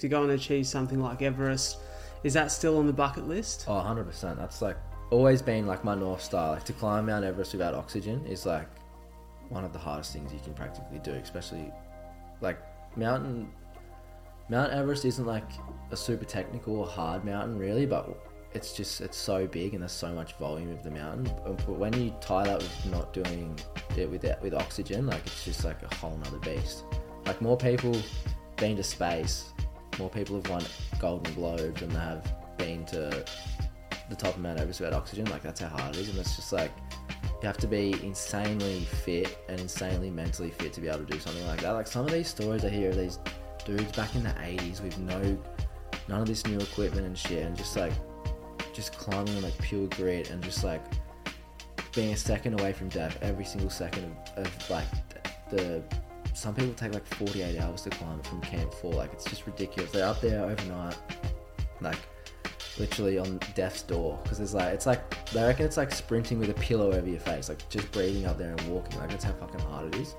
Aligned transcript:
to 0.00 0.08
go 0.08 0.22
and 0.22 0.32
achieve 0.32 0.66
something 0.66 1.00
like 1.00 1.22
Everest. 1.22 1.78
Is 2.24 2.34
that 2.34 2.50
still 2.52 2.78
on 2.78 2.86
the 2.86 2.92
bucket 2.92 3.26
list? 3.26 3.64
Oh, 3.68 3.72
100%. 3.74 4.36
That's 4.36 4.60
like 4.60 4.76
always 5.10 5.42
been 5.42 5.66
like 5.66 5.84
my 5.84 5.94
North 5.94 6.22
Star. 6.22 6.52
Like 6.52 6.64
to 6.64 6.72
climb 6.72 7.06
Mount 7.06 7.24
Everest 7.24 7.52
without 7.52 7.74
oxygen 7.74 8.24
is 8.26 8.46
like 8.46 8.68
one 9.48 9.64
of 9.64 9.72
the 9.72 9.78
hardest 9.78 10.12
things 10.12 10.32
you 10.32 10.40
can 10.40 10.54
practically 10.54 10.98
do, 10.98 11.12
especially 11.12 11.72
like 12.40 12.58
mountain. 12.96 13.50
Mount 14.48 14.72
Everest 14.72 15.04
isn't 15.04 15.26
like 15.26 15.48
a 15.90 15.96
super 15.96 16.24
technical 16.24 16.76
or 16.76 16.86
hard 16.86 17.24
mountain, 17.24 17.58
really, 17.58 17.86
but 17.86 18.08
it's 18.52 18.72
just 18.72 19.00
it's 19.00 19.16
so 19.16 19.46
big 19.46 19.74
and 19.74 19.82
there's 19.82 19.92
so 19.92 20.12
much 20.12 20.34
volume 20.34 20.70
of 20.72 20.82
the 20.82 20.90
mountain. 20.90 21.32
But 21.44 21.68
when 21.68 21.92
you 21.92 22.14
tie 22.20 22.44
that 22.44 22.58
with 22.58 22.86
not 22.86 23.12
doing 23.12 23.58
it 23.96 24.10
with 24.10 24.24
with 24.42 24.54
oxygen, 24.54 25.06
like 25.06 25.24
it's 25.26 25.44
just 25.44 25.64
like 25.64 25.82
a 25.82 25.94
whole 25.96 26.16
nother 26.16 26.38
beast. 26.38 26.84
Like 27.26 27.40
more 27.40 27.56
people 27.56 27.96
been 28.56 28.76
to 28.76 28.82
space, 28.82 29.52
more 30.00 30.10
people 30.10 30.36
have 30.36 30.48
won 30.48 30.64
Golden 30.98 31.32
Globe 31.34 31.76
than 31.78 31.90
they 31.90 32.00
have 32.00 32.56
been 32.56 32.84
to 32.86 33.24
the 34.08 34.16
top 34.16 34.34
of 34.34 34.40
Mount 34.40 34.58
Everest 34.58 34.80
without 34.80 34.94
oxygen. 34.94 35.26
Like 35.26 35.42
that's 35.42 35.60
how 35.60 35.68
hard 35.68 35.94
it 35.94 36.00
is, 36.00 36.08
and 36.08 36.18
it's 36.18 36.34
just 36.34 36.52
like 36.52 36.72
you 37.22 37.46
have 37.46 37.58
to 37.58 37.66
be 37.66 37.92
insanely 38.02 38.80
fit 38.80 39.38
and 39.48 39.60
insanely 39.60 40.10
mentally 40.10 40.50
fit 40.50 40.72
to 40.72 40.80
be 40.80 40.88
able 40.88 41.00
to 41.00 41.12
do 41.12 41.20
something 41.20 41.46
like 41.46 41.60
that. 41.60 41.70
Like 41.72 41.86
some 41.86 42.04
of 42.04 42.10
these 42.10 42.28
stories 42.28 42.64
I 42.64 42.70
hear 42.70 42.90
of 42.90 42.96
these 42.96 43.18
dudes 43.64 43.92
back 43.92 44.14
in 44.14 44.24
the 44.24 44.30
80s 44.30 44.82
with 44.82 44.98
no 44.98 45.38
none 46.08 46.20
of 46.22 46.26
this 46.26 46.46
new 46.46 46.58
equipment 46.58 47.06
and 47.06 47.16
shit, 47.16 47.44
and 47.44 47.56
just 47.56 47.76
like 47.76 47.92
just 48.72 48.92
climbing 48.92 49.36
on 49.36 49.42
like 49.42 49.58
pure 49.58 49.86
grit 49.88 50.30
and 50.30 50.42
just 50.42 50.64
like 50.64 50.82
being 51.94 52.12
a 52.12 52.16
second 52.16 52.58
away 52.58 52.72
from 52.72 52.88
death 52.88 53.18
every 53.20 53.44
single 53.44 53.70
second 53.70 54.04
of, 54.36 54.46
of 54.46 54.70
like 54.70 54.86
the 55.50 55.82
some 56.40 56.54
people 56.54 56.72
take 56.72 56.94
like 56.94 57.04
48 57.16 57.58
hours 57.58 57.82
to 57.82 57.90
climb 57.90 58.18
it 58.18 58.26
from 58.26 58.40
camp 58.40 58.72
4 58.72 58.94
like 58.94 59.12
it's 59.12 59.24
just 59.24 59.44
ridiculous 59.44 59.92
they're 59.92 60.06
up 60.06 60.22
there 60.22 60.42
overnight 60.42 60.96
like 61.82 61.98
literally 62.78 63.18
on 63.18 63.38
death's 63.54 63.82
door 63.82 64.18
because 64.22 64.54
like 64.54 64.72
it's 64.72 64.86
like 64.86 65.02
they 65.32 65.42
reckon 65.42 65.66
it's 65.66 65.76
like 65.76 65.92
sprinting 65.92 66.38
with 66.38 66.48
a 66.48 66.54
pillow 66.54 66.92
over 66.92 67.06
your 67.06 67.20
face 67.20 67.50
like 67.50 67.68
just 67.68 67.92
breathing 67.92 68.24
up 68.24 68.38
there 68.38 68.52
and 68.52 68.68
walking 68.68 68.98
like 68.98 69.10
that's 69.10 69.22
how 69.22 69.32
fucking 69.32 69.60
hard 69.60 69.94
it 69.94 70.00
is 70.00 70.16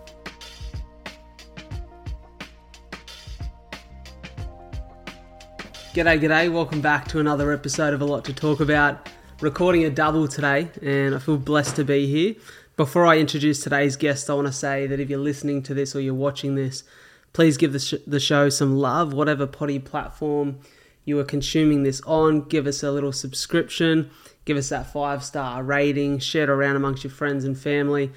G'day, 5.93 6.21
g'day. 6.21 6.49
Welcome 6.49 6.79
back 6.79 7.09
to 7.09 7.19
another 7.19 7.51
episode 7.51 7.93
of 7.93 8.01
A 8.01 8.05
Lot 8.05 8.23
to 8.23 8.33
Talk 8.33 8.61
About. 8.61 9.09
Recording 9.41 9.83
a 9.83 9.89
double 9.89 10.25
today, 10.25 10.69
and 10.81 11.13
I 11.13 11.19
feel 11.19 11.35
blessed 11.35 11.75
to 11.75 11.83
be 11.83 12.07
here. 12.07 12.35
Before 12.77 13.05
I 13.05 13.17
introduce 13.17 13.61
today's 13.61 13.97
guest, 13.97 14.29
I 14.29 14.33
want 14.33 14.47
to 14.47 14.53
say 14.53 14.87
that 14.87 14.99
if 14.99 15.09
you're 15.09 15.19
listening 15.19 15.61
to 15.63 15.73
this 15.73 15.95
or 15.95 15.99
you're 15.99 16.13
watching 16.13 16.55
this, 16.55 16.83
please 17.33 17.57
give 17.57 17.73
the, 17.73 17.79
sh- 17.79 17.95
the 18.07 18.19
show 18.19 18.49
some 18.49 18.77
love, 18.77 19.13
whatever 19.13 19.45
potty 19.45 19.77
platform 19.77 20.59
you 21.03 21.19
are 21.19 21.25
consuming 21.25 21.83
this 21.83 22.01
on. 22.01 22.43
Give 22.43 22.67
us 22.67 22.81
a 22.81 22.91
little 22.91 23.11
subscription, 23.11 24.09
give 24.45 24.57
us 24.57 24.69
that 24.69 24.91
five 24.91 25.23
star 25.23 25.63
rating, 25.63 26.19
share 26.19 26.43
it 26.43 26.49
around 26.49 26.77
amongst 26.77 27.03
your 27.03 27.11
friends 27.11 27.43
and 27.43 27.57
family. 27.57 28.05
It 28.05 28.11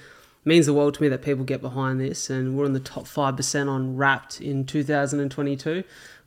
means 0.47 0.67
the 0.67 0.75
world 0.75 0.95
to 0.95 1.03
me 1.03 1.09
that 1.09 1.23
people 1.23 1.45
get 1.45 1.61
behind 1.61 2.01
this, 2.01 2.31
and 2.31 2.57
we're 2.57 2.67
in 2.67 2.75
the 2.75 2.81
top 2.81 3.05
5% 3.05 3.69
on 3.69 3.97
Wrapped 3.97 4.41
in 4.41 4.65
2022 4.67 5.85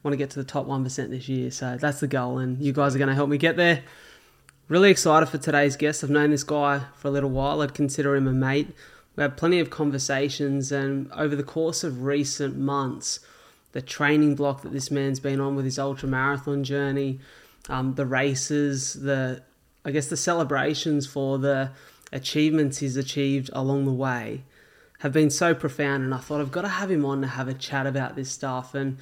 want 0.08 0.14
to 0.14 0.18
get 0.18 0.30
to 0.32 0.40
the 0.40 0.46
top 0.46 0.66
1% 0.66 1.10
this 1.10 1.28
year. 1.28 1.52
So 1.52 1.78
that's 1.78 2.00
the 2.00 2.08
goal, 2.08 2.38
and 2.38 2.62
you 2.62 2.72
guys 2.72 2.96
are 2.96 2.98
going 2.98 3.10
to 3.10 3.16
help 3.16 3.30
me 3.30 3.38
get 3.38 3.58
there. 3.58 3.84
Really 4.70 4.92
excited 4.92 5.28
for 5.28 5.38
today's 5.38 5.78
guest. 5.78 6.04
I've 6.04 6.10
known 6.10 6.32
this 6.32 6.44
guy 6.44 6.82
for 6.98 7.08
a 7.08 7.12
little 7.12 7.30
while. 7.30 7.62
I'd 7.62 7.74
consider 7.74 8.18
him 8.18 8.28
a 8.28 8.34
mate. 8.34 8.68
We 9.16 9.22
had 9.22 9.38
plenty 9.38 9.62
of 9.62 9.70
conversations, 9.70 10.74
and 10.74 11.10
over 11.14 11.38
the 11.38 11.44
course 11.44 11.86
of 11.86 12.04
recent 12.04 12.58
months, 12.58 13.22
the 13.72 13.82
training 13.82 14.36
block 14.36 14.64
that 14.64 14.74
this 14.74 14.92
man's 14.92 15.22
been 15.22 15.40
on 15.40 15.56
with 15.56 15.64
his 15.64 15.80
ultra 15.80 16.10
marathon 16.10 16.66
journey, 16.66 17.22
um, 17.70 17.96
the 17.96 18.06
races, 18.06 18.96
the 18.96 19.42
I 19.86 19.92
guess 19.92 20.08
the 20.08 20.18
celebrations 20.18 21.08
for 21.08 21.40
the 21.40 21.72
achievements 22.12 22.80
he's 22.80 22.98
achieved 22.98 23.50
along 23.54 23.86
the 23.86 23.94
way 23.94 24.44
have 25.00 25.14
been 25.14 25.30
so 25.30 25.54
profound. 25.54 26.04
And 26.04 26.14
I 26.14 26.18
thought 26.18 26.42
I've 26.42 26.52
got 26.52 26.64
to 26.64 26.68
have 26.68 26.92
him 26.92 27.06
on 27.06 27.22
to 27.22 27.28
have 27.28 27.48
a 27.48 27.54
chat 27.54 27.88
about 27.88 28.18
this 28.18 28.30
stuff. 28.30 28.76
And 28.76 28.98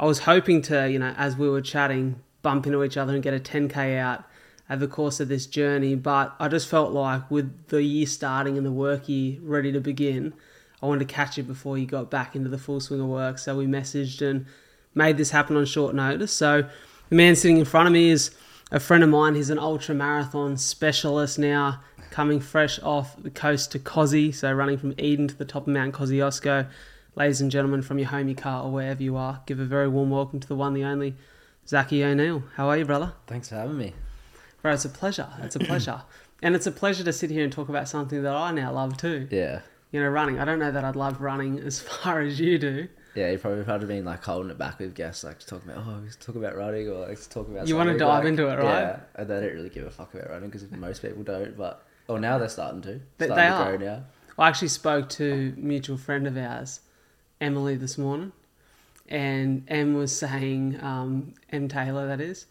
I 0.00 0.06
was 0.06 0.20
hoping 0.20 0.62
to, 0.62 0.90
you 0.90 0.98
know, 0.98 1.14
as 1.18 1.36
we 1.36 1.46
were 1.46 1.60
chatting, 1.60 2.22
bump 2.40 2.66
into 2.66 2.82
each 2.82 2.96
other 2.96 3.12
and 3.12 3.22
get 3.22 3.34
a 3.34 3.38
10k 3.38 3.98
out 3.98 4.24
over 4.68 4.86
the 4.86 4.92
course 4.92 5.20
of 5.20 5.28
this 5.28 5.46
journey. 5.46 5.94
But 5.94 6.34
I 6.38 6.48
just 6.48 6.68
felt 6.68 6.92
like 6.92 7.30
with 7.30 7.68
the 7.68 7.82
year 7.82 8.06
starting 8.06 8.56
and 8.56 8.66
the 8.66 8.72
work 8.72 9.08
year 9.08 9.38
ready 9.42 9.72
to 9.72 9.80
begin, 9.80 10.34
I 10.82 10.86
wanted 10.86 11.08
to 11.08 11.14
catch 11.14 11.38
it 11.38 11.44
before 11.44 11.78
you 11.78 11.86
got 11.86 12.10
back 12.10 12.36
into 12.36 12.48
the 12.48 12.58
full 12.58 12.80
swing 12.80 13.00
of 13.00 13.06
work. 13.06 13.38
So 13.38 13.56
we 13.56 13.66
messaged 13.66 14.22
and 14.22 14.46
made 14.94 15.16
this 15.16 15.30
happen 15.30 15.56
on 15.56 15.64
short 15.64 15.94
notice. 15.94 16.32
So 16.32 16.68
the 17.08 17.16
man 17.16 17.36
sitting 17.36 17.58
in 17.58 17.64
front 17.64 17.86
of 17.86 17.92
me 17.92 18.10
is 18.10 18.30
a 18.70 18.80
friend 18.80 19.02
of 19.02 19.10
mine. 19.10 19.34
He's 19.34 19.50
an 19.50 19.58
ultra 19.58 19.94
marathon 19.94 20.56
specialist 20.56 21.38
now, 21.38 21.80
coming 22.10 22.40
fresh 22.40 22.78
off 22.80 23.20
the 23.22 23.30
coast 23.30 23.72
to 23.72 23.78
Kosci, 23.78 24.34
so 24.34 24.52
running 24.52 24.78
from 24.78 24.94
Eden 24.98 25.28
to 25.28 25.34
the 25.34 25.44
top 25.44 25.66
of 25.66 25.72
Mount 25.72 25.94
Kosciuszko 25.94 26.66
ladies 27.16 27.40
and 27.40 27.50
gentlemen 27.50 27.82
from 27.82 27.98
your 27.98 28.08
home, 28.08 28.28
your 28.28 28.36
car, 28.36 28.64
or 28.64 28.72
wherever 28.72 29.02
you 29.02 29.16
are, 29.16 29.42
give 29.46 29.60
a 29.60 29.64
very 29.64 29.88
warm 29.88 30.10
welcome 30.10 30.40
to 30.40 30.48
the 30.48 30.54
one, 30.54 30.74
the 30.74 30.84
only, 30.84 31.14
Zachy 31.66 32.04
O'Neil. 32.04 32.44
How 32.56 32.68
are 32.68 32.76
you, 32.76 32.84
brother? 32.84 33.12
Thanks 33.26 33.48
for 33.48 33.56
having 33.56 33.78
me. 33.78 33.94
Bro, 34.64 34.72
it's 34.72 34.86
a 34.86 34.88
pleasure. 34.88 35.28
It's 35.42 35.56
a 35.56 35.58
pleasure. 35.58 36.00
and 36.42 36.56
it's 36.56 36.66
a 36.66 36.72
pleasure 36.72 37.04
to 37.04 37.12
sit 37.12 37.28
here 37.28 37.44
and 37.44 37.52
talk 37.52 37.68
about 37.68 37.86
something 37.86 38.22
that 38.22 38.34
I 38.34 38.50
now 38.50 38.72
love 38.72 38.96
too. 38.96 39.28
Yeah. 39.30 39.60
You 39.92 40.00
know, 40.00 40.08
running. 40.08 40.40
I 40.40 40.46
don't 40.46 40.58
know 40.58 40.72
that 40.72 40.82
I'd 40.82 40.96
love 40.96 41.20
running 41.20 41.58
as 41.58 41.80
far 41.82 42.22
as 42.22 42.40
you 42.40 42.58
do. 42.58 42.88
Yeah, 43.14 43.30
you 43.30 43.36
probably 43.36 43.62
probably 43.62 43.88
been 43.88 44.06
like 44.06 44.24
holding 44.24 44.50
it 44.50 44.56
back 44.56 44.78
with 44.78 44.94
guests, 44.94 45.22
like 45.22 45.40
talking 45.40 45.70
about, 45.70 45.84
oh, 45.86 46.00
let's 46.02 46.16
talk 46.16 46.36
about 46.36 46.56
running, 46.56 46.88
or 46.88 47.06
let's 47.06 47.26
talk 47.26 47.46
about. 47.46 47.68
You 47.68 47.76
want 47.76 47.90
to 47.90 47.98
dive 47.98 48.24
like, 48.24 48.30
into 48.30 48.48
it, 48.48 48.54
right? 48.54 48.64
Yeah, 48.64 49.00
and 49.16 49.28
they 49.28 49.34
don't 49.38 49.52
really 49.52 49.68
give 49.68 49.84
a 49.84 49.90
fuck 49.90 50.14
about 50.14 50.30
running 50.30 50.48
because 50.48 50.68
most 50.70 51.02
people 51.02 51.22
don't. 51.22 51.58
But 51.58 51.86
oh, 52.08 52.16
now 52.16 52.38
they're 52.38 52.48
starting 52.48 52.80
to. 52.82 53.02
They, 53.18 53.26
starting 53.26 53.78
they 53.78 53.86
to 53.86 53.92
are. 53.92 53.96
Now. 53.96 54.04
I 54.38 54.48
actually 54.48 54.68
spoke 54.68 55.10
to 55.10 55.54
a 55.54 55.60
mutual 55.60 55.98
friend 55.98 56.26
of 56.26 56.38
ours 56.38 56.80
Emily 57.38 57.76
this 57.76 57.98
morning, 57.98 58.32
and 59.10 59.62
Em 59.68 59.92
was 59.92 60.16
saying 60.16 60.82
um, 60.82 61.34
M 61.52 61.68
Taylor 61.68 62.06
that 62.08 62.22
is, 62.22 62.46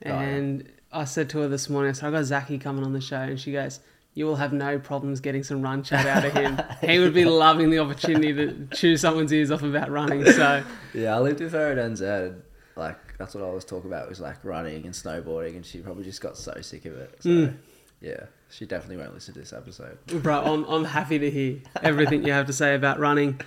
and 0.00 0.62
oh, 0.62 0.64
yeah. 0.64 0.70
I 0.94 1.04
said 1.04 1.28
to 1.30 1.40
her 1.40 1.48
this 1.48 1.68
morning, 1.68 1.92
so 1.94 2.06
I 2.06 2.10
got 2.10 2.24
Zachy 2.24 2.58
coming 2.58 2.84
on 2.84 2.92
the 2.92 3.00
show, 3.00 3.20
and 3.20 3.38
she 3.38 3.52
goes, 3.52 3.80
"You 4.14 4.26
will 4.26 4.36
have 4.36 4.52
no 4.52 4.78
problems 4.78 5.20
getting 5.20 5.42
some 5.42 5.60
run 5.60 5.82
chat 5.82 6.06
out 6.06 6.24
of 6.24 6.32
him. 6.32 6.60
he 6.88 6.98
would 6.98 7.12
be 7.12 7.24
loving 7.24 7.70
the 7.70 7.80
opportunity 7.80 8.32
to 8.32 8.66
chew 8.72 8.96
someone's 8.96 9.32
ears 9.32 9.50
off 9.50 9.62
about 9.62 9.90
running." 9.90 10.24
So 10.24 10.62
yeah, 10.94 11.16
I 11.16 11.18
lived 11.18 11.40
with 11.40 11.52
her 11.52 11.72
at 11.72 11.78
NZ. 11.78 12.40
Like 12.76 13.18
that's 13.18 13.34
what 13.34 13.44
I 13.44 13.50
was 13.50 13.64
talking 13.64 13.90
about 13.90 14.08
was 14.08 14.20
like 14.20 14.44
running 14.44 14.84
and 14.84 14.94
snowboarding, 14.94 15.56
and 15.56 15.66
she 15.66 15.80
probably 15.80 16.04
just 16.04 16.20
got 16.20 16.36
so 16.36 16.54
sick 16.60 16.84
of 16.84 16.94
it. 16.94 17.16
So 17.20 17.28
mm. 17.28 17.56
yeah. 18.00 18.26
She 18.50 18.66
definitely 18.66 18.98
won't 18.98 19.14
listen 19.14 19.34
to 19.34 19.40
this 19.40 19.52
episode. 19.52 19.98
Bro, 20.06 20.44
I'm, 20.44 20.62
I'm 20.66 20.84
happy 20.84 21.18
to 21.18 21.28
hear 21.28 21.58
everything 21.82 22.24
you 22.24 22.32
have 22.32 22.46
to 22.46 22.52
say 22.52 22.76
about 22.76 23.00
running. 23.00 23.40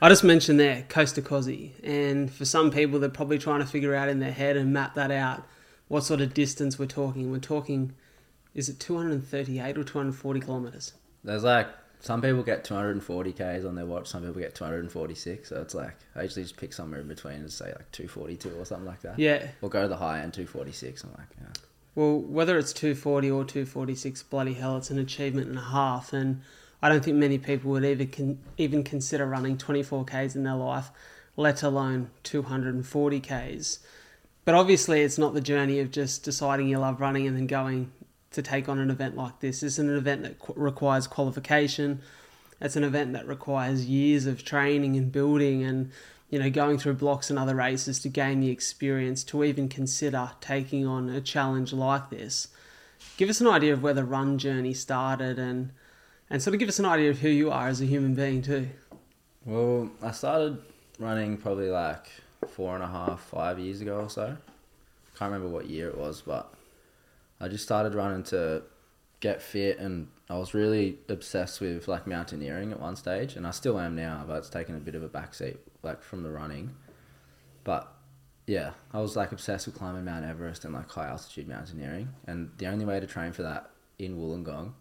I 0.00 0.08
just 0.08 0.22
mentioned 0.22 0.60
there, 0.60 0.84
Coast 0.88 1.16
to 1.16 1.22
Kosci. 1.22 1.72
And 1.82 2.32
for 2.32 2.44
some 2.44 2.70
people, 2.70 3.00
they're 3.00 3.10
probably 3.10 3.38
trying 3.38 3.58
to 3.58 3.66
figure 3.66 3.96
out 3.96 4.08
in 4.08 4.20
their 4.20 4.30
head 4.30 4.56
and 4.56 4.72
map 4.72 4.94
that 4.94 5.10
out 5.10 5.42
what 5.94 6.02
sort 6.02 6.20
of 6.20 6.34
distance 6.34 6.76
we're 6.76 6.86
talking. 6.86 7.30
We're 7.30 7.38
talking, 7.38 7.94
is 8.52 8.68
it 8.68 8.80
238 8.80 9.78
or 9.78 9.84
240 9.84 10.40
kilometres? 10.40 10.92
There's 11.22 11.44
like, 11.44 11.68
some 12.00 12.20
people 12.20 12.42
get 12.42 12.64
240 12.64 13.32
Ks 13.32 13.64
on 13.64 13.76
their 13.76 13.86
watch, 13.86 14.08
some 14.08 14.24
people 14.24 14.40
get 14.40 14.56
246. 14.56 15.48
So 15.48 15.62
it's 15.62 15.72
like, 15.72 15.94
I 16.16 16.22
usually 16.22 16.42
just 16.42 16.56
pick 16.56 16.72
somewhere 16.72 17.00
in 17.00 17.06
between 17.06 17.36
and 17.36 17.52
say 17.52 17.66
like 17.66 17.88
242 17.92 18.58
or 18.58 18.64
something 18.64 18.88
like 18.88 19.02
that. 19.02 19.20
Yeah. 19.20 19.46
Or 19.62 19.68
go 19.68 19.82
to 19.82 19.88
the 19.88 19.96
high 19.96 20.18
end 20.18 20.34
246. 20.34 21.04
I'm 21.04 21.10
like, 21.12 21.28
yeah. 21.40 21.46
Well, 21.94 22.18
whether 22.18 22.58
it's 22.58 22.72
240 22.72 23.30
or 23.30 23.44
246, 23.44 24.24
bloody 24.24 24.54
hell, 24.54 24.76
it's 24.78 24.90
an 24.90 24.98
achievement 24.98 25.46
and 25.46 25.58
a 25.58 25.62
half. 25.62 26.12
And 26.12 26.40
I 26.82 26.88
don't 26.88 27.04
think 27.04 27.18
many 27.18 27.38
people 27.38 27.70
would 27.70 27.84
even 27.84 28.08
con- 28.08 28.38
even 28.58 28.82
consider 28.82 29.26
running 29.26 29.58
24 29.58 30.06
k's 30.06 30.34
in 30.34 30.42
their 30.42 30.56
life, 30.56 30.90
let 31.36 31.62
alone 31.62 32.10
240 32.24 33.20
k's. 33.20 33.78
But 34.44 34.54
obviously, 34.54 35.02
it's 35.02 35.18
not 35.18 35.34
the 35.34 35.40
journey 35.40 35.80
of 35.80 35.90
just 35.90 36.22
deciding 36.22 36.68
you 36.68 36.78
love 36.78 37.00
running 37.00 37.26
and 37.26 37.36
then 37.36 37.46
going 37.46 37.90
to 38.32 38.42
take 38.42 38.68
on 38.68 38.78
an 38.78 38.90
event 38.90 39.16
like 39.16 39.40
this. 39.40 39.62
It's 39.62 39.78
an 39.78 39.94
event 39.94 40.22
that 40.22 40.38
qu- 40.38 40.54
requires 40.56 41.06
qualification. 41.06 42.02
It's 42.60 42.76
an 42.76 42.84
event 42.84 43.12
that 43.14 43.26
requires 43.26 43.86
years 43.86 44.26
of 44.26 44.44
training 44.44 44.96
and 44.96 45.10
building 45.10 45.62
and 45.62 45.90
you 46.30 46.38
know, 46.40 46.50
going 46.50 46.78
through 46.78 46.94
blocks 46.94 47.30
and 47.30 47.38
other 47.38 47.54
races 47.54 48.00
to 48.00 48.08
gain 48.08 48.40
the 48.40 48.50
experience 48.50 49.22
to 49.22 49.44
even 49.44 49.68
consider 49.68 50.32
taking 50.40 50.84
on 50.84 51.08
a 51.08 51.20
challenge 51.20 51.72
like 51.72 52.10
this. 52.10 52.48
Give 53.16 53.28
us 53.28 53.40
an 53.40 53.46
idea 53.46 53.72
of 53.72 53.84
where 53.84 53.94
the 53.94 54.02
run 54.04 54.38
journey 54.38 54.74
started 54.74 55.38
and 55.38 55.70
and 56.30 56.42
sort 56.42 56.54
of 56.54 56.58
give 56.58 56.68
us 56.68 56.80
an 56.80 56.86
idea 56.86 57.10
of 57.10 57.20
who 57.20 57.28
you 57.28 57.52
are 57.52 57.68
as 57.68 57.80
a 57.80 57.84
human 57.84 58.14
being 58.14 58.42
too. 58.42 58.68
Well, 59.44 59.90
I 60.02 60.10
started 60.10 60.58
running 60.98 61.36
probably 61.36 61.68
like 61.68 62.08
four 62.50 62.74
and 62.74 62.82
a 62.82 62.86
half, 62.86 63.20
five 63.20 63.58
years 63.58 63.80
ago 63.80 64.00
or 64.00 64.10
so. 64.10 64.36
Can't 65.18 65.32
remember 65.32 65.48
what 65.48 65.66
year 65.66 65.88
it 65.88 65.96
was, 65.96 66.22
but 66.22 66.52
I 67.40 67.48
just 67.48 67.64
started 67.64 67.94
running 67.94 68.22
to 68.24 68.62
get 69.20 69.40
fit 69.40 69.78
and 69.78 70.08
I 70.28 70.36
was 70.36 70.54
really 70.54 70.98
obsessed 71.08 71.60
with 71.60 71.88
like 71.88 72.06
mountaineering 72.06 72.72
at 72.72 72.80
one 72.80 72.96
stage 72.96 73.36
and 73.36 73.46
I 73.46 73.50
still 73.50 73.78
am 73.78 73.94
now, 73.94 74.24
but 74.26 74.38
it's 74.38 74.48
taken 74.48 74.76
a 74.76 74.80
bit 74.80 74.94
of 74.94 75.02
a 75.02 75.08
backseat 75.08 75.56
like 75.82 76.02
from 76.02 76.22
the 76.22 76.30
running. 76.30 76.74
But 77.62 77.92
yeah, 78.46 78.72
I 78.92 79.00
was 79.00 79.16
like 79.16 79.32
obsessed 79.32 79.66
with 79.66 79.76
climbing 79.76 80.04
Mount 80.04 80.24
Everest 80.24 80.64
and 80.64 80.74
like 80.74 80.90
high 80.90 81.08
altitude 81.08 81.48
mountaineering. 81.48 82.10
And 82.26 82.50
the 82.58 82.66
only 82.66 82.84
way 82.84 83.00
to 83.00 83.06
train 83.06 83.32
for 83.32 83.42
that 83.42 83.70
in 83.98 84.16
Wollongong 84.16 84.72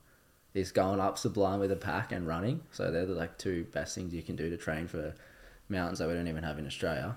is 0.53 0.71
going 0.71 0.99
up 0.99 1.17
Sublime 1.17 1.59
with 1.59 1.71
a 1.71 1.75
pack 1.75 2.11
and 2.11 2.27
running. 2.27 2.61
So 2.71 2.91
they're 2.91 3.05
the 3.05 3.13
like 3.13 3.37
two 3.37 3.65
best 3.65 3.95
things 3.95 4.13
you 4.13 4.21
can 4.21 4.35
do 4.35 4.49
to 4.49 4.57
train 4.57 4.87
for 4.87 5.15
mountains 5.69 5.99
that 5.99 6.07
we 6.07 6.13
don't 6.13 6.27
even 6.27 6.43
have 6.43 6.59
in 6.59 6.67
Australia. 6.67 7.15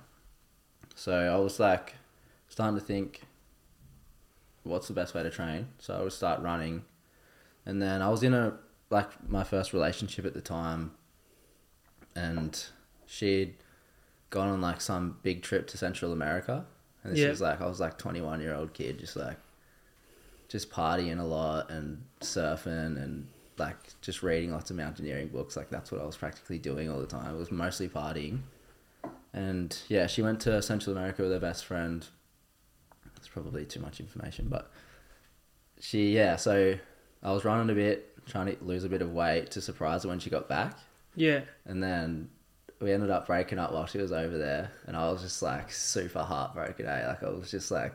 So 0.96 1.12
I 1.14 1.36
was 1.36 1.60
like 1.60 1.94
starting 2.48 2.76
to 2.80 2.84
think, 2.84 3.20
what's 4.64 4.88
the 4.88 4.94
best 4.94 5.14
way 5.14 5.22
to 5.22 5.30
train? 5.30 5.68
So 5.78 5.94
I 5.94 6.02
would 6.02 6.12
start 6.12 6.40
running, 6.40 6.84
and 7.64 7.80
then 7.80 8.02
I 8.02 8.08
was 8.08 8.22
in 8.22 8.34
a 8.34 8.54
like 8.90 9.28
my 9.28 9.44
first 9.44 9.72
relationship 9.72 10.24
at 10.24 10.32
the 10.34 10.40
time, 10.40 10.92
and 12.14 12.64
she'd 13.06 13.54
gone 14.30 14.48
on 14.48 14.60
like 14.60 14.80
some 14.80 15.18
big 15.22 15.42
trip 15.42 15.66
to 15.68 15.78
Central 15.78 16.12
America, 16.12 16.64
and 17.04 17.12
this 17.12 17.20
Yeah. 17.20 17.28
was 17.28 17.40
like 17.42 17.60
I 17.60 17.66
was 17.66 17.78
like 17.78 17.98
twenty 17.98 18.22
one 18.22 18.40
year 18.40 18.54
old 18.54 18.72
kid, 18.72 18.98
just 18.98 19.16
like 19.16 19.38
just 20.48 20.70
partying 20.70 21.20
a 21.20 21.24
lot 21.24 21.70
and 21.70 22.02
surfing 22.20 22.96
and 23.02 23.26
like 23.58 23.76
just 24.00 24.22
reading 24.22 24.50
lots 24.52 24.70
of 24.70 24.76
mountaineering 24.76 25.28
books. 25.28 25.56
Like 25.58 25.68
that's 25.68 25.92
what 25.92 26.00
I 26.00 26.06
was 26.06 26.16
practically 26.16 26.58
doing 26.58 26.90
all 26.90 27.00
the 27.00 27.06
time. 27.06 27.34
It 27.34 27.38
was 27.38 27.50
mostly 27.52 27.88
partying. 27.88 28.40
And 29.36 29.76
yeah, 29.88 30.06
she 30.06 30.22
went 30.22 30.40
to 30.40 30.60
Central 30.62 30.96
America 30.96 31.22
with 31.22 31.30
her 31.30 31.38
best 31.38 31.66
friend. 31.66 32.04
That's 33.14 33.28
probably 33.28 33.64
too 33.66 33.80
much 33.80 34.00
information, 34.00 34.48
but 34.48 34.70
she 35.78 36.14
yeah. 36.14 36.36
So 36.36 36.74
I 37.22 37.32
was 37.32 37.44
running 37.44 37.68
a 37.70 37.74
bit, 37.74 38.24
trying 38.26 38.46
to 38.46 38.56
lose 38.64 38.84
a 38.84 38.88
bit 38.88 39.02
of 39.02 39.12
weight 39.12 39.50
to 39.52 39.60
surprise 39.60 40.02
her 40.04 40.08
when 40.08 40.18
she 40.20 40.30
got 40.30 40.48
back, 40.48 40.78
Yeah. 41.14 41.42
and 41.66 41.82
then 41.82 42.30
we 42.80 42.92
ended 42.92 43.10
up 43.10 43.26
breaking 43.26 43.58
up 43.58 43.72
while 43.72 43.86
she 43.86 43.98
was 43.98 44.10
over 44.10 44.38
there, 44.38 44.70
and 44.86 44.96
I 44.96 45.10
was 45.10 45.20
just 45.22 45.42
like 45.42 45.70
super 45.70 46.22
heartbroken. 46.22 46.86
Eh? 46.86 47.06
Like 47.06 47.22
I 47.22 47.28
was 47.28 47.50
just 47.50 47.70
like 47.70 47.92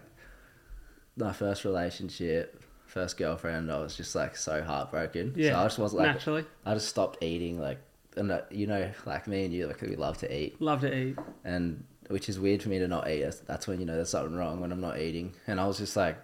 my 1.17 1.33
first 1.33 1.65
relationship, 1.65 2.63
first 2.85 3.17
girlfriend. 3.17 3.71
I 3.71 3.79
was 3.79 3.95
just 3.97 4.13
like 4.13 4.35
so 4.37 4.61
heartbroken. 4.61 5.33
Yeah. 5.35 5.53
So 5.53 5.59
I 5.59 5.63
just 5.65 5.79
was 5.79 5.93
like, 5.93 6.05
Naturally. 6.07 6.45
I 6.67 6.73
just 6.75 6.87
stopped 6.89 7.23
eating. 7.23 7.59
Like, 7.59 7.79
and 8.17 8.31
uh, 8.31 8.41
you 8.49 8.67
know, 8.67 8.91
like 9.05 9.27
me 9.27 9.45
and 9.45 9.53
you, 9.53 9.67
like 9.67 9.81
we 9.81 9.95
love 9.95 10.17
to 10.19 10.35
eat 10.35 10.59
Love 10.61 10.81
to 10.81 10.93
eat. 10.95 11.17
And 11.43 11.83
which 12.07 12.27
is 12.27 12.39
weird 12.39 12.61
for 12.61 12.69
me 12.69 12.79
to 12.79 12.87
not 12.87 13.09
eat. 13.09 13.21
That's- 13.21 13.67
when 13.67 13.79
you 13.79 13.85
know 13.85 13.95
there's 13.95 14.09
something 14.09 14.35
wrong 14.35 14.59
when 14.59 14.71
I'm 14.71 14.81
not 14.81 14.99
eating. 14.99 15.33
And 15.47 15.59
I 15.59 15.67
was 15.67 15.77
just 15.77 15.95
like 15.95 16.17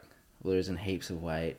losing 0.43 0.77
heaps 0.77 1.09
of 1.09 1.21
weight 1.21 1.57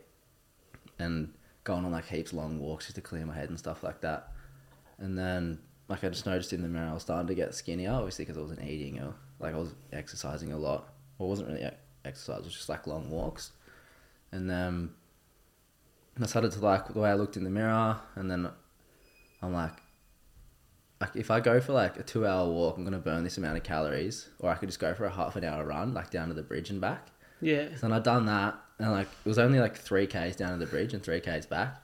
and 0.99 1.33
going 1.65 1.85
on 1.85 1.93
like 1.93 2.07
heaps 2.07 2.33
long 2.33 2.59
walks 2.59 2.87
just 2.87 2.97
to 2.97 3.01
clear 3.01 3.25
my 3.25 3.35
head 3.35 3.49
and 3.49 3.59
stuff 3.59 3.83
like 3.83 4.01
that. 4.03 4.33
And 4.99 5.17
then 5.19 5.61
like 5.89 6.05
I 6.05 6.09
just 6.09 6.27
noticed 6.27 6.53
in 6.53 6.63
the 6.63 6.69
mirror 6.69 6.89
I 6.89 6.95
was 6.95 7.03
starting 7.03 7.27
to 7.29 7.35
get 7.35 7.55
skinnier, 7.55 7.93
obviously 7.93 8.25
because 8.25 8.37
I 8.37 8.43
wasn't 8.43 8.63
eating 8.63 9.01
or 9.01 9.15
like 9.41 9.55
I 9.55 9.59
was 9.59 9.75
exercising 9.93 10.53
a 10.53 10.59
lot. 10.59 10.93
Well, 11.17 11.29
wasn't 11.29 11.49
really 11.49 11.69
exercise; 12.05 12.41
it 12.41 12.45
was 12.45 12.55
just 12.55 12.69
like 12.69 12.87
long 12.87 13.11
walks. 13.11 13.53
And 14.33 14.49
then 14.49 14.91
I 16.21 16.27
started 16.27 16.53
to 16.53 16.61
like 16.61 16.89
the 16.89 17.01
way 17.01 17.11
I 17.11 17.15
looked 17.15 17.37
in 17.37 17.45
the 17.45 17.51
mirror, 17.51 17.97
and 18.15 18.31
then 18.31 18.49
I'm 19.41 19.53
like, 19.53 19.81
like 21.01 21.15
if 21.15 21.31
I 21.31 21.41
go 21.41 21.61
for 21.61 21.73
like 21.73 21.97
a 21.99 22.03
two 22.03 22.27
hour 22.27 22.49
walk, 22.49 22.77
I'm 22.77 22.85
gonna 22.85 22.99
burn 22.99 23.25
this 23.25 23.39
amount 23.39 23.57
of 23.57 23.63
calories, 23.63 24.29
or 24.41 24.51
I 24.51 24.55
could 24.55 24.69
just 24.69 24.81
go 24.81 24.95
for 24.95 25.05
a 25.05 25.11
half 25.11 25.37
an 25.37 25.45
hour 25.45 25.65
run, 25.65 25.95
like 25.95 26.11
down 26.11 26.29
to 26.29 26.35
the 26.35 26.43
bridge 26.43 26.71
and 26.71 26.81
back. 26.81 27.09
Yeah. 27.41 27.69
So 27.77 27.83
then 27.83 27.93
I'd 27.93 28.03
done 28.03 28.27
that, 28.27 28.57
and 28.79 28.91
like 28.91 29.07
it 29.25 29.29
was 29.29 29.39
only 29.39 29.61
like 29.61 29.77
three 29.77 30.07
k's 30.07 30.37
down 30.37 30.59
to 30.59 30.65
the 30.65 30.71
bridge 30.71 30.93
and 30.95 31.03
three 31.03 31.21
k's 31.21 31.47
back, 31.47 31.81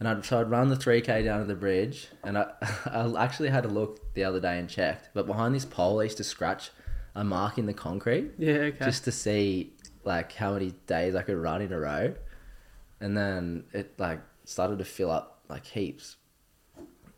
and 0.00 0.08
I'd 0.08 0.24
so 0.24 0.40
I'd 0.40 0.50
run 0.50 0.68
the 0.68 0.76
three 0.76 1.00
k 1.00 1.22
down 1.22 1.40
to 1.40 1.46
the 1.46 1.54
bridge, 1.54 2.08
and 2.24 2.36
I 2.38 2.52
I 2.86 3.24
actually 3.24 3.50
had 3.50 3.64
a 3.64 3.68
look 3.68 4.14
the 4.14 4.24
other 4.24 4.40
day 4.40 4.58
and 4.58 4.68
checked, 4.68 5.10
but 5.14 5.26
behind 5.26 5.54
this 5.54 5.64
pole 5.64 6.00
I 6.00 6.04
used 6.04 6.16
to 6.16 6.24
scratch 6.24 6.70
a 7.14 7.24
mark 7.24 7.56
in 7.58 7.66
the 7.66 7.72
concrete 7.72 8.32
Yeah. 8.36 8.52
Okay. 8.54 8.84
just 8.84 9.04
to 9.04 9.12
see 9.12 9.72
like 10.04 10.32
how 10.32 10.52
many 10.52 10.72
days 10.86 11.14
I 11.14 11.22
could 11.22 11.36
run 11.36 11.62
in 11.62 11.72
a 11.72 11.78
row, 11.78 12.14
and 13.00 13.16
then 13.16 13.64
it 13.72 13.98
like 13.98 14.20
started 14.44 14.78
to 14.78 14.84
fill 14.84 15.10
up 15.10 15.44
like 15.48 15.64
heaps, 15.66 16.16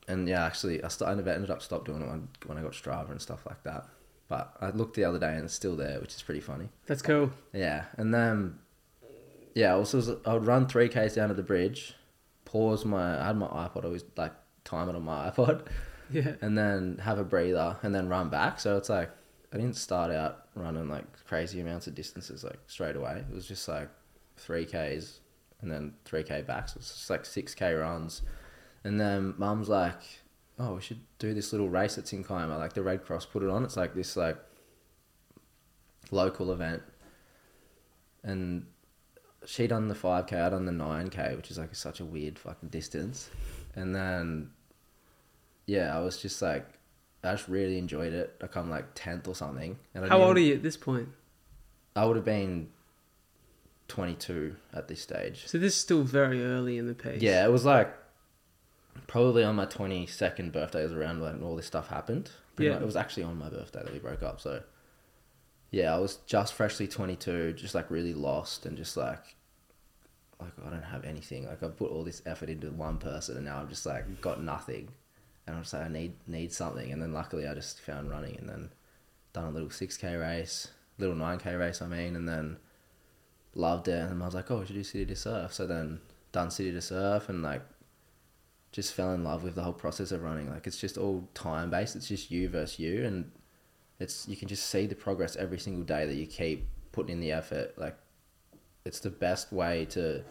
and 0.08 0.28
yeah, 0.28 0.44
actually 0.44 0.82
I, 0.82 0.88
st- 0.88 1.08
I 1.08 1.14
never 1.14 1.30
ended 1.30 1.50
up 1.50 1.62
stop 1.62 1.84
doing 1.84 2.02
it 2.02 2.08
when, 2.08 2.28
when 2.46 2.58
I 2.58 2.62
got 2.62 2.72
Strava 2.72 3.10
and 3.10 3.20
stuff 3.20 3.46
like 3.46 3.62
that. 3.64 3.86
But 4.28 4.52
I 4.60 4.70
looked 4.70 4.96
the 4.96 5.04
other 5.04 5.18
day 5.18 5.34
and 5.34 5.44
it's 5.44 5.54
still 5.54 5.76
there, 5.76 6.00
which 6.00 6.14
is 6.14 6.22
pretty 6.22 6.40
funny. 6.40 6.68
That's 6.86 7.00
cool. 7.02 7.30
Yeah, 7.52 7.84
and 7.96 8.12
then 8.12 8.58
yeah, 9.54 9.74
also 9.74 9.96
was, 9.98 10.10
I 10.26 10.34
would 10.34 10.46
run 10.46 10.66
three 10.66 10.88
k's 10.88 11.14
down 11.14 11.28
to 11.28 11.34
the 11.34 11.42
bridge, 11.42 11.94
pause 12.44 12.84
my 12.84 13.20
I 13.22 13.26
had 13.28 13.36
my 13.36 13.46
iPod 13.46 13.84
always 13.84 14.04
like 14.16 14.32
time 14.64 14.88
it 14.88 14.96
on 14.96 15.02
my 15.04 15.30
iPod, 15.36 15.66
Yeah. 16.10 16.34
and 16.40 16.56
then 16.58 16.98
have 17.02 17.18
a 17.18 17.24
breather 17.24 17.76
and 17.82 17.94
then 17.94 18.08
run 18.08 18.28
back. 18.28 18.60
So 18.60 18.76
it's 18.76 18.88
like 18.88 19.10
I 19.52 19.56
didn't 19.56 19.76
start 19.76 20.10
out 20.12 20.46
running 20.54 20.88
like 20.88 21.04
crazy 21.26 21.60
amounts 21.60 21.86
of 21.86 21.94
distances 21.94 22.44
like 22.44 22.58
straight 22.66 22.96
away. 22.96 23.24
It 23.30 23.34
was 23.34 23.46
just 23.46 23.66
like 23.66 23.88
three 24.36 24.66
k's 24.66 25.20
and 25.62 25.70
then 25.72 25.94
three 26.04 26.22
k 26.22 26.42
back. 26.42 26.68
So 26.68 26.74
it's 26.78 26.92
just 26.92 27.08
like 27.10 27.24
six 27.24 27.54
k 27.54 27.72
runs, 27.72 28.22
and 28.84 29.00
then 29.00 29.34
mum's 29.38 29.68
like, 29.68 30.00
"Oh, 30.58 30.74
we 30.74 30.80
should 30.80 31.00
do 31.18 31.34
this 31.34 31.52
little 31.52 31.68
race 31.68 31.96
that's 31.96 32.12
in 32.12 32.24
Kiama." 32.24 32.58
Like 32.58 32.72
the 32.72 32.82
Red 32.82 33.04
Cross 33.04 33.26
put 33.26 33.42
it 33.42 33.48
on. 33.48 33.64
It's 33.64 33.76
like 33.76 33.94
this 33.94 34.16
like 34.16 34.36
local 36.10 36.52
event, 36.52 36.82
and 38.22 38.66
she 39.46 39.66
done 39.66 39.88
the 39.88 39.94
five 39.94 40.26
k. 40.26 40.38
I 40.40 40.48
done 40.48 40.66
the 40.66 40.72
nine 40.72 41.10
k, 41.10 41.34
which 41.36 41.50
is 41.50 41.58
like 41.58 41.74
such 41.74 42.00
a 42.00 42.04
weird 42.04 42.38
fucking 42.38 42.68
distance, 42.68 43.30
and 43.74 43.94
then 43.94 44.50
yeah, 45.66 45.94
I 45.96 46.00
was 46.00 46.20
just 46.20 46.40
like, 46.40 46.66
I 47.22 47.32
just 47.32 47.46
really 47.46 47.78
enjoyed 47.78 48.12
it. 48.14 48.34
Like 48.40 48.56
I'm 48.56 48.70
like 48.70 48.86
tenth 48.94 49.28
or 49.28 49.34
something. 49.34 49.78
And 49.94 50.04
I 50.04 50.08
How 50.08 50.22
old 50.22 50.36
are 50.38 50.40
you 50.40 50.54
at 50.54 50.62
this 50.62 50.76
point? 50.76 51.08
I 51.94 52.06
would 52.06 52.16
have 52.16 52.24
been 52.24 52.70
twenty 53.86 54.14
two 54.14 54.56
at 54.72 54.88
this 54.88 55.02
stage. 55.02 55.46
So 55.46 55.58
this 55.58 55.74
is 55.74 55.80
still 55.80 56.02
very 56.02 56.42
early 56.42 56.78
in 56.78 56.86
the 56.86 56.94
piece. 56.94 57.20
Yeah, 57.20 57.44
it 57.44 57.52
was 57.52 57.64
like 57.64 57.92
probably 59.06 59.44
on 59.44 59.56
my 59.56 59.64
twenty 59.66 60.06
second 60.06 60.52
birthday 60.52 60.82
was 60.82 60.92
around 60.92 61.20
when 61.20 61.42
all 61.42 61.56
this 61.56 61.66
stuff 61.66 61.88
happened. 61.88 62.30
Pretty 62.56 62.68
Yeah. 62.68 62.74
much- 62.74 62.82
it 62.82 62.86
was 62.86 62.96
actually 62.96 63.22
on 63.24 63.38
my 63.38 63.48
birthday 63.48 63.82
that 63.82 63.92
we 63.92 63.98
broke 63.98 64.22
up. 64.22 64.40
So 64.40 64.62
yeah, 65.70 65.94
I 65.94 65.98
was 65.98 66.16
just 66.26 66.54
freshly 66.54 66.88
twenty 66.88 67.16
two, 67.16 67.52
just 67.52 67.74
like 67.74 67.90
really 67.90 68.14
lost 68.14 68.66
and 68.66 68.76
just 68.76 68.96
like 68.96 69.36
like 70.40 70.52
I 70.64 70.70
don't 70.70 70.82
have 70.82 71.04
anything. 71.04 71.46
Like 71.46 71.62
I 71.62 71.68
put 71.68 71.90
all 71.90 72.04
this 72.04 72.22
effort 72.24 72.48
into 72.48 72.70
one 72.70 72.98
person 72.98 73.36
and 73.36 73.44
now 73.44 73.60
I've 73.60 73.68
just 73.68 73.84
like 73.86 74.20
got 74.20 74.42
nothing. 74.42 74.88
And 75.46 75.56
I'm 75.56 75.62
just 75.62 75.72
like 75.74 75.84
I 75.84 75.88
need 75.88 76.14
need 76.26 76.52
something. 76.52 76.92
And 76.92 77.00
then 77.02 77.12
luckily 77.12 77.46
I 77.48 77.54
just 77.54 77.80
found 77.80 78.10
running 78.10 78.36
and 78.38 78.48
then 78.48 78.70
done 79.32 79.44
a 79.44 79.50
little 79.50 79.70
six 79.70 79.96
K 79.96 80.14
race, 80.16 80.68
little 80.98 81.16
nine 81.16 81.38
K 81.38 81.54
race 81.56 81.82
I 81.82 81.86
mean, 81.86 82.14
and 82.16 82.28
then 82.28 82.58
loved 83.54 83.88
it 83.88 83.98
and 83.98 84.10
then 84.10 84.22
I 84.22 84.26
was 84.26 84.34
like, 84.34 84.50
Oh, 84.50 84.60
we 84.60 84.66
should 84.66 84.76
do 84.76 84.84
city 84.84 85.06
to 85.06 85.16
surf. 85.16 85.52
So 85.52 85.66
then 85.66 86.00
done 86.32 86.50
city 86.50 86.70
to 86.72 86.80
surf 86.80 87.28
and 87.28 87.42
like 87.42 87.62
just 88.72 88.92
fell 88.92 89.12
in 89.12 89.24
love 89.24 89.42
with 89.42 89.54
the 89.54 89.62
whole 89.62 89.72
process 89.72 90.12
of 90.12 90.22
running. 90.22 90.50
Like 90.50 90.66
it's 90.66 90.78
just 90.78 90.98
all 90.98 91.28
time 91.34 91.70
based. 91.70 91.96
It's 91.96 92.08
just 92.08 92.30
you 92.30 92.48
versus 92.48 92.78
you 92.78 93.04
and 93.04 93.30
it's 93.98 94.28
you 94.28 94.36
can 94.36 94.46
just 94.48 94.66
see 94.68 94.86
the 94.86 94.94
progress 94.94 95.36
every 95.36 95.58
single 95.58 95.82
day 95.84 96.06
that 96.06 96.14
you 96.14 96.26
keep 96.26 96.66
putting 96.92 97.12
in 97.14 97.20
the 97.20 97.32
effort. 97.32 97.74
Like 97.78 97.96
it's 98.84 99.00
the 99.00 99.10
best 99.10 99.52
way 99.52 99.84
to 99.86 100.22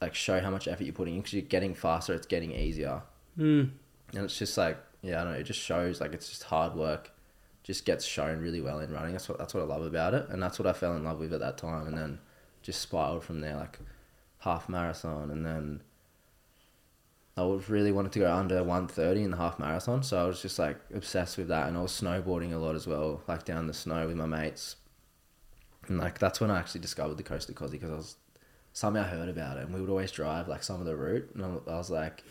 like 0.00 0.14
show 0.14 0.40
how 0.40 0.50
much 0.50 0.68
effort 0.68 0.84
you're 0.84 0.92
putting 0.92 1.14
in 1.14 1.20
because 1.20 1.32
you're 1.34 1.42
getting 1.42 1.74
faster. 1.74 2.14
It's 2.14 2.26
getting 2.26 2.52
easier, 2.52 3.02
Mm. 3.38 3.70
and 4.14 4.24
it's 4.24 4.38
just 4.38 4.56
like 4.56 4.78
yeah, 5.02 5.20
I 5.20 5.24
don't 5.24 5.32
know. 5.34 5.38
It 5.38 5.44
just 5.44 5.60
shows 5.60 6.00
like 6.00 6.12
it's 6.14 6.28
just 6.28 6.44
hard 6.44 6.74
work. 6.74 7.10
Just 7.62 7.84
gets 7.84 8.04
shown 8.04 8.40
really 8.40 8.60
well 8.60 8.78
in 8.80 8.92
running. 8.92 9.12
That's 9.12 9.28
what 9.28 9.38
that's 9.38 9.54
what 9.54 9.62
I 9.62 9.66
love 9.66 9.82
about 9.82 10.14
it, 10.14 10.28
and 10.28 10.42
that's 10.42 10.58
what 10.58 10.66
I 10.68 10.72
fell 10.72 10.96
in 10.96 11.04
love 11.04 11.18
with 11.18 11.32
at 11.32 11.40
that 11.40 11.58
time, 11.58 11.86
and 11.86 11.96
then 11.98 12.18
just 12.62 12.80
spiraled 12.80 13.24
from 13.24 13.40
there. 13.40 13.56
Like 13.56 13.78
half 14.38 14.68
marathon, 14.68 15.30
and 15.30 15.44
then 15.44 15.82
I 17.38 17.44
really 17.68 17.92
wanted 17.92 18.12
to 18.12 18.20
go 18.20 18.32
under 18.32 18.64
one 18.64 18.88
thirty 18.88 19.22
in 19.22 19.30
the 19.30 19.36
half 19.36 19.58
marathon, 19.58 20.02
so 20.02 20.24
I 20.24 20.26
was 20.26 20.40
just 20.40 20.58
like 20.58 20.78
obsessed 20.94 21.36
with 21.36 21.48
that, 21.48 21.68
and 21.68 21.76
I 21.76 21.82
was 21.82 21.92
snowboarding 21.92 22.54
a 22.54 22.56
lot 22.56 22.74
as 22.74 22.86
well, 22.86 23.22
like 23.28 23.44
down 23.44 23.66
the 23.66 23.74
snow 23.74 24.06
with 24.06 24.16
my 24.16 24.24
mates, 24.24 24.76
and 25.86 25.98
like 25.98 26.18
that's 26.18 26.40
when 26.40 26.50
I 26.50 26.58
actually 26.58 26.80
discovered 26.80 27.18
the 27.18 27.22
Coast 27.22 27.50
of 27.50 27.54
Kosci 27.54 27.72
because 27.72 27.90
I 27.90 27.96
was 27.96 28.16
somehow 28.72 29.02
heard 29.02 29.28
about 29.28 29.58
it, 29.58 29.64
and 29.64 29.74
we 29.74 29.82
would 29.82 29.90
always 29.90 30.10
drive 30.10 30.48
like 30.48 30.62
some 30.62 30.80
of 30.80 30.86
the 30.86 30.96
route, 30.96 31.30
and 31.34 31.44
I 31.44 31.76
was 31.76 31.90
like, 31.90 32.24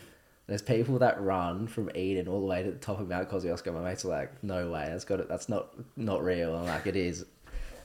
there's 0.48 0.62
people 0.62 0.98
that 0.98 1.20
run 1.22 1.68
from 1.68 1.88
Eden 1.94 2.26
all 2.26 2.40
the 2.40 2.46
way 2.46 2.64
to 2.64 2.72
the 2.72 2.78
top 2.78 2.98
of 2.98 3.08
Mount 3.08 3.28
Kosciuszko. 3.28 3.72
My 3.74 3.82
mates 3.82 4.04
are 4.04 4.08
like, 4.08 4.42
no 4.42 4.70
way, 4.70 4.86
that's 4.88 5.04
got 5.04 5.20
it, 5.20 5.28
that's 5.28 5.48
not 5.48 5.68
not 5.96 6.24
real. 6.24 6.56
I'm 6.56 6.66
like, 6.66 6.88
it 6.88 6.96
is, 6.96 7.24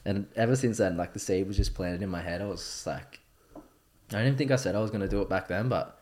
and 0.05 0.25
ever 0.35 0.55
since 0.55 0.79
then, 0.79 0.97
like 0.97 1.13
the 1.13 1.19
seed 1.19 1.47
was 1.47 1.55
just 1.55 1.75
planted 1.75 2.01
in 2.01 2.09
my 2.09 2.21
head. 2.21 2.41
I 2.41 2.45
was 2.45 2.83
like, 2.87 3.19
I 3.55 3.59
didn't 4.09 4.25
even 4.25 4.37
think 4.39 4.49
I 4.49 4.55
said 4.55 4.73
I 4.73 4.79
was 4.79 4.89
gonna 4.89 5.07
do 5.07 5.21
it 5.21 5.29
back 5.29 5.47
then, 5.47 5.69
but 5.69 5.99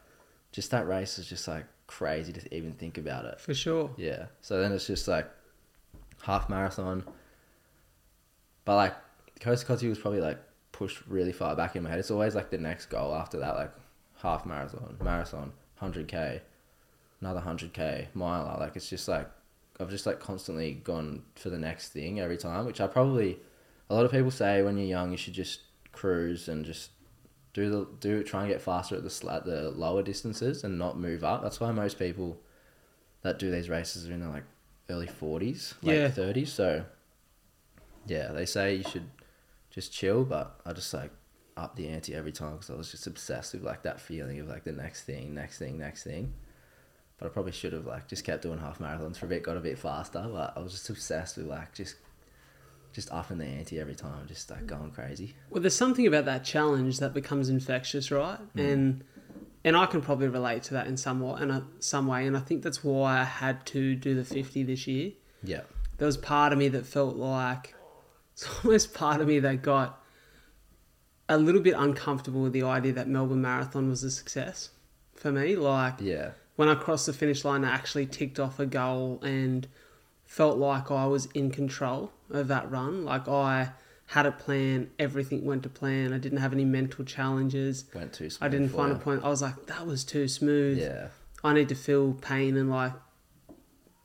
just 0.52 0.72
that 0.72 0.88
race 0.88 1.20
is 1.20 1.28
just 1.28 1.48
like 1.48 1.66
crazy 1.88 2.34
to 2.34 2.56
even 2.56 2.74
think 2.74 2.98
about 2.98 3.26
it. 3.26 3.40
For 3.40 3.54
sure. 3.54 3.92
Yeah. 3.98 4.26
So 4.42 4.62
then 4.62 4.72
it's 4.72 4.88
just 4.88 5.08
like 5.08 5.30
half 6.22 6.50
marathon. 6.50 7.04
But 8.66 8.76
like 8.76 8.96
Coast 9.40 9.66
to 9.66 9.74
Kosci 9.74 9.90
was 9.90 10.00
probably 10.00 10.22
like 10.22 10.38
pushed 10.72 11.02
really 11.08 11.32
far 11.32 11.56
back 11.56 11.76
in 11.76 11.84
my 11.84 11.90
head. 11.90 12.00
It's 12.00 12.12
always 12.12 12.36
like 12.36 12.50
the 12.50 12.58
next 12.58 12.88
goal 12.88 13.14
after 13.14 13.40
that, 13.40 13.56
like 13.56 13.72
half 14.22 14.46
marathon, 14.46 14.98
marathon, 15.04 15.52
hundred 15.76 16.08
K, 16.08 16.42
another 17.22 17.40
hundred 17.40 17.74
K, 17.74 18.10
miler. 18.14 18.58
Like 18.60 18.76
it's 18.76 18.90
just 18.90 19.08
like 19.08 19.30
I've 19.80 19.90
just 19.90 20.06
like 20.06 20.20
constantly 20.20 20.74
gone 20.74 21.24
for 21.36 21.50
the 21.50 21.58
next 21.58 21.90
thing 21.90 22.20
every 22.20 22.38
time, 22.38 22.66
which 22.66 22.82
I 22.82 22.88
probably 22.88 23.40
a 23.90 23.96
lot 23.96 24.06
of 24.06 24.12
people 24.12 24.32
say 24.32 24.62
when 24.62 24.78
you're 24.78 24.88
young 24.88 25.12
you 25.12 25.18
should 25.18 25.34
just 25.34 25.62
cruise 25.92 26.48
and 26.48 26.66
just 26.66 26.92
do 27.60 27.70
the 27.70 27.88
do 28.00 28.24
try 28.24 28.42
and 28.44 28.50
get 28.52 28.62
faster 28.62 28.96
at 28.96 29.04
the 29.04 29.30
at 29.32 29.46
the 29.46 29.72
lower 29.72 30.02
distances 30.04 30.64
and 30.64 30.78
not 30.78 30.98
move 30.98 31.24
up. 31.24 31.42
That's 31.44 31.60
why 31.60 31.72
most 31.72 32.00
people 32.00 32.40
that 33.22 33.38
do 33.40 33.52
these 33.52 33.70
races 33.70 34.08
are 34.10 34.14
in 34.14 34.22
their 34.22 34.30
like 34.30 34.44
early 34.90 35.08
forties, 35.08 35.74
late 35.82 35.98
Yeah. 36.00 36.10
thirties. 36.10 36.52
So 36.54 36.86
yeah, 38.08 38.32
they 38.32 38.46
say 38.46 38.76
you 38.76 38.84
should 38.84 39.10
just 39.70 39.92
chill, 39.94 40.24
but 40.24 40.60
I 40.66 40.74
just 40.74 40.94
like 40.94 41.12
up 41.58 41.76
the 41.76 41.90
ante 41.90 42.16
every 42.16 42.32
time 42.32 42.54
because 42.54 42.70
I 42.70 42.76
was 42.76 42.92
just 42.92 43.06
obsessed 43.08 43.54
with 43.54 43.64
like 43.64 43.84
that 43.84 44.00
feeling 44.00 44.40
of 44.40 44.48
like 44.48 44.64
the 44.64 44.72
next 44.72 45.04
thing, 45.04 45.34
next 45.36 45.60
thing, 45.60 45.78
next 45.78 46.04
thing. 46.04 46.34
But 47.18 47.26
I 47.26 47.30
probably 47.30 47.52
should 47.52 47.74
have 47.74 47.86
like 47.86 48.08
just 48.08 48.24
kept 48.24 48.44
doing 48.44 48.60
half 48.60 48.80
marathons 48.80 49.18
for 49.18 49.26
a 49.26 49.30
bit, 49.30 49.44
got 49.44 49.58
a 49.58 49.60
bit 49.60 49.78
faster. 49.78 50.26
But 50.32 50.54
I 50.56 50.62
was 50.62 50.72
just 50.72 50.90
obsessed 50.90 51.36
with 51.38 51.48
like 51.48 51.74
just 51.74 51.96
just 52.94 53.12
upping 53.12 53.38
the 53.38 53.46
ante 53.46 53.80
every 53.80 53.96
time, 53.96 54.28
just 54.28 54.50
like 54.50 54.66
going 54.66 54.92
crazy. 54.92 55.36
Well, 55.50 55.62
there's 55.62 55.76
something 55.76 56.08
about 56.08 56.26
that 56.26 56.44
challenge 56.44 57.00
that 57.00 57.14
becomes 57.14 57.50
infectious, 57.50 58.12
right? 58.12 58.40
Mm. 58.56 58.74
And 58.74 59.04
and 59.64 59.76
I 59.76 59.86
can 59.86 60.02
probably 60.02 60.28
relate 60.28 60.64
to 60.64 60.74
that 60.76 60.88
in 60.88 60.98
somewhat 60.98 61.42
in 61.42 61.52
a, 61.52 61.66
some 61.80 62.08
way. 62.08 62.26
And 62.26 62.36
I 62.36 62.40
think 62.40 62.64
that's 62.64 62.84
why 62.84 63.20
I 63.20 63.26
had 63.26 63.66
to 63.68 63.96
do 63.96 64.16
the 64.16 64.24
50 64.24 64.64
this 64.64 64.88
year. 64.88 65.12
Yeah, 65.44 65.62
There 65.98 66.06
was 66.06 66.18
part 66.18 66.54
of 66.54 66.60
me 66.60 66.70
that 66.70 66.86
felt 66.86 67.16
like 67.16 67.76
it's 68.34 68.48
almost 68.64 68.94
part 68.94 69.22
of 69.22 69.28
me 69.28 69.40
that 69.40 69.62
got 69.62 70.04
a 71.28 71.38
little 71.38 71.62
bit 71.62 71.76
uncomfortable 71.78 72.42
with 72.42 72.54
the 72.54 72.64
idea 72.64 72.94
that 72.94 73.08
Melbourne 73.08 73.42
Marathon 73.42 73.90
was 73.90 74.04
a 74.04 74.12
success 74.12 74.70
for 75.16 75.32
me. 75.32 75.56
Like 75.56 75.96
yeah, 76.00 76.32
when 76.56 76.68
I 76.68 76.76
crossed 76.76 77.06
the 77.06 77.14
finish 77.14 77.46
line, 77.46 77.64
I 77.64 77.72
actually 77.72 78.06
ticked 78.06 78.40
off 78.40 78.60
a 78.60 78.66
goal 78.66 79.22
and 79.24 79.68
felt 80.30 80.58
like 80.60 80.92
I 80.92 81.08
was 81.08 81.26
in 81.34 81.50
control 81.50 82.12
of 82.30 82.48
that 82.48 82.70
run. 82.72 83.04
Like 83.04 83.28
I 83.28 83.72
had 84.06 84.28
a 84.28 84.32
plan, 84.32 84.90
everything 85.00 85.44
went 85.44 85.64
to 85.64 85.70
plan. 85.70 86.14
I 86.14 86.20
didn't 86.20 86.38
have 86.38 86.54
any 86.54 86.66
mental 86.66 87.04
challenges. 87.04 87.86
went 87.96 88.14
too. 88.14 88.30
I 88.40 88.48
didn't 88.48 88.70
find 88.70 88.92
a 88.92 88.96
point. 88.96 89.24
I 89.26 89.30
was 89.30 89.42
like, 89.42 89.66
that 89.66 89.88
was 89.88 90.04
too 90.04 90.28
smooth. 90.28 90.78
Yeah, 90.80 91.08
I 91.44 91.54
need 91.54 91.68
to 91.70 91.76
feel 91.76 92.14
pain 92.14 92.56
and 92.58 92.70
like 92.70 92.94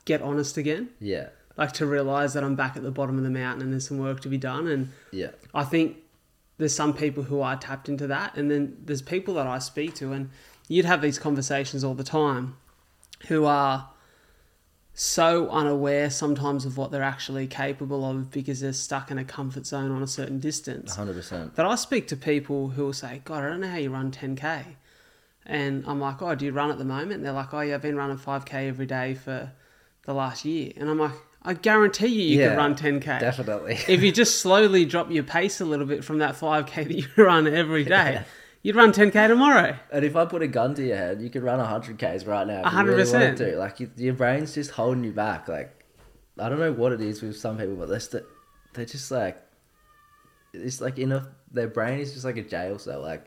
get 0.07 0.23
honest 0.23 0.57
again. 0.57 0.89
yeah, 0.99 1.29
Like 1.59 1.73
to 1.73 1.87
realize 1.87 2.33
that 2.35 2.43
I'm 2.43 2.57
back 2.57 2.75
at 2.77 2.83
the 2.83 2.91
bottom 2.91 3.19
of 3.19 3.25
the 3.25 3.31
mountain 3.31 3.63
and 3.63 3.73
there's 3.73 3.87
some 3.87 3.99
work 3.99 4.21
to 4.21 4.29
be 4.29 4.39
done. 4.39 4.67
And 4.67 4.93
yeah, 5.13 5.31
I 5.55 5.65
think 5.65 5.99
there's 6.57 6.75
some 6.75 6.95
people 6.95 7.25
who 7.25 7.41
are 7.43 7.57
tapped 7.57 7.89
into 7.89 8.07
that, 8.07 8.35
and 8.37 8.51
then 8.51 8.77
there's 8.83 9.03
people 9.03 9.35
that 9.35 9.47
I 9.47 9.59
speak 9.59 9.95
to, 9.97 10.13
and 10.13 10.31
you'd 10.69 10.85
have 10.87 11.03
these 11.03 11.19
conversations 11.19 11.85
all 11.85 11.95
the 11.95 12.05
time, 12.05 12.57
who 13.29 13.45
are 13.45 13.91
so 14.97 15.49
unaware 15.51 16.09
sometimes 16.09 16.65
of 16.65 16.77
what 16.79 16.91
they're 16.93 17.03
actually 17.03 17.47
capable 17.49 18.09
of 18.09 18.31
because 18.31 18.61
they're 18.61 18.73
stuck 18.73 19.11
in 19.11 19.19
a 19.19 19.25
comfort 19.25 19.67
zone 19.67 19.91
on 19.91 20.03
a 20.03 20.07
certain 20.07 20.39
distance. 20.39 20.95
hundred 20.95 21.15
percent. 21.15 21.57
That 21.57 21.67
I 21.67 21.75
speak 21.75 22.07
to 22.09 22.17
people 22.17 22.69
who 22.71 22.85
will 22.85 22.93
say, 22.93 23.21
"God, 23.25 23.43
I 23.45 23.49
don't 23.49 23.61
know 23.61 23.69
how 23.69 23.77
you 23.77 23.91
run 23.91 24.13
10k," 24.13 24.77
and 25.47 25.85
I'm 25.87 26.01
like, 26.01 26.23
"Oh, 26.23 26.35
do 26.35 26.45
you 26.45 26.53
run 26.53 26.71
at 26.71 26.79
the 26.79 26.85
moment?" 26.85 27.13
And 27.15 27.25
they're 27.25 27.33
like, 27.33 27.53
"Oh, 27.53 27.61
yeah, 27.61 27.75
I've 27.75 27.83
been 27.83 27.97
running 27.97 28.17
5k 28.19 28.69
every 28.69 28.87
day 28.87 29.15
for 29.15 29.51
the 30.07 30.15
last 30.15 30.45
year," 30.45 30.73
and 30.77 30.89
I'm 30.89 30.99
like, 30.99 31.13
"I 31.43 31.55
guarantee 31.55 32.07
you, 32.07 32.23
you 32.23 32.39
Yeah, 32.39 32.51
could 32.51 32.57
run 32.57 32.75
10k." 32.77 33.19
Definitely. 33.21 33.79
if 33.89 34.01
you 34.03 34.13
just 34.13 34.39
slowly 34.43 34.85
drop 34.85 35.11
your 35.11 35.25
pace 35.25 35.61
a 35.61 35.65
little 35.65 35.87
bit 35.87 36.05
from 36.05 36.19
that 36.19 36.37
5k 36.37 36.85
that 36.87 36.95
you 36.95 37.07
run 37.23 37.47
every 37.49 37.83
day, 37.85 38.13
Yeah. 38.13 38.25
You'd 38.65 38.75
run 38.75 38.91
10k 38.93 39.29
tomorrow. 39.29 39.77
And 39.93 40.05
if 40.05 40.17
I 40.17 40.25
put 40.25 40.43
a 40.43 40.49
gun 40.49 40.75
to 40.75 40.83
your 40.85 40.97
head, 40.97 41.23
you 41.23 41.31
could 41.31 41.45
run 41.45 41.59
100 41.59 41.97
Ks 41.97 42.25
right 42.25 42.45
now. 42.47 42.59
if 42.61 42.65
you 42.65 42.71
hundred 42.71 42.97
really 42.97 43.13
wanted 43.13 43.31
percent. 43.37 43.51
to. 43.53 43.57
Like, 43.59 43.79
you, 43.79 43.91
your 43.97 44.15
brain's 44.15 44.53
just 44.55 44.73
holding 44.73 45.05
you 45.05 45.13
back. 45.13 45.47
Like, 45.47 45.85
I 46.41 46.49
don't 46.49 46.59
know 46.59 46.73
what 46.73 46.91
it 46.93 47.01
is 47.01 47.23
with 47.23 47.37
some 47.37 47.57
people, 47.59 47.77
but 47.77 47.89
they're, 47.89 48.01
st- 48.01 48.25
they're 48.73 48.85
just 48.85 49.11
like, 49.13 49.41
it's 50.53 50.81
like 50.81 50.99
in 50.99 51.13
a, 51.13 51.29
their 51.53 51.69
brain 51.69 52.01
is 52.01 52.13
just 52.13 52.25
like 52.25 52.37
a 52.37 52.43
jail 52.43 52.79
cell. 52.79 53.01
Like, 53.01 53.27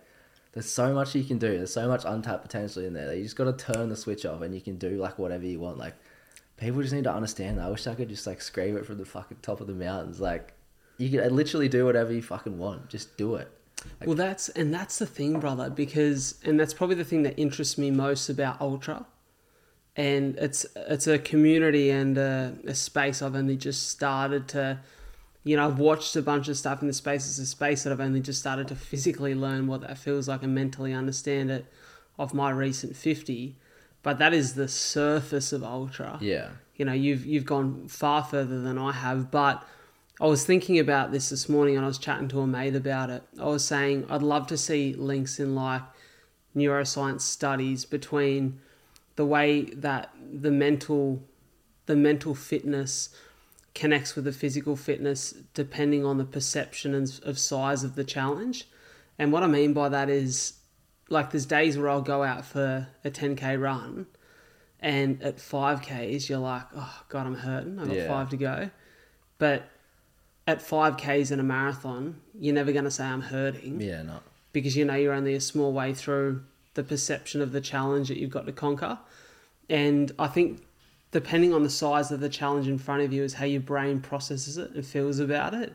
there's 0.54 0.70
so 0.70 0.94
much 0.94 1.14
you 1.16 1.24
can 1.24 1.38
do. 1.38 1.56
There's 1.58 1.74
so 1.74 1.88
much 1.88 2.04
untapped 2.06 2.42
potential 2.44 2.84
in 2.84 2.94
there. 2.94 3.08
that 3.08 3.18
You 3.18 3.24
just 3.24 3.36
got 3.36 3.46
to 3.58 3.74
turn 3.74 3.90
the 3.90 3.96
switch 3.96 4.26
off 4.26 4.42
and 4.42 4.54
you 4.56 4.62
can 4.62 4.78
do 4.78 4.98
like 4.98 5.20
whatever 5.20 5.46
you 5.46 5.60
want. 5.60 5.78
Like, 5.78 5.94
people 6.58 6.82
just 6.82 6.94
need 6.94 7.04
to 7.04 7.14
understand 7.14 7.58
that. 7.60 7.68
I 7.68 7.70
wish 7.70 7.86
I 7.86 7.94
could 7.96 8.10
just 8.10 8.26
like 8.26 8.42
scream 8.42 8.76
it 8.76 8.86
from 8.86 8.98
the 8.98 9.06
fucking 9.06 9.38
top 9.42 9.62
of 9.62 9.68
the 9.68 9.74
mountains. 9.74 10.20
Like, 10.20 10.54
you 10.98 11.10
can 11.10 11.36
literally 11.36 11.70
do 11.70 11.86
whatever 11.86 12.12
you 12.12 12.24
fucking 12.24 12.58
want. 12.58 12.90
Just 12.90 13.18
do 13.18 13.36
it. 13.36 13.52
Well, 14.06 14.16
that's 14.16 14.50
and 14.50 14.74
that's 14.74 15.00
the 15.00 15.06
thing, 15.06 15.40
brother, 15.40 15.70
because 15.70 16.36
and 16.44 16.60
that's 16.60 16.74
probably 16.74 16.96
the 16.96 17.04
thing 17.06 17.24
that 17.24 17.38
interests 17.40 17.78
me 17.78 17.92
most 17.92 18.30
about 18.30 18.60
ultra, 18.62 19.06
and 19.96 20.36
it's 20.38 20.66
it's 20.76 21.08
a 21.08 21.18
community 21.18 21.90
and 21.90 22.18
a, 22.18 22.56
a 22.66 22.76
space 22.76 23.22
I've 23.22 23.36
only 23.36 23.58
just 23.58 23.90
started 23.90 24.48
to, 24.50 24.80
you 25.44 25.58
know, 25.58 25.68
I've 25.68 25.80
watched 25.80 26.16
a 26.16 26.22
bunch 26.22 26.48
of 26.48 26.58
stuff 26.58 26.82
in 26.82 26.88
the 26.88 26.94
space. 26.94 27.28
It's 27.28 27.40
a 27.40 27.46
space 27.46 27.84
that 27.84 27.92
I've 27.94 28.00
only 28.00 28.22
just 28.22 28.40
started 28.40 28.68
to 28.70 28.76
physically 28.76 29.34
learn 29.36 29.68
what 29.68 29.82
that 29.82 29.98
feels 29.98 30.28
like 30.28 30.44
and 30.44 30.54
mentally 30.54 30.94
understand 30.94 31.50
it, 31.52 31.66
of 32.20 32.34
my 32.34 32.50
recent 32.52 32.96
fifty, 32.96 33.58
but 34.04 34.20
that 34.20 34.34
is 34.34 34.54
the 34.54 34.68
surface 34.68 35.52
of 35.52 35.64
ultra 35.64 36.18
Yeah. 36.22 36.50
you 36.76 36.86
know 36.86 36.94
you've 36.94 37.26
you've 37.26 37.46
gone 37.46 37.88
far 37.88 38.24
further 38.24 38.62
than 38.62 38.78
I 38.78 38.92
have 38.92 39.32
but 39.32 39.64
I 40.20 40.26
was 40.26 40.46
thinking 40.46 40.80
about 40.80 41.12
this 41.12 41.30
this 41.30 41.48
morning 41.48 41.76
and 41.76 41.86
I 41.86 41.88
was 41.88 41.98
chatting 42.00 42.28
to 42.30 42.42
a 42.42 42.48
mate 42.48 42.76
about 42.76 43.10
it 43.10 43.24
I 43.40 43.46
was 43.46 43.64
saying 43.66 44.06
I'd 44.10 44.24
love 44.24 44.48
to 44.48 44.58
see 44.58 44.94
links 44.94 45.40
in 45.40 45.56
like 45.56 45.84
neuroscience 46.56 47.22
studies 47.22 47.86
between 47.86 48.60
the 49.16 49.26
way 49.26 49.62
that 49.62 50.12
the 50.32 50.52
mental 50.52 51.24
the 51.86 51.96
mental 51.96 52.36
fitness 52.36 53.10
connects 53.76 54.16
with 54.16 54.26
the 54.26 54.32
physical 54.32 54.76
fitness 54.76 55.34
depending 55.54 56.04
on 56.04 56.18
the 56.18 56.26
perception 56.26 56.94
and 56.96 57.20
of 57.24 57.38
size 57.38 57.84
of 57.84 57.96
the 57.96 58.04
challenge 58.04 58.68
and 59.20 59.32
what 59.32 59.44
I 59.44 59.48
mean 59.48 59.74
by 59.74 59.90
that 59.90 60.10
is 60.10 60.54
like 61.10 61.32
there's 61.32 61.46
days 61.46 61.78
where 61.78 61.90
I'll 61.90 62.02
go 62.02 62.24
out 62.24 62.44
for 62.44 62.88
a 63.06 63.12
10k 63.12 63.62
run 63.62 64.08
and 64.80 65.22
at 65.24 65.38
5Ks, 65.38 66.30
you're 66.30 66.38
like, 66.38 66.64
oh, 66.76 67.02
God, 67.10 67.26
I'm 67.26 67.36
hurting. 67.36 67.80
I've 67.80 67.88
got 67.88 67.96
Yeah. 67.96 68.08
five 68.08 68.30
to 68.30 68.38
go. 68.38 68.70
But 69.40 69.64
at 70.48 70.60
5Ks 70.60 71.32
in 71.32 71.40
a 71.40 71.44
marathon, 71.44 72.20
you're 72.40 72.56
never 72.56 72.72
going 72.72 72.86
to 72.86 72.92
say 72.92 73.04
I'm 73.04 73.22
hurting 73.22 73.82
Yeah, 73.82 74.02
no. 74.02 74.20
because 74.54 74.76
you 74.78 74.86
know 74.86 74.96
you're 74.96 75.14
only 75.14 75.34
a 75.36 75.42
small 75.42 75.74
way 75.74 75.94
through 75.94 76.44
the 76.74 76.84
perception 76.84 77.42
of 77.42 77.52
the 77.52 77.62
challenge 77.62 78.08
that 78.08 78.18
you've 78.18 78.32
got 78.32 78.46
to 78.46 78.52
conquer. 78.54 78.98
And 79.70 80.12
I 80.18 80.28
think 80.28 80.64
depending 81.12 81.54
on 81.54 81.64
the 81.64 81.70
size 81.70 82.12
of 82.12 82.20
the 82.22 82.30
challenge 82.30 82.68
in 82.68 82.78
front 82.78 83.02
of 83.02 83.12
you 83.12 83.24
is 83.24 83.34
how 83.36 83.46
your 83.46 83.62
brain 83.62 84.00
processes 84.00 84.58
it 84.58 84.72
and 84.72 84.86
feels 84.86 85.20
about 85.20 85.54
it. 85.54 85.74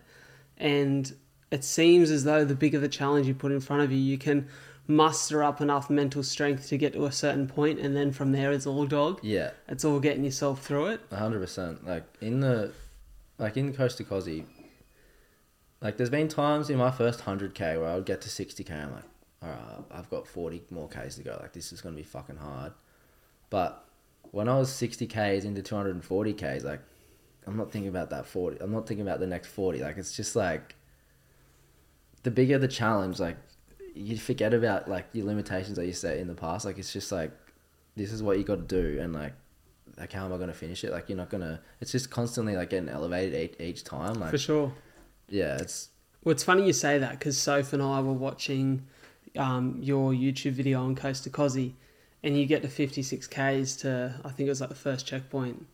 And 0.56 1.12
it 1.50 1.64
seems 1.64 2.10
as 2.10 2.24
though 2.24 2.44
the 2.44 2.54
bigger 2.54 2.78
the 2.78 2.88
challenge 2.88 3.26
you 3.26 3.34
put 3.34 3.52
in 3.52 3.60
front 3.60 3.82
of 3.82 3.92
you, 3.92 3.98
you 3.98 4.16
can 4.16 4.48
muster 4.86 5.42
up 5.42 5.60
enough 5.60 5.90
mental 5.90 6.22
strength 6.22 6.68
to 6.68 6.76
get 6.78 6.92
to 6.92 7.04
a 7.04 7.12
certain 7.12 7.46
point, 7.46 7.78
and 7.78 7.94
then 7.96 8.10
from 8.12 8.32
there 8.32 8.52
it's 8.52 8.66
all 8.66 8.86
dog. 8.86 9.20
Yeah. 9.22 9.50
It's 9.68 9.84
all 9.84 10.00
getting 10.00 10.24
yourself 10.24 10.62
through 10.64 10.86
it. 10.86 11.00
A 11.10 11.16
hundred 11.16 11.40
percent. 11.40 11.86
Like 11.86 12.04
in 12.20 12.40
the, 12.40 12.72
like 13.38 13.56
in 13.56 13.72
Coast 13.74 13.98
to 13.98 14.04
Kosci, 14.04 14.44
like 15.82 15.96
there's 15.96 16.10
been 16.10 16.28
times 16.28 16.70
in 16.70 16.78
my 16.78 16.90
first 16.90 17.20
hundred 17.22 17.54
k 17.54 17.76
where 17.76 17.88
I 17.88 17.96
would 17.96 18.06
get 18.06 18.20
to 18.22 18.28
sixty 18.28 18.64
k. 18.64 18.74
I'm 18.74 18.92
like, 18.92 19.04
all 19.42 19.48
right, 19.48 19.84
I've 19.90 20.08
got 20.08 20.26
forty 20.26 20.62
more 20.70 20.88
k's 20.88 21.16
to 21.16 21.22
go. 21.22 21.36
Like 21.40 21.52
this 21.52 21.72
is 21.72 21.80
gonna 21.80 21.96
be 21.96 22.04
fucking 22.04 22.36
hard. 22.36 22.72
But 23.50 23.84
when 24.30 24.48
I 24.48 24.58
was 24.58 24.70
sixty 24.70 25.06
k's 25.06 25.44
into 25.44 25.60
two 25.60 25.74
hundred 25.74 25.94
and 25.96 26.04
forty 26.04 26.32
k's, 26.32 26.64
like 26.64 26.80
I'm 27.46 27.56
not 27.56 27.72
thinking 27.72 27.88
about 27.88 28.10
that 28.10 28.26
forty. 28.26 28.58
I'm 28.60 28.72
not 28.72 28.86
thinking 28.86 29.06
about 29.06 29.20
the 29.20 29.26
next 29.26 29.48
forty. 29.48 29.80
Like 29.80 29.98
it's 29.98 30.16
just 30.16 30.36
like 30.36 30.76
the 32.22 32.30
bigger 32.30 32.58
the 32.58 32.68
challenge, 32.68 33.18
like 33.18 33.36
you 33.94 34.16
forget 34.16 34.54
about 34.54 34.88
like 34.88 35.06
your 35.12 35.26
limitations 35.26 35.76
that 35.76 35.86
you 35.86 35.92
set 35.92 36.18
in 36.18 36.28
the 36.28 36.34
past. 36.34 36.64
Like 36.64 36.78
it's 36.78 36.92
just 36.92 37.10
like 37.10 37.32
this 37.96 38.12
is 38.12 38.22
what 38.22 38.38
you 38.38 38.44
got 38.44 38.68
to 38.68 38.82
do, 38.82 39.00
and 39.00 39.12
like 39.12 39.34
like 39.98 40.12
how 40.12 40.24
am 40.24 40.32
I 40.32 40.38
gonna 40.38 40.54
finish 40.54 40.84
it? 40.84 40.92
Like 40.92 41.08
you're 41.08 41.18
not 41.18 41.30
gonna. 41.30 41.60
It's 41.80 41.90
just 41.90 42.08
constantly 42.10 42.54
like 42.54 42.70
getting 42.70 42.88
elevated 42.88 43.34
each, 43.34 43.60
each 43.60 43.84
time. 43.84 44.14
Like 44.14 44.30
For 44.30 44.38
sure. 44.38 44.72
Yeah, 45.32 45.56
it's 45.56 45.88
Well, 46.24 46.32
it's 46.32 46.44
funny 46.44 46.66
you 46.66 46.72
say 46.72 46.98
that 46.98 47.18
because 47.18 47.36
Soph 47.38 47.72
and 47.72 47.82
I 47.82 48.00
were 48.00 48.12
watching 48.12 48.86
um, 49.36 49.78
your 49.80 50.12
YouTube 50.12 50.52
video 50.52 50.82
on 50.84 50.94
Coast 50.94 51.24
to 51.24 51.30
Kosci, 51.30 51.72
and 52.22 52.36
you 52.38 52.46
get 52.46 52.62
to 52.62 52.68
56 52.68 53.26
Ks 53.26 53.76
to, 53.76 54.14
I 54.24 54.28
think 54.28 54.46
it 54.46 54.50
was 54.50 54.60
like 54.60 54.68
the 54.68 54.76
first 54.76 55.06
checkpoint, 55.06 55.66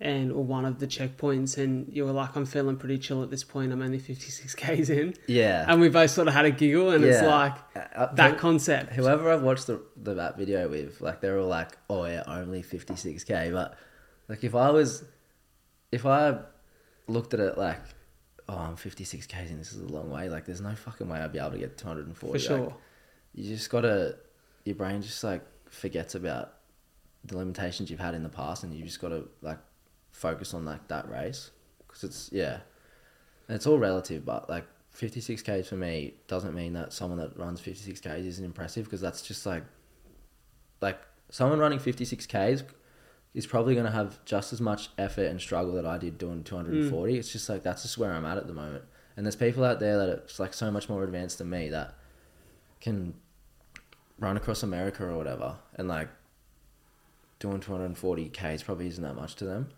and 0.00 0.30
or 0.32 0.42
one 0.44 0.64
of 0.64 0.78
the 0.80 0.86
checkpoints, 0.86 1.58
and 1.58 1.88
you 1.92 2.04
were 2.04 2.10
like, 2.12 2.36
I'm 2.36 2.44
feeling 2.46 2.76
pretty 2.76 2.98
chill 2.98 3.22
at 3.22 3.30
this 3.30 3.44
point. 3.44 3.72
I'm 3.72 3.82
only 3.82 3.98
56 3.98 4.54
Ks 4.62 4.88
in. 4.90 5.14
yeah. 5.28 5.64
And 5.68 5.80
we 5.80 5.88
both 5.88 6.10
sort 6.10 6.28
of 6.28 6.34
had 6.34 6.44
a 6.44 6.50
giggle, 6.50 6.90
and 6.90 7.04
it's 7.04 7.22
like 7.22 7.56
Uh, 7.94 8.12
that 8.14 8.32
who- 8.32 8.36
concept. 8.38 8.92
Whoever 8.94 9.30
I've 9.30 9.42
watched 9.42 9.68
the, 9.68 9.80
the 9.96 10.14
that 10.14 10.36
video 10.36 10.68
with, 10.68 11.00
like 11.00 11.20
they're 11.20 11.38
all 11.38 11.46
like, 11.48 11.70
"Oh 11.88 12.04
yeah, 12.04 12.24
only 12.26 12.62
fifty 12.62 12.96
six 12.96 13.22
k." 13.24 13.50
But 13.52 13.76
like 14.28 14.42
if 14.44 14.54
I 14.56 14.70
was, 14.70 15.04
if 15.92 16.04
I 16.04 16.38
looked 17.06 17.32
at 17.34 17.40
it 17.40 17.56
like, 17.56 17.80
"Oh, 18.48 18.56
I'm 18.56 18.76
fifty 18.76 19.04
six 19.04 19.26
k 19.26 19.38
and 19.40 19.60
this 19.60 19.72
is 19.72 19.80
a 19.80 19.86
long 19.86 20.10
way," 20.10 20.28
like 20.28 20.44
there's 20.46 20.60
no 20.60 20.74
fucking 20.74 21.08
way 21.08 21.18
I'd 21.20 21.32
be 21.32 21.38
able 21.38 21.52
to 21.52 21.58
get 21.58 21.76
two 21.78 21.86
hundred 21.86 22.06
and 22.06 22.16
For 22.16 22.26
forty. 22.26 22.40
sure. 22.40 22.74
you 23.34 23.44
just 23.54 23.68
gotta, 23.70 24.16
your 24.64 24.74
brain 24.76 25.02
just 25.02 25.22
like 25.22 25.42
forgets 25.70 26.14
about 26.14 26.54
the 27.24 27.36
limitations 27.36 27.90
you've 27.90 28.00
had 28.00 28.14
in 28.14 28.22
the 28.22 28.28
past, 28.28 28.62
and 28.64 28.72
you 28.74 28.84
just 28.84 29.00
gotta 29.00 29.24
like 29.42 29.58
focus 30.12 30.54
on 30.54 30.64
like 30.64 30.88
that 30.88 31.08
race 31.10 31.50
because 31.86 32.04
it's 32.04 32.30
yeah, 32.32 32.60
it's 33.48 33.66
all 33.66 33.78
relative. 33.78 34.24
But 34.24 34.48
like 34.48 34.66
fifty 34.90 35.20
six 35.20 35.42
k's 35.42 35.68
for 35.68 35.76
me 35.76 36.14
doesn't 36.26 36.54
mean 36.54 36.72
that 36.72 36.92
someone 36.92 37.18
that 37.18 37.38
runs 37.38 37.60
fifty 37.60 37.82
six 37.82 38.00
k's 38.00 38.24
isn't 38.26 38.44
impressive 38.44 38.84
because 38.84 39.00
that's 39.00 39.22
just 39.22 39.44
like 39.46 39.64
like 40.80 40.98
someone 41.30 41.58
running 41.58 41.78
fifty 41.78 42.04
six 42.04 42.26
k's 42.26 42.62
is 43.34 43.46
probably 43.46 43.74
going 43.74 43.86
to 43.86 43.92
have 43.92 44.24
just 44.24 44.52
as 44.52 44.60
much 44.60 44.88
effort 44.98 45.26
and 45.26 45.40
struggle 45.40 45.74
that 45.74 45.86
I 45.86 45.98
did 45.98 46.18
doing 46.18 46.42
240. 46.44 47.12
Mm. 47.12 47.18
It's 47.18 47.30
just 47.30 47.48
like 47.48 47.62
that's 47.62 47.82
just 47.82 47.98
where 47.98 48.12
I'm 48.12 48.24
at 48.24 48.38
at 48.38 48.46
the 48.46 48.52
moment. 48.52 48.84
And 49.16 49.26
there's 49.26 49.36
people 49.36 49.64
out 49.64 49.80
there 49.80 49.98
that 49.98 50.08
are 50.08 50.22
just 50.26 50.40
like 50.40 50.54
so 50.54 50.70
much 50.70 50.88
more 50.88 51.04
advanced 51.04 51.38
than 51.38 51.50
me 51.50 51.68
that 51.70 51.94
can 52.80 53.14
run 54.18 54.36
across 54.36 54.62
America 54.62 55.04
or 55.04 55.16
whatever, 55.16 55.56
and 55.74 55.88
like 55.88 56.08
doing 57.38 57.60
240 57.60 58.28
k's 58.30 58.62
probably 58.62 58.88
isn't 58.88 59.02
that 59.02 59.14
much 59.14 59.36
to 59.36 59.44
them. 59.44 59.68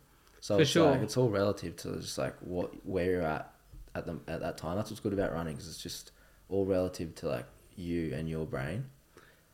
So 0.40 0.56
For 0.56 0.62
it's 0.62 0.70
sure. 0.70 0.90
like 0.90 1.02
it's 1.02 1.16
all 1.16 1.28
relative 1.28 1.76
to 1.76 1.96
just 2.00 2.16
like 2.16 2.34
what 2.40 2.86
where 2.86 3.04
you're 3.04 3.22
at 3.22 3.52
at 3.94 4.06
the 4.06 4.18
at 4.26 4.40
that 4.40 4.58
time. 4.58 4.76
That's 4.76 4.90
what's 4.90 5.00
good 5.00 5.12
about 5.12 5.32
running 5.32 5.54
because 5.54 5.68
it's 5.68 5.82
just 5.82 6.12
all 6.48 6.64
relative 6.66 7.14
to 7.16 7.28
like 7.28 7.46
you 7.76 8.14
and 8.14 8.28
your 8.28 8.46
brain. 8.46 8.86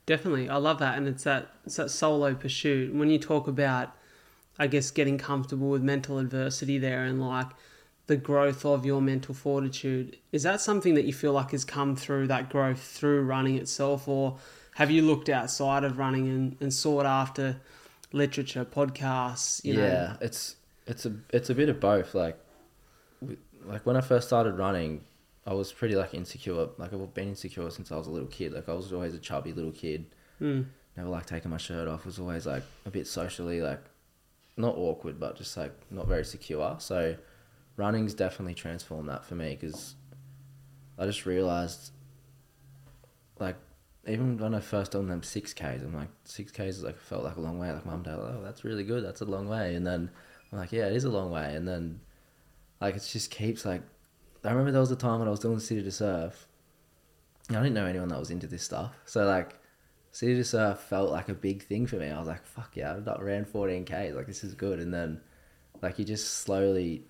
Definitely, 0.07 0.49
I 0.49 0.57
love 0.57 0.79
that, 0.79 0.97
and 0.97 1.09
it's 1.09 1.25
that 1.25 1.49
it's 1.65 1.77
that 1.77 1.91
solo 1.91 2.35
pursuit. 2.35 2.95
When 2.95 3.11
you 3.11 3.19
talk 3.19 3.49
about, 3.49 3.93
I 4.57 4.69
guess, 4.69 4.93
getting 4.93 5.19
comfortable 5.19 5.69
with 5.69 5.83
mental 5.83 6.19
adversity 6.19 6.79
there, 6.79 7.05
and 7.05 7.21
like 7.21 7.49
the 8.07 8.17
growth 8.17 8.65
of 8.65 8.87
your 8.87 9.03
mental 9.03 9.35
fortitude, 9.35 10.17
is 10.31 10.45
that 10.45 10.61
something 10.61 10.95
that 10.95 11.07
you 11.07 11.13
feel 11.13 11.33
like 11.33 11.51
has 11.51 11.65
come 11.65 11.97
through 11.97 12.29
that 12.29 12.51
growth 12.51 12.81
through 12.81 13.23
running 13.23 13.57
itself, 13.57 14.07
or 14.07 14.39
have 14.77 14.93
you 14.93 15.03
looked 15.03 15.29
outside 15.29 15.83
of 15.83 15.99
running 15.99 16.29
and, 16.29 16.57
and 16.61 16.73
sought 16.73 17.05
after 17.05 17.57
literature, 18.13 18.65
podcasts? 18.65 19.65
You 19.65 19.75
yeah, 19.75 19.81
know, 19.81 20.17
it's 20.21 20.55
it's 20.87 21.05
a 21.05 21.15
it's 21.31 21.51
a 21.51 21.55
bit 21.55 21.69
of 21.69 21.81
both. 21.81 22.15
Like, 22.15 22.39
like 23.65 23.85
when 23.85 23.97
I 23.97 24.03
first 24.03 24.29
started 24.29 24.53
running, 24.57 25.03
I 25.47 25.55
was 25.55 25.73
pretty 25.73 25.95
like 25.95 26.12
insecure. 26.15 26.69
Like 26.76 26.93
I've 26.93 27.15
been 27.15 27.29
insecure 27.29 27.71
since 27.71 27.93
I 27.93 27.97
was 27.97 28.07
a 28.07 28.11
little 28.11 28.29
kid. 28.29 28.53
Like 28.53 28.69
I 28.69 28.73
was 28.73 28.93
always 28.93 29.15
a 29.15 29.19
chubby 29.19 29.53
little 29.53 29.73
kid. 29.73 30.07
Mm, 30.41 30.67
Never 30.97 31.09
like 31.09 31.26
taking 31.26 31.50
my 31.50 31.57
shirt 31.57 31.87
off. 31.88 32.05
Was 32.05 32.19
always 32.19 32.47
like 32.47 32.65
a 32.85 32.91
bit 32.91 33.07
socially 33.07 33.61
like, 33.62 33.83
not 34.57 34.76
awkward, 34.76 35.21
but 35.21 35.37
just 35.37 35.57
like 35.57 35.73
not 35.91 36.09
very 36.09 36.25
secure. 36.25 36.76
So, 36.79 37.17
running's 37.76 38.15
definitely 38.15 38.55
transformed 38.55 39.09
that 39.09 39.25
for 39.25 39.35
me 39.35 39.57
because 39.61 39.95
I 40.99 41.07
just 41.07 41.26
realized, 41.26 41.93
like. 43.38 43.57
Even 44.09 44.38
when 44.38 44.55
I 44.55 44.61
first 44.61 44.93
done 44.93 45.09
them 45.09 45.25
six 45.25 45.53
Ks, 45.53 45.83
I'm 45.83 45.93
like 45.93 46.11
six 46.23 46.53
Ks 46.53 46.61
is 46.61 46.85
like 46.85 46.97
felt 46.97 47.25
like 47.25 47.35
a 47.35 47.41
long 47.41 47.59
way. 47.59 47.73
Like 47.73 47.85
mum, 47.85 48.05
dad, 48.05 48.15
oh 48.15 48.41
that's 48.45 48.62
really 48.62 48.85
good. 48.85 49.05
That's 49.05 49.21
a 49.21 49.25
long 49.25 49.49
way. 49.49 49.75
And 49.75 49.85
then 49.85 50.11
I'm 50.53 50.59
like, 50.59 50.71
yeah, 50.71 50.87
it 50.87 50.93
is 50.95 51.03
a 51.03 51.11
long 51.11 51.33
way. 51.33 51.57
And 51.57 51.67
then, 51.67 51.99
like, 52.81 52.95
it 52.95 53.09
just 53.11 53.33
keeps 53.33 53.65
like. 53.65 53.83
I 54.47 54.50
remember 54.50 54.73
there 54.73 54.81
was 54.81 54.91
a 54.91 54.97
time 54.97 55.19
when 55.19 55.29
I 55.29 55.31
was 55.31 55.41
doing 55.41 55.59
City 55.59 55.83
to 55.83 55.91
Surf. 55.91 56.47
I 57.50 57.55
didn't 57.55 57.75
know 57.75 57.87
anyone 57.87 58.09
that 58.09 58.19
was 58.19 58.31
into 58.31 58.47
this 58.47 58.62
stuff. 58.62 58.95
So 59.05 59.25
like, 59.25 59.59
City 60.11 60.35
to 60.35 60.45
Surf 60.45 60.81
felt 60.81 61.11
like 61.11 61.29
a 61.29 61.35
big 61.35 61.62
thing 61.62 61.87
for 61.87 61.97
me. 61.97 62.09
I 62.09 62.19
was 62.19 62.26
like, 62.26 62.45
fuck 62.45 62.75
yeah, 62.75 62.93
I've 62.93 63.05
not 63.05 63.23
ran 63.23 63.45
14k. 63.45 64.15
Like 64.15 64.26
this 64.26 64.43
is 64.43 64.55
good. 64.55 64.81
And 64.81 64.93
then, 64.93 65.21
like, 65.83 65.99
you 65.99 66.05
just 66.05 66.38
slowly. 66.38 67.05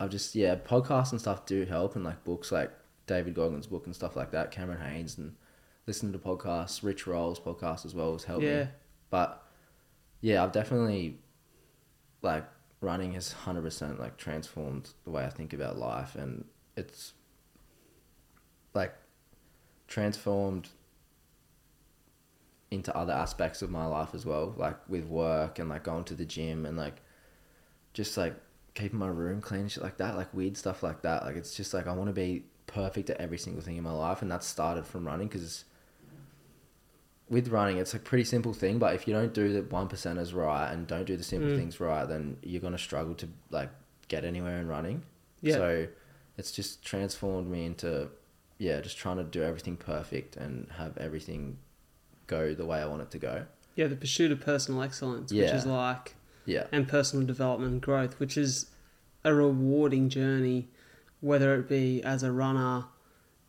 I've 0.00 0.10
just 0.10 0.34
yeah, 0.34 0.54
podcasts 0.54 1.10
and 1.10 1.20
stuff 1.20 1.44
do 1.44 1.64
help, 1.64 1.96
and 1.96 2.04
like 2.04 2.22
books 2.22 2.52
like 2.52 2.70
David 3.06 3.34
Goggins' 3.34 3.66
book 3.66 3.86
and 3.86 3.94
stuff 3.94 4.14
like 4.14 4.30
that, 4.30 4.52
Cameron 4.52 4.80
Hanes, 4.80 5.18
and 5.18 5.34
listening 5.88 6.12
to 6.12 6.18
podcasts, 6.18 6.84
Rich 6.84 7.06
Roll's 7.06 7.40
podcast 7.40 7.84
as 7.84 7.94
well 7.94 8.12
has 8.12 8.22
helped 8.22 8.44
yeah, 8.44 8.64
me. 8.64 8.70
But 9.10 9.42
yeah, 10.20 10.44
I've 10.44 10.52
definitely 10.52 11.18
like 12.22 12.44
running 12.80 13.14
has 13.14 13.32
hundred 13.32 13.62
percent 13.62 13.98
like 13.98 14.16
transformed 14.16 14.90
the 15.04 15.10
way 15.10 15.24
I 15.24 15.30
think 15.30 15.52
about 15.52 15.78
life, 15.78 16.14
and 16.14 16.44
it's 16.76 17.12
like 18.74 18.94
transformed 19.86 20.68
into 22.70 22.94
other 22.94 23.12
aspects 23.12 23.62
of 23.62 23.70
my 23.70 23.86
life 23.86 24.10
as 24.14 24.26
well, 24.26 24.54
like 24.56 24.76
with 24.88 25.06
work 25.06 25.58
and 25.58 25.68
like 25.68 25.82
going 25.84 26.04
to 26.04 26.14
the 26.14 26.24
gym 26.24 26.66
and 26.66 26.76
like 26.76 27.00
just 27.94 28.16
like 28.16 28.34
keeping 28.74 28.98
my 28.98 29.08
room 29.08 29.40
clean, 29.40 29.68
shit 29.68 29.82
like 29.82 29.96
that, 29.96 30.16
like 30.16 30.32
weird 30.34 30.56
stuff 30.56 30.82
like 30.82 31.02
that. 31.02 31.24
Like 31.24 31.36
it's 31.36 31.54
just 31.54 31.72
like 31.72 31.86
I 31.86 31.92
want 31.92 32.08
to 32.08 32.14
be 32.14 32.44
perfect 32.66 33.10
at 33.10 33.16
every 33.16 33.38
single 33.38 33.62
thing 33.62 33.76
in 33.76 33.84
my 33.84 33.92
life, 33.92 34.22
and 34.22 34.30
that 34.30 34.44
started 34.44 34.86
from 34.86 35.06
running 35.06 35.28
because 35.28 35.64
with 37.30 37.48
running, 37.48 37.76
it's 37.78 37.94
a 37.94 37.98
pretty 37.98 38.24
simple 38.24 38.52
thing, 38.54 38.78
but 38.78 38.94
if 38.94 39.06
you 39.06 39.12
don't 39.14 39.34
do 39.34 39.52
the 39.52 39.62
one 39.62 39.88
percenters 39.88 40.34
right 40.34 40.70
and 40.72 40.86
don't 40.86 41.04
do 41.04 41.16
the 41.16 41.22
simple 41.24 41.50
Mm. 41.50 41.56
things 41.58 41.78
right, 41.80 42.06
then 42.08 42.36
you're 42.42 42.60
gonna 42.62 42.78
struggle 42.78 43.14
to 43.16 43.28
like 43.50 43.70
get 44.08 44.24
anywhere 44.24 44.58
in 44.60 44.66
running. 44.68 45.02
Yeah. 45.42 45.54
So 45.54 45.86
it's 46.38 46.50
just 46.52 46.82
transformed 46.84 47.50
me 47.50 47.66
into 47.66 48.08
yeah, 48.60 48.80
just 48.80 48.96
trying 48.98 49.18
to 49.18 49.24
do 49.24 49.42
everything 49.42 49.76
perfect 49.76 50.36
and 50.36 50.68
have 50.72 50.96
everything 50.98 51.58
go 52.26 52.54
the 52.54 52.66
way 52.66 52.80
I 52.80 52.86
want 52.86 53.02
it 53.02 53.10
to 53.12 53.18
go. 53.18 53.44
yeah. 53.76 53.86
The 53.86 53.94
pursuit 53.96 54.32
of 54.32 54.40
personal 54.40 54.82
excellence, 54.82 55.32
which 55.32 55.50
is 55.52 55.64
like 55.66 56.16
Yeah. 56.46 56.66
and 56.72 56.88
personal 56.88 57.24
development 57.26 57.72
and 57.74 57.80
growth, 57.82 58.18
which 58.18 58.36
is 58.36 58.66
a 59.24 59.32
rewarding 59.34 60.08
journey, 60.08 60.68
whether 61.20 61.54
it 61.54 61.68
be 61.68 62.02
as 62.02 62.22
a 62.24 62.32
runner, 62.32 62.86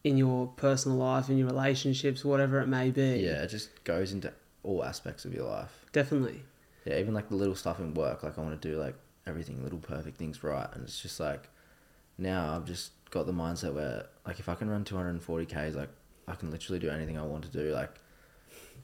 in 0.04 0.18
your 0.18 0.48
personal 0.48 0.98
life, 0.98 1.30
in 1.30 1.38
your 1.38 1.48
relationships, 1.48 2.24
whatever 2.24 2.60
it 2.62 2.68
may 2.68 2.92
be. 2.92 3.22
Yeah, 3.24 3.44
it 3.44 3.48
just 3.48 3.84
goes 3.84 4.12
into 4.12 4.34
all 4.64 4.84
aspects 4.84 5.26
of 5.26 5.34
your 5.34 5.46
life. 5.46 5.86
Definitely. 5.92 6.44
Yeah, 6.86 6.98
even 7.00 7.14
like 7.14 7.30
the 7.30 7.36
little 7.36 7.56
stuff 7.56 7.80
in 7.80 7.94
work, 7.94 8.24
like 8.24 8.38
I 8.38 8.42
want 8.42 8.60
to 8.60 8.70
do 8.70 8.78
like 8.78 8.96
everything, 9.28 9.62
little 9.64 9.80
perfect 9.80 10.18
things 10.18 10.44
right, 10.44 10.68
and 10.74 10.84
it's 10.84 11.02
just 11.02 11.20
like 11.20 11.50
now 12.18 12.56
I've 12.56 12.66
just 12.66 12.92
got 13.12 13.26
the 13.26 13.34
mindset 13.34 13.74
where 13.74 14.06
like 14.26 14.40
if 14.40 14.50
I 14.50 14.56
can 14.56 14.70
run 14.70 14.84
240 14.84 15.46
k's, 15.46 15.76
like 15.76 15.90
I 16.28 16.36
can 16.36 16.52
literally 16.52 16.80
do 16.80 16.90
anything 16.90 17.18
I 17.18 17.24
want 17.24 17.44
to 17.44 17.50
do. 17.50 17.74
Like 17.74 17.92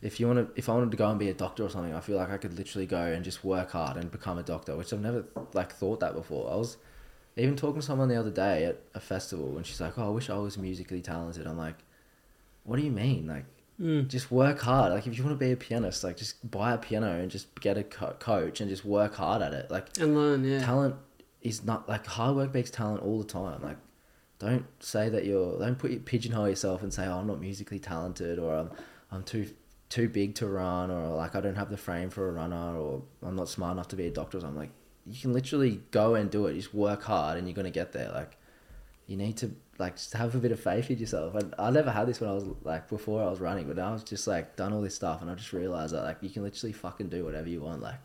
if 0.01 0.19
you 0.19 0.27
want 0.27 0.39
to, 0.53 0.59
if 0.59 0.67
I 0.67 0.73
wanted 0.73 0.91
to 0.91 0.97
go 0.97 1.09
and 1.09 1.17
be 1.17 1.29
a 1.29 1.33
doctor 1.33 1.63
or 1.63 1.69
something, 1.69 1.93
I 1.93 2.01
feel 2.01 2.17
like 2.17 2.29
I 2.29 2.37
could 2.37 2.57
literally 2.57 2.85
go 2.85 3.01
and 3.01 3.23
just 3.23 3.43
work 3.43 3.71
hard 3.71 3.97
and 3.97 4.11
become 4.11 4.37
a 4.37 4.43
doctor, 4.43 4.75
which 4.75 4.91
I've 4.91 5.01
never 5.01 5.25
like 5.53 5.71
thought 5.71 6.01
that 6.01 6.13
before. 6.13 6.51
I 6.51 6.55
was 6.55 6.77
even 7.37 7.55
talking 7.55 7.81
to 7.81 7.85
someone 7.85 8.07
the 8.07 8.19
other 8.19 8.31
day 8.31 8.65
at 8.65 8.79
a 8.93 8.99
festival, 8.99 9.57
and 9.57 9.65
she's 9.65 9.81
like, 9.81 9.97
"Oh, 9.97 10.07
I 10.07 10.09
wish 10.09 10.29
I 10.29 10.37
was 10.37 10.57
musically 10.57 11.01
talented." 11.01 11.47
I'm 11.47 11.57
like, 11.57 11.77
"What 12.63 12.77
do 12.77 12.83
you 12.83 12.91
mean? 12.91 13.27
Like." 13.27 13.45
Mm. 13.77 14.07
just 14.07 14.31
work 14.31 14.61
hard. 14.61 14.93
Like 14.93 15.05
if 15.05 15.17
you 15.17 15.23
want 15.25 15.37
to 15.37 15.45
be 15.45 15.51
a 15.51 15.57
pianist, 15.57 16.01
like 16.01 16.15
just 16.15 16.49
buy 16.49 16.71
a 16.71 16.77
piano 16.77 17.19
and 17.19 17.29
just 17.29 17.59
get 17.59 17.77
a 17.77 17.83
co- 17.83 18.15
coach 18.19 18.61
and 18.61 18.69
just 18.69 18.85
work 18.85 19.15
hard 19.15 19.41
at 19.41 19.53
it. 19.53 19.69
Like 19.69 19.97
And 19.99 20.15
learn, 20.15 20.45
yeah. 20.45 20.63
talent 20.63 20.95
is 21.41 21.65
not 21.65 21.89
like 21.89 22.05
hard 22.05 22.37
work 22.37 22.53
makes 22.53 22.69
talent 22.69 23.03
all 23.03 23.17
the 23.17 23.27
time. 23.27 23.61
Like 23.61 23.75
don't 24.39 24.65
say 24.79 25.09
that 25.09 25.25
you're 25.25 25.59
don't 25.59 25.77
put 25.77 25.91
your 25.91 25.99
pigeonhole 25.99 26.47
yourself 26.47 26.83
and 26.83 26.93
say 26.93 27.05
oh 27.05 27.17
I'm 27.17 27.27
not 27.27 27.41
musically 27.41 27.79
talented 27.79 28.39
or 28.39 28.55
I'm 28.55 28.71
I'm 29.11 29.23
too 29.23 29.49
too 29.89 30.07
big 30.07 30.35
to 30.35 30.47
run 30.47 30.89
or 30.89 31.15
like 31.15 31.35
I 31.35 31.41
don't 31.41 31.55
have 31.55 31.69
the 31.69 31.75
frame 31.75 32.09
for 32.09 32.29
a 32.29 32.31
runner 32.31 32.77
or 32.77 33.01
I'm 33.23 33.35
not 33.35 33.49
smart 33.49 33.73
enough 33.73 33.89
to 33.89 33.97
be 33.97 34.07
a 34.07 34.11
doctor. 34.11 34.39
So 34.39 34.47
I'm 34.47 34.55
like 34.55 34.71
you 35.05 35.19
can 35.19 35.33
literally 35.33 35.81
go 35.91 36.15
and 36.15 36.29
do 36.29 36.47
it. 36.47 36.55
Just 36.55 36.73
work 36.73 37.03
hard 37.03 37.37
and 37.37 37.47
you're 37.47 37.55
gonna 37.55 37.69
get 37.69 37.91
there. 37.91 38.11
Like 38.11 38.37
you 39.07 39.17
need 39.17 39.37
to 39.37 39.51
like 39.77 39.97
just 39.97 40.13
have 40.13 40.33
a 40.35 40.39
bit 40.39 40.51
of 40.51 40.59
faith 40.59 40.89
in 40.89 40.97
yourself. 40.97 41.35
And 41.35 41.53
I 41.59 41.69
never 41.69 41.91
had 41.91 42.07
this 42.07 42.19
when 42.19 42.29
I 42.29 42.33
was 42.33 42.45
like 42.63 42.89
before 42.89 43.21
I 43.21 43.29
was 43.29 43.39
running, 43.39 43.67
but 43.67 43.77
now 43.77 43.93
I've 43.93 44.05
just 44.05 44.27
like 44.27 44.55
done 44.55 44.73
all 44.73 44.81
this 44.81 44.95
stuff 44.95 45.21
and 45.21 45.29
I 45.29 45.35
just 45.35 45.53
realized 45.53 45.93
that 45.93 46.03
like 46.03 46.17
you 46.21 46.29
can 46.29 46.43
literally 46.43 46.73
fucking 46.73 47.09
do 47.09 47.23
whatever 47.23 47.49
you 47.49 47.61
want. 47.61 47.81
Like 47.81 47.99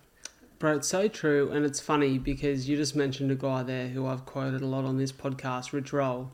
Bro, 0.61 0.77
it's 0.77 0.89
so 0.89 1.09
true, 1.09 1.51
and 1.53 1.65
it's 1.65 1.81
funny 1.81 2.19
because 2.19 2.69
you 2.69 2.77
just 2.77 2.95
mentioned 2.95 3.31
a 3.31 3.35
guy 3.35 3.63
there 3.63 3.89
who 3.89 4.07
I've 4.07 4.27
quoted 4.27 4.61
a 4.61 4.67
lot 4.67 4.85
on 4.85 4.99
this 4.99 5.11
podcast, 5.11 5.73
Rich 5.73 5.91
Roll. 5.95 6.33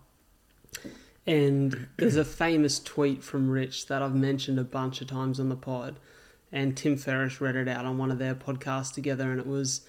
And 1.25 1.87
there's 1.97 2.17
a 2.17 2.25
famous 2.25 2.81
tweet 2.81 3.23
from 3.23 3.49
Rich 3.49 3.87
that 3.87 4.03
I've 4.03 4.17
mentioned 4.17 4.59
a 4.59 4.65
bunch 4.65 5.01
of 5.01 5.07
times 5.07 5.39
on 5.39 5.49
the 5.49 5.55
pod, 5.55 6.01
and 6.51 6.77
Tim 6.77 6.97
Ferriss 6.97 7.41
read 7.41 7.55
it 7.55 7.69
out 7.69 7.85
on 7.85 7.99
one 7.99 8.11
of 8.11 8.19
their 8.19 8.35
podcasts 8.35 8.93
together, 8.93 9.31
and 9.31 9.39
it 9.39 9.47
was 9.47 9.83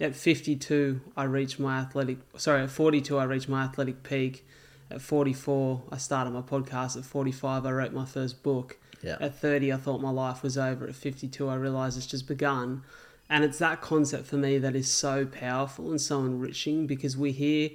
at 0.00 0.14
52 0.14 1.00
I 1.16 1.24
reached 1.24 1.58
my 1.60 1.78
athletic 1.78 2.18
sorry 2.36 2.62
at 2.62 2.70
42 2.70 3.16
I 3.18 3.24
reached 3.24 3.48
my 3.48 3.64
athletic 3.64 4.02
peak. 4.02 4.46
At 4.90 5.00
44 5.00 5.82
I 5.90 5.96
started 5.96 6.30
my 6.32 6.42
podcast. 6.42 6.96
At 6.96 7.04
45 7.04 7.64
I 7.66 7.72
wrote 7.72 7.92
my 7.92 8.04
first 8.04 8.42
book. 8.42 8.76
yeah, 9.02 9.16
At 9.20 9.34
30, 9.38 9.72
I 9.72 9.76
thought 9.76 10.00
my 10.00 10.10
life 10.10 10.42
was 10.42 10.58
over. 10.58 10.86
At 10.86 10.94
52, 10.94 11.48
I 11.48 11.54
realized 11.54 11.96
it's 11.96 12.06
just 12.06 12.26
begun. 12.28 12.82
And 13.30 13.42
it's 13.44 13.58
that 13.58 13.80
concept 13.80 14.26
for 14.26 14.36
me 14.36 14.58
that 14.58 14.76
is 14.76 14.88
so 14.88 15.24
powerful 15.24 15.90
and 15.90 16.00
so 16.00 16.20
enriching 16.20 16.86
because 16.86 17.16
we 17.16 17.32
hear, 17.32 17.70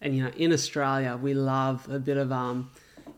and 0.00 0.16
you 0.16 0.22
know, 0.22 0.30
in 0.36 0.52
Australia, 0.52 1.18
we 1.20 1.34
love 1.34 1.88
a 1.90 1.98
bit 1.98 2.16
of, 2.16 2.30
um, 2.30 2.70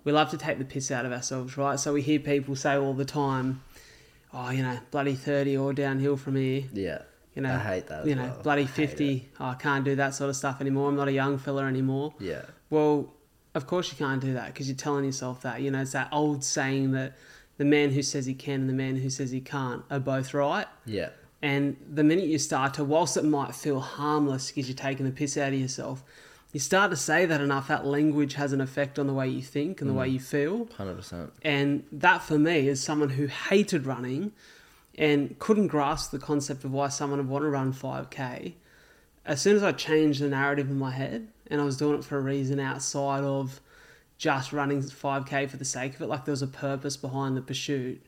we 0.04 0.10
love 0.12 0.30
to 0.30 0.38
take 0.38 0.58
the 0.58 0.64
piss 0.64 0.90
out 0.90 1.04
of 1.04 1.12
ourselves, 1.12 1.58
right? 1.58 1.78
So 1.78 1.92
we 1.92 2.00
hear 2.00 2.18
people 2.18 2.56
say 2.56 2.76
all 2.76 2.94
the 2.94 3.04
time, 3.04 3.62
oh, 4.32 4.48
you 4.50 4.62
know, 4.62 4.78
bloody 4.90 5.14
30 5.14 5.56
or 5.58 5.74
downhill 5.74 6.16
from 6.16 6.36
here. 6.36 6.64
yeah. 6.72 7.02
You 7.34 7.42
know, 7.42 7.54
I 7.54 7.58
hate 7.58 7.88
that. 7.88 8.06
you 8.06 8.14
know, 8.14 8.24
well. 8.24 8.42
bloody 8.42 8.62
I 8.62 8.66
50, 8.66 9.28
oh, 9.40 9.44
I 9.46 9.54
can't 9.54 9.84
do 9.84 9.96
that 9.96 10.14
sort 10.14 10.30
of 10.30 10.36
stuff 10.36 10.60
anymore. 10.60 10.88
I'm 10.88 10.96
not 10.96 11.08
a 11.08 11.12
young 11.12 11.38
fella 11.38 11.64
anymore. 11.64 12.14
Yeah, 12.20 12.42
Well, 12.70 13.12
of 13.54 13.66
course 13.66 13.90
you 13.90 13.98
can't 13.98 14.20
do 14.20 14.34
that 14.34 14.52
because 14.52 14.68
you're 14.68 14.76
telling 14.76 15.04
yourself 15.04 15.42
that. 15.42 15.60
You 15.60 15.70
know, 15.70 15.80
it's 15.80 15.92
that 15.92 16.08
old 16.12 16.44
saying 16.44 16.92
that 16.92 17.14
the 17.56 17.64
man 17.64 17.90
who 17.90 18.02
says 18.02 18.26
he 18.26 18.34
can 18.34 18.62
and 18.62 18.68
the 18.68 18.74
man 18.74 18.96
who 18.96 19.10
says 19.10 19.30
he 19.30 19.40
can't 19.40 19.82
are 19.90 20.00
both 20.00 20.34
right. 20.34 20.66
yeah, 20.86 21.10
And 21.42 21.76
the 21.92 22.04
minute 22.04 22.26
you 22.26 22.38
start 22.38 22.74
to, 22.74 22.84
whilst 22.84 23.16
it 23.16 23.24
might 23.24 23.54
feel 23.54 23.80
harmless 23.80 24.50
because 24.50 24.68
you're 24.68 24.76
taking 24.76 25.06
the 25.06 25.12
piss 25.12 25.36
out 25.36 25.52
of 25.52 25.58
yourself, 25.58 26.02
you 26.52 26.60
start 26.60 26.90
to 26.92 26.96
say 26.96 27.26
that 27.26 27.40
enough, 27.40 27.66
that 27.66 27.84
language 27.84 28.34
has 28.34 28.52
an 28.52 28.60
effect 28.60 28.98
on 28.98 29.08
the 29.08 29.12
way 29.12 29.28
you 29.28 29.42
think 29.42 29.80
and 29.80 29.90
the 29.90 29.94
way 29.94 30.08
mm. 30.08 30.12
you 30.14 30.20
feel. 30.20 30.68
Hundred 30.76 30.94
percent. 30.94 31.32
And 31.42 31.84
that 31.90 32.22
for 32.22 32.38
me, 32.38 32.68
as 32.68 32.80
someone 32.80 33.10
who 33.10 33.26
hated 33.26 33.86
running 33.86 34.30
and 34.96 35.38
couldn't 35.38 35.68
grasp 35.68 36.10
the 36.10 36.18
concept 36.18 36.64
of 36.64 36.72
why 36.72 36.88
someone 36.88 37.18
would 37.18 37.28
want 37.28 37.42
to 37.42 37.48
run 37.48 37.72
5K, 37.72 38.54
as 39.26 39.40
soon 39.40 39.56
as 39.56 39.62
I 39.62 39.72
changed 39.72 40.20
the 40.20 40.28
narrative 40.28 40.68
in 40.70 40.78
my 40.78 40.90
head 40.92 41.28
and 41.48 41.60
I 41.60 41.64
was 41.64 41.76
doing 41.76 41.98
it 41.98 42.04
for 42.04 42.18
a 42.18 42.20
reason 42.20 42.60
outside 42.60 43.24
of 43.24 43.60
just 44.18 44.52
running 44.52 44.80
5K 44.82 45.48
for 45.50 45.56
the 45.56 45.64
sake 45.64 45.94
of 45.94 46.02
it, 46.02 46.06
like 46.06 46.24
there 46.24 46.32
was 46.32 46.42
a 46.42 46.46
purpose 46.46 46.96
behind 46.96 47.36
the 47.36 47.40
pursuit, 47.42 48.04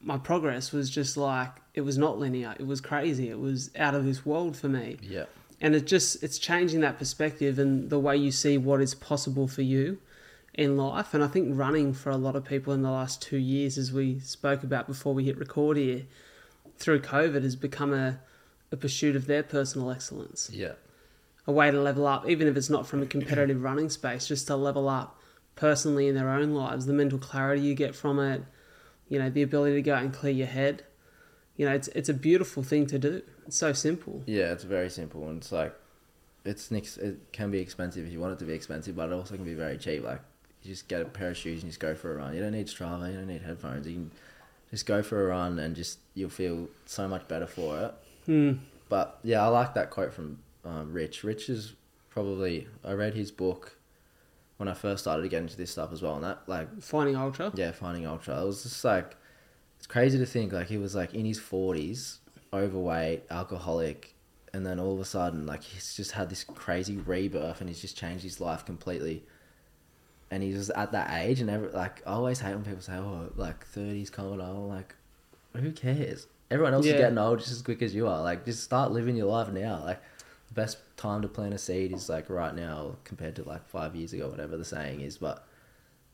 my 0.00 0.16
progress 0.18 0.72
was 0.72 0.88
just 0.90 1.16
like, 1.16 1.50
it 1.74 1.80
was 1.80 1.98
not 1.98 2.18
linear. 2.18 2.54
It 2.58 2.66
was 2.66 2.80
crazy. 2.80 3.28
It 3.28 3.40
was 3.40 3.70
out 3.76 3.94
of 3.94 4.04
this 4.04 4.24
world 4.24 4.56
for 4.56 4.68
me 4.68 4.98
Yeah. 5.02 5.24
and 5.60 5.74
it 5.74 5.86
just 5.86 6.22
it's 6.22 6.38
changing 6.38 6.80
that 6.80 6.98
perspective 6.98 7.58
and 7.58 7.90
the 7.90 7.98
way 7.98 8.16
you 8.16 8.30
see 8.30 8.56
what 8.58 8.80
is 8.80 8.94
possible 8.94 9.48
for 9.48 9.62
you 9.62 9.98
in 10.56 10.76
life 10.76 11.12
and 11.14 11.22
i 11.22 11.26
think 11.26 11.48
running 11.50 11.92
for 11.92 12.10
a 12.10 12.16
lot 12.16 12.34
of 12.34 12.44
people 12.44 12.72
in 12.72 12.82
the 12.82 12.90
last 12.90 13.20
two 13.20 13.36
years 13.36 13.76
as 13.76 13.92
we 13.92 14.18
spoke 14.20 14.62
about 14.62 14.86
before 14.86 15.12
we 15.14 15.24
hit 15.24 15.36
record 15.38 15.76
here 15.76 16.02
through 16.78 17.00
covid 17.00 17.42
has 17.42 17.56
become 17.56 17.92
a, 17.92 18.18
a 18.72 18.76
pursuit 18.76 19.14
of 19.16 19.26
their 19.26 19.42
personal 19.42 19.90
excellence 19.90 20.50
Yeah. 20.52 20.72
a 21.46 21.52
way 21.52 21.70
to 21.70 21.80
level 21.80 22.06
up 22.06 22.28
even 22.28 22.48
if 22.48 22.56
it's 22.56 22.70
not 22.70 22.86
from 22.86 23.02
a 23.02 23.06
competitive 23.06 23.62
running 23.68 23.90
space 23.90 24.26
just 24.28 24.46
to 24.46 24.56
level 24.56 24.88
up 24.88 25.20
personally 25.56 26.08
in 26.08 26.14
their 26.14 26.30
own 26.30 26.52
lives 26.54 26.86
the 26.86 26.92
mental 26.92 27.18
clarity 27.18 27.60
you 27.62 27.74
get 27.74 27.94
from 27.94 28.18
it 28.18 28.42
you 29.08 29.18
know 29.18 29.28
the 29.30 29.42
ability 29.42 29.74
to 29.76 29.82
go 29.82 29.94
out 29.94 30.02
and 30.02 30.12
clear 30.12 30.32
your 30.32 30.46
head 30.46 30.84
you 31.56 31.66
know 31.66 31.72
it's 31.74 31.88
it's 31.88 32.08
a 32.08 32.14
beautiful 32.14 32.62
thing 32.62 32.86
to 32.86 32.98
do 32.98 33.22
it's 33.46 33.56
so 33.56 33.72
simple 33.72 34.22
Yeah, 34.26 34.52
it's 34.52 34.64
very 34.64 34.90
simple, 34.90 35.28
and 35.28 35.36
it's 35.38 35.52
like, 35.52 35.72
it's. 36.44 36.72
It 36.72 37.18
can 37.32 37.52
be 37.52 37.60
expensive 37.60 38.04
if 38.04 38.12
you 38.12 38.18
want 38.18 38.32
it 38.32 38.40
to 38.40 38.44
be 38.44 38.52
expensive, 38.54 38.96
but 38.96 39.08
it 39.10 39.12
also 39.12 39.36
can 39.36 39.44
be 39.44 39.54
very 39.54 39.78
cheap. 39.78 40.02
Like, 40.02 40.20
you 40.66 40.74
just 40.74 40.88
get 40.88 41.02
a 41.02 41.04
pair 41.04 41.30
of 41.30 41.36
shoes 41.36 41.62
and 41.62 41.70
just 41.70 41.80
go 41.80 41.94
for 41.94 42.12
a 42.12 42.16
run. 42.16 42.34
You 42.34 42.40
don't 42.40 42.52
need 42.52 42.66
Strava, 42.66 43.10
you 43.10 43.16
don't 43.16 43.28
need 43.28 43.42
headphones. 43.42 43.86
You 43.86 43.94
can 43.94 44.10
just 44.70 44.86
go 44.86 45.02
for 45.02 45.24
a 45.24 45.28
run 45.28 45.58
and 45.58 45.76
just 45.76 45.98
you'll 46.14 46.30
feel 46.30 46.68
so 46.86 47.08
much 47.08 47.26
better 47.28 47.46
for 47.46 47.78
it. 47.80 47.94
Hmm. 48.26 48.52
But 48.88 49.18
yeah, 49.22 49.44
I 49.44 49.48
like 49.48 49.74
that 49.74 49.90
quote 49.90 50.12
from 50.12 50.38
um, 50.64 50.92
Rich. 50.92 51.24
Rich 51.24 51.48
is 51.48 51.74
probably 52.10 52.66
I 52.84 52.92
read 52.92 53.14
his 53.14 53.30
book 53.30 53.78
when 54.56 54.68
I 54.68 54.74
first 54.74 55.04
started 55.04 55.22
to 55.22 55.28
get 55.28 55.42
into 55.42 55.56
this 55.56 55.70
stuff 55.70 55.92
as 55.92 56.02
well, 56.02 56.14
and 56.16 56.24
that 56.24 56.40
like 56.46 56.82
finding 56.82 57.16
ultra 57.16 57.52
yeah, 57.54 57.72
finding 57.72 58.06
ultra. 58.06 58.40
It 58.40 58.46
was 58.46 58.62
just 58.62 58.84
like 58.84 59.16
it's 59.76 59.86
crazy 59.86 60.18
to 60.18 60.26
think 60.26 60.52
like 60.52 60.68
he 60.68 60.78
was 60.78 60.94
like 60.94 61.14
in 61.14 61.24
his 61.24 61.38
forties, 61.38 62.18
overweight, 62.52 63.24
alcoholic, 63.30 64.14
and 64.52 64.64
then 64.64 64.80
all 64.80 64.94
of 64.94 65.00
a 65.00 65.04
sudden 65.04 65.46
like 65.46 65.62
he's 65.62 65.94
just 65.94 66.12
had 66.12 66.30
this 66.30 66.44
crazy 66.44 66.96
rebirth 66.96 67.60
and 67.60 67.68
he's 67.68 67.80
just 67.80 67.96
changed 67.96 68.24
his 68.24 68.40
life 68.40 68.64
completely. 68.64 69.24
And 70.30 70.42
he 70.42 70.52
was 70.52 70.70
at 70.70 70.92
that 70.92 71.10
age, 71.22 71.40
and 71.40 71.48
every, 71.48 71.70
like 71.70 72.02
I 72.06 72.10
always 72.12 72.40
hate 72.40 72.54
when 72.54 72.64
people 72.64 72.80
say, 72.82 72.94
"Oh, 72.94 73.30
like 73.36 73.64
thirties 73.66 74.10
coming 74.10 74.40
on." 74.40 74.68
Like, 74.68 74.94
who 75.54 75.70
cares? 75.72 76.26
Everyone 76.50 76.74
else 76.74 76.84
Yeah. 76.86 76.94
is 76.94 76.98
getting 77.00 77.18
old 77.18 77.38
just 77.38 77.52
as 77.52 77.62
quick 77.62 77.80
as 77.82 77.94
you 77.94 78.06
are. 78.08 78.22
Like, 78.22 78.44
just 78.44 78.62
start 78.64 78.90
living 78.92 79.16
your 79.16 79.26
life 79.26 79.52
now. 79.52 79.82
Like, 79.84 80.02
the 80.48 80.54
best 80.54 80.78
time 80.96 81.22
to 81.22 81.28
plant 81.28 81.54
a 81.54 81.58
seed 81.58 81.92
is 81.92 82.08
like 82.08 82.28
right 82.28 82.54
now 82.54 82.96
compared 83.04 83.36
to 83.36 83.44
like 83.44 83.66
five 83.68 83.94
years 83.94 84.12
ago, 84.12 84.28
whatever 84.28 84.56
the 84.56 84.64
saying 84.64 85.00
is. 85.00 85.18
But 85.18 85.44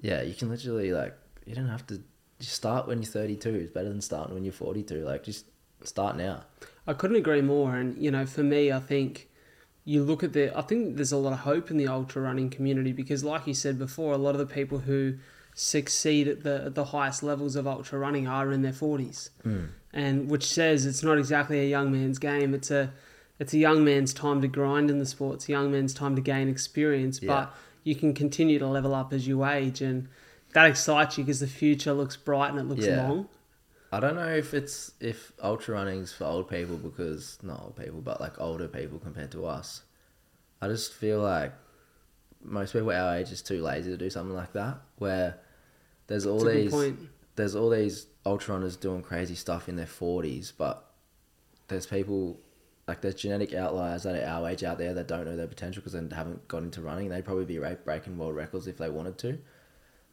yeah, 0.00 0.20
you 0.22 0.34
can 0.34 0.50
literally 0.50 0.92
like 0.92 1.16
you 1.46 1.54
don't 1.54 1.68
have 1.68 1.86
to 1.86 2.02
just 2.38 2.52
start 2.52 2.86
when 2.86 2.98
you're 3.00 3.10
32. 3.10 3.48
It's 3.54 3.72
better 3.72 3.88
than 3.88 4.00
starting 4.00 4.34
when 4.34 4.44
you're 4.44 4.52
42. 4.52 5.04
Like 5.04 5.22
just 5.24 5.46
start 5.84 6.16
now. 6.16 6.44
I 6.86 6.92
couldn't 6.92 7.16
agree 7.16 7.40
more. 7.42 7.76
And 7.76 7.96
you 7.96 8.10
know, 8.10 8.26
for 8.26 8.42
me, 8.42 8.72
I 8.72 8.78
think 8.80 9.28
you 9.84 10.02
look 10.02 10.22
at 10.22 10.32
the. 10.32 10.56
I 10.56 10.62
think 10.62 10.96
there's 10.96 11.12
a 11.12 11.16
lot 11.16 11.32
of 11.32 11.40
hope 11.40 11.70
in 11.70 11.76
the 11.76 11.88
ultra 11.88 12.22
running 12.22 12.50
community 12.50 12.92
because, 12.92 13.24
like 13.24 13.46
you 13.46 13.54
said 13.54 13.78
before, 13.78 14.12
a 14.12 14.18
lot 14.18 14.34
of 14.34 14.38
the 14.38 14.46
people 14.52 14.78
who 14.80 15.14
succeed 15.54 16.28
at 16.28 16.42
the 16.42 16.64
at 16.66 16.74
the 16.74 16.86
highest 16.86 17.22
levels 17.22 17.56
of 17.56 17.66
ultra 17.66 17.98
running 17.98 18.26
are 18.26 18.52
in 18.52 18.62
their 18.62 18.72
forties, 18.72 19.30
hmm. 19.42 19.64
and 19.92 20.30
which 20.30 20.44
says 20.46 20.86
it's 20.86 21.02
not 21.02 21.18
exactly 21.18 21.60
a 21.60 21.68
young 21.68 21.90
man's 21.92 22.18
game. 22.18 22.54
It's 22.54 22.70
a 22.70 22.92
it's 23.38 23.52
a 23.52 23.58
young 23.58 23.84
man's 23.84 24.14
time 24.14 24.40
to 24.42 24.48
grind 24.48 24.90
in 24.90 24.98
the 24.98 25.06
sport. 25.06 25.36
It's 25.36 25.48
a 25.48 25.52
young 25.52 25.72
man's 25.72 25.94
time 25.94 26.14
to 26.16 26.22
gain 26.22 26.48
experience, 26.48 27.20
Yeah. 27.20 27.28
but 27.28 27.54
you 27.82 27.96
can 27.96 28.14
continue 28.14 28.58
to 28.60 28.66
level 28.68 28.94
up 28.94 29.12
as 29.12 29.26
you 29.26 29.44
age, 29.44 29.80
and 29.82 30.06
that 30.54 30.66
excites 30.66 31.18
you 31.18 31.24
because 31.24 31.40
the 31.40 31.46
future 31.48 31.92
looks 31.92 32.16
bright 32.16 32.50
and 32.50 32.58
it 32.60 32.64
looks 32.64 32.86
Yeah. 32.86 33.08
long. 33.08 33.28
I 33.92 34.00
don't 34.00 34.16
know 34.16 34.28
if 34.34 34.54
it's 34.54 34.92
if 35.00 35.32
ultra 35.42 35.74
running's 35.74 36.12
for 36.12 36.24
old 36.24 36.48
people 36.48 36.76
because 36.76 37.38
not 37.42 37.60
old 37.62 37.76
people, 37.76 38.00
but 38.00 38.20
like 38.20 38.40
older 38.40 38.66
people 38.66 38.98
compared 38.98 39.30
to 39.32 39.44
us. 39.46 39.82
I 40.62 40.68
just 40.68 40.92
feel 40.94 41.20
like 41.20 41.52
most 42.42 42.72
people 42.72 42.90
our 42.90 43.16
age 43.16 43.30
is 43.30 43.42
too 43.42 43.62
lazy 43.62 43.90
to 43.90 43.96
do 43.96 44.08
something 44.10 44.34
like 44.34 44.52
that. 44.54 44.78
Where 44.96 45.38
there's 46.06 46.24
all 46.26 46.40
good 46.40 46.56
these 46.56 46.70
point. 46.72 46.98
there's 47.36 47.54
all 47.54 47.68
these 47.70 48.06
ultra 48.24 48.54
runners 48.54 48.76
doing 48.76 49.02
crazy 49.02 49.34
stuff 49.34 49.68
in 49.68 49.76
their 49.76 49.86
forties, 49.86 50.52
but 50.56 50.88
there's 51.68 51.86
people 51.86 52.40
like 52.88 53.00
there's 53.02 53.14
genetic 53.16 53.52
outliers 53.54 54.04
that 54.04 54.16
are 54.22 54.26
our 54.26 54.48
age 54.48 54.64
out 54.64 54.78
there 54.78 54.94
that 54.94 55.06
don't 55.06 55.24
know 55.26 55.36
their 55.36 55.46
potential 55.46 55.80
because 55.80 55.92
they 55.92 56.14
haven't 56.16 56.48
got 56.48 56.62
into 56.62 56.80
running. 56.80 57.10
They'd 57.10 57.24
probably 57.24 57.44
be 57.44 57.58
breaking 57.84 58.16
world 58.18 58.34
records 58.36 58.66
if 58.66 58.78
they 58.78 58.88
wanted 58.88 59.18
to, 59.18 59.38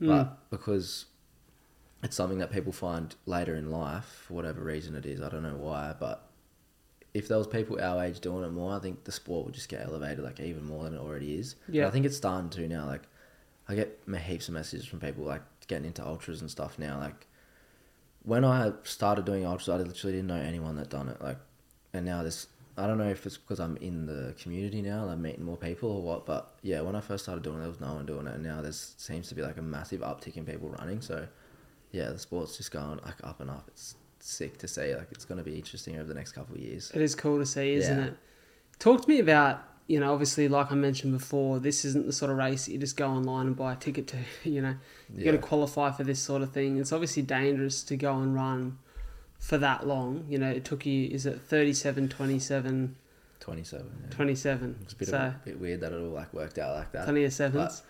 Mm. 0.02 0.08
but 0.08 0.50
because 0.50 1.06
it's 2.04 2.16
something 2.16 2.40
that 2.40 2.52
people 2.52 2.72
find 2.72 3.16
later 3.26 3.56
in 3.56 3.72
life 3.72 4.24
for 4.28 4.34
whatever 4.36 4.62
reason 4.62 4.96
it 4.96 5.06
is, 5.06 5.22
I 5.22 5.30
don't 5.30 5.44
know 5.44 5.58
why, 5.58 5.94
but 6.00 6.30
if 7.14 7.28
there 7.28 7.38
was 7.38 7.48
people 7.48 7.82
our 7.82 8.04
age 8.04 8.20
doing 8.20 8.44
it 8.44 8.52
more, 8.52 8.76
I 8.76 8.80
think 8.80 9.04
the 9.04 9.12
sport 9.12 9.46
would 9.46 9.56
just 9.56 9.70
get 9.70 9.86
elevated 9.86 10.24
like 10.24 10.40
even 10.40 10.64
more 10.66 10.84
than 10.84 10.94
it 10.94 11.00
already 11.00 11.36
is. 11.36 11.56
Yeah. 11.68 11.88
I 11.88 11.92
think 11.92 12.06
it's 12.06 12.18
starting 12.18 12.50
to 12.52 12.68
now. 12.68 12.86
Like 12.86 13.02
I 13.68 13.76
get 13.76 14.00
heaps 14.26 14.48
of 14.48 14.54
messages 14.54 14.86
from 14.86 15.00
people 15.00 15.24
like 15.24 15.42
getting 15.68 15.86
into 15.86 16.06
ultras 16.06 16.42
and 16.42 16.50
stuff 16.50 16.78
now. 16.78 17.00
Like 17.00 17.28
when 18.24 18.46
I 18.46 18.74
started 18.84 19.26
doing 19.26 19.46
ultras, 19.46 19.70
I 19.70 19.78
literally 19.78 20.18
didn't 20.18 20.28
know 20.28 20.36
anyone 20.36 20.76
that 20.76 20.90
done 20.90 21.10
it. 21.10 21.22
Like, 21.22 21.38
and 21.94 22.06
now 22.06 22.22
this, 22.22 22.48
I 22.78 22.86
don't 22.86 22.98
know 22.98 23.10
if 23.10 23.26
it's 23.26 23.38
because 23.38 23.60
I'm 23.60 23.78
in 23.78 24.06
the 24.06 24.36
community 24.42 24.82
now, 24.82 25.04
and 25.04 25.12
I'm 25.12 25.22
meeting 25.22 25.44
more 25.44 25.58
people 25.58 25.92
or 25.92 26.02
what. 26.02 26.26
But 26.26 26.54
yeah, 26.62 26.82
when 26.82 26.96
I 26.96 27.02
first 27.02 27.24
started 27.26 27.44
doing 27.44 27.58
it, 27.58 27.62
there 27.62 27.70
was 27.70 27.80
no 27.80 27.94
one 27.94 28.06
doing 28.06 28.28
it, 28.28 28.36
and 28.36 28.44
now 28.44 28.62
there 28.62 28.72
seems 28.72 29.30
to 29.30 29.36
be 29.36 29.42
like 29.42 29.58
a 29.58 29.62
massive 29.62 30.02
uptick 30.02 30.38
in 30.38 30.46
people 30.46 30.70
running. 30.70 31.02
So 31.02 31.28
yeah, 31.92 32.10
the 32.10 32.20
sport's 32.20 32.58
just 32.58 32.72
going 32.72 33.00
like 33.06 33.16
up 33.24 33.40
and 33.42 33.50
up. 33.50 33.66
It's 33.68 33.96
sick 34.20 34.58
to 34.60 34.68
see. 34.68 34.94
Like 34.96 35.08
it's 35.12 35.26
going 35.26 35.38
to 35.38 35.44
be 35.44 35.56
interesting 35.56 35.96
over 35.98 36.08
the 36.08 36.14
next 36.14 36.34
couple 36.34 36.56
of 36.56 36.62
years. 36.62 36.92
It 36.94 37.02
is 37.02 37.16
cool 37.16 37.40
to 37.40 37.46
see, 37.46 37.74
isn't 37.74 37.98
Yeah. 37.98 38.06
it? 38.06 38.14
Talk 38.80 39.02
to 39.04 39.10
me 39.10 39.20
about, 39.20 39.62
you 39.88 40.00
know, 40.00 40.12
obviously, 40.14 40.48
like 40.48 40.72
I 40.72 40.76
mentioned 40.76 41.14
before, 41.18 41.60
this 41.60 41.84
isn't 41.86 42.06
the 42.06 42.14
sort 42.14 42.32
of 42.32 42.38
race 42.38 42.68
you 42.68 42.78
just 42.78 42.96
go 42.96 43.08
online 43.10 43.48
and 43.48 43.56
buy 43.56 43.74
a 43.74 43.76
ticket 43.76 44.08
to. 44.08 44.18
You 44.44 44.62
know, 44.62 44.76
you 45.14 45.26
got 45.26 45.26
Yeah. 45.26 45.32
to 45.32 45.38
qualify 45.40 45.92
for 45.92 46.04
this 46.04 46.20
sort 46.20 46.42
of 46.42 46.52
thing. 46.52 46.78
It's 46.78 46.92
obviously 46.92 47.24
dangerous 47.24 47.84
to 47.84 47.98
go 47.98 48.18
and 48.20 48.34
run 48.36 48.78
for 49.40 49.58
that 49.58 49.88
long. 49.88 50.26
You 50.30 50.38
know, 50.38 50.50
it 50.50 50.64
took 50.66 50.86
you, 50.86 51.08
is 51.10 51.26
it 51.26 51.42
37, 51.42 52.10
27, 52.10 52.96
Twenty-seven. 53.40 53.90
Yeah. 54.04 54.10
27? 54.16 54.80
It's 54.84 54.94
a 54.94 54.96
bit, 54.98 55.08
so, 55.08 55.18
of, 55.18 55.24
a 55.24 55.40
bit 55.46 55.60
weird 55.60 55.80
that 55.80 55.92
it 55.94 55.96
all 55.96 56.10
like 56.10 56.32
worked 56.34 56.60
out 56.60 56.76
like 56.76 56.92
that. 56.92 57.06
plenty 57.06 57.24
of 57.24 57.32
sevens. 57.34 57.84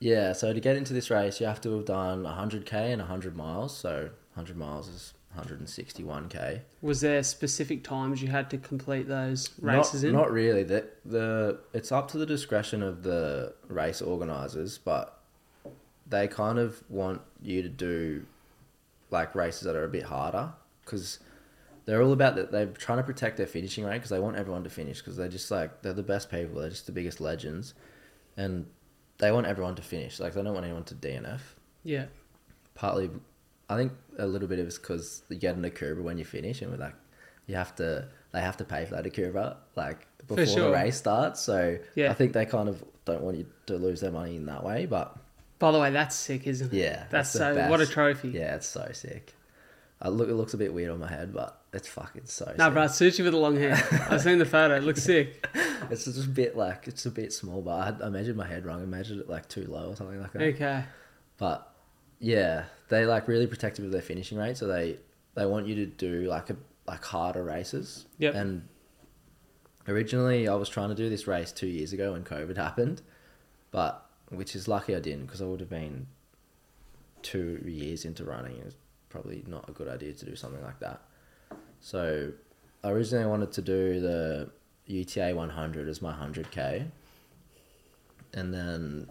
Yeah, 0.00 0.32
so 0.32 0.52
to 0.52 0.60
get 0.60 0.76
into 0.76 0.92
this 0.92 1.10
race, 1.10 1.40
you 1.40 1.46
have 1.46 1.60
to 1.62 1.74
have 1.76 1.84
done 1.84 2.22
100k 2.22 2.72
and 2.72 3.00
100 3.00 3.36
miles. 3.36 3.76
So 3.76 4.10
100 4.34 4.56
miles 4.56 4.88
is 4.88 5.14
161k. 5.36 6.60
Was 6.82 7.00
there 7.00 7.22
specific 7.22 7.84
times 7.84 8.22
you 8.22 8.28
had 8.28 8.50
to 8.50 8.58
complete 8.58 9.08
those 9.08 9.50
Not, 9.60 9.78
races 9.78 10.04
in? 10.04 10.12
not 10.12 10.30
really. 10.30 10.62
The, 10.62 10.86
the 11.04 11.60
it's 11.72 11.92
up 11.92 12.10
to 12.12 12.18
the 12.18 12.26
discretion 12.26 12.82
of 12.82 13.02
the 13.02 13.54
race 13.68 14.00
organizers, 14.00 14.78
but 14.78 15.20
they 16.06 16.28
kind 16.28 16.58
of 16.58 16.82
want 16.88 17.20
you 17.42 17.62
to 17.62 17.68
do 17.68 18.24
like 19.10 19.34
races 19.34 19.62
that 19.62 19.76
are 19.76 19.84
a 19.84 19.88
bit 19.88 20.04
harder 20.04 20.52
because 20.84 21.18
they're 21.84 22.02
all 22.02 22.12
about 22.12 22.36
that. 22.36 22.52
They're 22.52 22.66
trying 22.66 22.98
to 22.98 23.04
protect 23.04 23.36
their 23.36 23.46
finishing 23.46 23.84
rate 23.84 23.94
because 23.94 24.10
they 24.10 24.20
want 24.20 24.36
everyone 24.36 24.64
to 24.64 24.70
finish 24.70 24.98
because 24.98 25.16
they're 25.16 25.28
just 25.28 25.50
like 25.50 25.82
they're 25.82 25.92
the 25.92 26.02
best 26.02 26.30
people. 26.30 26.60
They're 26.60 26.70
just 26.70 26.86
the 26.86 26.92
biggest 26.92 27.20
legends, 27.20 27.74
and 28.36 28.66
they 29.18 29.30
want 29.32 29.46
everyone 29.46 29.74
to 29.76 29.82
finish. 29.82 30.20
Like 30.20 30.34
they 30.34 30.42
don't 30.42 30.54
want 30.54 30.64
anyone 30.66 30.84
to 30.84 30.94
DNF. 30.94 31.40
yeah. 31.84 32.06
Partly, 32.74 33.10
I 33.68 33.76
think 33.76 33.92
a 34.18 34.26
little 34.26 34.46
bit 34.46 34.60
of 34.60 34.66
it's 34.68 34.78
because 34.78 35.22
you 35.28 35.36
get 35.36 35.56
an 35.56 35.62
Akubra 35.64 36.00
when 36.02 36.16
you 36.16 36.24
finish, 36.24 36.62
and 36.62 36.70
we're 36.70 36.78
like, 36.78 36.94
you 37.46 37.56
have 37.56 37.74
to. 37.76 38.06
They 38.30 38.40
have 38.40 38.58
to 38.58 38.64
pay 38.64 38.84
for 38.84 38.94
that 38.94 39.04
Akubra 39.04 39.56
like 39.74 40.06
before 40.26 40.44
sure. 40.46 40.64
the 40.66 40.70
race 40.72 40.96
starts. 40.98 41.40
So 41.40 41.78
Yeah. 41.94 42.10
I 42.10 42.14
think 42.14 42.34
they 42.34 42.44
kind 42.46 42.68
of 42.68 42.84
don't 43.06 43.22
want 43.22 43.38
you 43.38 43.46
to 43.66 43.76
lose 43.78 44.00
their 44.00 44.10
money 44.12 44.36
in 44.36 44.44
that 44.46 44.62
way. 44.62 44.84
But 44.86 45.16
By 45.58 45.72
the 45.72 45.80
way, 45.80 45.90
that's 45.90 46.14
sick, 46.14 46.46
isn't 46.46 46.72
it? 46.72 46.76
yeah, 46.76 47.04
That's 47.10 47.32
the 47.32 47.38
so. 47.38 47.68
What 47.70 47.80
a 47.80 47.86
trophy. 47.86 48.28
Yeah, 48.28 48.54
it's 48.56 48.66
so 48.66 48.88
sick. 48.92 49.34
I 50.00 50.10
look, 50.10 50.28
it 50.28 50.34
looks 50.34 50.52
a 50.54 50.58
bit 50.58 50.72
weird 50.74 50.90
on 50.90 51.00
my 51.00 51.08
head, 51.08 51.32
but 51.32 51.57
it's 51.72 51.88
fucking 51.88 52.26
so. 52.26 52.54
No, 52.56 52.66
sick. 52.66 52.72
bro, 52.72 52.82
it 52.84 52.90
suits 52.90 53.18
you 53.18 53.24
with 53.24 53.34
the 53.34 53.38
long 53.38 53.56
hair. 53.56 53.74
I've 54.10 54.22
seen 54.22 54.38
the 54.38 54.46
photo. 54.46 54.76
It 54.76 54.84
looks 54.84 55.02
sick. 55.02 55.46
It's 55.90 56.04
just 56.04 56.26
a 56.26 56.28
bit 56.28 56.54
like 56.54 56.86
it's 56.86 57.06
a 57.06 57.10
bit 57.10 57.32
small, 57.32 57.62
but 57.62 57.70
I, 57.70 57.84
had, 57.86 58.02
I 58.02 58.08
measured 58.10 58.36
my 58.36 58.46
head 58.46 58.66
wrong. 58.66 58.82
I 58.82 58.84
measured 58.84 59.18
it 59.18 59.28
like 59.28 59.48
too 59.48 59.64
low 59.64 59.90
or 59.90 59.96
something 59.96 60.20
like 60.20 60.32
that. 60.32 60.42
Okay. 60.42 60.84
But 61.38 61.72
yeah, 62.18 62.64
they 62.88 63.06
like 63.06 63.26
really 63.26 63.46
protective 63.46 63.86
of 63.86 63.92
their 63.92 64.02
finishing 64.02 64.36
rate, 64.36 64.58
so 64.58 64.66
they 64.66 64.98
they 65.34 65.46
want 65.46 65.66
you 65.66 65.76
to 65.76 65.86
do 65.86 66.28
like 66.28 66.50
a, 66.50 66.56
like 66.86 67.02
harder 67.04 67.42
races. 67.42 68.06
Yep. 68.18 68.34
And 68.34 68.68
originally, 69.86 70.48
I 70.48 70.54
was 70.56 70.68
trying 70.68 70.90
to 70.90 70.94
do 70.94 71.08
this 71.08 71.26
race 71.26 71.52
two 71.52 71.68
years 71.68 71.92
ago 71.92 72.12
when 72.12 72.24
COVID 72.24 72.56
happened, 72.56 73.00
but 73.70 74.04
which 74.30 74.54
is 74.54 74.68
lucky 74.68 74.94
I 74.94 75.00
didn't 75.00 75.26
because 75.26 75.40
I 75.40 75.46
would 75.46 75.60
have 75.60 75.70
been 75.70 76.08
two 77.22 77.62
years 77.64 78.04
into 78.04 78.24
running. 78.24 78.56
It 78.56 78.64
was 78.64 78.76
probably 79.08 79.44
not 79.46 79.68
a 79.68 79.72
good 79.72 79.88
idea 79.88 80.12
to 80.12 80.26
do 80.26 80.36
something 80.36 80.62
like 80.62 80.80
that. 80.80 81.02
So 81.80 82.32
originally 82.84 83.24
I 83.24 83.28
wanted 83.28 83.52
to 83.52 83.62
do 83.62 84.00
the 84.00 84.50
UTA 84.86 85.34
100 85.34 85.88
as 85.88 86.02
my 86.02 86.12
100k, 86.12 86.90
and 88.34 88.52
then 88.54 89.08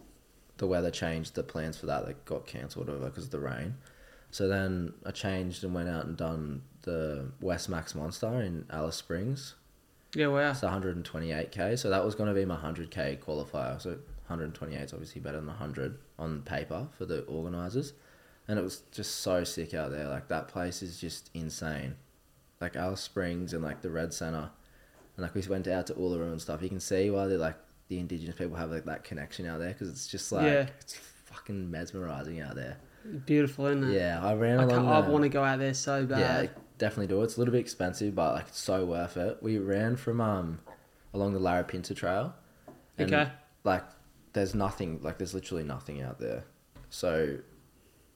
the 0.57 0.67
weather 0.67 0.91
changed 0.91 1.35
the 1.35 1.43
plans 1.43 1.77
for 1.77 1.85
that. 1.85 2.05
They 2.05 2.15
got 2.25 2.47
cancelled 2.47 2.89
over 2.89 3.05
because 3.05 3.25
of 3.25 3.31
the 3.31 3.39
rain. 3.39 3.75
So 4.31 4.47
then 4.47 4.93
I 5.05 5.11
changed 5.11 5.63
and 5.63 5.73
went 5.73 5.89
out 5.89 6.05
and 6.05 6.17
done 6.17 6.63
the 6.81 7.31
West 7.41 7.69
Macs 7.69 7.95
Monster 7.95 8.41
in 8.41 8.65
Alice 8.69 8.95
Springs. 8.95 9.55
Yeah, 10.13 10.27
wow. 10.27 10.51
It's 10.51 10.61
128k. 10.61 11.77
So 11.77 11.89
that 11.89 12.03
was 12.03 12.15
going 12.15 12.29
to 12.29 12.35
be 12.35 12.45
my 12.45 12.57
100k 12.57 13.19
qualifier. 13.19 13.79
So 13.81 13.91
128 14.27 14.81
is 14.81 14.93
obviously 14.93 15.21
better 15.21 15.37
than 15.37 15.47
100 15.47 15.97
on 16.17 16.41
paper 16.41 16.87
for 16.97 17.05
the 17.05 17.23
organisers. 17.25 17.93
And 18.47 18.57
it 18.57 18.61
was 18.61 18.83
just 18.91 19.17
so 19.17 19.43
sick 19.43 19.73
out 19.73 19.91
there. 19.91 20.07
Like 20.07 20.27
that 20.29 20.47
place 20.47 20.81
is 20.81 20.99
just 20.99 21.29
insane. 21.33 21.95
Like 22.59 22.75
Alice 22.75 23.01
Springs 23.01 23.53
and 23.53 23.63
like 23.63 23.81
the 23.81 23.89
Red 23.89 24.13
Center. 24.13 24.49
And 25.15 25.23
like 25.23 25.33
we 25.35 25.41
went 25.47 25.67
out 25.67 25.87
to 25.87 25.93
Uluru 25.93 26.31
and 26.31 26.41
stuff. 26.41 26.61
You 26.61 26.69
can 26.69 26.79
see 26.79 27.09
why 27.09 27.27
they 27.27 27.37
like 27.37 27.55
the 27.87 27.99
indigenous 27.99 28.35
people 28.35 28.57
have 28.57 28.71
like 28.71 28.85
that 28.85 29.03
connection 29.03 29.45
out 29.47 29.59
there 29.59 29.69
because 29.69 29.89
it's 29.89 30.07
just 30.07 30.31
like 30.31 30.45
Yeah. 30.45 30.67
it's 30.79 30.95
fucking 31.25 31.69
mesmerizing 31.71 32.41
out 32.41 32.55
there. 32.55 32.77
Beautiful, 33.25 33.67
isn't 33.67 33.85
it? 33.91 33.93
Yeah, 33.95 34.19
I 34.23 34.33
ran 34.33 34.59
I, 34.59 34.63
along. 34.63 34.87
I 34.87 35.07
want 35.07 35.23
to 35.23 35.29
go 35.29 35.43
out 35.43 35.59
there 35.59 35.73
so 35.73 36.05
bad. 36.05 36.19
yeah, 36.19 36.49
definitely 36.77 37.07
do. 37.07 37.21
It's 37.21 37.37
a 37.37 37.39
little 37.39 37.53
bit 37.53 37.61
expensive, 37.61 38.13
but 38.15 38.33
like 38.33 38.47
it's 38.49 38.59
so 38.59 38.85
worth 38.85 39.15
it. 39.17 39.37
We 39.41 39.57
ran 39.59 39.95
from 39.95 40.19
um 40.19 40.59
along 41.13 41.33
the 41.33 41.39
Larapinta 41.39 41.95
Trail. 41.95 42.35
and, 42.97 43.13
Okay. 43.13 43.31
Like 43.63 43.83
there's 44.33 44.53
nothing 44.53 44.99
like 45.01 45.17
there's 45.19 45.33
literally 45.33 45.63
nothing 45.63 46.01
out 46.01 46.19
there. 46.19 46.43
So 46.89 47.37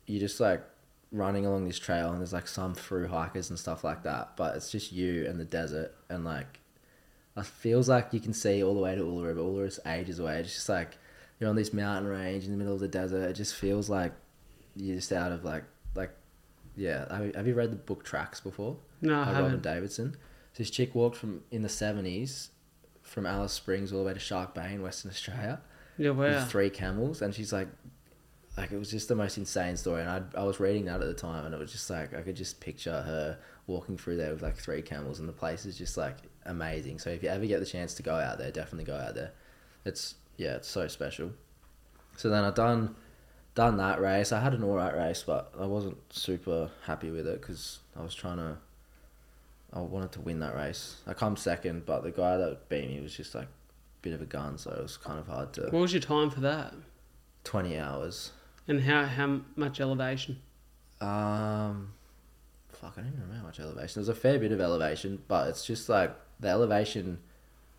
you 0.08 0.20
just 0.20 0.40
like 0.40 0.62
running 1.12 1.46
along 1.46 1.66
this 1.66 1.78
trail 1.80 2.10
and 2.12 2.20
there's 2.20 2.34
like 2.34 2.48
some 2.48 2.74
through 2.74 3.08
hikers 3.08 3.50
and 3.50 3.60
stuff 3.60 3.84
like 3.84 4.04
that, 4.04 4.38
but 4.38 4.56
it's 4.56 4.72
just 4.72 4.92
you 4.92 5.26
and 5.28 5.40
the 5.40 5.46
desert 5.46 5.94
and 6.10 6.24
like 6.24 6.60
it 7.38 7.46
feels 7.46 7.88
like 7.90 8.10
you 8.14 8.20
can 8.20 8.34
see 8.34 8.64
all 8.64 8.74
the 8.74 8.80
way 8.82 8.96
to 8.96 9.02
Uluru, 9.02 9.36
but 9.36 9.42
Uluru's 9.44 9.80
ages 9.86 10.20
away. 10.20 10.40
It's 10.40 10.54
just 10.54 10.70
like 10.70 10.98
you're 11.40 11.50
on 11.50 11.56
this 11.56 11.74
mountain 11.74 12.10
range 12.10 12.46
in 12.46 12.52
the 12.52 12.58
middle 12.58 12.74
of 12.74 12.80
the 12.80 12.88
desert. 12.88 13.30
It 13.30 13.34
just 13.34 13.56
feels 13.56 13.90
like 13.90 14.14
you're 14.76 14.96
just 14.96 15.12
out 15.12 15.32
of 15.32 15.44
like 15.44 15.64
like 15.96 16.12
yeah. 16.76 17.14
Have 17.14 17.26
you, 17.26 17.32
have 17.36 17.48
you 17.48 17.54
read 17.54 17.72
the 17.72 17.76
book 17.78 18.04
Tracks 18.04 18.40
before? 18.40 18.78
No, 19.02 19.14
I 19.16 19.28
Robin 19.28 19.36
haven't. 19.44 19.64
Davidson. 19.64 20.14
So 20.54 20.58
this 20.58 20.70
chick 20.70 20.94
walked 20.96 21.16
from 21.18 21.42
in 21.52 21.62
the 21.62 21.70
seventies 21.70 22.50
from 23.02 23.26
Alice 23.26 23.54
Springs 23.54 23.92
all 23.92 24.00
the 24.00 24.06
way 24.06 24.14
to 24.14 24.20
Shark 24.20 24.54
Bay 24.54 24.74
in 24.74 24.82
Western 24.82 25.12
Australia 25.12 25.62
Yeah, 25.98 26.12
wow. 26.12 26.26
with 26.28 26.50
three 26.50 26.70
camels, 26.70 27.22
and 27.22 27.34
she's 27.34 27.52
like, 27.52 27.68
like 28.62 28.72
it 28.72 28.78
was 28.78 28.92
just 28.92 29.08
the 29.08 29.16
most 29.16 29.40
insane 29.40 29.76
story. 29.76 30.02
And 30.02 30.10
I 30.10 30.22
I 30.40 30.44
was 30.44 30.60
reading 30.60 30.86
that 30.86 31.02
at 31.02 31.08
the 31.08 31.16
time, 31.16 31.46
and 31.46 31.54
it 31.56 31.60
was 31.60 31.72
just 31.72 31.90
like 31.90 32.14
I 32.14 32.22
could 32.22 32.36
just 32.36 32.60
picture 32.60 32.92
her 32.92 33.40
walking 33.66 33.98
through 33.98 34.18
there 34.18 34.32
with 34.32 34.44
like 34.44 34.56
three 34.56 34.84
camels, 34.84 35.20
and 35.20 35.28
the 35.28 35.34
place 35.34 35.66
is 35.66 35.78
just 35.78 35.98
like 35.98 36.18
amazing. 36.46 37.00
So 37.00 37.10
if 37.10 37.24
you 37.24 37.30
ever 37.30 37.46
get 37.48 37.60
the 37.60 37.66
chance 37.66 37.96
to 37.96 38.04
go 38.04 38.14
out 38.16 38.38
there, 38.38 38.52
definitely 38.52 38.86
go 38.86 38.96
out 38.96 39.16
there. 39.16 39.32
It's 39.84 40.14
yeah, 40.38 40.58
it's 40.58 40.68
so 40.68 40.88
special. 40.88 41.32
So 42.18 42.30
then 42.30 42.44
I 42.44 42.52
done 42.52 42.96
done 43.56 43.78
that 43.78 44.00
race. 44.00 44.32
I 44.32 44.40
had 44.40 44.54
an 44.54 44.64
alright 44.64 44.96
race, 44.96 45.24
but 45.26 45.52
I 45.60 45.66
wasn't 45.66 45.98
super 46.14 46.70
happy 46.86 47.10
with 47.10 47.26
it 47.26 47.42
because 47.42 47.80
I 47.98 48.04
was 48.04 48.14
trying 48.14 48.38
to. 48.38 48.58
I 49.74 49.80
wanted 49.80 50.12
to 50.12 50.22
win 50.22 50.40
that 50.42 50.54
race. 50.54 50.98
I 51.08 51.14
come 51.14 51.36
second, 51.36 51.88
but 51.88 52.04
the 52.04 52.12
guy 52.12 52.38
that 52.38 52.70
beat 52.70 52.90
me 52.90 53.00
was 53.00 53.16
just 53.16 53.34
like 53.34 53.46
a 53.46 54.02
bit 54.04 54.14
of 54.14 54.22
a 54.22 54.26
gun, 54.26 54.60
so 54.60 54.70
it 54.70 54.84
was 54.84 54.98
kind 54.98 55.18
of 55.18 55.26
hard 55.26 55.52
to. 55.54 55.62
What 55.62 55.82
was 55.82 55.94
your 55.94 56.02
time 56.02 56.30
for 56.30 56.42
that? 56.42 56.76
Twenty 57.44 57.80
hours. 57.80 58.34
And 58.68 58.82
how 58.82 59.06
how 59.06 59.42
much 59.56 59.80
elevation? 59.82 60.40
Um, 61.00 61.94
fuck, 62.70 62.94
I 62.98 63.02
don't 63.02 63.08
even 63.08 63.22
remember 63.22 63.36
how 63.40 63.44
much 63.44 63.60
elevation. 63.60 64.02
There's 64.02 64.10
a 64.10 64.20
fair 64.20 64.40
bit 64.40 64.52
of 64.52 64.62
elevation, 64.62 65.22
but 65.28 65.48
it's 65.50 65.66
just 65.66 65.90
like 65.90 66.16
the 66.40 66.48
elevation. 66.50 67.20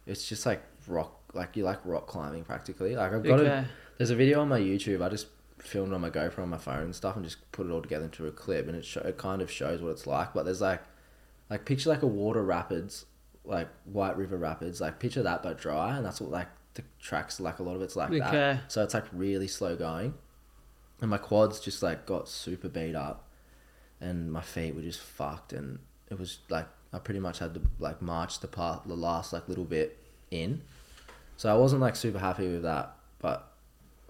It's 0.07 0.29
just 0.29 0.45
like 0.45 0.63
rock, 0.89 1.13
like 1.33 1.57
you 1.57 1.65
like 1.65 1.79
rock 1.85 2.07
climbing 2.07 2.45
practically. 2.45 2.97
Like 2.97 3.13
I've 3.13 3.23
got 3.23 3.41
Okay. 3.41 3.49
a, 3.49 3.69
there's 3.99 4.11
a 4.11 4.17
video 4.17 4.41
on 4.41 4.49
my 4.49 4.59
YouTube. 4.59 5.03
I 5.03 5.09
just 5.09 5.29
filmed 5.59 5.93
on 5.93 6.01
my 6.01 6.11
GoPro 6.11 6.41
on 6.41 6.49
my 6.51 6.59
phone 6.59 6.83
and 6.83 6.95
stuff, 6.95 7.15
and 7.15 7.25
just 7.25 7.51
put 7.53 7.67
it 7.67 7.71
all 7.71 7.81
together 7.83 8.05
into 8.07 8.27
a 8.27 8.33
clip, 8.33 8.67
and 8.67 8.77
it 8.77 8.85
show, 8.85 9.01
it 9.03 9.17
kind 9.17 9.41
of 9.41 9.51
shows 9.51 9.81
what 9.81 9.91
it's 9.91 10.07
like. 10.07 10.35
But 10.35 10.45
there's 10.45 10.61
like, 10.61 10.83
like 11.49 11.65
picture 11.65 11.91
like 11.91 12.03
a 12.03 12.07
water 12.09 12.43
rapids, 12.43 13.07
like 13.45 13.69
White 13.85 14.17
River 14.17 14.37
Rapids. 14.37 14.81
Like 14.81 14.99
picture 14.99 15.23
that 15.23 15.45
but 15.45 15.59
dry, 15.59 15.97
and 15.97 16.05
that's 16.05 16.21
what 16.21 16.31
like 16.33 16.49
the 16.75 16.83
tracks 16.99 17.39
like 17.39 17.61
a 17.61 17.63
lot 17.63 17.77
of 17.77 17.83
it's 17.83 17.95
like 17.95 18.11
that. 18.19 18.33
So 18.67 18.83
it's 18.83 18.95
like 18.95 19.05
really 19.13 19.47
slow 19.47 19.77
going. 19.77 20.15
And 21.03 21.11
my 21.11 21.19
quads 21.19 21.61
just 21.61 21.83
like 21.83 22.07
got 22.07 22.29
super 22.29 22.69
beat 22.69 22.95
up 22.95 23.29
and 24.01 24.33
my 24.33 24.41
feet 24.41 24.75
were 24.75 24.83
just 24.83 25.01
fucked 25.01 25.53
and 25.53 25.81
it 26.11 26.19
was 26.19 26.39
like 26.49 26.67
I 26.93 26.99
pretty 26.99 27.21
much 27.21 27.41
had 27.41 27.55
to 27.55 27.63
like 27.79 28.01
march 28.01 28.41
the 28.41 28.47
part 28.47 28.87
the 28.87 28.95
last 28.95 29.33
like 29.33 29.49
little 29.49 29.65
bit 29.65 29.99
in. 30.31 30.63
So 31.37 31.53
I 31.53 31.59
wasn't 31.59 31.83
like 31.83 31.97
super 31.97 32.19
happy 32.19 32.49
with 32.49 32.63
that, 32.63 32.95
but 33.19 33.53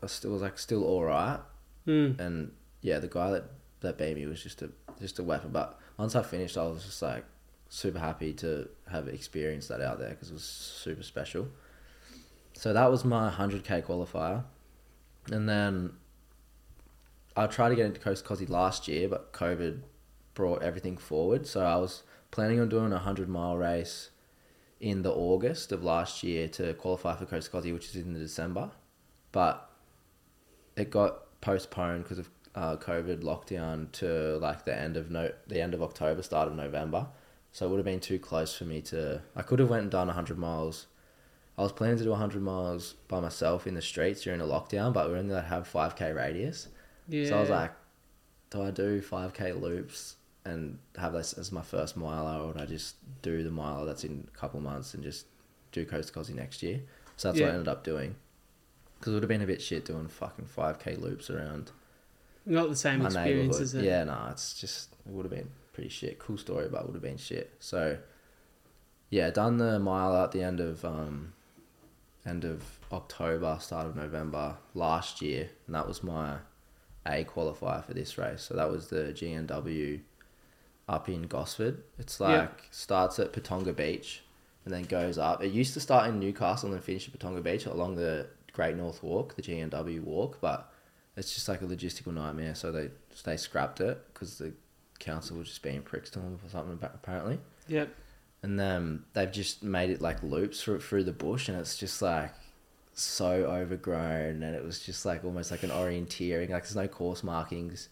I 0.03 0.07
still 0.07 0.33
was 0.33 0.43
like 0.43 0.59
still 0.59 0.85
alright. 0.85 1.41
Mm. 1.87 2.21
And 2.21 2.53
yeah, 2.83 2.99
the 2.99 3.09
guy 3.09 3.31
that 3.31 3.45
that 3.81 3.99
beat 3.99 4.17
me 4.17 4.27
was 4.27 4.43
just 4.43 4.63
a 4.63 4.71
just 5.01 5.19
a 5.19 5.23
weapon. 5.23 5.51
But 5.51 5.79
once 5.97 6.15
I 6.15 6.23
finished, 6.23 6.59
I 6.59 6.65
was 6.65 6.85
just 6.85 7.01
like 7.01 7.25
super 7.69 7.99
happy 7.99 8.35
to 8.35 8.69
have 8.91 9.09
experienced 9.09 9.69
that 9.69 9.81
out 9.81 9.99
there 9.99 10.11
because 10.11 10.31
it 10.31 10.35
was 10.35 10.45
super 10.45 11.03
special. 11.03 11.49
So 12.55 12.73
that 12.73 12.91
was 12.91 13.05
my 13.05 13.31
100k 13.31 13.85
qualifier, 13.85 14.45
and 15.31 15.49
then 15.49 15.93
I 17.37 17.47
tried 17.47 17.71
to 17.71 17.77
get 17.77 17.87
into 17.87 18.01
Coast 18.01 18.25
Kosci 18.25 18.49
last 18.49 18.89
year, 18.89 19.09
but 19.09 19.33
COVID 19.33 19.81
brought 20.35 20.63
everything 20.63 20.97
forward. 20.97 21.47
So 21.47 21.65
I 21.65 21.77
was 21.77 22.03
planning 22.31 22.61
on 22.61 22.69
doing 22.69 22.93
a 22.93 22.97
100 22.97 23.29
mile 23.29 23.57
race 23.57 24.11
in 24.81 25.03
the 25.03 25.13
August 25.13 25.71
of 25.71 25.85
last 25.85 26.23
year 26.23 26.49
to 26.49 26.75
qualify 26.75 27.17
for 27.17 27.25
Coast 27.25 27.53
Kosci, 27.53 27.73
which 27.73 27.89
is 27.89 27.97
in 27.97 28.13
the 28.13 28.19
December, 28.19 28.71
but 29.31 29.71
it 30.77 30.91
got 30.91 31.41
postponed 31.41 32.03
because 32.03 32.19
of 32.19 32.31
uh, 32.55 32.77
COVID 32.77 33.23
lockdown 33.23 33.91
to 33.93 34.39
like 34.39 34.65
the 34.65 34.77
end 34.77 34.97
of 34.97 35.11
no 35.11 35.31
the 35.47 35.61
end 35.61 35.73
of 35.73 35.83
October, 35.83 36.23
start 36.23 36.49
of 36.49 36.55
November. 36.55 37.07
So 37.53 37.67
it 37.67 37.69
would 37.71 37.79
have 37.79 37.87
been 37.87 38.01
too 38.01 38.19
close 38.19 38.55
for 38.55 38.65
me 38.65 38.81
to. 38.83 39.23
I 39.37 39.43
could 39.43 39.59
have 39.59 39.71
went 39.71 39.83
and 39.83 39.91
done 39.91 40.09
hundred 40.09 40.39
miles. 40.39 40.87
I 41.57 41.63
was 41.63 41.73
planning 41.73 41.99
to 41.99 42.05
do 42.05 42.15
hundred 42.15 42.43
miles 42.43 42.95
by 43.09 43.21
myself 43.21 43.67
in 43.67 43.75
the 43.75 43.83
streets 43.83 44.23
during 44.23 44.41
a 44.41 44.45
lockdown, 44.45 44.93
but 44.93 45.11
we 45.11 45.19
only 45.19 45.41
have 45.41 45.67
five 45.67 45.97
k 45.97 46.13
radius. 46.13 46.69
Yeah. 47.09 47.29
So 47.29 47.37
I 47.37 47.41
was 47.41 47.51
like, 47.51 47.73
do 48.51 48.63
I 48.63 48.71
do 48.71 49.01
five 49.01 49.35
k 49.35 49.53
loops 49.53 50.17
and 50.45 50.79
have 50.97 51.13
this 51.13 51.33
as 51.35 51.53
my 51.53 51.63
first 51.63 51.97
miler, 51.97 52.41
or 52.41 52.49
would 52.49 52.61
I 52.61 52.67
just 52.67 52.97
do 53.23 53.43
the 53.43 53.51
miler 53.51 53.87
that's 53.87 54.05
in 54.05 54.29
a 54.33 54.39
couple 54.39 54.59
of 54.59 54.65
months 54.65 54.95
and 54.95 55.03
just 55.03 55.27
do 55.71 55.85
Coast 55.85 56.13
Kosci 56.15 56.35
next 56.35 56.63
year? 56.63 56.81
So 57.17 57.29
that's 57.29 57.41
what 57.41 57.51
I 57.51 57.53
ended 57.53 57.69
up 57.69 57.85
doing. 57.85 58.17
Because 58.99 59.13
it 59.13 59.15
would 59.15 59.23
have 59.23 59.29
been 59.29 59.43
a 59.43 59.47
bit 59.47 59.63
shit 59.63 59.85
doing 59.85 60.09
fucking 60.09 60.47
five 60.47 60.79
k 60.79 60.97
loops 60.97 61.31
around 61.31 61.71
not 62.45 62.69
the 62.69 62.77
same 62.77 63.05
experience, 63.05 63.61
is 63.61 63.75
it? 63.75 63.85
Yeah, 63.85 64.05
no, 64.05 64.29
it's 64.31 64.55
just 64.59 64.93
it 65.07 65.13
would 65.13 65.25
have 65.25 65.33
been 65.33 65.51
pretty 65.73 65.91
shit. 65.91 66.19
Cool 66.19 66.39
story, 66.39 66.69
but 66.71 66.81
it 66.81 66.87
would 66.87 66.95
have 66.95 67.03
been 67.03 67.17
shit. 67.17 67.53
So, 67.61 67.99
yeah, 69.11 69.31
done 69.31 69.59
the 69.59 69.79
mile 69.79 70.17
at 70.17 70.33
the 70.33 70.43
end 70.43 70.61
of 70.61 70.85
um, 70.85 71.35
end 72.27 72.45
of 72.45 72.65
October, 72.91 73.59
start 73.61 73.87
of 73.87 73.97
November 73.97 74.57
last 74.75 75.23
year, 75.23 75.51
and 75.67 75.75
that 75.75 75.87
was 75.87 76.03
my 76.03 76.39
A 77.07 77.25
qualifier 77.25 77.85
for 77.85 77.95
this 77.95 78.17
race. 78.19 78.43
So 78.43 78.55
that 78.55 78.71
was 78.71 78.89
the 78.89 79.13
GNW 79.13 80.01
up 80.89 81.09
in 81.09 81.23
Gosford. 81.23 81.83
It's 81.99 82.21
like 82.21 82.33
Yeah. 82.35 82.49
starts 82.71 83.19
at 83.19 83.33
Patonga 83.33 83.75
Beach 83.75 84.23
and 84.65 84.73
then 84.73 84.85
goes 84.85 85.19
up. 85.19 85.43
It 85.43 85.53
used 85.53 85.75
to 85.75 85.81
start 85.81 86.09
in 86.09 86.21
Newcastle 86.21 86.69
and 86.69 86.75
then 86.75 86.83
finish 86.83 87.09
at 87.09 87.19
Patonga 87.19 87.43
Beach 87.43 87.67
along 87.67 87.97
the 87.97 88.29
Great 88.53 88.77
North 88.77 89.03
Walk, 89.03 89.35
the 89.35 89.43
GNW 89.43 90.01
walk, 90.05 90.39
but 90.41 90.71
it's 91.17 91.35
just 91.35 91.49
like 91.49 91.63
a 91.63 91.67
logistical 91.67 92.13
nightmare. 92.15 92.55
So 92.55 92.71
they 92.71 92.91
they 93.25 93.37
scrapped 93.37 93.81
it 93.81 94.01
because 94.13 94.39
the 94.39 94.53
council 94.99 95.39
was 95.39 95.49
just 95.49 95.63
being 95.63 95.83
pricks 95.83 96.11
to 96.11 96.21
them 96.21 96.39
or 96.45 96.49
something 96.49 96.79
appa- 96.83 96.95
apparently. 96.95 97.39
Yep. 97.69 97.89
And 98.45 98.59
then 98.59 99.05
they've 99.13 99.31
just 99.31 99.63
made 99.63 99.91
it 99.91 100.01
like 100.01 100.23
loops 100.23 100.63
through 100.63 100.81
through 100.81 101.05
the 101.05 101.13
bush, 101.13 101.49
and 101.49 101.59
it's 101.59 101.77
just 101.77 102.01
like 102.03 102.33
so 102.95 103.27
overgrown, 103.45 104.43
and 104.43 104.55
it 104.55 104.65
was 104.65 104.81
just 104.81 105.05
like 105.07 105.25
almost 105.25 105.51
like 105.51 105.63
an 105.63 105.71
orienteering. 105.71 106.51
Like 106.51 106.63
there's 106.65 106.77
no 106.77 106.89
course 106.89 107.23
markings, 107.23 107.89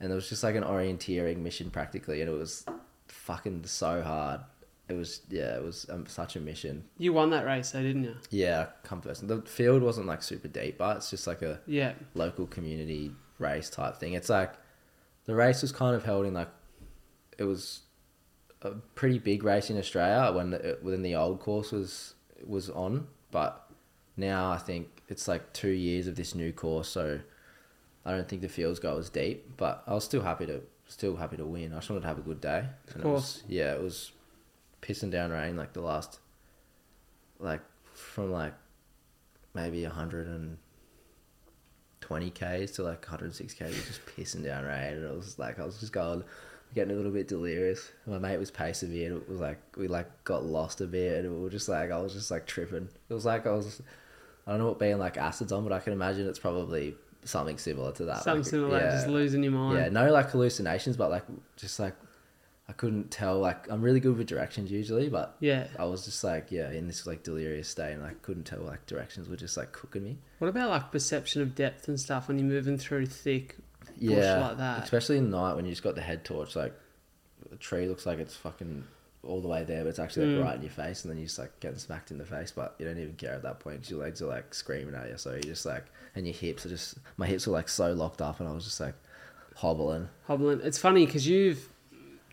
and 0.00 0.10
it 0.10 0.14
was 0.14 0.28
just 0.28 0.42
like 0.42 0.54
an 0.54 0.64
orienteering 0.64 1.38
mission 1.38 1.70
practically, 1.70 2.20
and 2.20 2.30
it 2.30 2.34
was 2.34 2.64
fucking 3.08 3.64
so 3.66 4.02
hard. 4.02 4.40
It 4.88 4.94
was 4.94 5.20
yeah, 5.28 5.56
it 5.56 5.62
was 5.64 5.86
um, 5.90 6.06
such 6.06 6.36
a 6.36 6.40
mission. 6.40 6.84
You 6.96 7.12
won 7.12 7.30
that 7.30 7.44
race, 7.44 7.72
though, 7.72 7.82
didn't 7.82 8.04
you? 8.04 8.14
Yeah, 8.30 8.66
come 8.84 9.00
first. 9.00 9.26
The 9.26 9.42
field 9.42 9.82
wasn't 9.82 10.06
like 10.06 10.22
super 10.22 10.48
deep, 10.48 10.78
but 10.78 10.98
it's 10.98 11.10
just 11.10 11.26
like 11.26 11.42
a 11.42 11.60
Yeah. 11.66 11.94
local 12.14 12.46
community 12.46 13.10
race 13.38 13.68
type 13.68 13.96
thing. 13.96 14.12
It's 14.14 14.28
like 14.28 14.52
the 15.24 15.34
race 15.34 15.60
was 15.62 15.72
kind 15.72 15.96
of 15.96 16.04
held 16.04 16.24
in 16.24 16.34
like 16.34 16.48
it 17.36 17.44
was 17.44 17.80
a 18.62 18.70
pretty 18.94 19.18
big 19.18 19.42
race 19.44 19.68
in 19.70 19.76
Australia 19.76 20.32
when 20.32 20.50
the, 20.50 20.78
when 20.80 21.02
the 21.02 21.14
old 21.16 21.40
course 21.40 21.72
was 21.72 22.14
was 22.46 22.70
on, 22.70 23.08
but 23.32 23.65
now 24.16 24.50
I 24.50 24.58
think 24.58 25.02
it's 25.08 25.28
like 25.28 25.52
two 25.52 25.70
years 25.70 26.06
of 26.06 26.16
this 26.16 26.34
new 26.34 26.52
course, 26.52 26.88
so 26.88 27.20
I 28.04 28.10
don't 28.12 28.28
think 28.28 28.42
the 28.42 28.48
fields 28.48 28.78
go 28.78 28.98
as 28.98 29.10
deep. 29.10 29.56
But 29.56 29.82
I 29.86 29.94
was 29.94 30.04
still 30.04 30.22
happy 30.22 30.46
to 30.46 30.62
still 30.86 31.16
happy 31.16 31.36
to 31.36 31.44
win. 31.44 31.72
I 31.72 31.76
just 31.76 31.90
wanted 31.90 32.02
to 32.02 32.08
have 32.08 32.18
a 32.18 32.22
good 32.22 32.40
day. 32.40 32.64
Of 32.88 32.94
And 32.94 33.02
course. 33.04 33.38
It 33.38 33.42
was, 33.42 33.44
yeah, 33.48 33.72
it 33.74 33.82
was 33.82 34.12
pissing 34.82 35.10
down 35.10 35.30
rain 35.30 35.56
like 35.56 35.72
the 35.72 35.80
last, 35.80 36.20
like 37.38 37.60
from 37.94 38.30
like 38.30 38.54
maybe 39.54 39.82
hundred 39.84 40.26
and 40.28 40.58
twenty 42.00 42.30
k's 42.30 42.72
to 42.72 42.82
like 42.82 43.04
hundred 43.04 43.34
six 43.34 43.52
k's, 43.54 43.68
it 43.68 43.74
was 43.74 43.86
just 43.86 44.06
pissing 44.06 44.44
down 44.44 44.64
rain, 44.64 44.94
and 44.94 45.04
it 45.04 45.14
was 45.14 45.38
like 45.38 45.58
I 45.58 45.64
was 45.64 45.78
just 45.80 45.92
going. 45.92 46.24
Getting 46.74 46.92
a 46.92 46.96
little 46.96 47.12
bit 47.12 47.28
delirious. 47.28 47.92
My 48.06 48.18
mate 48.18 48.38
was 48.38 48.50
pacing 48.50 48.90
me, 48.90 49.04
and 49.04 49.16
it 49.16 49.28
was 49.28 49.38
like 49.38 49.58
we 49.76 49.86
like 49.86 50.24
got 50.24 50.44
lost 50.44 50.80
a 50.80 50.86
bit, 50.86 51.24
and 51.24 51.32
we 51.32 51.40
were 51.40 51.48
just 51.48 51.68
like 51.68 51.92
I 51.92 51.98
was 51.98 52.12
just 52.12 52.28
like 52.28 52.44
tripping. 52.44 52.88
It 53.08 53.14
was 53.14 53.24
like 53.24 53.46
I 53.46 53.52
was, 53.52 53.80
I 54.46 54.50
don't 54.52 54.60
know 54.60 54.66
what 54.68 54.78
being 54.78 54.98
like 54.98 55.16
acids 55.16 55.52
on, 55.52 55.64
but 55.64 55.72
I 55.72 55.80
can 55.80 55.92
imagine 55.92 56.28
it's 56.28 56.38
probably 56.38 56.94
something 57.24 57.58
similar 57.58 57.92
to 57.92 58.04
that. 58.04 58.22
Something 58.22 58.42
like, 58.42 58.50
similar, 58.50 58.78
yeah. 58.80 58.90
just 58.92 59.08
losing 59.08 59.42
your 59.42 59.52
mind. 59.52 59.78
Yeah, 59.78 59.88
no 59.88 60.10
like 60.12 60.30
hallucinations, 60.30 60.96
but 60.96 61.10
like 61.10 61.24
just 61.56 61.78
like 61.80 61.94
I 62.68 62.72
couldn't 62.72 63.10
tell. 63.10 63.38
Like 63.38 63.70
I'm 63.70 63.82
really 63.82 64.00
good 64.00 64.16
with 64.16 64.26
directions 64.28 64.70
usually, 64.70 65.08
but 65.08 65.36
Yeah. 65.40 65.66
I 65.78 65.84
was 65.84 66.04
just 66.04 66.22
like 66.22 66.50
yeah 66.50 66.70
in 66.70 66.86
this 66.86 67.06
like 67.06 67.22
delirious 67.22 67.68
state, 67.68 67.92
and 67.94 68.04
I 68.04 68.12
couldn't 68.22 68.44
tell 68.44 68.60
like 68.60 68.86
directions 68.86 69.28
were 69.28 69.36
just 69.36 69.56
like 69.56 69.72
cooking 69.72 70.04
me. 70.04 70.18
What 70.38 70.48
about 70.48 70.70
like 70.70 70.92
perception 70.92 71.42
of 71.42 71.54
depth 71.54 71.88
and 71.88 71.98
stuff 71.98 72.28
when 72.28 72.38
you're 72.38 72.48
moving 72.48 72.78
through 72.78 73.06
thick 73.06 73.56
bush 73.80 73.94
Yeah, 73.98 74.48
like 74.48 74.58
that? 74.58 74.84
especially 74.84 75.18
in 75.18 75.30
the 75.30 75.36
night 75.36 75.54
when 75.54 75.64
you 75.64 75.72
just 75.72 75.82
got 75.82 75.94
the 75.96 76.00
head 76.02 76.24
torch. 76.24 76.54
Like 76.54 76.72
the 77.50 77.56
tree 77.56 77.86
looks 77.88 78.06
like 78.06 78.18
it's 78.18 78.34
fucking 78.36 78.84
all 79.26 79.40
the 79.40 79.48
way 79.48 79.64
there, 79.64 79.82
but 79.82 79.90
it's 79.90 79.98
actually 79.98 80.26
like 80.26 80.36
Mm. 80.36 80.42
right 80.44 80.56
in 80.56 80.62
your 80.62 80.70
face, 80.70 81.04
and 81.04 81.10
then 81.10 81.18
you 81.18 81.24
just 81.26 81.38
like 81.38 81.58
getting 81.60 81.78
smacked 81.78 82.10
in 82.10 82.18
the 82.18 82.24
face, 82.24 82.50
but 82.50 82.74
you 82.78 82.86
don't 82.86 82.98
even 82.98 83.14
care 83.14 83.34
at 83.34 83.42
that 83.42 83.60
point 83.60 83.88
your 83.90 84.00
legs 84.00 84.22
are 84.22 84.26
like 84.26 84.54
screaming 84.54 84.94
at 84.94 85.08
you. 85.08 85.16
So 85.18 85.34
you 85.34 85.42
just 85.42 85.66
like 85.66 85.84
and 86.14 86.26
your 86.26 86.34
hips 86.34 86.64
are 86.64 86.68
just 86.70 86.96
my 87.16 87.26
hips 87.26 87.46
were 87.46 87.52
like 87.52 87.68
so 87.68 87.92
locked 87.92 88.22
up, 88.22 88.40
and 88.40 88.48
I 88.48 88.52
was 88.52 88.64
just 88.64 88.80
like 88.80 88.94
hobbling. 89.56 90.08
Hobbling. 90.26 90.60
It's 90.62 90.78
funny 90.78 91.06
because 91.06 91.26
you've 91.26 91.68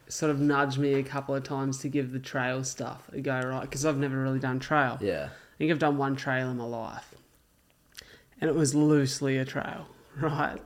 sort 0.07 0.29
of 0.29 0.39
nudged 0.39 0.77
me 0.77 0.93
a 0.95 1.03
couple 1.03 1.33
of 1.33 1.43
times 1.43 1.79
to 1.79 1.87
give 1.89 2.11
the 2.11 2.19
trail 2.19 2.63
stuff 2.63 3.09
a 3.13 3.21
go, 3.21 3.39
right? 3.39 3.61
Because 3.61 3.85
I've 3.85 3.97
never 3.97 4.21
really 4.21 4.39
done 4.39 4.59
trail. 4.59 4.97
Yeah, 5.01 5.29
I 5.31 5.57
think 5.57 5.71
I've 5.71 5.79
done 5.79 5.97
one 5.97 6.15
trail 6.15 6.49
in 6.51 6.57
my 6.57 6.65
life, 6.65 7.13
and 8.41 8.49
it 8.49 8.55
was 8.55 8.75
loosely 8.75 9.37
a 9.37 9.45
trail, 9.45 9.87
right? 10.19 10.61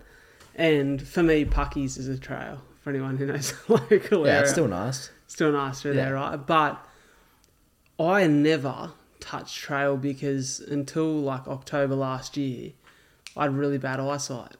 And 0.55 1.01
for 1.01 1.21
me, 1.23 1.45
Puckeys 1.45 1.97
is 1.97 2.07
a 2.07 2.17
trail. 2.17 2.61
For 2.83 2.89
anyone 2.91 3.17
who 3.17 3.25
knows 3.27 3.53
the 3.67 3.73
local 3.73 4.25
yeah, 4.25 4.31
area, 4.33 4.41
it's 4.41 4.51
still 4.51 4.67
nice. 4.67 5.11
Still 5.27 5.51
nice 5.51 5.81
through 5.81 5.93
Yeah. 5.93 6.05
there, 6.05 6.13
right? 6.15 6.37
But 6.37 6.83
I 7.99 8.27
never 8.27 8.91
touched 9.19 9.57
trail 9.57 9.97
because 9.97 10.59
until 10.59 11.05
like 11.19 11.47
October 11.47 11.95
last 11.95 12.37
year, 12.37 12.71
I 13.35 13.43
had 13.43 13.55
really 13.55 13.77
bad 13.77 13.99
eyesight. 13.99 14.55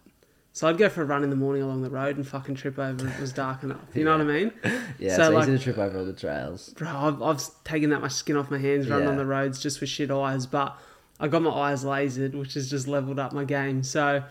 So 0.53 0.67
I'd 0.67 0.77
go 0.79 0.89
for 0.89 1.03
a 1.03 1.05
run 1.05 1.23
in 1.23 1.29
the 1.29 1.35
morning 1.35 1.61
along 1.61 1.83
the 1.83 1.89
road 1.91 2.15
and 2.17 2.27
fucking 2.27 2.55
trip 2.55 2.79
over 2.79 3.05
if 3.07 3.15
it 3.17 3.21
was 3.21 3.31
dark 3.31 3.61
enough. 3.61 3.79
You 3.93 4.03
know 4.05 4.11
what 4.17 4.21
I 4.21 4.23
mean? 4.23 4.51
Yeah, 4.97 5.15
So, 5.15 5.23
it's 5.25 5.33
like- 5.33 5.43
easy 5.43 5.57
to 5.59 5.63
trip 5.63 5.77
over 5.77 5.99
all 5.99 6.05
the 6.05 6.13
trails. 6.13 6.69
Bro, 6.69 6.87
I've, 6.89 7.21
I've 7.21 7.63
taken 7.63 7.91
that 7.91 8.01
much 8.01 8.13
skin 8.13 8.35
off 8.35 8.49
my 8.49 8.57
hands 8.57 8.89
running 8.89 9.05
Yeah. 9.05 9.11
on 9.11 9.17
the 9.17 9.25
roads 9.27 9.61
just 9.61 9.79
with 9.79 9.89
shit 9.89 10.09
eyes, 10.09 10.47
but 10.47 10.75
I 11.19 11.27
got 11.27 11.43
my 11.43 11.51
eyes 11.51 11.83
lasered, 11.83 12.33
which 12.33 12.55
has 12.55 12.67
just 12.71 12.87
leveled 12.87 13.19
up 13.19 13.33
my 13.33 13.43
game. 13.43 13.83
So 13.83 14.23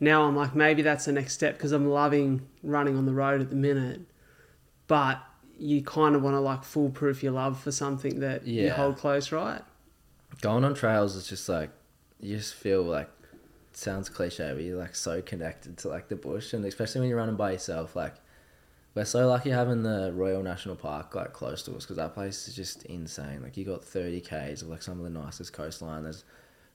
now 0.00 0.24
I'm 0.24 0.34
like, 0.34 0.56
maybe 0.56 0.82
that's 0.82 1.04
the 1.04 1.12
next 1.12 1.34
step 1.34 1.56
because 1.56 1.70
I'm 1.70 1.88
loving 1.88 2.42
running 2.64 2.96
on 2.96 3.06
the 3.06 3.12
road 3.14 3.40
at 3.40 3.50
the 3.50 3.56
minute. 3.56 4.00
But 4.88 5.20
you 5.58 5.82
kind 5.82 6.14
of 6.14 6.22
want 6.22 6.34
to 6.34 6.40
like 6.40 6.64
foolproof 6.64 7.22
your 7.22 7.32
love 7.32 7.60
for 7.60 7.72
something 7.72 8.20
that 8.20 8.46
you 8.46 8.70
hold 8.70 8.96
close, 8.96 9.32
right? 9.32 9.62
Going 10.40 10.64
on 10.64 10.74
trails 10.74 11.16
is 11.16 11.26
just 11.26 11.48
like 11.48 11.70
you 12.20 12.36
just 12.36 12.54
feel 12.54 12.82
like 12.82 13.08
sounds 13.72 14.08
cliche, 14.08 14.52
but 14.54 14.62
you're 14.62 14.78
like 14.78 14.94
so 14.94 15.22
connected 15.22 15.78
to 15.78 15.88
like 15.88 16.08
the 16.08 16.16
bush, 16.16 16.52
and 16.52 16.64
especially 16.64 17.00
when 17.00 17.08
you're 17.08 17.18
running 17.18 17.36
by 17.36 17.52
yourself. 17.52 17.96
Like 17.96 18.14
we're 18.94 19.04
so 19.04 19.28
lucky 19.28 19.50
having 19.50 19.82
the 19.82 20.12
Royal 20.14 20.42
National 20.42 20.76
Park 20.76 21.14
like 21.14 21.32
close 21.32 21.62
to 21.64 21.76
us 21.76 21.84
because 21.84 21.96
that 21.96 22.14
place 22.14 22.48
is 22.48 22.54
just 22.54 22.84
insane. 22.84 23.42
Like 23.42 23.56
you 23.56 23.64
got 23.64 23.84
30 23.84 24.20
k's 24.20 24.62
of 24.62 24.68
like 24.68 24.82
some 24.82 24.98
of 24.98 25.04
the 25.04 25.10
nicest 25.10 25.52
coastline. 25.52 26.04
There's 26.04 26.24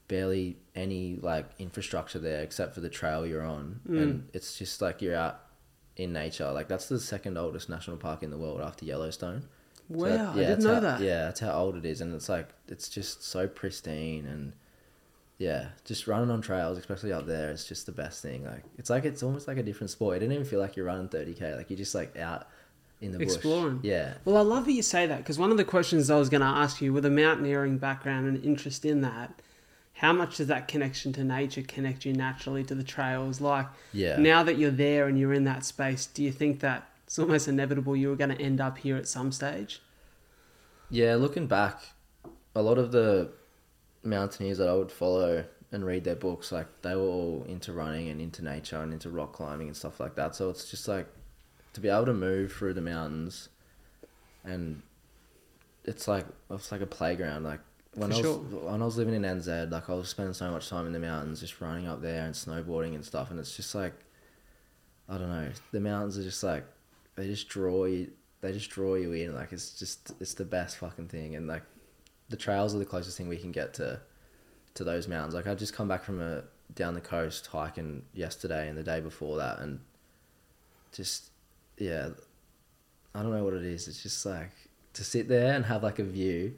barely 0.08 0.58
any 0.76 1.18
like 1.22 1.46
infrastructure 1.60 2.20
there 2.20 2.42
except 2.42 2.74
for 2.74 2.82
the 2.82 2.90
trail 2.90 3.26
you're 3.26 3.46
on, 3.46 3.80
and 3.88 4.14
mm. 4.14 4.24
it's 4.34 4.58
just 4.58 4.82
like 4.82 5.02
you're 5.02 5.16
out 5.16 5.43
in 5.98 6.12
nature. 6.14 6.52
Like 6.52 6.68
that's 6.68 6.88
the 6.88 7.00
second 7.00 7.38
oldest 7.38 7.70
national 7.70 7.98
park 7.98 8.24
in 8.24 8.30
the 8.32 8.38
world 8.38 8.62
after 8.62 8.86
Yellowstone. 8.86 9.42
So 9.90 9.96
Wow, 9.98 10.08
that- 10.10 10.30
I 10.30 10.36
didn't 10.36 10.64
know 10.64 10.74
how- 10.76 10.80
that. 10.80 11.02
Yeah, 11.02 11.26
that's 11.26 11.40
how 11.42 11.54
old 11.54 11.76
it 11.76 11.86
is, 11.86 12.02
and 12.02 12.14
it's 12.16 12.30
like 12.30 12.50
it's 12.68 12.90
just 12.90 13.24
so 13.24 13.48
pristine, 13.48 14.26
and 14.26 14.54
yeah, 15.38 15.70
just 15.84 16.08
running 16.08 16.30
on 16.32 16.42
trails, 16.42 16.78
especially 16.78 17.12
up 17.12 17.26
there, 17.26 17.52
is 17.52 17.66
just 17.66 17.86
the 17.86 17.92
best 17.92 18.22
thing. 18.22 18.46
Like 18.46 18.64
it's 18.78 18.90
like 18.90 19.04
it's 19.06 19.22
almost 19.24 19.48
like 19.48 19.58
a 19.58 19.64
different 19.64 19.90
sport. 19.92 20.18
It 20.18 20.20
didn't 20.22 20.34
even 20.34 20.46
feel 20.46 20.60
like 20.60 20.76
you're 20.76 20.86
running 20.86 21.10
thirty 21.10 21.34
k. 21.34 21.54
Like 21.56 21.70
you're 21.70 21.78
just 21.78 21.94
like 21.96 22.18
out 22.18 22.48
in 23.02 23.12
the 23.12 23.20
Exploring. 23.20 23.78
bush. 23.80 23.86
Yeah, 23.86 24.14
Well, 24.24 24.38
I 24.38 24.42
love 24.42 24.64
that 24.66 24.72
you 24.72 24.82
say 24.84 25.06
that 25.08 25.18
because 25.18 25.38
one 25.38 25.52
of 25.52 25.58
the 25.58 25.66
questions 25.66 26.10
I 26.10 26.18
was 26.18 26.30
going 26.30 26.40
to 26.42 26.48
ask 26.48 26.80
you 26.82 26.94
with 26.94 27.04
a 27.06 27.10
mountaineering 27.10 27.78
background 27.78 28.28
and 28.28 28.42
interest 28.46 28.86
in 28.86 29.02
that, 29.02 29.42
how 29.94 30.12
much 30.12 30.38
does 30.38 30.48
that 30.48 30.68
connection 30.68 31.14
to 31.14 31.24
nature 31.24 31.62
connect 31.62 32.06
you 32.06 32.14
naturally 32.14 32.64
to 32.66 32.76
the 32.76 32.84
trails? 32.84 33.40
Like, 33.40 33.68
yeah, 33.94 34.18
now 34.18 34.44
that 34.44 34.58
you're 34.58 34.72
there 34.72 35.08
and 35.08 35.18
you're 35.18 35.34
in 35.34 35.44
that 35.46 35.64
space, 35.66 36.06
do 36.06 36.24
you 36.24 36.32
think 36.32 36.60
that 36.62 36.90
it's 37.06 37.20
almost 37.20 37.48
inevitable 37.48 37.96
you 37.96 38.10
were 38.10 38.16
going 38.16 38.36
to 38.36 38.42
end 38.42 38.60
up 38.60 38.78
here 38.80 38.96
at 38.98 39.08
some 39.08 39.32
stage? 39.32 39.82
yeah. 40.90 41.16
Looking 41.16 41.48
back, 41.48 41.82
a 42.56 42.62
lot 42.62 42.78
of 42.78 42.92
the 42.92 43.32
mountaineers 44.04 44.60
that 44.60 44.68
I 44.68 44.74
would 44.74 44.92
follow 44.92 45.46
and 45.72 45.86
read 45.86 46.04
their 46.04 46.16
books, 46.16 46.52
like 46.52 46.68
they 46.84 46.96
were 46.96 47.02
all 47.02 47.46
into 47.48 47.74
running 47.74 48.10
and 48.10 48.22
into 48.22 48.44
nature 48.44 48.78
and 48.78 48.94
into 48.94 49.10
rock 49.10 49.34
climbing 49.34 49.68
and 49.68 49.76
stuff 49.76 50.00
like 50.00 50.16
that. 50.16 50.36
So 50.36 50.50
it's 50.50 50.70
just 50.70 50.88
like 50.88 51.08
to 51.74 51.82
be 51.82 51.90
able 51.90 52.06
to 52.06 52.14
move 52.14 52.54
through 52.54 52.76
the 52.76 52.82
mountains 52.82 53.50
and 54.44 54.84
it's 55.84 56.08
like 56.08 56.26
it's 56.52 56.72
like 56.72 56.82
a 56.82 56.86
playground. 56.86 57.44
Like 57.44 57.62
when 57.96 58.10
For 58.10 58.16
I 58.16 58.18
was 58.18 58.26
sure. 58.26 58.38
when 58.38 58.82
I 58.82 58.86
was 58.86 58.98
living 58.98 59.14
in 59.14 59.22
NZ, 59.24 59.72
like 59.72 59.90
I 59.90 59.94
was 59.94 60.10
spending 60.10 60.34
so 60.34 60.50
much 60.52 60.70
time 60.70 60.88
in 60.88 60.94
the 60.94 61.00
mountains, 61.00 61.40
just 61.40 61.60
running 61.62 61.88
up 61.88 62.02
there 62.02 62.26
and 62.26 62.34
snowboarding 62.34 62.96
and 62.96 63.06
stuff, 63.06 63.32
and 63.32 63.40
it's 63.40 63.56
just 63.56 63.76
like 63.76 63.94
I 65.10 65.18
don't 65.18 65.30
know, 65.30 65.50
the 65.72 65.80
mountains 65.80 66.18
are 66.18 66.24
just 66.24 66.44
like 66.44 66.66
they 67.16 67.28
just 67.28 67.50
draw 67.50 67.86
you, 67.86 68.12
they 68.42 68.52
just 68.52 68.70
draw 68.70 68.96
you 68.96 69.12
in. 69.14 69.36
Like 69.36 69.52
it's 69.52 69.78
just 69.78 70.14
it's 70.20 70.34
the 70.34 70.46
best 70.46 70.78
fucking 70.78 71.08
thing, 71.08 71.36
and 71.36 71.48
like 71.48 71.64
the 72.30 72.38
trails 72.38 72.74
are 72.74 72.80
the 72.80 72.86
closest 72.86 73.18
thing 73.18 73.28
we 73.28 73.38
can 73.38 73.52
get 73.52 73.74
to 73.76 74.00
to 74.76 74.84
those 74.84 75.08
mountains. 75.08 75.34
Like 75.34 75.48
I 75.48 75.56
just 75.56 75.74
come 75.74 75.88
back 75.88 76.04
from 76.04 76.22
a 76.22 76.44
down 76.74 76.96
the 76.96 77.02
coast 77.02 77.48
hiking 77.48 78.04
yesterday 78.14 78.68
and 78.68 78.78
the 78.78 78.84
day 78.84 79.00
before 79.00 79.38
that, 79.38 79.60
and 79.60 79.80
just 80.92 81.30
yeah, 81.78 82.10
I 83.14 83.22
don't 83.22 83.32
know 83.32 83.44
what 83.44 83.54
it 83.54 83.64
is. 83.64 83.88
It's 83.88 84.02
just 84.02 84.26
like 84.26 84.52
to 84.94 85.04
sit 85.04 85.28
there 85.28 85.54
and 85.54 85.66
have 85.66 85.84
like 85.84 86.00
a 86.00 86.04
view, 86.04 86.56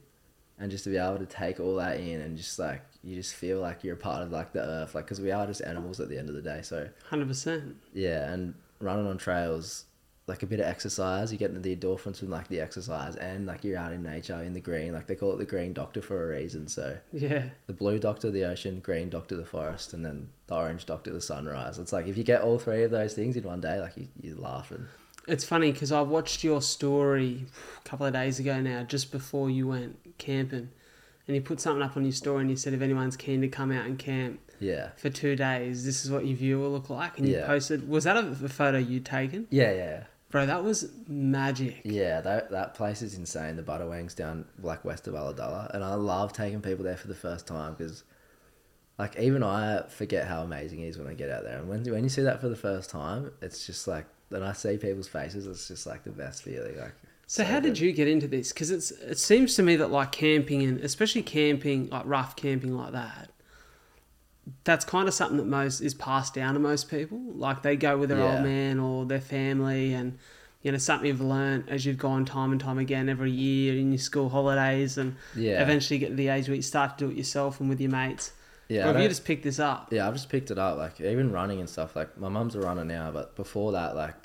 and 0.59 0.71
just 0.71 0.83
to 0.85 0.89
be 0.89 0.97
able 0.97 1.17
to 1.17 1.25
take 1.25 1.59
all 1.59 1.75
that 1.75 1.99
in, 1.99 2.21
and 2.21 2.37
just 2.37 2.57
like 2.59 2.81
you 3.03 3.15
just 3.15 3.33
feel 3.35 3.59
like 3.59 3.83
you're 3.83 3.95
a 3.95 3.97
part 3.97 4.21
of 4.23 4.31
like 4.31 4.53
the 4.53 4.61
earth, 4.61 4.95
like 4.95 5.05
because 5.05 5.21
we 5.21 5.31
are 5.31 5.45
just 5.45 5.61
animals 5.61 5.99
at 5.99 6.09
the 6.09 6.17
end 6.17 6.29
of 6.29 6.35
the 6.35 6.41
day. 6.41 6.61
So 6.63 6.87
100%. 7.11 7.73
yeah, 7.93 8.31
and 8.31 8.53
running 8.79 9.07
on 9.07 9.17
trails, 9.17 9.85
like 10.27 10.41
a 10.41 10.47
bit 10.47 10.59
of 10.59 10.65
exercise, 10.65 11.31
you 11.31 11.37
get 11.37 11.49
into 11.51 11.61
the 11.61 11.75
endorphins 11.75 12.17
from 12.17 12.29
like 12.29 12.47
the 12.47 12.59
exercise, 12.59 13.15
and 13.17 13.45
like 13.45 13.63
you're 13.63 13.77
out 13.77 13.91
in 13.93 14.01
nature 14.01 14.41
in 14.41 14.53
the 14.53 14.59
green. 14.61 14.91
Like 14.93 15.07
they 15.07 15.15
call 15.15 15.33
it 15.33 15.37
the 15.37 15.45
green 15.45 15.71
doctor 15.73 16.01
for 16.01 16.23
a 16.33 16.35
reason. 16.37 16.67
So 16.67 16.97
Yeah. 17.13 17.43
the 17.67 17.73
blue 17.73 17.99
doctor 17.99 18.31
the 18.31 18.45
ocean, 18.45 18.79
green 18.79 19.09
doctor 19.09 19.35
the 19.35 19.45
forest, 19.45 19.93
and 19.93 20.03
then 20.03 20.29
the 20.47 20.55
orange 20.55 20.85
doctor 20.85 21.11
the 21.13 21.21
sunrise. 21.21 21.77
It's 21.77 21.93
like 21.93 22.07
if 22.07 22.17
you 22.17 22.23
get 22.23 22.41
all 22.41 22.57
three 22.57 22.83
of 22.83 22.91
those 22.91 23.13
things 23.13 23.35
in 23.35 23.43
one 23.43 23.61
day, 23.61 23.79
like 23.79 23.97
you, 23.97 24.07
you're 24.21 24.37
laughing. 24.37 24.87
It's 25.27 25.43
funny 25.43 25.71
because 25.71 25.91
I 25.91 26.01
watched 26.01 26.43
your 26.43 26.61
story 26.61 27.45
a 27.83 27.87
couple 27.89 28.05
of 28.05 28.13
days 28.13 28.39
ago 28.39 28.61
now, 28.61 28.83
just 28.83 29.11
before 29.11 29.49
you 29.49 29.67
went 29.67 29.97
camping. 30.17 30.69
And 31.27 31.35
you 31.35 31.41
put 31.41 31.59
something 31.59 31.81
up 31.81 31.97
on 31.97 32.03
your 32.03 32.11
story 32.11 32.41
and 32.41 32.49
you 32.51 32.55
said 32.55 32.73
if 32.73 32.81
anyone's 32.81 33.17
keen 33.17 33.41
to 33.41 33.47
come 33.47 33.71
out 33.71 33.85
and 33.87 33.97
camp 33.97 34.39
Yeah. 34.59 34.89
for 34.97 35.09
two 35.09 35.35
days, 35.35 35.83
this 35.83 36.05
is 36.05 36.11
what 36.11 36.25
your 36.25 36.37
view 36.37 36.59
will 36.59 36.69
look 36.69 36.89
like. 36.89 37.17
And 37.17 37.27
you 37.27 37.35
Yeah. 37.35 37.47
posted, 37.47 37.89
was 37.89 38.03
that 38.03 38.15
a, 38.15 38.27
a 38.29 38.49
photo 38.49 38.77
you'd 38.77 39.05
taken? 39.05 39.47
Yeah, 39.49 39.71
yeah, 39.73 40.03
Bro, 40.29 40.45
that 40.47 40.63
was 40.63 40.91
magic. 41.07 41.81
yeah. 41.83 42.19
That 42.21 42.51
that 42.51 42.73
place 42.75 43.01
is 43.01 43.15
insane. 43.17 43.55
The 43.55 43.63
Budawangs 43.63 44.15
down 44.15 44.45
like 44.61 44.83
west 44.85 45.07
of 45.07 45.13
Ulladulla, 45.13 45.73
and 45.73 45.83
I 45.83 45.93
love 45.95 46.33
taking 46.33 46.61
people 46.61 46.83
there 46.83 46.97
for 46.97 47.07
the 47.07 47.15
first 47.15 47.47
time 47.47 47.73
because, 47.73 48.03
like, 48.99 49.17
even 49.17 49.43
I 49.43 49.83
forget 49.87 50.27
how 50.27 50.41
amazing 50.41 50.81
it 50.81 50.87
is 50.89 50.97
when 50.97 51.07
I 51.07 51.13
get 51.13 51.29
out 51.29 51.43
there. 51.43 51.57
And 51.57 51.69
when 51.69 51.83
when 51.85 52.03
you 52.03 52.09
see 52.09 52.21
that 52.23 52.41
for 52.41 52.49
the 52.49 52.55
first 52.55 52.89
time, 52.89 53.31
it's 53.41 53.65
just 53.65 53.87
like 53.87 54.05
when 54.29 54.43
I 54.43 54.51
see 54.53 54.77
people's 54.77 55.07
faces, 55.07 55.47
it's 55.47 55.67
just 55.69 55.85
like 55.87 56.03
the 56.03 56.09
best 56.11 56.43
feeling. 56.43 56.77
Like, 56.77 56.95
So, 57.27 57.43
how 57.43 57.59
did 57.59 57.79
you 57.79 57.91
get 57.91 58.07
into 58.07 58.27
this? 58.27 58.51
Because 58.53 58.69
it's 58.71 58.91
it 58.91 59.17
seems 59.17 59.55
to 59.55 59.63
me 59.63 59.75
that 59.77 59.89
like 59.91 60.11
camping 60.11 60.61
and 60.63 60.79
especially 60.81 61.23
camping 61.23 61.89
like 61.89 62.03
rough 62.05 62.35
camping 62.35 62.77
like 62.77 62.91
that, 62.91 63.29
that's 64.63 64.85
kind 64.85 65.07
of 65.07 65.13
something 65.13 65.37
that 65.37 65.47
most 65.47 65.81
is 65.81 65.93
passed 65.93 66.33
down 66.35 66.53
to 66.53 66.59
most 66.59 66.89
people. 66.89 67.19
Like 67.33 67.63
they 67.63 67.75
go 67.75 67.97
with 67.97 68.09
their 68.09 68.19
Yeah. 68.19 68.35
old 68.35 68.43
man 68.43 68.79
or 68.79 69.05
their 69.05 69.21
family, 69.21 69.93
and 69.93 70.17
you 70.61 70.71
know 70.71 70.77
something 70.77 71.07
you've 71.07 71.21
learned 71.21 71.65
as 71.67 71.85
you've 71.85 71.97
gone 71.97 72.25
time 72.25 72.51
and 72.51 72.61
time 72.61 72.77
again 72.77 73.09
every 73.09 73.31
year 73.31 73.75
in 73.77 73.91
your 73.91 73.99
school 73.99 74.29
holidays 74.29 74.97
and 74.97 75.15
Yeah. 75.35 75.61
eventually 75.63 75.97
get 75.99 76.09
to 76.09 76.15
the 76.15 76.27
age 76.27 76.47
where 76.47 76.55
you 76.55 76.61
start 76.61 76.97
to 76.97 77.05
do 77.05 77.11
it 77.11 77.17
yourself 77.17 77.59
and 77.59 77.69
with 77.69 77.81
your 77.81 77.91
mates. 77.91 78.31
Yeah. 78.67 78.85
or 78.89 78.93
have 78.93 79.01
you 79.01 79.07
just 79.07 79.25
picked 79.25 79.43
this 79.43 79.59
up? 79.59 79.93
Yeah, 79.93 80.07
I've 80.07 80.15
just 80.15 80.27
picked 80.29 80.49
it 80.49 80.57
up. 80.57 80.77
Like 80.79 80.99
even 80.99 81.31
running 81.31 81.59
and 81.59 81.69
stuff. 81.69 81.95
Like 81.95 82.17
my 82.17 82.29
mum's 82.29 82.55
a 82.55 82.59
runner 82.59 82.83
now, 82.83 83.11
but 83.11 83.35
before 83.35 83.71
that, 83.73 83.95
like 83.95 84.15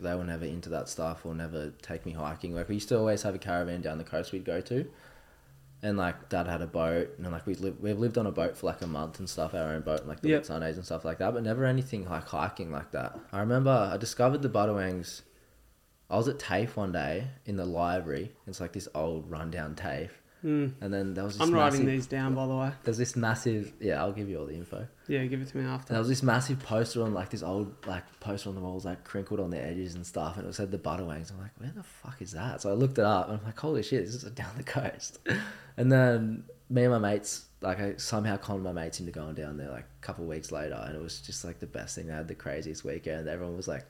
they 0.00 0.14
were 0.14 0.24
never 0.24 0.44
into 0.44 0.68
that 0.70 0.88
stuff 0.88 1.26
or 1.26 1.34
never 1.34 1.70
take 1.82 2.06
me 2.06 2.12
hiking. 2.12 2.54
Like 2.54 2.68
we 2.68 2.76
used 2.76 2.88
to 2.90 2.98
always 2.98 3.22
have 3.22 3.34
a 3.34 3.38
caravan 3.38 3.80
down 3.80 3.98
the 3.98 4.04
coast 4.04 4.32
we'd 4.32 4.44
go 4.44 4.60
to, 4.60 4.86
and 5.82 5.96
like 5.96 6.28
dad 6.28 6.46
had 6.46 6.62
a 6.62 6.66
boat, 6.66 7.10
and 7.18 7.30
like 7.32 7.46
we 7.46 7.54
lived 7.54 7.80
we've 7.82 7.98
lived 7.98 8.18
on 8.18 8.26
a 8.26 8.32
boat 8.32 8.56
for 8.56 8.66
like 8.66 8.82
a 8.82 8.86
month 8.86 9.18
and 9.18 9.28
stuff, 9.28 9.54
our 9.54 9.72
own 9.74 9.80
boat, 9.82 10.00
and 10.00 10.08
like 10.08 10.20
the 10.20 10.28
Yep. 10.30 10.44
Sundays 10.46 10.76
and 10.76 10.84
stuff 10.84 11.04
like 11.04 11.18
that. 11.18 11.34
But 11.34 11.42
never 11.42 11.64
anything 11.64 12.08
like 12.08 12.24
hiking 12.24 12.70
like 12.70 12.90
that. 12.92 13.18
I 13.32 13.40
remember 13.40 13.70
I 13.70 13.96
discovered 13.96 14.42
the 14.42 14.48
Budawangs. 14.48 15.22
I 16.10 16.16
was 16.16 16.26
at 16.26 16.38
TAFE 16.38 16.74
one 16.76 16.92
day 16.92 17.28
in 17.44 17.56
the 17.56 17.66
library. 17.66 18.32
It's 18.46 18.60
like 18.60 18.72
this 18.72 18.88
old 18.94 19.30
rundown 19.30 19.74
TAFE, 19.74 20.10
Mm. 20.44 20.74
and 20.80 20.94
then 20.94 21.14
there 21.14 21.24
was 21.24 21.36
this 21.36 21.46
I'm 21.46 21.52
writing 21.52 21.80
massive, 21.80 21.86
these 21.86 22.06
down, 22.06 22.34
by 22.34 22.46
the 22.46 22.54
way. 22.54 22.70
There's 22.84 22.98
this 22.98 23.16
massive. 23.16 23.72
Yeah, 23.80 24.00
I'll 24.00 24.12
give 24.12 24.28
you 24.28 24.38
all 24.38 24.46
the 24.46 24.54
info. 24.54 24.86
Yeah, 25.08 25.24
give 25.26 25.40
it 25.40 25.48
to 25.48 25.56
me 25.56 25.64
after. 25.64 25.92
There 25.92 25.98
was 25.98 26.08
this 26.08 26.22
massive 26.22 26.60
poster 26.60 27.02
on 27.02 27.12
like 27.12 27.30
this 27.30 27.42
old 27.42 27.74
like 27.86 28.04
poster 28.20 28.48
on 28.48 28.54
the 28.54 28.60
walls 28.60 28.84
like 28.84 29.04
crinkled 29.04 29.40
on 29.40 29.50
the 29.50 29.60
edges 29.60 29.94
and 29.94 30.06
stuff 30.06 30.36
and 30.36 30.46
it 30.46 30.54
said 30.54 30.70
the 30.70 30.78
Budawangs. 30.78 31.32
I'm 31.32 31.40
like, 31.40 31.50
where 31.58 31.72
the 31.74 31.82
fuck 31.82 32.22
is 32.22 32.32
that? 32.32 32.62
So 32.62 32.70
I 32.70 32.74
looked 32.74 32.98
it 32.98 33.04
up 33.04 33.28
and 33.28 33.38
I'm 33.38 33.44
like, 33.44 33.58
holy 33.58 33.82
shit, 33.82 34.04
this 34.04 34.14
is 34.14 34.22
down 34.32 34.52
the 34.56 34.64
coast. 34.64 35.18
And 35.78 35.92
then 35.92 36.42
me 36.68 36.82
and 36.82 36.92
my 36.92 36.98
mates 36.98 37.46
like 37.60 37.80
I 37.80 37.94
somehow 37.98 38.36
conned 38.36 38.64
my 38.64 38.72
mates 38.72 38.98
into 38.98 39.12
going 39.12 39.34
down 39.34 39.56
there 39.56 39.70
like 39.70 39.84
a 39.84 40.04
couple 40.04 40.24
of 40.24 40.28
weeks 40.28 40.50
later 40.50 40.80
and 40.86 40.96
it 40.96 41.00
was 41.00 41.20
just 41.20 41.44
like 41.44 41.60
the 41.60 41.66
best 41.66 41.94
thing. 41.94 42.08
They 42.08 42.12
had 42.12 42.26
the 42.26 42.34
craziest 42.34 42.84
weekend. 42.84 43.28
Everyone 43.28 43.56
was 43.56 43.68
like 43.68 43.86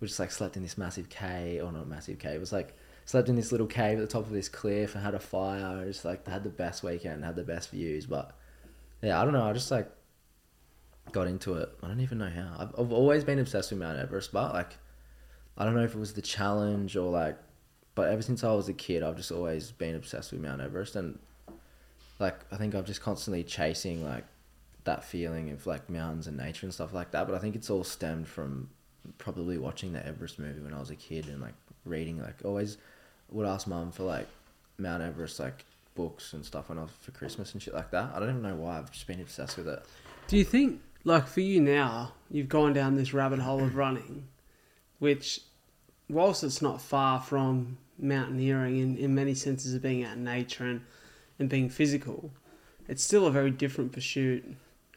we 0.00 0.08
just 0.08 0.18
like 0.18 0.32
slept 0.32 0.56
in 0.56 0.64
this 0.64 0.76
massive 0.76 1.08
cave 1.08 1.62
or 1.62 1.70
not 1.70 1.86
massive 1.86 2.18
cave. 2.18 2.34
It 2.34 2.40
was 2.40 2.52
like 2.52 2.76
slept 3.12 3.28
in 3.28 3.36
this 3.36 3.52
little 3.52 3.66
cave 3.66 3.98
at 3.98 4.00
the 4.00 4.06
top 4.06 4.24
of 4.24 4.32
this 4.32 4.48
cliff 4.48 4.94
and 4.94 5.04
had 5.04 5.14
a 5.14 5.18
fire. 5.18 5.76
and 5.82 5.92
Just 5.92 6.02
like 6.02 6.26
had 6.26 6.42
the 6.44 6.48
best 6.48 6.82
weekend, 6.82 7.22
had 7.22 7.36
the 7.36 7.44
best 7.44 7.70
views. 7.70 8.06
But 8.06 8.34
yeah, 9.02 9.20
I 9.20 9.24
don't 9.24 9.34
know. 9.34 9.44
I 9.44 9.52
just 9.52 9.70
like 9.70 9.86
got 11.12 11.26
into 11.26 11.56
it. 11.56 11.68
I 11.82 11.88
don't 11.88 12.00
even 12.00 12.16
know 12.16 12.30
how. 12.30 12.56
I've, 12.58 12.74
I've 12.78 12.90
always 12.90 13.22
been 13.22 13.38
obsessed 13.38 13.70
with 13.70 13.80
Mount 13.80 13.98
Everest, 13.98 14.32
but 14.32 14.54
like, 14.54 14.78
I 15.58 15.66
don't 15.66 15.74
know 15.74 15.84
if 15.84 15.94
it 15.94 15.98
was 15.98 16.14
the 16.14 16.22
challenge 16.22 16.96
or 16.96 17.10
like, 17.10 17.36
but 17.94 18.08
ever 18.08 18.22
since 18.22 18.42
I 18.44 18.52
was 18.54 18.70
a 18.70 18.72
kid, 18.72 19.02
I've 19.02 19.18
just 19.18 19.30
always 19.30 19.72
been 19.72 19.94
obsessed 19.94 20.32
with 20.32 20.40
Mount 20.40 20.62
Everest, 20.62 20.96
and 20.96 21.18
like, 22.18 22.40
I 22.50 22.56
think 22.56 22.74
I'm 22.74 22.86
just 22.86 23.02
constantly 23.02 23.44
chasing 23.44 24.02
like 24.02 24.24
that 24.84 25.04
feeling 25.04 25.50
of 25.50 25.66
like 25.66 25.90
mountains 25.90 26.28
and 26.28 26.38
nature 26.38 26.64
and 26.64 26.72
stuff 26.72 26.94
like 26.94 27.10
that. 27.10 27.26
But 27.26 27.36
I 27.36 27.40
think 27.40 27.56
it's 27.56 27.68
all 27.68 27.84
stemmed 27.84 28.26
from 28.26 28.70
probably 29.18 29.58
watching 29.58 29.92
the 29.92 30.06
Everest 30.06 30.38
movie 30.38 30.62
when 30.62 30.72
I 30.72 30.80
was 30.80 30.88
a 30.88 30.96
kid 30.96 31.26
and 31.26 31.42
like 31.42 31.54
reading 31.84 32.18
like 32.18 32.36
always 32.42 32.78
would 33.32 33.46
ask 33.46 33.66
mum 33.66 33.90
for 33.92 34.04
like 34.04 34.28
Mount 34.78 35.02
Everest 35.02 35.40
like 35.40 35.64
books 35.94 36.32
and 36.32 36.44
stuff 36.44 36.68
when 36.68 36.78
I 36.78 36.82
was 36.82 36.90
for 37.00 37.10
Christmas 37.12 37.52
and 37.52 37.62
shit 37.62 37.74
like 37.74 37.90
that. 37.90 38.10
I 38.14 38.20
don't 38.20 38.30
even 38.30 38.42
know 38.42 38.54
why. 38.56 38.78
I've 38.78 38.90
just 38.90 39.06
been 39.06 39.20
obsessed 39.20 39.56
with 39.58 39.68
it. 39.68 39.82
Do 40.28 40.36
you 40.36 40.44
think, 40.44 40.80
like 41.04 41.26
for 41.26 41.40
you 41.40 41.60
now, 41.60 42.12
you've 42.30 42.48
gone 42.48 42.72
down 42.72 42.96
this 42.96 43.12
rabbit 43.12 43.40
hole 43.40 43.62
of 43.62 43.76
running, 43.76 44.26
which, 44.98 45.40
whilst 46.08 46.44
it's 46.44 46.62
not 46.62 46.80
far 46.80 47.20
from 47.20 47.76
mountaineering 47.98 48.78
in, 48.78 48.96
in 48.96 49.14
many 49.14 49.34
senses 49.34 49.74
of 49.74 49.82
being 49.82 50.04
out 50.04 50.14
in 50.16 50.24
nature 50.24 50.64
and, 50.64 50.80
and 51.38 51.48
being 51.48 51.68
physical, 51.68 52.30
it's 52.88 53.02
still 53.02 53.26
a 53.26 53.30
very 53.30 53.50
different 53.50 53.92
pursuit 53.92 54.44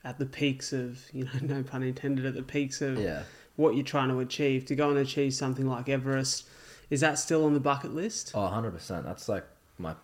at 0.04 0.18
the 0.20 0.26
peaks 0.26 0.72
of, 0.72 1.02
you 1.12 1.26
know, 1.26 1.32
no 1.42 1.64
pun 1.64 1.84
intended, 1.84 2.26
at 2.26 2.36
the 2.36 2.44
peaks 2.44 2.82
of 2.82 2.98
Yeah. 3.00 3.24
what 3.56 3.76
you're 3.76 3.84
trying 3.84 4.10
to 4.10 4.20
achieve. 4.20 4.66
To 4.68 4.76
go 4.76 4.90
and 4.92 5.00
achieve 5.00 5.34
something 5.34 5.68
like 5.68 5.90
Everest, 5.90 6.46
is 6.90 7.02
that 7.02 7.20
still 7.20 7.46
on 7.46 7.54
the 7.54 7.60
bucket 7.60 7.94
list? 7.94 8.32
Oh, 8.34 8.40
100%. 8.40 9.04
That's 9.04 9.28
like 9.30 9.46
my 9.78 9.96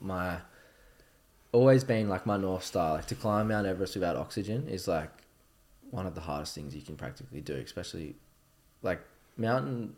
my 0.00 0.38
always 1.52 1.84
been 1.84 2.08
like 2.08 2.26
my 2.26 2.36
north 2.36 2.64
star. 2.64 2.94
Like 2.94 3.06
to 3.06 3.14
climb 3.14 3.48
Mount 3.48 3.66
Everest 3.66 3.94
without 3.94 4.16
oxygen 4.16 4.68
is 4.68 4.86
like 4.86 5.10
one 5.90 6.06
of 6.06 6.14
the 6.14 6.20
hardest 6.20 6.54
things 6.54 6.74
you 6.74 6.82
can 6.82 6.96
practically 6.96 7.40
do, 7.40 7.54
especially 7.54 8.16
like 8.82 9.00
mountain 9.36 9.96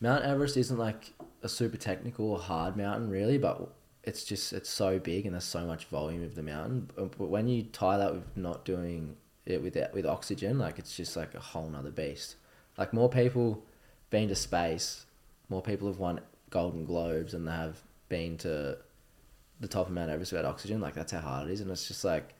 Mount 0.00 0.24
Everest 0.24 0.56
isn't 0.56 0.78
like 0.78 1.12
a 1.42 1.48
super 1.48 1.76
technical 1.76 2.30
or 2.30 2.38
hard 2.38 2.76
mountain 2.76 3.10
really, 3.10 3.38
but 3.38 3.70
it's 4.02 4.24
just 4.24 4.52
it's 4.52 4.70
so 4.70 4.98
big 4.98 5.26
and 5.26 5.34
there's 5.34 5.44
so 5.44 5.66
much 5.66 5.84
volume 5.86 6.24
of 6.24 6.34
the 6.34 6.42
mountain. 6.42 6.90
But 6.96 7.18
when 7.18 7.48
you 7.48 7.64
tie 7.64 7.98
that 7.98 8.14
with 8.14 8.36
not 8.36 8.64
doing 8.64 9.16
it 9.44 9.62
with 9.62 9.76
with 9.92 10.06
oxygen, 10.06 10.58
like 10.58 10.78
it's 10.78 10.96
just 10.96 11.16
like 11.16 11.34
a 11.34 11.40
whole 11.40 11.68
nother 11.68 11.90
beast. 11.90 12.36
Like 12.78 12.92
more 12.94 13.10
people 13.10 13.62
been 14.08 14.28
to 14.28 14.34
space, 14.34 15.04
more 15.50 15.60
people 15.60 15.88
have 15.88 15.98
won 15.98 16.20
Golden 16.48 16.84
Globes 16.84 17.32
than 17.32 17.44
they 17.44 17.52
have 17.52 17.82
been 18.08 18.38
to 18.38 18.78
the 19.60 19.68
top 19.68 19.88
of 19.88 19.92
Mount 19.92 20.10
Everest 20.10 20.32
without 20.32 20.46
oxygen. 20.46 20.80
Like 20.80 20.94
that's 20.94 21.12
how 21.12 21.20
hard 21.20 21.48
it 21.48 21.52
is, 21.52 21.60
and 21.60 21.70
it's 21.70 21.86
just 21.86 22.04
like 22.04 22.34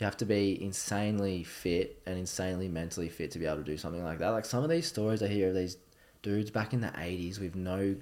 you 0.00 0.04
have 0.04 0.16
to 0.18 0.26
be 0.26 0.62
insanely 0.62 1.44
fit 1.44 2.02
and 2.06 2.18
insanely 2.18 2.68
mentally 2.68 3.08
fit 3.08 3.30
to 3.30 3.38
be 3.38 3.46
able 3.46 3.58
to 3.58 3.64
do 3.64 3.76
something 3.76 4.02
like 4.02 4.18
that. 4.18 4.30
Like 4.30 4.44
some 4.44 4.64
of 4.64 4.70
these 4.70 4.86
stories 4.86 5.22
I 5.22 5.28
hear 5.28 5.48
of 5.48 5.54
these 5.54 5.76
dudes 6.22 6.50
back 6.50 6.72
in 6.72 6.80
the 6.80 6.92
eighties 6.98 7.38
with 7.38 7.54
no 7.54 7.96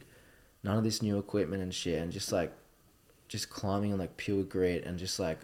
none 0.63 0.79
of 0.79 0.85
this 0.85 1.03
new 1.03 1.19
equipment 1.19 1.63
and 1.63 1.75
shit, 1.75 2.01
and 2.01 2.11
just 2.11 2.33
like 2.33 2.53
just 3.29 3.51
climbing 3.51 3.93
on 3.93 3.99
like 3.99 4.17
pure 4.17 4.45
grit 4.45 4.85
and 4.85 4.99
just 4.99 5.19
like 5.19 5.41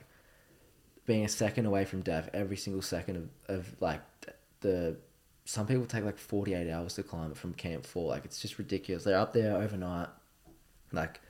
being 1.07 1.25
a 1.25 1.29
second 1.29 1.67
away 1.67 1.85
from 1.85 2.03
death 2.03 2.29
every 2.33 2.57
single 2.57 2.83
second 2.83 3.17
of, 3.49 3.57
of 3.57 3.77
like 3.81 4.01
the 4.61 4.97
some 5.45 5.67
people 5.67 5.87
take 5.87 6.05
like 6.05 6.19
48 6.19 6.71
hours 6.71 6.95
to 6.95 7.03
climb 7.03 7.31
it 7.31 7.37
from 7.37 7.55
camp 7.55 7.85
4 7.87 8.09
like 8.09 8.25
it's 8.25 8.41
just 8.41 8.59
ridiculous. 8.59 9.05
They're 9.05 9.19
up 9.19 9.33
there 9.33 9.57
overnight 9.57 10.09
like 10.93 11.21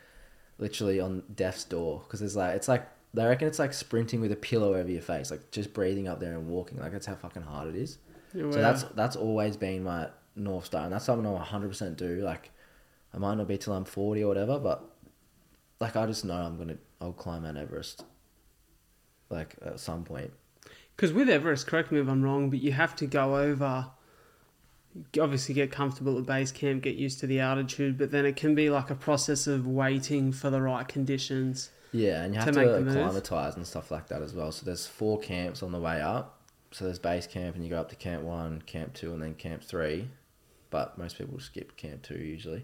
literally 0.59 1.01
on 1.01 1.23
death's 1.35 1.65
door. 1.65 2.03
Because 2.05 2.21
there's 2.21 2.37
like 2.37 2.55
it's 2.57 2.69
like 2.69 2.89
they 3.15 3.25
reckon 3.25 3.49
it's 3.49 3.59
like 3.59 3.73
sprinting 3.73 4.21
with 4.21 4.33
a 4.33 4.37
pillow 4.37 4.75
over 4.75 4.91
your 4.91 5.03
face 5.03 5.31
like 5.31 5.51
just 5.51 5.73
breathing 5.73 6.09
up 6.09 6.21
there 6.21 6.35
and 6.35 6.49
walking. 6.49 6.79
Like 6.79 6.93
that's 6.93 7.07
how 7.07 7.15
fucking 7.15 7.43
hard 7.43 7.69
it 7.69 7.77
is. 7.77 7.99
Wow. 8.35 8.53
so 8.53 8.61
that's 8.61 8.83
that's 8.95 9.17
always 9.17 9.57
been 9.57 9.83
my 9.83 10.09
north 10.37 10.67
star 10.67 10.85
and 10.85 10.93
that's 10.93 11.05
something 11.05 11.27
i'll 11.27 11.39
100% 11.39 11.97
do. 11.97 12.21
Like 12.23 12.51
i 13.13 13.19
might 13.19 13.35
not 13.35 13.49
be 13.49 13.59
till 13.59 13.73
i'm 13.73 13.85
40 13.85 14.23
or 14.23 14.29
whatever 14.29 14.61
but 14.61 14.85
like 15.81 15.97
i 15.97 16.07
just 16.07 16.25
know 16.25 16.35
i'm 16.35 16.57
gonna 16.57 16.77
i'll 17.01 17.13
climb 17.13 17.43
mount 17.43 17.59
everest 17.59 18.05
like 19.31 19.55
at 19.65 19.81
some 19.81 20.05
point. 20.05 20.33
Because 20.95 21.13
with 21.13 21.31
Everest, 21.31 21.67
correct 21.67 21.91
me 21.93 22.01
if 22.01 22.09
I'm 22.09 22.23
wrong, 22.23 22.51
but 22.51 22.61
you 22.61 22.73
have 22.73 22.95
to 22.97 23.07
go 23.07 23.37
over. 23.39 23.87
Obviously, 25.21 25.55
get 25.55 25.71
comfortable 25.71 26.19
at 26.19 26.27
base 26.27 26.51
camp, 26.51 26.83
get 26.83 26.97
used 26.97 27.21
to 27.21 27.27
the 27.27 27.41
altitude, 27.41 27.97
but 27.97 28.11
then 28.11 28.27
it 28.27 28.37
can 28.37 28.55
be 28.55 28.71
like 28.71 28.91
a 28.91 28.95
process 28.95 29.47
of 29.47 29.67
waiting 29.67 30.33
for 30.33 30.51
the 30.51 30.61
right 30.61 30.87
conditions. 30.87 31.71
Yeah, 31.93 32.23
and 32.23 32.35
you 32.35 32.41
to 32.41 32.47
have 32.47 32.55
make 32.55 32.67
to, 32.67 32.73
the 32.73 32.81
move. 32.81 32.97
acclimatise 32.97 33.57
and 33.57 33.67
stuff 33.67 33.91
like 33.91 34.09
that 34.09 34.23
as 34.23 34.35
well. 34.35 34.53
So 34.53 34.65
there's 34.65 34.87
four 34.87 35.19
camps 35.19 35.63
on 35.63 35.73
the 35.73 35.81
way 35.81 36.01
up. 36.01 36.41
So 36.73 36.85
there's 36.85 36.99
base 36.99 37.27
camp, 37.27 37.57
and 37.57 37.65
you 37.65 37.71
go 37.71 37.81
up 37.81 37.89
to 37.91 37.97
camp 37.97 38.23
one, 38.23 38.63
camp 38.63 38.95
two, 38.95 39.13
and 39.13 39.23
then 39.23 39.35
camp 39.35 39.63
three. 39.63 40.09
But 40.71 40.99
most 40.99 41.19
people 41.19 41.39
skip 41.41 41.77
camp 41.77 42.03
two 42.03 42.19
usually, 42.19 42.61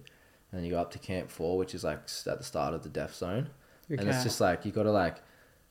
and 0.50 0.52
then 0.52 0.64
you 0.64 0.70
go 0.70 0.80
up 0.80 0.92
to 0.92 0.98
camp 0.98 1.30
four, 1.30 1.58
which 1.58 1.74
is 1.74 1.82
like 1.84 1.98
at 2.26 2.38
the 2.38 2.44
start 2.44 2.72
of 2.72 2.82
the 2.82 2.88
death 2.88 3.14
zone. 3.14 3.50
And 3.88 4.08
it's 4.08 4.24
just 4.24 4.40
like 4.40 4.64
you 4.64 4.72
got 4.72 4.84
to 4.84 4.90
like 4.90 5.16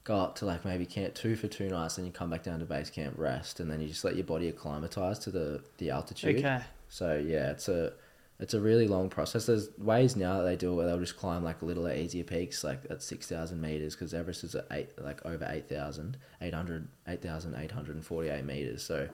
go 0.06 0.16
up 0.18 0.36
to 0.36 0.46
like 0.46 0.64
maybe 0.64 0.86
camp 0.86 1.14
two 1.14 1.36
for 1.36 1.48
two 1.50 1.68
nights, 1.68 1.98
then 1.98 2.06
you 2.06 2.12
come 2.12 2.30
back 2.30 2.44
down 2.44 2.60
to 2.60 2.66
base 2.66 2.90
camp 2.90 3.16
rest, 3.18 3.60
and 3.60 3.70
then 3.70 3.82
you 3.82 3.88
just 3.90 4.06
let 4.06 4.16
your 4.16 4.24
body 4.24 4.48
acclimatise 4.48 5.20
to 5.20 5.32
the 5.32 5.62
the 5.80 5.90
altitude. 5.90 6.38
Okay. 6.38 6.62
So 6.88 7.18
yeah, 7.18 7.52
it's 7.52 7.68
a 7.68 7.92
it's 8.40 8.54
a 8.54 8.60
really 8.62 8.88
long 8.88 9.10
process. 9.10 9.46
There's 9.48 9.70
ways 9.78 10.16
now 10.16 10.38
that 10.38 10.44
they 10.44 10.56
do 10.56 10.72
it 10.72 10.76
where 10.76 10.86
they'll 10.86 11.00
just 11.00 11.18
climb 11.18 11.44
like 11.44 11.62
a 11.62 11.66
little 11.66 11.90
easier 11.90 12.24
peaks, 12.24 12.64
like 12.64 12.82
at 12.90 13.02
six 13.02 13.28
thousand 13.28 13.60
meters, 13.62 13.96
because 13.96 14.14
Everest 14.14 14.44
is 14.44 14.56
at 14.56 14.68
eight, 14.72 14.90
like 15.02 15.26
over 15.26 15.48
8,000, 15.50 16.18
800, 16.42 16.88
8,848 17.08 18.46
meters. 18.46 18.84
So 18.84 19.08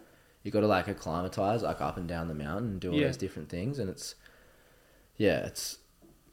you 0.43 0.51
got 0.51 0.61
to 0.61 0.67
like 0.67 0.87
acclimatize, 0.87 1.61
like 1.61 1.81
up 1.81 1.97
and 1.97 2.07
down 2.07 2.27
the 2.27 2.33
mountain, 2.33 2.71
and 2.71 2.79
do 2.81 2.91
all 2.91 2.97
Yeah. 2.97 3.07
these 3.07 3.17
different 3.17 3.49
things, 3.49 3.77
and 3.79 3.89
it's 3.89 4.15
yeah, 5.17 5.45
it's 5.45 5.77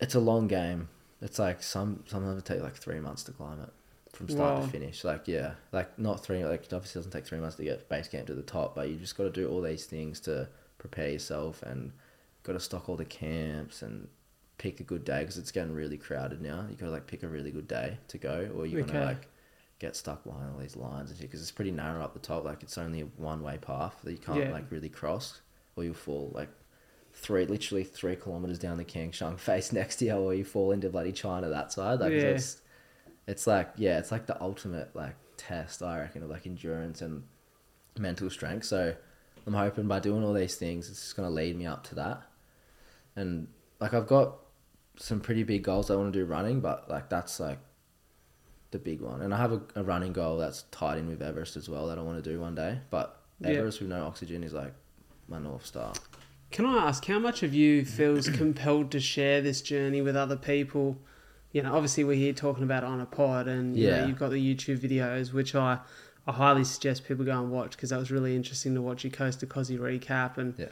it's 0.00 0.14
a 0.14 0.20
long 0.20 0.48
game. 0.48 0.88
It's 1.20 1.38
like 1.38 1.62
some 1.62 2.04
some 2.06 2.24
of 2.24 2.30
them 2.30 2.40
take 2.42 2.62
like 2.62 2.76
three 2.76 3.00
months 3.00 3.22
to 3.24 3.32
climb 3.32 3.60
it 3.60 3.70
from 4.18 4.28
start 4.28 4.56
Wow. 4.56 4.62
to 4.62 4.68
finish. 4.68 5.04
Like 5.04 5.28
yeah, 5.28 5.54
like 5.72 5.98
not 5.98 6.22
three. 6.24 6.44
Like 6.44 6.64
it 6.64 6.72
obviously 6.72 6.98
doesn't 6.98 7.12
take 7.12 7.26
three 7.26 7.38
months 7.38 7.56
to 7.56 7.64
get 7.64 7.88
base 7.88 8.08
camp 8.08 8.26
to 8.26 8.34
the 8.34 8.42
top, 8.42 8.74
but 8.74 8.88
you 8.88 8.96
just 8.96 9.16
got 9.16 9.24
to 9.24 9.30
do 9.30 9.48
all 9.48 9.62
these 9.62 9.86
things 9.86 10.20
to 10.20 10.48
prepare 10.78 11.10
yourself 11.10 11.62
and 11.62 11.92
got 12.42 12.54
to 12.54 12.60
stock 12.60 12.88
all 12.88 12.96
the 12.96 13.04
camps 13.04 13.82
and 13.82 14.08
pick 14.58 14.80
a 14.80 14.82
good 14.82 15.04
day 15.04 15.20
because 15.20 15.38
it's 15.38 15.52
getting 15.52 15.72
really 15.72 15.96
crowded 15.96 16.42
now. 16.42 16.66
You 16.68 16.74
got 16.76 16.86
to 16.86 16.90
like 16.92 17.06
pick 17.06 17.22
a 17.22 17.28
really 17.28 17.52
good 17.52 17.68
day 17.68 17.98
to 18.08 18.18
go, 18.18 18.50
or 18.56 18.66
you're 18.66 18.82
Okay. 18.82 18.92
gonna 18.92 19.04
like 19.04 19.28
get 19.78 19.94
stuck 19.94 20.24
behind 20.24 20.52
all 20.52 20.58
these 20.58 20.74
lines 20.76 21.10
and 21.10 21.18
shit 21.18 21.28
because 21.28 21.40
it's 21.40 21.52
pretty 21.52 21.70
narrow 21.70 22.02
up 22.02 22.12
the 22.12 22.18
top. 22.18 22.44
Like 22.44 22.64
it's 22.64 22.76
only 22.76 23.00
a 23.02 23.04
one 23.16 23.42
way 23.42 23.56
path 23.58 24.00
that 24.02 24.10
you 24.12 24.18
can't 24.18 24.38
Yeah. 24.38 24.50
like 24.50 24.70
really 24.70 24.88
cross, 24.88 25.40
or 25.76 25.84
you'll 25.84 25.94
fall 25.94 26.32
like 26.34 26.48
three, 27.12 27.46
literally 27.46 27.84
three 27.84 28.16
kilometers 28.16 28.58
down 28.58 28.78
the 28.78 28.84
Kangshung 28.84 29.38
face 29.38 29.72
next 29.80 29.96
to 29.96 30.06
you, 30.06 30.14
or 30.14 30.34
you 30.34 30.44
fall 30.44 30.72
into 30.72 30.88
bloody 30.90 31.12
China 31.12 31.48
that 31.48 31.72
side. 31.72 32.00
Like 32.00 32.14
Yeah. 32.14 32.30
it's, 32.30 32.60
it's 33.28 33.46
like 33.46 33.68
yeah, 33.76 33.98
it's 34.00 34.10
like 34.10 34.26
the 34.26 34.40
ultimate 34.42 34.94
like 34.96 35.14
test 35.36 35.82
I 35.82 36.00
reckon 36.00 36.24
of 36.24 36.30
like 36.30 36.46
endurance 36.46 37.00
and 37.02 37.22
mental 37.96 38.28
strength. 38.30 38.64
So 38.64 38.94
I'm 39.46 39.54
hoping 39.54 39.86
by 39.86 40.00
doing 40.00 40.24
all 40.24 40.32
these 40.32 40.56
things, 40.56 40.88
it's 40.90 41.00
just 41.00 41.16
gonna 41.16 41.30
lead 41.30 41.56
me 41.56 41.66
up 41.66 41.84
to 41.88 41.94
that. 41.94 42.22
and 43.14 43.46
like 43.80 43.94
I've 43.94 44.08
got 44.08 44.38
some 44.96 45.20
pretty 45.20 45.44
big 45.44 45.62
goals 45.62 45.90
I 45.90 45.94
want 45.94 46.12
to 46.12 46.18
do 46.18 46.24
running, 46.24 46.60
but 46.60 46.90
like 46.90 47.08
that's 47.08 47.38
like 47.38 47.60
the 48.72 48.78
big 48.78 49.00
one. 49.00 49.22
And 49.22 49.32
I 49.32 49.36
have 49.38 49.52
a, 49.52 49.60
a 49.76 49.82
running 49.84 50.12
goal 50.12 50.36
that's 50.38 50.62
tied 50.70 50.98
in 50.98 51.08
with 51.08 51.22
Everest 51.22 51.56
as 51.56 51.68
well 51.68 51.86
that 51.86 51.98
I 51.98 52.02
want 52.02 52.22
to 52.22 52.30
do 52.30 52.40
one 52.40 52.54
day. 52.56 52.80
But 52.90 53.20
Yeah. 53.40 53.50
Everest 53.50 53.80
with 53.80 53.88
no 53.90 54.04
oxygen 54.04 54.42
is 54.42 54.52
like 54.52 54.74
my 55.28 55.38
north 55.38 55.64
star. 55.64 55.92
Can 56.50 56.66
I 56.66 56.88
ask 56.88 57.04
how 57.06 57.18
much 57.18 57.42
of 57.42 57.54
you 57.54 57.84
feels 57.84 58.28
compelled 58.40 58.90
to 58.90 59.00
share 59.00 59.40
this 59.40 59.62
journey 59.62 60.02
with 60.02 60.16
other 60.16 60.36
people? 60.36 60.98
You 61.52 61.62
know, 61.62 61.74
obviously 61.74 62.04
we're 62.04 62.16
here 62.16 62.32
talking 62.32 62.62
about 62.64 62.84
on 62.84 63.00
a 63.00 63.06
pod, 63.06 63.48
and 63.48 63.76
you 63.76 63.88
Yeah. 63.88 64.00
know, 64.00 64.06
you've 64.06 64.18
got 64.18 64.30
the 64.30 64.54
YouTube 64.54 64.78
videos, 64.78 65.32
which 65.32 65.54
I, 65.54 65.78
I 66.26 66.32
highly 66.32 66.64
suggest 66.64 67.06
people 67.06 67.24
go 67.24 67.32
and 67.40 67.50
watch 67.50 67.70
because 67.72 67.90
that 67.90 67.98
was 67.98 68.10
really 68.10 68.36
interesting 68.36 68.74
to 68.74 68.82
watch 68.82 69.02
your 69.04 69.10
Coast 69.10 69.40
to 69.40 69.46
Kosci 69.46 69.78
recap 69.78 70.36
and 70.36 70.54
Yeah. 70.58 70.66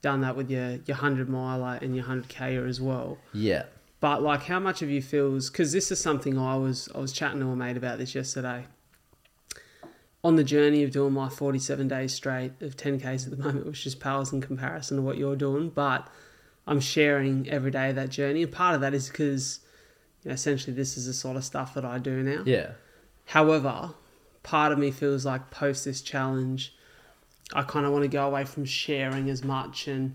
done 0.00 0.20
that 0.22 0.36
with 0.36 0.50
your 0.50 0.78
your 0.86 0.96
hundred 0.96 1.28
miler 1.28 1.78
and 1.82 1.94
your 1.94 2.04
hundred 2.06 2.28
K 2.28 2.56
as 2.56 2.80
well. 2.80 3.18
Yeah. 3.34 3.64
But 4.00 4.22
like, 4.22 4.44
how 4.44 4.58
much 4.58 4.82
of 4.82 4.88
you 4.90 5.00
feels 5.02 5.50
because 5.50 5.70
this 5.72 5.92
is 5.92 6.00
something 6.00 6.38
I 6.38 6.56
was 6.56 6.88
I 6.94 6.98
was 6.98 7.12
chatting 7.12 7.40
to 7.40 7.46
a 7.48 7.54
mate 7.56 7.76
about 7.76 7.98
this 7.98 8.14
yesterday. 8.14 8.64
On 10.24 10.36
the 10.36 10.44
journey 10.44 10.82
of 10.84 10.92
doing 10.92 11.12
my 11.12 11.28
forty 11.28 11.58
seven 11.58 11.88
days 11.88 12.14
straight 12.14 12.52
of 12.62 12.76
ten 12.76 12.98
k's 12.98 13.26
at 13.26 13.36
the 13.36 13.36
moment, 13.44 13.66
which 13.66 13.84
just 13.84 14.00
pales 14.00 14.32
in 14.32 14.40
comparison 14.40 14.96
to 14.96 15.02
what 15.02 15.18
you're 15.18 15.36
doing, 15.36 15.68
but 15.68 16.08
I'm 16.66 16.80
sharing 16.80 17.48
every 17.50 17.70
day 17.72 17.90
that 17.92 18.08
journey, 18.08 18.42
and 18.44 18.50
part 18.52 18.74
of 18.76 18.80
that 18.80 18.94
is 18.94 19.08
because 19.08 19.60
you 20.22 20.28
know, 20.28 20.34
essentially 20.34 20.74
this 20.74 20.96
is 20.96 21.06
the 21.06 21.14
sort 21.14 21.36
of 21.36 21.44
stuff 21.44 21.74
that 21.74 21.84
I 21.84 21.98
do 21.98 22.22
now. 22.22 22.42
Yeah. 22.44 22.72
However, 23.26 23.90
part 24.42 24.72
of 24.72 24.78
me 24.78 24.90
feels 24.90 25.24
like 25.24 25.50
post 25.50 25.84
this 25.84 26.00
challenge, 26.00 26.74
I 27.52 27.62
kind 27.62 27.86
of 27.86 27.92
want 27.92 28.02
to 28.02 28.08
go 28.08 28.26
away 28.26 28.44
from 28.44 28.64
sharing 28.64 29.28
as 29.30 29.44
much 29.44 29.88
and 29.88 30.14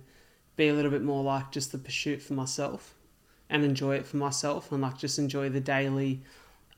be 0.56 0.68
a 0.70 0.74
little 0.74 0.92
bit 0.92 1.04
more 1.04 1.24
like 1.24 1.52
just 1.52 1.72
the 1.72 1.78
pursuit 1.78 2.22
for 2.22 2.34
myself 2.34 2.96
and 3.50 3.64
enjoy 3.64 3.96
it 3.96 4.06
for 4.06 4.18
myself 4.18 4.72
and 4.72 4.82
like 4.82 4.98
just 4.98 5.20
enjoy 5.20 5.50
the 5.50 5.60
daily 5.62 6.22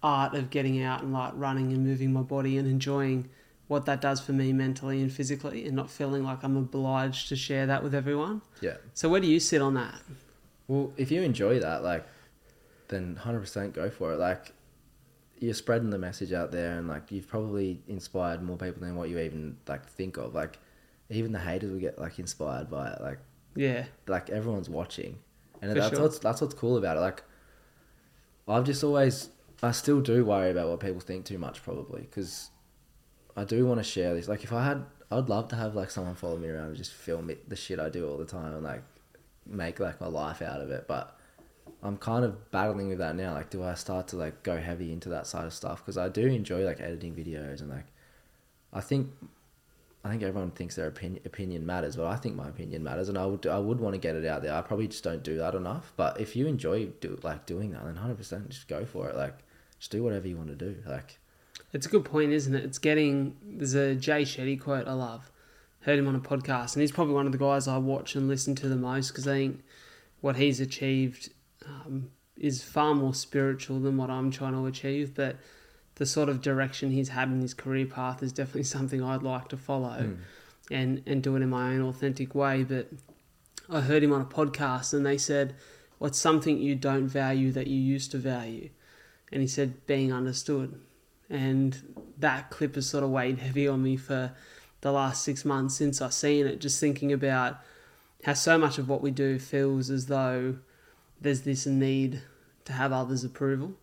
art 0.03 0.33
of 0.33 0.49
getting 0.49 0.81
out 0.81 1.01
and 1.01 1.13
like 1.13 1.31
running 1.35 1.71
and 1.73 1.85
moving 1.85 2.13
my 2.13 2.21
body 2.21 2.57
and 2.57 2.67
enjoying 2.67 3.29
what 3.67 3.85
that 3.85 4.01
does 4.01 4.19
for 4.19 4.31
me 4.31 4.51
mentally 4.51 5.01
and 5.01 5.11
physically 5.11 5.65
and 5.65 5.75
not 5.75 5.89
feeling 5.89 6.23
like 6.23 6.43
I'm 6.43 6.57
obliged 6.57 7.29
to 7.29 7.35
share 7.35 7.67
that 7.67 7.83
with 7.83 7.93
everyone. 7.93 8.41
Yeah. 8.61 8.77
So 8.93 9.09
where 9.09 9.21
do 9.21 9.27
you 9.27 9.39
sit 9.39 9.61
on 9.61 9.75
that? 9.75 9.95
Well, 10.67 10.91
if 10.97 11.11
you 11.11 11.21
enjoy 11.21 11.59
that, 11.59 11.83
like, 11.83 12.05
then 12.89 13.15
hundred 13.15 13.39
percent 13.39 13.73
go 13.73 13.89
for 13.89 14.13
it. 14.13 14.17
Like, 14.19 14.51
you're 15.39 15.53
spreading 15.53 15.89
the 15.89 15.97
message 15.97 16.33
out 16.33 16.51
there, 16.51 16.77
and 16.77 16.87
like 16.87 17.11
you've 17.11 17.27
probably 17.27 17.81
inspired 17.87 18.43
more 18.43 18.57
people 18.57 18.81
than 18.81 18.95
what 18.95 19.09
you 19.09 19.17
even 19.19 19.57
like 19.67 19.87
think 19.87 20.17
of. 20.17 20.35
Like, 20.35 20.59
even 21.09 21.31
the 21.31 21.39
haters 21.39 21.71
will 21.71 21.79
get 21.79 21.97
like 21.97 22.19
inspired 22.19 22.69
by 22.69 22.89
it. 22.91 23.01
Like, 23.01 23.19
Yeah. 23.55 23.85
like 24.07 24.29
everyone's 24.29 24.69
watching, 24.69 25.17
and 25.61 25.71
For 25.71 25.79
that's 25.79 25.93
sure. 25.95 26.01
what's 26.03 26.19
that's 26.19 26.41
what's 26.41 26.53
cool 26.53 26.77
about 26.77 26.97
it. 26.97 26.99
Like, 26.99 27.23
I've 28.47 28.65
just 28.65 28.83
always, 28.83 29.29
I 29.63 29.71
still 29.71 30.01
do 30.01 30.25
worry 30.25 30.49
about 30.51 30.69
what 30.69 30.79
people 30.79 30.99
think 30.99 31.25
too 31.25 31.37
much, 31.37 31.61
probably, 31.63 32.01
because 32.01 32.49
I 33.37 33.43
do 33.43 33.65
want 33.65 33.79
to 33.79 33.83
share 33.83 34.13
this. 34.15 34.27
Like, 34.27 34.43
if 34.43 34.51
I 34.51 34.65
had, 34.65 34.85
I'd 35.11 35.29
love 35.29 35.47
to 35.49 35.55
have 35.55 35.75
like 35.75 35.89
someone 35.91 36.15
follow 36.15 36.37
me 36.37 36.49
around 36.49 36.67
and 36.69 36.75
just 36.75 36.91
film 36.93 37.29
it, 37.29 37.47
the 37.49 37.55
shit 37.55 37.79
I 37.79 37.89
do 37.89 38.07
all 38.09 38.17
the 38.17 38.25
time, 38.25 38.53
and 38.55 38.63
like 38.63 38.81
make 39.45 39.79
like 39.79 40.01
my 40.01 40.07
life 40.07 40.41
out 40.41 40.61
of 40.61 40.69
it. 40.71 40.85
But 40.87 41.15
I'm 41.81 41.97
kind 41.97 42.25
of 42.25 42.51
battling 42.51 42.89
with 42.89 42.97
that 42.97 43.15
now. 43.15 43.33
Like, 43.33 43.49
do 43.49 43.63
I 43.63 43.73
start 43.73 44.07
to 44.09 44.17
like 44.17 44.43
go 44.43 44.57
heavy 44.57 44.91
into 44.91 45.09
that 45.09 45.27
side 45.27 45.45
of 45.45 45.53
stuff? 45.53 45.79
Because 45.79 45.97
I 45.97 46.09
do 46.09 46.27
enjoy 46.27 46.65
like 46.65 46.81
editing 46.81 47.15
videos 47.15 47.61
and 47.61 47.69
like, 47.69 47.85
I 48.73 48.81
think 48.81 49.09
I 50.03 50.09
think 50.09 50.23
everyone 50.23 50.51
thinks 50.51 50.75
their 50.75 50.87
opinion 50.87 51.21
opinion 51.25 51.65
matters, 51.65 51.95
but 51.95 52.05
I 52.05 52.15
think 52.15 52.35
my 52.35 52.47
opinion 52.47 52.83
matters, 52.83 53.09
and 53.09 53.17
I 53.17 53.25
would 53.25 53.45
I 53.47 53.59
would 53.59 53.79
want 53.79 53.95
to 53.95 53.99
get 53.99 54.15
it 54.15 54.25
out 54.25 54.41
there. 54.41 54.53
I 54.53 54.61
probably 54.61 54.87
just 54.87 55.03
don't 55.03 55.23
do 55.23 55.37
that 55.37 55.55
enough. 55.55 55.91
But 55.97 56.19
if 56.19 56.35
you 56.35 56.47
enjoy 56.47 56.87
do 57.01 57.19
like 57.23 57.45
doing 57.45 57.71
that, 57.71 57.83
then 57.85 57.95
hundred 57.95 58.17
percent 58.17 58.49
just 58.49 58.67
go 58.67 58.85
for 58.85 59.09
it. 59.09 59.15
Like 59.15 59.37
just 59.77 59.91
do 59.91 60.03
whatever 60.03 60.27
you 60.27 60.37
want 60.37 60.49
to 60.49 60.55
do. 60.55 60.77
Like 60.85 61.19
It's 61.73 61.85
a 61.85 61.89
good 61.89 62.05
point, 62.05 62.31
isn't 62.31 62.55
it? 62.55 62.63
It's 62.63 62.79
getting 62.79 63.35
there's 63.43 63.73
a 63.73 63.95
Jay 63.95 64.23
Shetty 64.23 64.59
quote 64.59 64.87
I 64.87 64.93
love. 64.93 65.31
Heard 65.81 65.99
him 65.99 66.07
on 66.07 66.15
a 66.15 66.19
podcast, 66.19 66.75
and 66.75 66.81
he's 66.81 66.91
probably 66.91 67.13
one 67.13 67.25
of 67.25 67.31
the 67.31 67.37
guys 67.37 67.67
I 67.67 67.77
watch 67.77 68.15
and 68.15 68.27
listen 68.27 68.55
to 68.55 68.69
the 68.69 68.75
most 68.75 69.09
because 69.09 69.27
I 69.27 69.35
think 69.35 69.63
what 70.21 70.35
he's 70.35 70.59
achieved 70.59 71.29
um, 71.67 72.09
is 72.37 72.63
far 72.63 72.95
more 72.95 73.13
spiritual 73.13 73.79
than 73.79 73.97
what 73.97 74.09
I'm 74.09 74.31
trying 74.31 74.53
to 74.53 74.65
achieve. 74.65 75.13
But 75.13 75.37
the 75.95 76.05
sort 76.05 76.29
of 76.29 76.41
direction 76.41 76.91
he's 76.91 77.09
had 77.09 77.29
in 77.29 77.41
his 77.41 77.53
career 77.53 77.85
path 77.85 78.23
is 78.23 78.31
definitely 78.31 78.63
something 78.75 79.03
I'd 79.03 79.23
like 79.23 79.49
to 79.49 79.57
follow 79.57 79.99
mm, 79.99 80.17
and 80.71 81.03
and 81.05 81.21
do 81.21 81.35
it 81.35 81.41
in 81.41 81.49
my 81.49 81.73
own 81.73 81.81
authentic 81.81 82.33
way. 82.33 82.63
But 82.63 82.89
I 83.69 83.81
heard 83.81 84.03
him 84.03 84.13
on 84.13 84.21
a 84.21 84.25
podcast, 84.25 84.93
and 84.93 85.05
they 85.05 85.17
said, 85.17 85.55
"What's 85.97 86.19
something 86.19 86.57
you 86.57 86.75
don't 86.75 87.07
value 87.07 87.51
that 87.51 87.67
you 87.67 87.79
used 87.79 88.11
to 88.11 88.17
value?" 88.17 88.69
And 89.31 89.41
he 89.41 89.47
said, 89.47 89.85
"Being 89.85 90.11
understood." 90.11 90.79
And 91.29 91.95
that 92.17 92.49
clip 92.49 92.73
has 92.73 92.89
sort 92.89 93.03
of 93.03 93.11
weighed 93.11 93.37
heavy 93.37 93.67
on 93.67 93.83
me 93.83 93.95
for 93.97 94.31
the 94.81 94.91
last 94.91 95.23
six 95.23 95.45
months 95.45 95.75
since 95.75 96.01
I've 96.01 96.13
seen 96.13 96.47
it. 96.47 96.59
Just 96.59 96.79
thinking 96.79 97.13
about 97.13 97.59
how 98.23 98.33
so 98.33 98.57
much 98.57 98.77
of 98.77 98.89
what 98.89 99.01
we 99.01 99.11
do 99.11 99.37
feels 99.37 99.89
as 99.89 100.07
though 100.07 100.57
there's 101.21 101.41
this 101.41 101.65
need 101.65 102.21
to 102.65 102.73
have 102.73 102.91
others' 102.91 103.23
approval, 103.23 103.73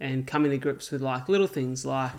and 0.00 0.26
coming 0.26 0.50
to 0.50 0.58
grips 0.58 0.90
with 0.90 1.02
like 1.02 1.28
little 1.28 1.46
things 1.46 1.84
like 1.84 2.12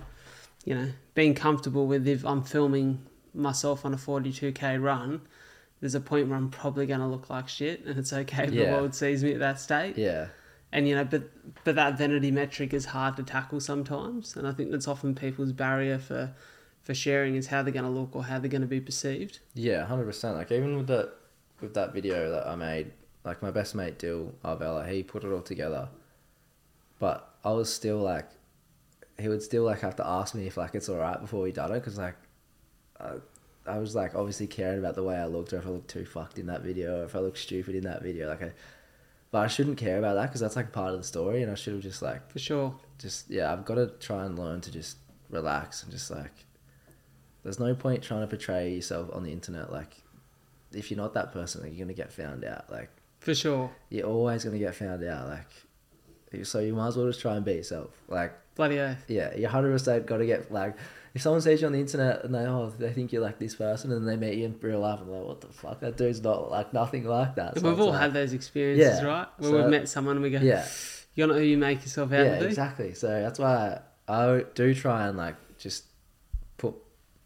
you 0.65 0.75
know, 0.75 0.89
being 1.15 1.33
comfortable 1.33 1.87
with 1.87 2.07
if 2.07 2.25
I'm 2.25 2.43
filming 2.43 3.05
myself 3.33 3.85
on 3.85 3.93
a 3.93 3.97
42k 3.97 4.81
run, 4.81 5.21
there's 5.79 5.95
a 5.95 6.01
point 6.01 6.27
where 6.27 6.37
I'm 6.37 6.49
probably 6.49 6.85
going 6.85 6.99
to 6.99 7.07
look 7.07 7.29
like 7.29 7.47
shit, 7.47 7.85
and 7.85 7.97
it's 7.97 8.11
okay 8.11 8.43
if 8.43 8.51
the 8.51 8.65
world 8.65 8.93
sees 8.93 9.23
me 9.23 9.33
at 9.33 9.39
that 9.39 9.59
state. 9.59 9.97
yeah, 9.97 10.27
And 10.71 10.87
you 10.87 10.95
know, 10.95 11.05
but 11.05 11.23
but 11.63 11.75
that 11.75 11.97
vanity 11.97 12.31
metric 12.31 12.73
is 12.73 12.85
hard 12.85 13.15
to 13.17 13.23
tackle 13.23 13.59
sometimes, 13.61 14.35
and 14.35 14.47
I 14.47 14.51
think 14.51 14.71
that's 14.71 14.87
often 14.87 15.15
people's 15.15 15.53
barrier 15.53 15.97
for 15.97 16.33
for 16.83 16.93
sharing 16.93 17.35
is 17.35 17.47
how 17.47 17.63
they're 17.63 17.73
going 17.73 17.85
to 17.85 17.91
look 17.91 18.15
or 18.15 18.25
how 18.25 18.39
they're 18.39 18.49
going 18.49 18.61
to 18.61 18.67
be 18.67 18.81
perceived. 18.81 19.39
yeah, 19.53 19.85
hundred 19.85 20.05
percent. 20.05 20.35
Like 20.35 20.51
even 20.51 20.75
with 20.75 20.87
that 20.87 21.13
with 21.61 21.73
that 21.75 21.93
video 21.93 22.29
that 22.31 22.45
I 22.47 22.55
made, 22.55 22.91
like 23.23 23.41
my 23.41 23.51
best 23.51 23.75
mate 23.75 23.99
Dill 23.99 24.33
Arvella, 24.43 24.89
he 24.89 25.03
put 25.03 25.23
it 25.23 25.31
all 25.31 25.41
together, 25.41 25.89
but 26.99 27.33
I 27.43 27.51
was 27.51 27.71
still 27.73 27.97
like, 27.97 28.29
he 29.19 29.27
would 29.27 29.43
still 29.43 29.63
like 29.63 29.81
have 29.81 29.95
to 29.97 30.07
ask 30.07 30.33
me 30.35 30.47
if 30.47 30.57
like 30.57 30.75
it's 30.75 30.89
all 30.89 30.97
right 30.97 31.19
before 31.19 31.41
we 31.41 31.51
done 31.51 31.71
it, 31.71 31.75
because 31.75 31.97
like, 31.97 32.15
I, 32.99 33.15
I 33.65 33.77
was 33.77 33.95
like 33.95 34.15
obviously 34.15 34.47
caring 34.47 34.79
about 34.79 34.95
the 34.95 35.03
way 35.03 35.15
I 35.15 35.25
looked, 35.25 35.53
or 35.53 35.57
if 35.57 35.65
I 35.67 35.69
looked 35.69 35.89
too 35.89 36.05
fucked 36.05 36.39
in 36.39 36.47
that 36.47 36.61
video, 36.61 37.01
or 37.01 37.03
if 37.03 37.15
I 37.15 37.19
looked 37.19 37.37
stupid 37.37 37.75
in 37.75 37.83
that 37.83 38.01
video, 38.01 38.27
like 38.27 38.43
I. 38.43 38.51
But 39.31 39.39
I 39.39 39.47
shouldn't 39.47 39.77
care 39.77 39.99
about 39.99 40.15
that 40.15 40.23
because 40.27 40.41
that's 40.41 40.55
like 40.55 40.71
part 40.71 40.93
of 40.93 40.99
the 40.99 41.05
story, 41.05 41.43
and 41.43 41.51
I 41.51 41.55
should 41.55 41.73
have 41.73 41.83
just 41.83 42.01
like 42.01 42.31
For 42.31 42.39
sure. 42.39 42.75
just 42.97 43.29
yeah, 43.29 43.53
I've 43.53 43.63
got 43.63 43.75
to 43.75 43.87
try 43.99 44.25
and 44.25 44.39
learn 44.39 44.59
to 44.61 44.71
just 44.71 44.97
relax 45.29 45.83
and 45.83 45.91
just 45.91 46.09
like. 46.09 46.31
There's 47.43 47.59
no 47.59 47.73
point 47.73 48.03
trying 48.03 48.21
to 48.21 48.27
portray 48.27 48.73
yourself 48.73 49.09
on 49.13 49.23
the 49.23 49.31
internet. 49.31 49.71
Like, 49.71 49.95
if 50.73 50.91
you're 50.91 50.97
not 50.97 51.13
that 51.13 51.31
person, 51.31 51.61
like, 51.61 51.71
you're 51.71 51.85
gonna 51.85 51.93
get 51.93 52.11
found 52.11 52.43
out. 52.43 52.69
Like, 52.69 52.89
For 53.19 53.35
sure. 53.35 53.71
you're 53.89 54.07
always 54.07 54.43
gonna 54.45 54.59
get 54.59 54.75
found 54.75 55.03
out. 55.03 55.27
Like, 55.27 56.43
so 56.45 56.59
you 56.59 56.73
might 56.73 56.87
as 56.89 56.97
well 56.97 57.07
just 57.07 57.21
try 57.21 57.35
and 57.35 57.43
be 57.45 57.53
yourself. 57.53 57.89
Like, 58.07 58.33
Bloody 58.55 58.79
oath. 58.79 59.03
yeah, 59.07 59.35
you 59.35 59.47
hundred 59.47 59.71
percent 59.71 60.05
got 60.05 60.17
to 60.17 60.25
get 60.25 60.51
like. 60.51 60.75
If 61.15 61.23
someone 61.23 61.41
sees 61.41 61.59
you 61.61 61.65
on 61.67 61.73
the 61.73 61.79
internet 61.79 62.23
and 62.23 62.35
they 62.35 62.45
oh 62.45 62.69
they 62.77 62.93
think 62.93 63.11
you're 63.11 63.21
like 63.23 63.39
this 63.39 63.55
person 63.55 63.91
and 63.91 64.07
they 64.07 64.15
meet 64.15 64.37
you 64.37 64.45
in 64.45 64.59
real 64.61 64.79
life 64.79 64.99
and 65.01 65.09
they're 65.09 65.17
like 65.17 65.27
what 65.27 65.41
the 65.41 65.47
fuck 65.47 65.79
that 65.79 65.97
dude's 65.97 66.21
not 66.21 66.51
like 66.51 66.71
nothing 66.71 67.03
like 67.05 67.33
that. 67.35 67.57
So 67.59 67.67
We've 67.67 67.79
all 67.79 67.89
like- 67.89 67.99
had 68.01 68.13
those 68.13 68.31
experiences, 68.33 69.01
Yeah. 69.01 69.07
right? 69.07 69.27
Where 69.39 69.49
So- 69.49 69.57
we've 69.61 69.69
met 69.71 69.89
someone 69.89 70.17
and 70.17 70.23
we 70.23 70.29
go, 70.29 70.39
yeah. 70.39 70.67
"You're 71.15 71.27
not 71.27 71.37
who 71.37 71.41
you 71.43 71.57
make 71.57 71.81
yourself 71.81 72.11
out 72.13 72.25
yeah, 72.25 72.35
to 72.35 72.41
be." 72.41 72.45
exactly. 72.45 72.93
So 72.93 73.07
that's 73.07 73.39
why 73.39 73.79
I 74.07 74.45
do 74.53 74.73
try 74.75 75.07
and 75.07 75.17
like 75.17 75.35
just 75.57 75.85
put 76.57 76.75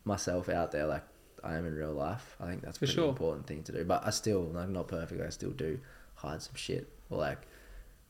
myself 0.06 0.48
out 0.48 0.72
there 0.72 0.86
like 0.88 1.04
I 1.44 1.56
am 1.56 1.66
in 1.66 1.76
real 1.76 1.92
life. 1.94 2.36
I 2.40 2.48
think 2.48 2.62
that's 2.62 2.78
a 2.78 2.80
For 2.80 2.86
pretty 2.86 2.94
sure. 2.94 3.10
important 3.10 3.48
thing 3.48 3.64
to 3.64 3.72
do. 3.72 3.84
But 3.84 4.06
I 4.06 4.10
still 4.12 4.44
like 4.44 4.70
not 4.70 4.88
perfect. 4.88 5.22
I 5.22 5.30
still 5.30 5.52
do 5.52 5.80
hide 6.16 6.42
some 6.42 6.56
shit 6.56 6.88
or 7.10 7.18
like 7.18 7.40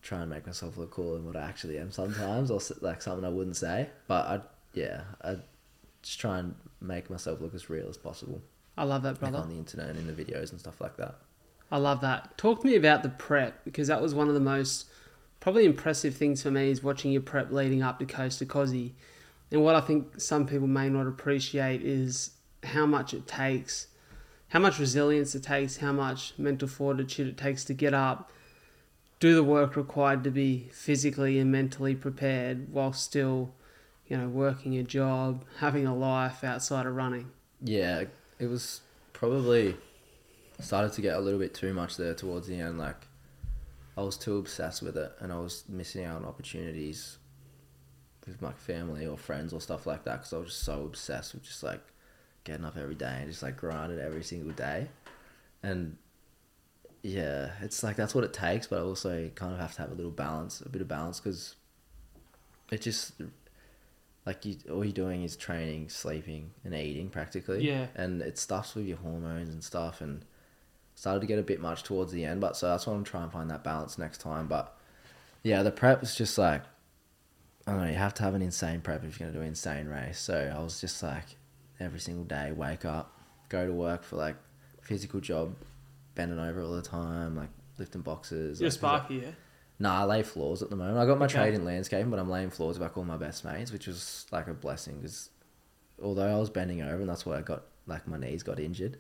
try 0.02 0.20
and 0.22 0.30
make 0.30 0.46
myself 0.46 0.78
look 0.78 0.92
cooler 0.92 1.16
than 1.16 1.26
what 1.26 1.36
I 1.36 1.42
actually 1.42 1.78
am 1.80 1.92
sometimes, 1.92 2.52
or 2.52 2.60
like 2.82 3.02
something 3.02 3.26
I 3.26 3.30
wouldn't 3.30 3.56
say. 3.58 3.90
But 4.08 4.26
I 4.28 4.42
yeah 4.74 5.02
I 5.24 5.38
just 6.02 6.20
try 6.20 6.40
and 6.40 6.56
make 6.82 7.10
myself 7.10 7.40
look 7.42 7.54
as 7.56 7.70
real 7.70 7.88
as 7.88 7.96
possible, 7.98 8.42
I 8.78 8.84
love 8.84 9.04
that, 9.04 9.22
like 9.22 9.32
brother. 9.32 9.38
on 9.38 9.50
the 9.50 9.56
internet 9.56 9.90
and 9.90 10.00
in 10.00 10.08
the 10.08 10.14
videos 10.24 10.52
and 10.52 10.60
stuff 10.60 10.82
like 10.82 10.98
that. 10.98 11.16
I 11.72 11.78
love 11.78 12.02
that. 12.02 12.38
Talk 12.38 12.62
to 12.62 12.68
me 12.68 12.76
about 12.76 13.02
the 13.04 13.10
prep 13.10 13.64
because 13.64 13.88
that 13.88 14.02
was 14.02 14.14
one 14.14 14.28
of 14.28 14.34
the 14.34 14.40
most 14.40 14.88
probably 15.40 15.66
impressive 15.66 16.16
things 16.16 16.44
for 16.44 16.52
me 16.52 16.70
is 16.70 16.84
watching 16.84 17.12
your 17.12 17.22
prep 17.22 17.52
leading 17.52 17.82
up 17.82 18.00
to 18.00 18.06
Coast 18.06 18.40
to 18.40 18.46
Kosci. 18.46 18.92
And 19.52 19.64
what 19.64 19.76
I 19.76 19.82
think 19.82 20.20
some 20.20 20.46
people 20.46 20.68
may 20.68 20.90
not 20.90 21.08
appreciate 21.08 21.82
is 21.82 22.32
how 22.64 22.86
much 22.86 23.14
it 23.14 23.28
takes, 23.28 23.88
how 24.50 24.60
much 24.60 24.80
resilience 24.80 25.36
it 25.36 25.44
takes, 25.44 25.78
how 25.78 25.92
much 25.92 26.34
mental 26.38 26.68
fortitude 26.68 27.28
it 27.28 27.38
takes 27.38 27.64
to 27.66 27.74
get 27.74 27.94
up, 27.94 28.32
do 29.20 29.36
the 29.36 29.44
work 29.44 29.76
required 29.76 30.24
to 30.24 30.32
be 30.32 30.70
physically 30.72 31.40
and 31.40 31.52
mentally 31.52 31.96
prepared 31.96 32.72
while 32.72 32.94
still, 32.94 33.54
you 34.08 34.18
know, 34.18 34.28
working 34.28 34.78
a 34.78 34.84
job, 34.84 35.46
having 35.60 35.88
a 35.88 35.96
life 35.96 36.44
outside 36.44 36.86
of 36.86 36.96
running. 36.96 37.32
Yeah, 37.62 38.04
it 38.40 38.48
was 38.48 38.82
probably 39.14 39.78
started 40.60 40.94
to 40.94 41.02
get 41.02 41.16
a 41.16 41.20
little 41.20 41.40
bit 41.40 41.54
too 41.54 41.74
much 41.74 41.98
there 41.98 42.14
towards 42.14 42.48
the 42.48 42.60
end. 42.60 42.78
Like, 42.78 43.08
I 43.98 44.02
was 44.02 44.18
too 44.18 44.38
obsessed 44.38 44.82
with 44.82 44.98
it, 44.98 45.12
and 45.20 45.32
I 45.32 45.38
was 45.38 45.64
missing 45.70 46.04
out 46.04 46.18
on 46.18 46.26
opportunities 46.26 47.18
with 48.28 48.42
my 48.42 48.52
family 48.54 49.06
or 49.06 49.18
friends 49.18 49.54
or 49.54 49.62
stuff 49.62 49.86
like 49.86 50.04
that 50.06 50.18
because 50.18 50.34
I 50.34 50.38
was 50.38 50.48
just 50.48 50.64
so 50.64 50.84
obsessed 50.84 51.34
with 51.34 51.44
just 51.44 51.64
like 51.64 51.82
getting 52.44 52.66
up 52.66 52.78
every 52.78 52.96
day 52.96 53.18
and 53.20 53.30
just 53.30 53.44
like 53.44 53.58
grinding 53.58 54.00
every 54.00 54.24
single 54.24 54.52
day, 54.52 54.88
and 55.62 55.98
yeah, 57.04 57.52
it's 57.62 57.84
like 57.84 57.98
that's 57.98 58.16
what 58.16 58.24
it 58.24 58.34
takes, 58.34 58.68
but 58.68 58.80
I 58.80 58.82
also 58.82 59.30
kind 59.36 59.54
of 59.54 59.60
have 59.60 59.74
to 59.76 59.82
have 59.82 59.92
a 59.92 59.96
little 59.96 60.12
balance, 60.12 60.62
a 60.62 60.70
bit 60.70 60.82
of 60.82 60.88
balance 60.88 61.20
because 61.20 61.56
it 62.72 62.82
just 62.82 63.14
like 64.26 64.46
you 64.46 64.56
all 64.72 64.84
you're 64.86 64.94
doing 64.94 65.24
is 65.24 65.36
training, 65.36 65.90
sleeping, 65.90 66.52
and 66.64 66.74
eating 66.74 67.10
practically. 67.10 67.68
Yeah. 67.68 67.88
And 67.96 68.22
it 68.22 68.38
stuffs 68.38 68.74
with 68.74 68.86
your 68.86 68.98
hormones 68.98 69.50
and 69.50 69.64
stuff, 69.64 70.00
and 70.00 70.24
started 70.96 71.20
to 71.20 71.28
get 71.28 71.40
a 71.40 71.44
bit 71.44 71.60
much 71.60 71.84
towards 71.84 72.14
the 72.14 72.24
end. 72.24 72.40
But 72.40 72.56
so 72.56 72.68
that's 72.68 72.88
why 72.88 72.94
I'm 72.94 73.04
trying 73.04 73.28
to 73.28 73.32
find 73.32 73.50
that 73.52 73.64
balance 73.64 73.98
next 73.98 74.20
time. 74.22 74.48
But 74.48 74.76
yeah, 75.44 75.62
the 75.62 75.72
prep 75.72 76.00
was 76.00 76.16
just 76.16 76.38
like 76.38 76.64
I 77.68 77.72
don't 77.72 77.82
know. 77.82 77.90
You 77.90 77.96
have 77.96 78.14
to 78.16 78.24
have 78.24 78.34
an 78.34 78.42
insane 78.42 78.80
prep 78.80 79.04
if 79.04 79.20
you're 79.20 79.28
gonna 79.28 79.38
do 79.38 79.42
an 79.42 79.50
insane 79.50 79.88
race. 79.88 80.20
So 80.20 80.54
I 80.56 80.62
was 80.64 80.80
just 80.80 81.04
like 81.04 81.36
every 81.80 82.00
single 82.00 82.26
day, 82.26 82.52
wake 82.52 82.86
up, 82.86 83.20
go 83.50 83.66
to 83.66 83.74
work 83.74 84.04
for 84.04 84.16
like 84.18 84.36
physical 84.82 85.20
job, 85.20 85.56
bending 86.16 86.40
over 86.40 86.62
all 86.62 86.74
the 86.76 86.82
time, 86.82 87.36
like 87.36 87.50
lifting 87.78 88.02
boxes. 88.02 88.60
You're 88.60 88.70
like, 88.70 88.74
Sparky, 88.74 89.16
yeah. 89.16 89.32
Nah, 89.80 90.02
I 90.02 90.04
lay 90.06 90.24
floors 90.24 90.62
at 90.62 90.70
the 90.70 90.76
moment. 90.76 90.98
I 90.98 91.06
got 91.06 91.18
my 91.18 91.26
Okay. 91.26 91.36
trade 91.36 91.54
in 91.56 91.66
landscaping, 91.66 92.10
but 92.10 92.20
I'm 92.20 92.30
laying 92.30 92.50
floors 92.52 92.78
with 92.80 92.88
like 92.88 92.98
all 92.98 93.04
my 93.04 93.18
best 93.18 93.44
mates, 93.44 93.72
which 93.72 93.88
was 93.88 94.26
like 94.32 94.48
a 94.48 94.54
blessing 94.54 94.98
because 94.98 95.30
although 96.02 96.36
I 96.36 96.40
was 96.40 96.50
bending 96.50 96.82
over 96.82 97.02
and 97.02 97.10
that's 97.10 97.26
why 97.26 97.38
I 97.38 97.42
got 97.42 97.64
like 97.88 98.08
my 98.08 98.18
knees 98.18 98.44
got 98.44 98.60
injured. 98.60 98.98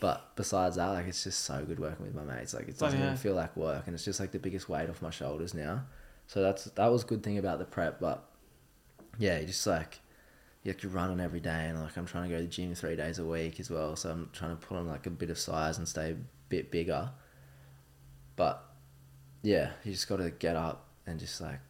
But 0.00 0.34
besides 0.36 0.76
that, 0.76 0.88
like 0.88 1.06
it's 1.06 1.22
just 1.24 1.40
so 1.44 1.64
good 1.64 1.78
working 1.78 2.04
with 2.06 2.14
my 2.14 2.24
mates. 2.24 2.52
Like 2.54 2.68
it 2.68 2.76
Oh, 2.76 2.84
doesn't 2.84 2.98
yeah. 2.98 3.06
even 3.06 3.16
feel 3.16 3.34
like 3.34 3.56
work, 3.56 3.84
and 3.86 3.94
it's 3.94 4.04
just 4.04 4.18
like 4.18 4.32
the 4.32 4.38
biggest 4.38 4.68
weight 4.68 4.90
off 4.90 5.00
my 5.02 5.10
shoulders 5.10 5.54
now. 5.54 5.84
So 6.26 6.42
that's 6.42 6.64
that 6.64 6.86
was 6.90 7.04
a 7.04 7.06
good 7.06 7.22
thing 7.22 7.38
about 7.38 7.58
the 7.58 7.64
prep. 7.64 8.00
But 8.00 8.24
yeah, 9.18 9.42
just 9.44 9.66
like 9.66 10.00
you 10.64 10.72
have 10.72 10.80
to 10.80 10.88
run 10.88 11.10
on 11.10 11.20
every 11.20 11.40
day, 11.40 11.66
and 11.68 11.80
like 11.80 11.96
I'm 11.96 12.06
trying 12.06 12.24
to 12.24 12.30
go 12.30 12.36
to 12.38 12.42
the 12.42 12.48
gym 12.48 12.74
three 12.74 12.96
days 12.96 13.18
a 13.20 13.24
week 13.24 13.60
as 13.60 13.70
well. 13.70 13.94
So 13.96 14.10
I'm 14.10 14.30
trying 14.32 14.50
to 14.50 14.66
put 14.66 14.76
on 14.76 14.88
like 14.88 15.06
a 15.06 15.10
bit 15.10 15.30
of 15.30 15.38
size 15.38 15.78
and 15.78 15.86
stay 15.86 16.10
a 16.12 16.16
bit 16.48 16.70
bigger. 16.72 17.10
But 18.36 18.64
yeah, 19.42 19.70
you 19.84 19.92
just 19.92 20.08
got 20.08 20.16
to 20.16 20.30
get 20.30 20.56
up 20.56 20.88
and 21.06 21.20
just 21.20 21.40
like, 21.40 21.60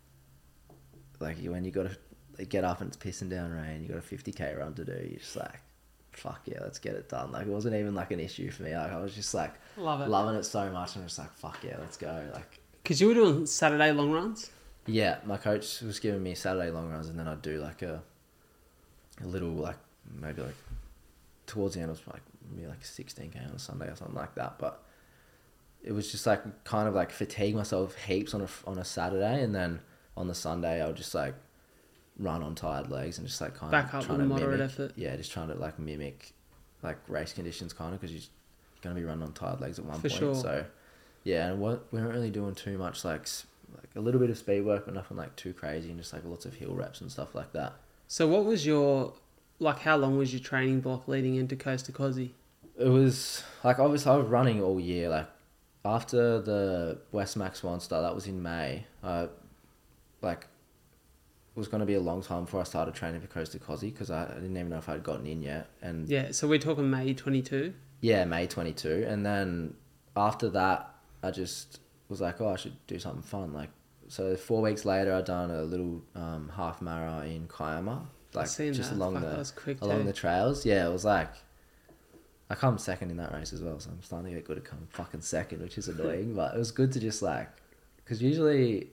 like 1.20 1.36
when 1.44 1.64
you 1.64 1.70
got 1.70 1.88
to 2.38 2.44
get 2.46 2.64
up 2.64 2.80
and 2.80 2.88
it's 2.88 2.96
pissing 2.96 3.28
down 3.30 3.50
rain, 3.50 3.82
you 3.82 3.88
got 3.88 3.98
a 3.98 4.02
fifty 4.02 4.32
k 4.32 4.54
run 4.56 4.74
to 4.74 4.84
do. 4.84 4.92
You're 4.92 5.18
just 5.18 5.36
like, 5.36 5.60
fuck 6.12 6.40
yeah, 6.46 6.58
let's 6.62 6.78
get 6.78 6.94
it 6.94 7.08
done. 7.08 7.32
Like 7.32 7.46
it 7.46 7.50
wasn't 7.50 7.74
even 7.74 7.94
like 7.94 8.10
an 8.12 8.20
issue 8.20 8.50
for 8.50 8.62
me. 8.62 8.74
Like 8.76 8.92
I 8.92 9.00
was 9.00 9.14
just 9.14 9.34
like 9.34 9.54
Love 9.76 10.00
it. 10.02 10.08
loving 10.08 10.36
it 10.36 10.44
so 10.44 10.70
much, 10.70 10.94
and 10.94 11.02
I'm 11.02 11.08
just 11.08 11.18
like, 11.18 11.32
fuck 11.34 11.58
yeah, 11.64 11.76
let's 11.80 11.96
go. 11.96 12.24
Like 12.32 12.60
Because 12.82 13.00
you 13.00 13.08
were 13.08 13.14
doing 13.14 13.46
Saturday 13.46 13.90
long 13.92 14.12
runs. 14.12 14.50
yeah, 14.86 15.18
my 15.26 15.36
coach 15.36 15.80
was 15.82 15.98
giving 16.00 16.22
me 16.22 16.34
Saturday 16.34 16.70
long 16.70 16.90
runs, 16.90 17.08
and 17.08 17.18
then 17.18 17.26
I'd 17.28 17.42
do 17.42 17.58
like 17.60 17.82
a, 17.82 18.02
a 19.22 19.26
little 19.26 19.50
like 19.50 19.76
maybe 20.20 20.42
like 20.42 20.54
towards 21.46 21.74
the 21.74 21.80
end 21.80 21.90
it 21.90 21.92
was 21.92 22.06
like 22.06 22.22
maybe 22.54 22.66
like 22.66 22.84
sixteen 22.84 23.30
k 23.30 23.38
on 23.40 23.54
a 23.54 23.58
Sunday 23.58 23.86
or 23.86 23.96
something 23.96 24.16
like 24.16 24.34
that. 24.34 24.58
But 24.58 24.82
it 25.82 25.92
was 25.92 26.10
just 26.10 26.26
like 26.26 26.64
kind 26.64 26.88
of 26.88 26.94
like 26.94 27.10
fatigue 27.10 27.54
myself 27.54 27.94
heaps 27.94 28.34
on 28.34 28.42
a 28.42 28.48
on 28.66 28.78
a 28.78 28.84
Saturday, 28.84 29.42
and 29.42 29.54
then 29.54 29.80
on 30.16 30.28
the 30.28 30.34
Sunday 30.34 30.82
I 30.82 30.86
would 30.86 30.96
just 30.96 31.14
like 31.14 31.34
run 32.18 32.42
on 32.42 32.54
tired 32.54 32.90
legs 32.90 33.18
and 33.18 33.26
just 33.26 33.40
like 33.40 33.54
kind 33.54 33.72
Back 33.72 33.88
of 33.92 34.00
up 34.00 34.06
trying 34.06 34.18
to 34.20 34.24
moderate 34.24 34.58
mimic, 34.58 34.64
effort. 34.72 34.92
Yeah, 34.96 35.16
just 35.16 35.32
trying 35.32 35.48
to 35.48 35.54
like 35.54 35.78
mimic 35.78 36.32
like 36.82 36.98
race 37.08 37.32
conditions 37.32 37.72
kind 37.72 37.94
of 37.94 38.00
because 38.00 38.14
you're 38.14 38.22
gonna 38.82 38.94
be 38.94 39.04
running 39.04 39.22
on 39.24 39.32
tired 39.32 39.60
legs 39.60 39.78
at 39.78 39.84
one 39.84 39.96
For 40.00 40.08
point. 40.08 40.12
sure. 40.20 40.34
So 40.34 40.64
yeah, 41.24 41.48
and 41.50 41.60
we 41.60 41.70
we 41.90 42.00
weren't 42.00 42.14
really 42.14 42.30
doing 42.30 42.54
too 42.54 42.78
much 42.78 43.04
like 43.04 43.28
like 43.74 43.90
a 43.96 44.00
little 44.00 44.20
bit 44.20 44.30
of 44.30 44.38
speed 44.38 44.64
work, 44.64 44.84
but 44.84 44.94
nothing 44.94 45.16
like 45.16 45.34
too 45.36 45.52
crazy, 45.52 45.90
and 45.90 45.98
just 45.98 46.12
like 46.12 46.24
lots 46.24 46.46
of 46.46 46.54
hill 46.54 46.74
reps 46.74 47.00
and 47.00 47.10
stuff 47.10 47.34
like 47.34 47.52
that. 47.52 47.74
So 48.08 48.26
what 48.28 48.44
was 48.44 48.66
your 48.66 49.14
like? 49.58 49.80
How 49.80 49.96
long 49.96 50.16
was 50.18 50.32
your 50.32 50.40
training 50.40 50.80
block 50.80 51.08
leading 51.08 51.36
into 51.36 51.56
Coast 51.56 51.86
to 51.86 51.92
Kosci? 51.92 52.30
It 52.78 52.88
was 52.88 53.42
like 53.62 53.78
obviously 53.78 54.12
I 54.12 54.16
was 54.16 54.26
running 54.26 54.62
all 54.62 54.80
year. 54.80 55.08
Like 55.08 55.28
after 55.84 56.40
the 56.40 56.98
West 57.12 57.36
Macs 57.36 57.62
one 57.62 57.80
start, 57.80 58.02
that 58.02 58.14
was 58.14 58.26
in 58.26 58.42
May. 58.42 58.86
Uh, 59.02 59.28
like 60.22 60.46
it 61.54 61.58
was 61.58 61.68
going 61.68 61.80
to 61.80 61.86
be 61.86 61.94
a 61.94 62.00
long 62.00 62.20
time 62.22 62.44
before 62.44 62.60
I 62.60 62.64
started 62.64 62.94
training 62.94 63.20
for 63.20 63.28
Coast 63.28 63.52
to 63.52 63.58
Kosci 63.58 63.92
because 63.92 64.10
I, 64.10 64.24
I 64.24 64.34
didn't 64.34 64.56
even 64.56 64.70
know 64.70 64.78
if 64.78 64.88
I'd 64.88 65.04
gotten 65.04 65.26
in 65.26 65.42
yet. 65.42 65.68
And 65.82 66.08
Yeah. 66.08 66.32
So 66.32 66.48
we're 66.48 66.58
talking 66.58 66.90
May 66.90 67.14
twenty 67.14 67.42
two. 67.42 67.74
Yeah, 68.04 68.26
May 68.26 68.46
22. 68.46 69.06
And 69.08 69.24
then 69.24 69.72
after 70.14 70.50
that, 70.50 70.94
I 71.22 71.30
just 71.30 71.80
was 72.10 72.20
like, 72.20 72.38
oh, 72.42 72.48
I 72.48 72.56
should 72.56 72.76
do 72.86 72.98
something 72.98 73.22
fun. 73.22 73.54
Like, 73.54 73.70
so 74.08 74.36
four 74.36 74.62
weeks 74.62 74.84
later, 74.84 75.14
I 75.14 75.20
done 75.22 75.50
a 75.50 75.62
little 75.62 76.02
um, 76.14 76.50
half 76.54 76.80
marathon 76.82 77.26
in 77.26 77.48
Kiama, 77.48 78.06
like 78.32 78.46
seen 78.46 78.72
just 78.72 78.90
that. 78.90 78.96
along 78.96 79.14
Fuck, 79.14 79.22
the 79.22 79.28
that 79.30 79.38
was 79.38 79.50
quick 79.50 79.80
along 79.82 80.00
too. 80.00 80.04
the 80.04 80.12
trails. 80.12 80.64
Yeah, 80.66 80.86
it 80.88 80.92
was 80.92 81.04
like 81.04 81.30
I 82.50 82.54
come 82.54 82.78
second 82.78 83.10
in 83.10 83.16
that 83.16 83.32
race 83.32 83.52
as 83.52 83.62
well, 83.62 83.78
so 83.80 83.90
I'm 83.90 84.02
starting 84.02 84.30
to 84.30 84.36
get 84.36 84.46
good 84.46 84.58
at 84.58 84.64
coming 84.64 84.86
fucking 84.90 85.22
second, 85.22 85.62
which 85.62 85.78
is 85.78 85.88
annoying. 85.88 86.34
but 86.34 86.54
it 86.54 86.58
was 86.58 86.70
good 86.70 86.92
to 86.92 87.00
just 87.00 87.22
like, 87.22 87.48
because 87.96 88.22
usually 88.22 88.88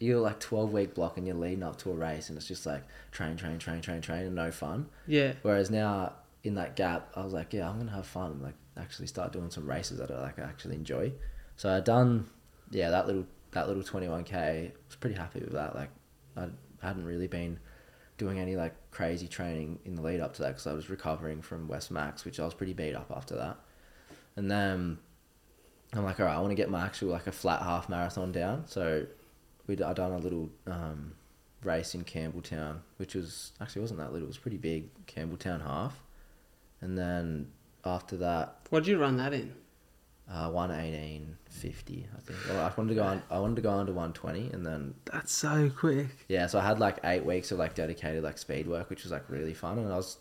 you're 0.00 0.20
like 0.20 0.38
12 0.40 0.72
week 0.72 0.94
block 0.94 1.16
and 1.16 1.26
you're 1.26 1.36
leading 1.36 1.62
up 1.62 1.76
to 1.78 1.90
a 1.90 1.94
race, 1.94 2.28
and 2.28 2.36
it's 2.36 2.48
just 2.48 2.66
like 2.66 2.82
train, 3.12 3.36
train, 3.36 3.58
train, 3.58 3.80
train, 3.80 4.00
train, 4.00 4.26
and 4.26 4.34
no 4.34 4.50
fun. 4.50 4.88
Yeah. 5.06 5.34
Whereas 5.42 5.70
now 5.70 6.14
in 6.44 6.54
that 6.54 6.76
gap, 6.76 7.10
I 7.14 7.22
was 7.24 7.32
like, 7.32 7.52
yeah, 7.52 7.68
I'm 7.68 7.78
gonna 7.78 7.92
have 7.92 8.06
fun 8.06 8.32
and 8.32 8.42
like 8.42 8.54
actually 8.76 9.06
start 9.06 9.32
doing 9.32 9.50
some 9.50 9.66
races 9.66 9.98
that 9.98 10.10
I 10.10 10.20
like 10.22 10.38
actually 10.38 10.74
enjoy. 10.76 11.12
So 11.56 11.68
I 11.74 11.80
done, 11.80 12.26
yeah, 12.70 12.90
that 12.90 13.06
little 13.06 13.26
that 13.52 13.68
little 13.68 13.82
21k. 13.82 14.34
I 14.34 14.72
was 14.86 14.96
pretty 14.96 15.16
happy 15.16 15.40
with 15.40 15.52
that. 15.52 15.74
Like 15.74 15.90
I 16.36 16.48
hadn't 16.82 17.04
really 17.04 17.26
been 17.26 17.58
doing 18.16 18.38
any 18.38 18.56
like 18.56 18.74
crazy 18.90 19.28
training 19.28 19.78
in 19.84 19.94
the 19.94 20.02
lead 20.02 20.20
up 20.20 20.34
to 20.34 20.42
that 20.42 20.48
because 20.48 20.66
I 20.66 20.72
was 20.72 20.90
recovering 20.90 21.40
from 21.40 21.68
West 21.68 21.90
Macs, 21.90 22.24
which 22.24 22.40
I 22.40 22.44
was 22.44 22.54
pretty 22.54 22.72
beat 22.72 22.94
up 22.94 23.12
after 23.14 23.36
that. 23.36 23.56
And 24.36 24.50
then 24.50 24.98
I'm 25.92 26.04
like, 26.04 26.20
all 26.20 26.26
right, 26.26 26.34
I 26.34 26.40
want 26.40 26.50
to 26.50 26.56
get 26.56 26.70
my 26.70 26.84
actual 26.84 27.10
like 27.10 27.26
a 27.26 27.32
flat 27.32 27.62
half 27.62 27.88
marathon 27.88 28.32
down. 28.32 28.66
So 28.66 29.06
we 29.66 29.82
I 29.82 29.92
done 29.92 30.12
a 30.12 30.18
little 30.18 30.50
um, 30.66 31.14
race 31.62 31.94
in 31.94 32.04
Campbelltown, 32.04 32.78
which 32.96 33.14
was 33.14 33.52
actually 33.60 33.82
wasn't 33.82 34.00
that 34.00 34.12
little. 34.12 34.26
It 34.26 34.28
was 34.28 34.38
pretty 34.38 34.58
big, 34.58 34.90
Campbelltown 35.06 35.62
half. 35.62 36.02
And 36.80 36.96
then 36.96 37.50
after 37.84 38.16
that, 38.18 38.66
What 38.70 38.84
did 38.84 38.90
you 38.90 38.98
run 38.98 39.16
that 39.16 39.32
in? 39.32 39.54
Uh, 40.30 40.50
one 40.50 40.70
eighteen 40.70 41.36
fifty, 41.48 42.06
I 42.16 42.20
think. 42.20 42.38
Well, 42.48 42.60
I 42.64 42.72
wanted 42.76 42.90
to 42.90 42.94
go 42.94 43.02
on. 43.02 43.22
I 43.30 43.38
wanted 43.38 43.56
to 43.56 43.62
go 43.62 43.70
on 43.70 43.86
to 43.86 43.92
one 43.92 44.12
twenty, 44.12 44.50
and 44.52 44.64
then 44.64 44.94
That's 45.10 45.32
so 45.32 45.70
quick. 45.70 46.08
yeah, 46.28 46.46
so 46.46 46.58
I 46.58 46.64
had 46.64 46.78
like 46.78 46.98
eight 47.04 47.24
weeks 47.24 47.50
of 47.52 47.58
like 47.58 47.74
dedicated 47.74 48.22
like 48.22 48.38
speed 48.38 48.66
work, 48.66 48.90
which 48.90 49.02
was 49.04 49.12
like 49.12 49.24
really 49.28 49.54
fun. 49.54 49.78
And 49.78 49.92
I 49.92 49.96
was 49.96 50.18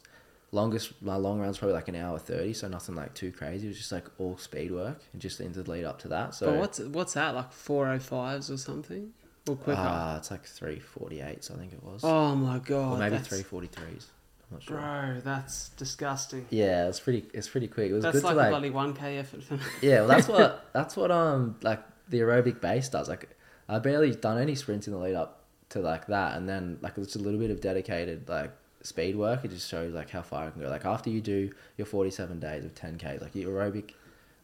longest 0.53 0.93
my 1.01 1.15
long 1.17 1.41
runs 1.41 1.57
probably 1.57 1.73
like 1.75 1.89
an 1.89 1.95
hour 1.95 2.17
thirty, 2.17 2.53
so 2.53 2.67
nothing 2.67 2.95
like 2.95 3.13
too 3.13 3.31
crazy. 3.31 3.65
It 3.67 3.69
was 3.69 3.77
just 3.77 3.91
like 3.91 4.05
all 4.17 4.37
speed 4.37 4.71
work 4.71 5.01
and 5.11 5.21
just 5.21 5.41
into 5.41 5.61
the 5.63 5.69
lead 5.71 5.83
up 5.83 5.99
to 5.99 6.07
that. 6.09 6.33
So 6.35 6.51
but 6.51 6.59
what's 6.59 6.79
what's 6.79 7.13
that 7.13 7.35
like? 7.35 7.51
Four 7.51 7.89
oh 7.89 7.99
fives 7.99 8.49
or 8.49 8.57
something? 8.57 9.11
Or 9.49 9.55
quicker? 9.55 9.79
uh, 9.79 10.17
it's 10.17 10.29
like 10.31 10.45
three 10.45 10.79
forty 10.79 11.21
eights, 11.21 11.51
I 11.51 11.55
think 11.55 11.71
it 11.73 11.81
was, 11.83 12.01
oh 12.03 12.35
my 12.35 12.59
god. 12.59 12.93
or 12.95 12.97
maybe 12.97 13.11
that's- 13.11 13.27
three 13.27 13.43
forty 13.43 13.67
threes. 13.67 14.07
Not 14.51 14.63
sure. 14.63 14.77
Bro, 14.77 15.21
that's 15.25 15.69
disgusting. 15.69 16.45
Yeah, 16.49 16.87
it's 16.87 16.99
pretty. 16.99 17.25
It's 17.33 17.49
pretty 17.49 17.67
quick. 17.67 17.91
It 17.91 17.93
was 17.93 18.03
That's 18.03 18.21
good 18.21 18.23
like, 18.23 18.35
to 18.35 18.47
a 18.47 18.49
bloody 18.49 18.69
one 18.69 18.93
k 18.93 19.17
effort 19.17 19.43
for 19.43 19.55
me. 19.55 19.59
Yeah, 19.81 19.99
well, 19.99 20.07
that's 20.07 20.27
what 20.27 20.65
that's 20.73 20.95
what 20.95 21.11
um 21.11 21.57
like 21.61 21.83
the 22.07 22.21
aerobic 22.21 22.61
base 22.61 22.87
does. 22.87 23.09
Like 23.09 23.29
I 23.67 23.79
barely 23.79 24.15
done 24.15 24.37
any 24.37 24.55
sprints 24.55 24.87
in 24.87 24.93
the 24.93 24.99
lead 24.99 25.15
up 25.15 25.43
to 25.69 25.79
like 25.79 26.07
that, 26.07 26.37
and 26.37 26.47
then 26.47 26.77
like 26.81 26.97
it's 26.97 27.15
a 27.15 27.19
little 27.19 27.39
bit 27.39 27.51
of 27.51 27.59
dedicated 27.59 28.29
like 28.29 28.51
speed 28.83 29.17
work. 29.17 29.43
It 29.43 29.49
just 29.49 29.69
shows 29.69 29.93
like 29.93 30.09
how 30.09 30.21
far 30.21 30.47
I 30.47 30.49
can 30.51 30.61
go. 30.61 30.69
Like 30.69 30.85
after 30.85 31.09
you 31.09 31.19
do 31.19 31.51
your 31.77 31.85
forty 31.85 32.09
seven 32.11 32.39
days 32.39 32.63
of 32.63 32.73
ten 32.73 32.97
k, 32.97 33.17
like 33.21 33.35
your 33.35 33.51
aerobic 33.51 33.91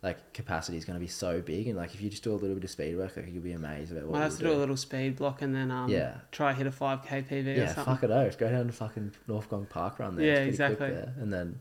like 0.03 0.33
capacity 0.33 0.77
is 0.77 0.83
going 0.85 0.95
to 0.95 0.99
be 0.99 1.07
so 1.07 1.41
big, 1.41 1.67
and 1.69 1.77
like 1.77 1.93
if 1.95 2.01
you 2.01 2.09
just 2.09 2.23
do 2.23 2.33
a 2.33 2.35
little 2.35 2.55
bit 2.55 2.63
of 2.65 2.69
speed 2.69 2.97
work, 2.97 3.15
like 3.15 3.31
you'll 3.33 3.41
be 3.41 3.53
amazed 3.53 3.91
about 3.93 4.05
what 4.05 4.17
you 4.17 4.21
have 4.23 4.37
to 4.37 4.43
do 4.43 4.51
a 4.51 4.53
little 4.53 4.75
speed 4.77 5.15
block 5.15 5.41
and 5.41 5.55
then 5.55 5.71
um 5.71 5.89
Yeah. 5.89 6.15
try 6.31 6.51
to 6.51 6.57
hit 6.57 6.67
a 6.67 6.71
five 6.71 7.03
k 7.05 7.21
PB 7.21 7.47
or 7.47 7.51
yeah, 7.53 7.67
something. 7.73 7.85
fuck 7.95 8.03
it 8.03 8.11
oath. 8.11 8.37
Go 8.37 8.49
down 8.51 8.67
to 8.67 8.73
fucking 8.73 9.13
North 9.27 9.49
Gong 9.49 9.65
Park 9.65 9.99
run 9.99 10.15
there. 10.17 10.25
Yeah, 10.25 10.33
It's 10.41 10.57
pretty 10.57 10.75
quick 10.75 10.89
exactly. 10.91 11.13
there. 11.13 11.23
And 11.23 11.31
then, 11.33 11.59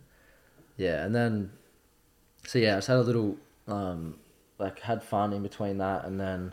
yeah, 0.76 1.04
and 1.04 1.14
then, 1.14 1.52
so 2.46 2.58
yeah, 2.58 2.72
I 2.72 2.76
just 2.78 2.88
had 2.88 2.96
a 2.96 3.02
little, 3.02 3.36
um, 3.68 4.16
like 4.58 4.80
had 4.80 5.02
fun 5.04 5.32
in 5.32 5.42
between 5.44 5.78
that, 5.78 6.04
and 6.04 6.18
then, 6.18 6.52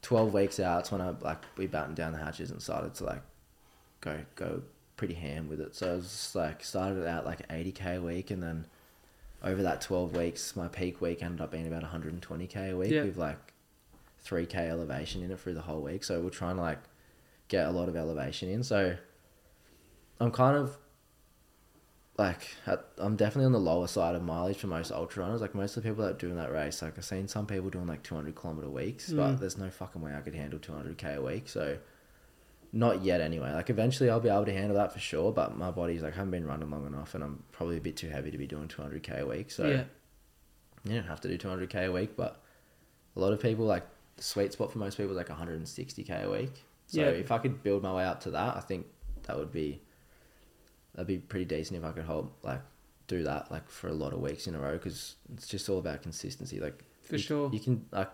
twelve 0.00 0.32
weeks 0.32 0.58
out, 0.58 0.80
it's 0.80 0.90
when 0.92 1.02
I 1.02 1.10
like 1.20 1.42
we 1.58 1.66
battened 1.66 1.96
down 1.96 2.12
the 2.12 2.18
hatches 2.18 2.50
and 2.50 2.62
started 2.62 2.94
to 2.94 3.04
like, 3.04 3.22
go 4.00 4.20
go 4.36 4.62
pretty 4.96 5.14
ham 5.14 5.48
with 5.50 5.60
it. 5.60 5.74
So 5.74 5.92
I 5.92 5.94
was 5.96 6.04
just, 6.04 6.34
like 6.34 6.64
started 6.64 7.06
out 7.06 7.26
like 7.26 7.40
eighty 7.50 7.72
k 7.72 7.96
a 7.96 8.00
week, 8.00 8.30
and 8.30 8.42
then, 8.42 8.66
over 9.42 9.62
that 9.62 9.80
twelve 9.80 10.14
weeks, 10.16 10.54
my 10.56 10.68
peak 10.68 11.00
week 11.00 11.22
ended 11.22 11.40
up 11.40 11.50
being 11.50 11.66
about 11.66 11.82
one 11.82 11.90
hundred 11.90 12.12
and 12.12 12.22
twenty 12.22 12.46
k 12.46 12.70
a 12.70 12.76
week 12.76 12.90
Yeah. 12.90 13.04
with 13.04 13.16
like, 13.16 13.38
three 14.18 14.44
k 14.46 14.68
elevation 14.68 15.22
in 15.22 15.30
it 15.30 15.40
through 15.40 15.54
the 15.54 15.62
whole 15.62 15.80
week. 15.80 16.04
So 16.04 16.20
we're 16.20 16.28
trying 16.30 16.56
to 16.56 16.62
like 16.62 16.78
get 17.48 17.66
a 17.66 17.70
lot 17.70 17.88
of 17.88 17.96
elevation 17.96 18.48
in. 18.50 18.62
So 18.62 18.96
I'm 20.20 20.30
kind 20.30 20.56
of 20.56 20.76
like 22.18 22.54
at, 22.66 22.84
I'm 22.98 23.16
definitely 23.16 23.46
on 23.46 23.52
the 23.52 23.58
lower 23.60 23.86
side 23.86 24.14
of 24.14 24.22
mileage 24.22 24.58
for 24.58 24.66
most 24.66 24.92
ultra 24.92 25.22
runners. 25.24 25.40
Like 25.40 25.54
most 25.54 25.76
of 25.76 25.82
the 25.82 25.88
people 25.88 26.04
that 26.04 26.10
are 26.16 26.18
doing 26.18 26.36
that 26.36 26.52
race, 26.52 26.82
like 26.82 26.98
I've 26.98 27.04
seen 27.04 27.26
some 27.28 27.46
people 27.46 27.70
doing 27.70 27.86
like 27.86 28.02
200 28.02 28.34
kilometer 28.34 28.68
weeks, 28.68 29.10
Mm. 29.10 29.16
but 29.16 29.40
there's 29.40 29.56
no 29.56 29.70
fucking 29.70 30.02
way 30.02 30.14
I 30.14 30.20
could 30.20 30.34
handle 30.34 30.58
200k 30.58 31.16
a 31.16 31.22
week. 31.22 31.48
So 31.48 31.78
not 32.72 33.02
yet 33.02 33.20
anyway. 33.20 33.52
Like 33.52 33.70
eventually 33.70 34.10
I'll 34.10 34.20
be 34.20 34.28
able 34.28 34.44
to 34.44 34.52
handle 34.52 34.76
that 34.76 34.92
for 34.92 34.98
sure, 35.00 35.32
but 35.32 35.56
my 35.56 35.70
body's 35.70 36.02
like 36.02 36.14
I 36.14 36.16
haven't 36.16 36.30
been 36.30 36.46
running 36.46 36.70
long 36.70 36.86
enough, 36.86 37.14
and 37.14 37.24
I'm 37.24 37.42
probably 37.52 37.76
a 37.76 37.80
bit 37.80 37.96
too 37.96 38.08
heavy 38.08 38.30
to 38.30 38.38
be 38.38 38.46
doing 38.46 38.68
200k 38.68 39.20
a 39.20 39.26
week. 39.26 39.50
So 39.50 39.66
yeah, 39.66 39.84
you 40.84 40.94
don't 41.00 41.08
have 41.08 41.20
to 41.22 41.28
do 41.28 41.36
200k 41.36 41.86
a 41.86 41.92
week, 41.92 42.16
but 42.16 42.40
a 43.16 43.20
lot 43.20 43.32
of 43.32 43.40
people 43.40 43.64
like 43.64 43.86
the 44.16 44.22
sweet 44.22 44.52
spot 44.52 44.70
for 44.72 44.78
most 44.78 44.96
people 44.96 45.10
is 45.12 45.16
like 45.16 45.28
160k 45.28 46.24
a 46.24 46.30
week. 46.30 46.64
So 46.86 47.00
Yeah. 47.00 47.06
if 47.08 47.30
I 47.32 47.38
could 47.38 47.62
build 47.62 47.82
my 47.82 47.92
way 47.94 48.04
up 48.04 48.20
to 48.22 48.30
that, 48.32 48.56
I 48.56 48.60
think 48.60 48.86
that 49.24 49.36
would 49.36 49.52
be 49.52 49.80
that'd 50.94 51.06
be 51.06 51.18
pretty 51.18 51.44
decent 51.44 51.78
if 51.78 51.84
I 51.84 51.92
could 51.92 52.04
hold 52.04 52.30
like 52.42 52.60
do 53.06 53.22
that 53.24 53.50
like 53.50 53.68
for 53.68 53.88
a 53.88 53.92
lot 53.92 54.12
of 54.12 54.20
weeks 54.20 54.46
in 54.46 54.54
a 54.54 54.60
row 54.60 54.72
because 54.72 55.16
it's 55.32 55.46
just 55.48 55.68
all 55.68 55.78
about 55.78 56.02
consistency. 56.02 56.60
Like 56.60 56.84
for 57.02 57.14
you, 57.16 57.18
sure. 57.22 57.50
you 57.52 57.60
can 57.60 57.84
like 57.92 58.10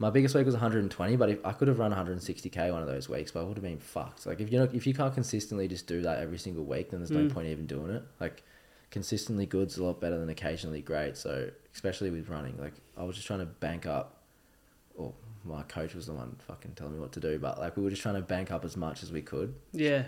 my 0.00 0.10
biggest 0.10 0.34
week 0.34 0.46
was 0.46 0.54
120, 0.54 1.14
but 1.16 1.28
if 1.28 1.44
I 1.46 1.52
could 1.52 1.68
have 1.68 1.78
run 1.78 1.92
160k 1.92 2.72
one 2.72 2.80
of 2.82 2.88
those 2.88 3.08
weeks, 3.08 3.30
but 3.30 3.40
I 3.40 3.42
would 3.44 3.56
have 3.56 3.62
been 3.62 3.78
fucked. 3.78 4.26
Like 4.26 4.40
if 4.40 4.50
you 4.50 4.58
know 4.58 4.68
if 4.72 4.86
you 4.86 4.94
can't 4.94 5.14
consistently 5.14 5.68
just 5.68 5.86
do 5.86 6.00
that 6.02 6.18
every 6.18 6.38
single 6.38 6.64
week, 6.64 6.90
then 6.90 7.00
there's 7.00 7.10
no 7.10 7.26
Mm. 7.26 7.30
point 7.32 7.46
even 7.48 7.66
doing 7.66 7.92
it. 7.94 8.02
Like 8.18 8.42
consistently 8.90 9.46
good's 9.46 9.76
a 9.78 9.84
lot 9.84 10.00
better 10.00 10.18
than 10.18 10.28
occasionally 10.30 10.80
great. 10.80 11.16
So 11.16 11.50
especially 11.74 12.10
with 12.10 12.28
running, 12.28 12.56
like 12.58 12.72
I 12.96 13.04
was 13.04 13.14
just 13.14 13.26
trying 13.26 13.40
to 13.40 13.46
bank 13.46 13.86
up. 13.86 14.16
Or 14.96 15.12
my 15.44 15.62
coach 15.62 15.94
was 15.94 16.06
the 16.06 16.12
one 16.14 16.36
fucking 16.46 16.72
telling 16.76 16.94
me 16.94 16.98
what 17.00 17.12
to 17.12 17.20
do, 17.20 17.38
but 17.38 17.58
like 17.58 17.76
we 17.76 17.82
were 17.82 17.90
just 17.90 18.02
trying 18.02 18.16
to 18.16 18.20
bank 18.22 18.50
up 18.50 18.64
as 18.64 18.76
much 18.76 19.02
as 19.02 19.12
we 19.12 19.22
could. 19.22 19.54
yeah, 19.72 20.04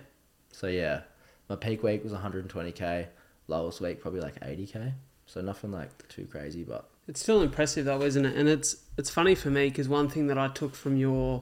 So 0.53 0.66
yeah, 0.66 1.03
my 1.49 1.57
peak 1.57 1.82
week 1.82 2.03
was 2.03 2.12
120k. 2.12 3.07
Lowest 3.47 3.80
week 3.80 4.01
probably 4.01 4.20
like 4.20 4.40
80k. 4.40 4.93
So 5.26 5.40
nothing 5.43 5.70
like 5.70 6.09
too 6.09 6.26
crazy, 6.26 6.62
but 6.64 6.88
it's 7.09 7.20
still 7.20 7.42
impressive 7.42 7.84
though, 7.84 8.03
isn't 8.03 8.24
it? 8.24 8.36
And 8.36 8.48
it's 8.48 8.76
it's 8.96 9.11
funny 9.11 9.34
for 9.34 9.50
me 9.50 9.68
because 9.68 9.88
one 9.88 10.09
thing 10.09 10.26
that 10.28 10.38
I 10.38 10.48
took 10.48 10.74
from 10.74 10.96
your 10.96 11.40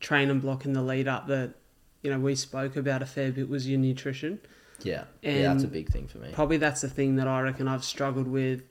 training 0.00 0.40
block 0.40 0.64
in 0.64 0.72
the 0.72 0.82
lead 0.82 1.08
up 1.08 1.26
that 1.28 1.54
you 2.02 2.10
know 2.10 2.18
we 2.18 2.34
spoke 2.34 2.76
about 2.76 3.02
a 3.02 3.06
fair 3.06 3.30
bit 3.32 3.48
was 3.48 3.68
your 3.68 3.78
nutrition. 3.78 4.40
yeah, 4.82 5.04
yeah, 5.22 5.52
that's 5.52 5.64
a 5.64 5.68
big 5.68 5.88
thing 5.90 6.06
for 6.08 6.18
me. 6.18 6.30
Probably 6.32 6.56
that's 6.56 6.80
the 6.80 6.88
thing 6.88 7.16
that 7.16 7.28
I 7.28 7.40
reckon 7.40 7.68
I've 7.68 7.84
struggled 7.84 8.28
with, 8.28 8.62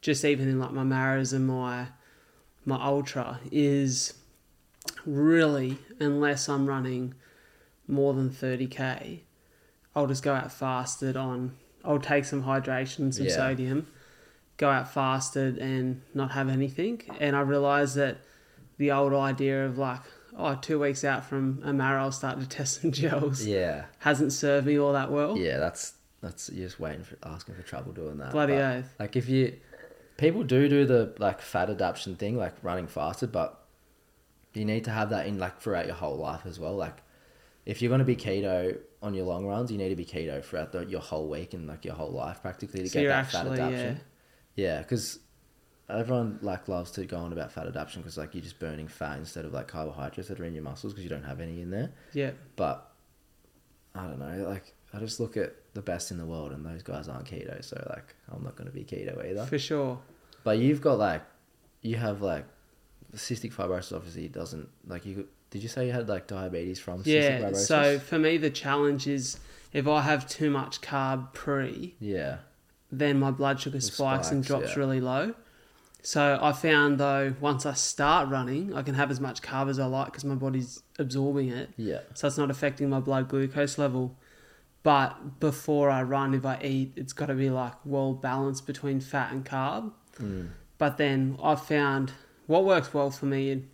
just 0.00 0.24
even 0.24 0.48
in 0.48 0.58
like 0.58 0.72
my 0.72 0.84
Maras 0.84 1.32
and 1.32 1.46
my 1.46 1.88
my 2.64 2.76
ultra 2.84 3.40
is 3.52 4.14
really 5.04 5.78
unless 6.00 6.48
I'm 6.48 6.66
running 6.66 7.14
more 7.88 8.12
than 8.14 8.30
thirty 8.30 8.66
k, 8.66 9.22
I'll 9.94 10.06
just 10.06 10.22
go 10.22 10.34
out 10.34 10.52
fasted 10.52 11.16
on. 11.16 11.56
I'll 11.84 12.00
take 12.00 12.24
some 12.24 12.42
hydration, 12.42 12.98
and 13.00 13.14
some 13.14 13.26
Yeah. 13.26 13.36
sodium, 13.36 13.86
go 14.56 14.68
out 14.70 14.92
fasted 14.92 15.58
and 15.58 16.02
not 16.14 16.30
have 16.32 16.48
anything. 16.48 17.02
And 17.20 17.36
I 17.36 17.40
realised 17.40 17.96
that 17.96 18.18
the 18.78 18.92
old 18.92 19.12
idea 19.12 19.66
of 19.66 19.78
like, 19.78 20.00
oh, 20.36 20.54
two 20.60 20.78
weeks 20.80 21.04
out 21.04 21.24
from 21.24 21.60
a 21.64 21.72
Mara, 21.72 22.02
I'll 22.02 22.12
start 22.12 22.40
to 22.40 22.48
test 22.48 22.80
some 22.82 22.90
gels 23.00 23.44
Yeah, 23.44 23.86
hasn't 23.98 24.32
served 24.32 24.66
me 24.66 24.78
all 24.78 24.92
that 24.92 25.10
well. 25.10 25.36
yeah, 25.36 25.58
that's 25.58 25.94
that's 26.22 26.50
you're 26.50 26.66
just 26.66 26.80
waiting 26.80 27.04
for 27.04 27.16
asking 27.22 27.54
for 27.54 27.62
trouble 27.62 27.92
doing 27.92 28.18
that. 28.18 28.32
Bloody 28.32 28.54
But, 28.54 28.76
oath. 28.78 28.94
Like 28.98 29.16
if 29.16 29.28
you 29.28 29.56
people 30.16 30.42
do 30.44 30.68
do 30.68 30.86
the 30.86 31.14
like 31.18 31.40
fat 31.40 31.68
adaptation 31.70 32.16
thing, 32.16 32.36
like 32.36 32.54
running 32.62 32.86
fasted, 32.86 33.32
but 33.32 33.62
you 34.54 34.64
need 34.64 34.84
to 34.84 34.90
have 34.90 35.10
that 35.10 35.26
in 35.26 35.38
like 35.38 35.60
throughout 35.60 35.86
your 35.86 35.94
whole 35.94 36.16
life 36.16 36.46
as 36.46 36.58
well. 36.58 36.74
Like 36.76 36.96
if 37.66 37.82
you're 37.82 37.90
going 37.90 37.98
to 37.98 38.04
be 38.04 38.16
keto 38.16 38.78
on 39.02 39.12
your 39.12 39.26
long 39.26 39.44
runs, 39.46 39.70
you 39.70 39.76
need 39.76 39.90
to 39.90 39.96
be 39.96 40.06
keto 40.06 40.42
throughout 40.42 40.72
the, 40.72 40.86
your 40.86 41.00
whole 41.00 41.28
week 41.28 41.52
and 41.52 41.66
like 41.66 41.84
your 41.84 41.94
whole 41.94 42.10
life 42.12 42.40
practically 42.40 42.82
to 42.82 42.88
So 42.88 43.00
get 43.02 43.08
that 43.08 43.26
actually, 43.26 43.56
fat 43.58 43.64
adaptation. 43.66 43.96
Yeah, 43.96 44.02
because 44.56 45.18
everyone 45.88 46.38
like 46.42 46.66
loves 46.68 46.90
to 46.92 47.04
go 47.04 47.18
on 47.18 47.32
about 47.32 47.52
fat 47.52 47.66
adaptation 47.66 48.02
because 48.02 48.18
like 48.18 48.34
you're 48.34 48.42
just 48.42 48.58
burning 48.58 48.88
fat 48.88 49.18
instead 49.18 49.44
of 49.44 49.52
like 49.52 49.68
carbohydrates 49.68 50.28
that 50.28 50.40
are 50.40 50.44
in 50.44 50.54
your 50.54 50.64
muscles 50.64 50.92
because 50.92 51.04
you 51.04 51.10
don't 51.10 51.22
have 51.24 51.40
any 51.40 51.60
in 51.60 51.70
there. 51.70 51.92
Yeah. 52.12 52.32
But 52.56 52.90
I 53.94 54.04
don't 54.06 54.18
know, 54.18 54.48
like 54.48 54.74
I 54.92 54.98
just 54.98 55.20
look 55.20 55.36
at 55.36 55.54
the 55.74 55.82
best 55.82 56.10
in 56.10 56.18
the 56.18 56.24
world 56.26 56.52
and 56.52 56.64
those 56.64 56.82
guys 56.82 57.08
aren't 57.08 57.26
keto, 57.26 57.62
so 57.64 57.76
like 57.90 58.14
I'm 58.32 58.42
not 58.42 58.56
gonna 58.56 58.70
be 58.70 58.84
keto 58.84 59.24
either. 59.30 59.44
For 59.46 59.58
sure. 59.58 59.98
But 60.44 60.58
you've 60.58 60.80
got 60.80 60.98
like 60.98 61.22
you 61.82 61.96
have 61.96 62.20
like 62.22 62.44
cystic 63.14 63.52
fibrosis 63.54 63.94
obviously 63.94 64.28
doesn't 64.28 64.68
like 64.86 65.06
you 65.06 65.28
did 65.50 65.62
you 65.62 65.68
say 65.68 65.86
you 65.86 65.92
had 65.92 66.08
like 66.08 66.26
diabetes 66.26 66.78
from 66.80 67.02
cystic 67.02 67.06
Yeah. 67.06 67.40
fibrosis? 67.40 67.66
So 67.66 67.98
for 68.00 68.18
me, 68.18 68.36
the 68.38 68.50
challenge 68.50 69.06
is 69.06 69.38
if 69.72 69.86
I 69.86 70.00
have 70.02 70.28
too 70.28 70.50
much 70.50 70.80
carb 70.80 71.32
pre, 71.32 71.94
Yeah. 72.00 72.38
Then 72.90 73.18
my 73.18 73.30
blood 73.30 73.60
sugar 73.60 73.78
It 73.78 73.82
spikes, 73.82 74.30
and 74.30 74.44
drops 74.44 74.70
yeah. 74.70 74.78
really 74.78 75.00
low. 75.00 75.34
So 76.02 76.38
I 76.40 76.52
found 76.52 76.98
though, 76.98 77.34
once 77.40 77.66
I 77.66 77.72
start 77.72 78.28
running, 78.28 78.72
I 78.74 78.82
can 78.82 78.94
have 78.94 79.10
as 79.10 79.20
much 79.20 79.42
carb 79.42 79.68
as 79.68 79.80
I 79.80 79.86
like 79.86 80.06
because 80.06 80.24
my 80.24 80.36
body's 80.36 80.82
absorbing 81.00 81.48
it. 81.48 81.70
Yeah. 81.76 82.00
So 82.14 82.28
it's 82.28 82.38
not 82.38 82.48
affecting 82.48 82.88
my 82.88 83.00
blood 83.00 83.28
glucose 83.28 83.76
level. 83.76 84.16
But 84.84 85.40
before 85.40 85.90
I 85.90 86.04
run, 86.04 86.32
if 86.32 86.46
I 86.46 86.60
eat, 86.62 86.92
it's 86.94 87.12
got 87.12 87.26
to 87.26 87.34
be 87.34 87.50
like 87.50 87.74
well 87.84 88.12
balanced 88.12 88.68
between 88.68 89.00
fat 89.00 89.32
and 89.32 89.44
carb. 89.44 89.90
Mm. 90.20 90.50
But 90.78 90.96
then 90.96 91.36
I 91.42 91.56
found 91.56 92.12
what 92.46 92.64
works 92.64 92.94
well 92.94 93.10
for 93.10 93.26
me, 93.26 93.50
and 93.50 93.68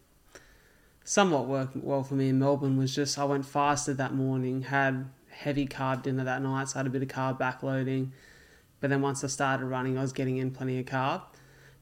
somewhat 1.04 1.46
worked 1.46 1.76
well 1.76 2.02
for 2.02 2.14
me 2.14 2.30
in 2.30 2.38
Melbourne, 2.38 2.78
was 2.78 2.94
just 2.94 3.18
I 3.18 3.24
went 3.24 3.44
fasted 3.44 3.98
that 3.98 4.14
morning, 4.14 4.62
had 4.62 5.10
heavy 5.28 5.66
carb 5.66 6.02
dinner 6.02 6.24
that 6.24 6.40
night, 6.40 6.70
so 6.70 6.76
I 6.76 6.78
had 6.78 6.86
a 6.86 6.90
bit 6.90 7.02
of 7.02 7.08
carb 7.08 7.38
backloading. 7.38 8.12
But 8.82 8.90
then 8.90 9.00
once 9.00 9.24
I 9.24 9.28
started 9.28 9.64
running, 9.64 9.96
I 9.96 10.02
was 10.02 10.12
getting 10.12 10.36
in 10.36 10.50
plenty 10.50 10.78
of 10.78 10.84
carb. 10.84 11.22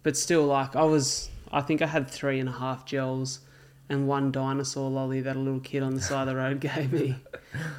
But 0.05 0.17
still, 0.17 0.47
like 0.47 0.77
I 0.77 0.85
was, 0.85 1.31
I 1.51 1.63
think 1.63 1.83
I 1.83 1.87
had 1.87 2.09
three 2.09 2.39
and 2.39 2.49
a 2.49 2.53
half 2.53 2.85
gels 2.87 3.41
and 3.89 4.07
one 4.07 4.31
dinosaur 4.31 4.89
lolly 4.89 5.21
that 5.23 5.35
a 5.35 5.39
little 5.39 5.59
kid 5.61 5.83
on 5.83 5.95
the 5.97 6.01
side 6.01 6.23
of 6.23 6.29
the 6.29 6.37
road 6.37 6.61
gave 6.77 6.93
me 6.93 7.17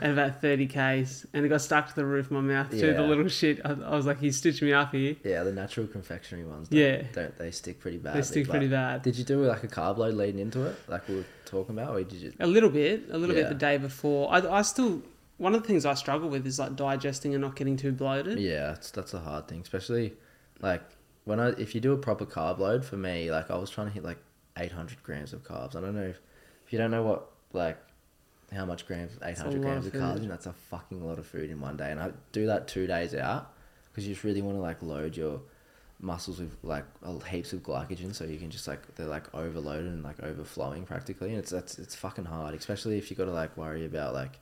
at 0.01 0.11
about 0.11 0.41
30 0.41 0.67
k's. 0.67 1.25
And 1.33 1.45
it 1.45 1.49
got 1.49 1.61
stuck 1.61 1.87
to 1.87 1.95
the 1.95 2.03
roof 2.03 2.25
of 2.25 2.31
my 2.33 2.41
mouth 2.41 2.69
too, 2.71 2.93
the 2.93 3.01
little 3.01 3.29
shit. 3.29 3.61
I, 3.63 3.71
I 3.71 3.95
was 3.95 4.05
like, 4.05 4.19
he 4.19 4.31
stitched 4.31 4.61
me 4.61 4.73
up 4.73 4.91
here. 4.91 5.15
Yeah, 5.23 5.43
the 5.43 5.53
natural 5.53 5.87
confectionery 5.87 6.43
ones. 6.45 6.67
Don't, 6.67 6.79
Yeah. 6.79 7.03
don't 7.13 7.37
they 7.37 7.51
stick 7.51 7.79
pretty 7.79 7.97
bad? 7.97 8.15
They 8.15 8.23
stick 8.23 8.49
pretty 8.49 8.67
bad. 8.67 9.03
Did 9.03 9.17
you 9.17 9.23
do 9.23 9.41
like 9.45 9.63
a 9.63 9.67
carb 9.67 9.97
load 9.97 10.15
leading 10.15 10.39
into 10.41 10.65
it, 10.65 10.75
like 10.87 11.07
we 11.07 11.15
were 11.17 11.25
talking 11.45 11.77
about, 11.77 11.95
or 11.95 12.03
did 12.03 12.13
you? 12.19 12.33
A 12.39 12.47
little 12.47 12.69
bit, 12.69 13.03
a 13.11 13.17
little 13.17 13.35
bit 13.35 13.47
the 13.49 13.55
day 13.55 13.77
before. 13.77 14.33
I, 14.33 14.39
I 14.39 14.61
still, 14.63 15.01
one 15.41 15.55
of 15.55 15.63
the 15.63 15.67
things 15.67 15.87
I 15.87 15.95
struggle 15.95 16.29
with 16.29 16.45
is 16.45 16.59
like 16.59 16.75
digesting 16.75 17.33
and 17.33 17.41
not 17.41 17.55
getting 17.55 17.75
too 17.75 17.91
bloated. 17.91 18.39
Yeah, 18.39 18.67
that's 18.67 18.91
that's 18.91 19.15
a 19.15 19.19
hard 19.19 19.47
thing, 19.47 19.61
especially 19.61 20.13
like 20.59 20.83
when 21.25 21.39
I 21.39 21.49
if 21.49 21.73
you 21.73 21.81
do 21.81 21.93
a 21.93 21.97
proper 21.97 22.27
carb 22.27 22.59
load 22.59 22.85
for 22.85 22.95
me, 22.95 23.31
like 23.31 23.49
I 23.49 23.57
was 23.57 23.71
trying 23.71 23.87
to 23.87 23.93
hit 23.93 24.03
like 24.03 24.19
800 24.55 25.01
grams 25.01 25.33
of 25.33 25.43
carbs. 25.43 25.75
I 25.75 25.81
don't 25.81 25.95
know 25.95 26.03
if 26.03 26.19
if 26.67 26.71
you 26.71 26.77
don't 26.77 26.91
know 26.91 27.01
what 27.01 27.31
like 27.53 27.79
how 28.53 28.65
much 28.65 28.85
grams 28.85 29.13
800 29.23 29.63
grams 29.63 29.87
of 29.87 29.95
of 29.95 30.01
carbs, 30.01 30.17
and 30.17 30.29
that's 30.29 30.45
a 30.45 30.53
fucking 30.53 31.03
lot 31.03 31.17
of 31.17 31.25
food 31.25 31.49
in 31.49 31.59
one 31.59 31.75
day. 31.75 31.89
And 31.89 31.99
I 31.99 32.11
do 32.31 32.45
that 32.45 32.67
two 32.67 32.85
days 32.85 33.15
out 33.15 33.51
because 33.89 34.07
you 34.07 34.13
just 34.13 34.23
really 34.23 34.43
want 34.43 34.57
to 34.57 34.61
like 34.61 34.83
load 34.83 35.17
your 35.17 35.41
muscles 35.99 36.39
with 36.39 36.55
like 36.61 36.85
heaps 37.25 37.51
of 37.51 37.63
glycogen, 37.63 38.13
so 38.13 38.25
you 38.25 38.37
can 38.37 38.51
just 38.51 38.67
like 38.67 38.93
they're 38.93 39.07
like 39.07 39.33
overloaded 39.33 39.87
and 39.87 40.03
like 40.03 40.21
overflowing 40.21 40.83
practically, 40.85 41.29
and 41.29 41.39
it's 41.39 41.49
that's 41.49 41.79
it's 41.79 41.95
fucking 41.95 42.25
hard, 42.25 42.53
especially 42.53 42.99
if 42.99 43.09
you 43.09 43.17
got 43.17 43.25
to 43.25 43.33
like 43.33 43.57
worry 43.57 43.85
about 43.87 44.13
like 44.13 44.39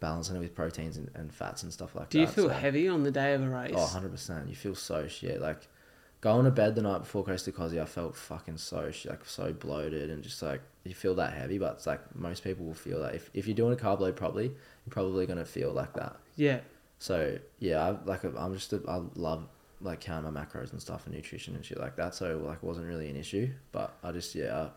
balancing 0.00 0.36
it 0.36 0.40
with 0.40 0.54
proteins 0.54 0.96
and, 0.96 1.10
and 1.14 1.32
fats 1.32 1.62
and 1.62 1.72
stuff 1.72 1.94
like 1.94 2.08
Do 2.10 2.18
that. 2.20 2.26
Do 2.26 2.30
you 2.30 2.34
feel 2.48 2.54
so- 2.54 2.60
heavy 2.60 2.88
on 2.88 3.02
the 3.02 3.10
day 3.10 3.34
of 3.34 3.42
a 3.42 3.48
race? 3.48 3.74
Oh, 3.74 3.80
100%. 3.80 4.48
You 4.48 4.54
feel 4.54 4.74
so 4.74 5.08
shit. 5.08 5.40
Like, 5.40 5.66
going 6.20 6.44
to 6.44 6.50
bed 6.50 6.74
the 6.74 6.82
night 6.82 6.98
before 6.98 7.24
Coast 7.24 7.44
to 7.46 7.52
Kosci, 7.52 7.80
I 7.80 7.84
felt 7.84 8.16
fucking 8.16 8.58
so 8.58 8.90
shit, 8.90 9.10
like, 9.10 9.24
so 9.24 9.52
bloated 9.52 10.10
and 10.10 10.22
just, 10.22 10.42
like, 10.42 10.60
you 10.84 10.94
feel 10.94 11.14
that 11.16 11.32
heavy, 11.34 11.58
but 11.58 11.74
it's 11.74 11.86
like 11.86 12.00
most 12.16 12.42
people 12.42 12.64
will 12.66 12.74
feel 12.74 13.00
that. 13.02 13.14
If, 13.14 13.30
if 13.34 13.46
you're 13.46 13.56
doing 13.56 13.72
a 13.72 13.76
carb 13.76 14.00
load 14.00 14.16
properly, 14.16 14.46
you're 14.46 14.90
probably 14.90 15.26
going 15.26 15.38
to 15.38 15.44
feel 15.44 15.72
like 15.72 15.92
that. 15.94 16.16
Yeah. 16.36 16.60
So, 16.98 17.38
yeah, 17.60 17.80
I, 17.86 17.96
like, 18.04 18.24
I'm 18.24 18.54
just, 18.54 18.72
a, 18.72 18.80
I 18.88 19.00
love, 19.14 19.46
like, 19.80 20.00
counting 20.00 20.32
my 20.32 20.44
macros 20.44 20.72
and 20.72 20.80
stuff 20.80 21.06
and 21.06 21.14
nutrition 21.14 21.54
and 21.54 21.64
shit 21.64 21.78
like 21.78 21.94
that. 21.96 22.14
So, 22.14 22.38
like, 22.44 22.62
wasn't 22.62 22.86
really 22.86 23.08
an 23.08 23.16
issue, 23.16 23.50
but 23.70 23.96
I 24.02 24.10
just, 24.12 24.34
yeah, 24.34 24.56
I 24.56 24.70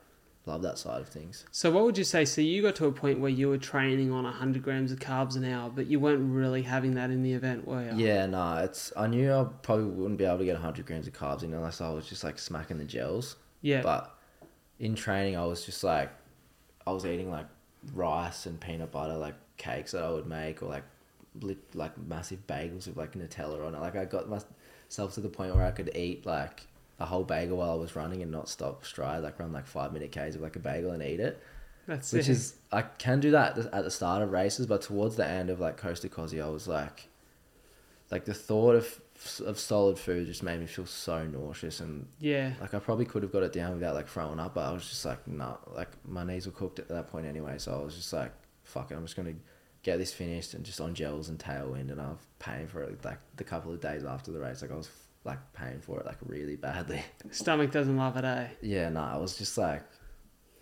love 0.45 0.61
that 0.63 0.77
side 0.77 1.01
of 1.01 1.07
things. 1.07 1.45
So 1.51 1.69
what 1.71 1.83
would 1.83 1.97
you 1.97 2.03
say? 2.03 2.25
So 2.25 2.41
you 2.41 2.61
got 2.61 2.75
to 2.77 2.85
a 2.85 2.91
point 2.91 3.19
where 3.19 3.29
you 3.29 3.49
were 3.49 3.57
training 3.57 4.11
on 4.11 4.23
100 4.23 4.63
grams 4.63 4.91
of 4.91 4.99
carbs 4.99 5.35
an 5.35 5.45
hour, 5.45 5.69
but 5.69 5.87
you 5.87 5.99
weren't 5.99 6.33
really 6.33 6.63
having 6.63 6.95
that 6.95 7.11
in 7.11 7.21
the 7.21 7.33
event, 7.33 7.67
were 7.67 7.83
you? 7.83 7.91
Yeah, 7.95 8.25
no, 8.25 8.57
it's, 8.57 8.91
I 8.97 9.07
knew 9.07 9.31
I 9.31 9.45
probably 9.61 9.85
wouldn't 9.85 10.17
be 10.17 10.25
able 10.25 10.39
to 10.39 10.45
get 10.45 10.53
100 10.53 10.85
grams 10.85 11.07
of 11.07 11.13
carbs 11.13 11.43
in 11.43 11.53
unless 11.53 11.81
I 11.81 11.89
was 11.91 12.07
just, 12.07 12.23
like, 12.23 12.39
smacking 12.39 12.77
the 12.77 12.85
gels. 12.85 13.35
Yeah. 13.61 13.81
But 13.81 14.15
in 14.79 14.95
training, 14.95 15.37
I 15.37 15.45
was 15.45 15.65
just 15.65 15.83
like, 15.83 16.11
I 16.85 16.91
was 16.91 17.05
eating 17.05 17.29
like 17.29 17.45
rice 17.93 18.45
and 18.47 18.59
peanut 18.59 18.91
butter, 18.91 19.15
like 19.15 19.35
cakes 19.57 19.91
that 19.91 20.03
I 20.03 20.11
would 20.11 20.27
make, 20.27 20.63
or 20.63 20.67
like 20.67 20.83
like 21.73 21.97
massive 21.97 22.45
bagels 22.45 22.87
with 22.87 22.97
like 22.97 23.13
Nutella 23.13 23.65
on 23.65 23.75
it. 23.75 23.79
Like 23.79 23.95
I 23.95 24.05
got 24.05 24.27
myself 24.27 25.13
to 25.13 25.21
the 25.21 25.29
point 25.29 25.55
where 25.55 25.65
I 25.65 25.71
could 25.71 25.95
eat 25.95 26.25
like 26.25 26.67
a 27.01 27.05
whole 27.05 27.23
bagel 27.23 27.57
while 27.57 27.71
I 27.71 27.75
was 27.75 27.95
running 27.95 28.21
and 28.21 28.31
not 28.31 28.47
stop 28.49 28.85
stride, 28.85 29.23
like 29.23 29.39
run 29.39 29.51
like 29.51 29.65
five 29.67 29.91
minute 29.93 30.11
Ks 30.11 30.35
of 30.35 30.41
like 30.41 30.55
a 30.55 30.59
bagel 30.59 30.91
and 30.91 31.01
eat 31.03 31.19
it. 31.19 31.41
That's 31.87 32.13
Which 32.13 32.29
it. 32.29 32.31
is 32.33 32.55
I 32.71 32.83
can 32.83 33.19
do 33.19 33.31
that 33.31 33.57
at 33.57 33.83
the 33.83 33.91
start 33.91 34.21
of 34.21 34.31
races, 34.31 34.67
but 34.67 34.81
towards 34.83 35.15
the 35.15 35.25
end 35.27 35.49
of 35.49 35.59
like 35.59 35.77
Coast 35.77 36.03
to 36.03 36.09
Kosci, 36.09 36.43
I 36.43 36.47
was 36.49 36.67
like, 36.67 37.07
like 38.11 38.25
the 38.25 38.33
thought 38.33 38.75
of 38.75 39.01
of 39.45 39.59
solid 39.59 39.99
food 39.99 40.25
just 40.25 40.41
made 40.41 40.59
me 40.59 40.65
feel 40.65 40.85
so 40.87 41.23
nauseous 41.27 41.79
and 41.79 42.07
Yeah. 42.19 42.53
like 42.59 42.73
I 42.73 42.79
probably 42.79 43.05
could 43.05 43.21
have 43.21 43.31
got 43.31 43.43
it 43.43 43.53
down 43.53 43.73
without 43.73 43.93
like 43.93 44.07
throwing 44.07 44.39
up, 44.39 44.55
but 44.55 44.61
I 44.67 44.71
was 44.73 44.87
just 44.89 45.05
like, 45.05 45.27
nah, 45.27 45.57
like 45.75 45.89
my 46.07 46.23
knees 46.23 46.45
were 46.47 46.51
cooked 46.51 46.79
at 46.79 46.87
that 46.89 47.07
point 47.07 47.27
anyway, 47.27 47.57
so 47.59 47.79
I 47.79 47.83
was 47.83 47.95
just 47.95 48.11
like, 48.13 48.31
fuck 48.63 48.89
it, 48.91 48.95
I'm 48.95 49.03
just 49.03 49.15
gonna 49.15 49.35
get 49.83 49.97
this 49.97 50.11
finished 50.13 50.53
and 50.55 50.63
just 50.65 50.81
on 50.81 50.95
gels 50.95 51.29
and 51.29 51.37
tailwind, 51.37 51.91
and 51.91 52.01
I 52.01 52.09
was 52.09 52.17
paying 52.39 52.67
for 52.67 52.81
it 52.81 53.03
like 53.05 53.19
the 53.35 53.43
couple 53.43 53.71
of 53.71 53.79
days 53.79 54.03
after 54.05 54.31
the 54.31 54.39
race, 54.39 54.61
like 54.63 54.71
I 54.71 54.75
was 54.75 54.89
like 55.23 55.39
paying 55.53 55.81
for 55.81 55.99
it 55.99 56.05
like 56.05 56.17
really 56.25 56.55
badly. 56.55 57.03
Stomach 57.31 57.71
doesn't 57.71 57.97
love 57.97 58.17
it, 58.17 58.25
eh? 58.25 58.47
Yeah, 58.61 58.89
no, 58.89 59.01
I 59.01 59.17
was 59.17 59.37
just 59.37 59.57
like, 59.57 59.83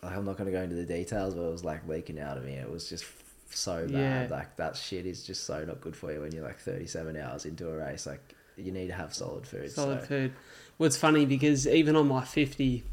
like, 0.04 0.16
I'm 0.16 0.26
not 0.26 0.38
gonna 0.38 0.52
go 0.52 0.62
into 0.62 0.76
the 0.76 0.86
details, 0.86 1.34
but 1.36 1.42
it 1.42 1.52
was 1.52 1.64
like 1.64 1.88
leaking 1.88 2.20
out 2.20 2.38
of 2.38 2.46
me. 2.46 2.54
It 2.54 2.70
was 2.70 2.90
just 2.90 3.06
so 3.50 3.88
bad. 3.88 4.30
Yeah. 4.30 4.36
Like 4.36 4.56
that 4.58 4.76
shit 4.76 5.06
is 5.06 5.24
just 5.24 5.46
so 5.46 5.64
not 5.64 5.82
good 5.82 5.96
for 5.96 6.12
you 6.12 6.22
when 6.22 6.32
you're 6.32 6.44
like 6.44 6.60
37 6.60 7.18
hours 7.18 7.46
into 7.46 7.70
a 7.70 7.76
race. 7.76 8.06
Like 8.06 8.36
you 8.58 8.72
need 8.72 8.88
to 8.88 8.94
have 8.94 9.14
solid 9.14 9.48
food. 9.48 9.72
Solid 9.72 10.02
so. 10.02 10.08
food. 10.08 10.34
Well, 10.78 10.88
it's 10.88 10.98
funny 10.98 11.26
because 11.26 11.68
even 11.68 11.96
on 11.96 12.08
my 12.08 12.24
50, 12.24 12.84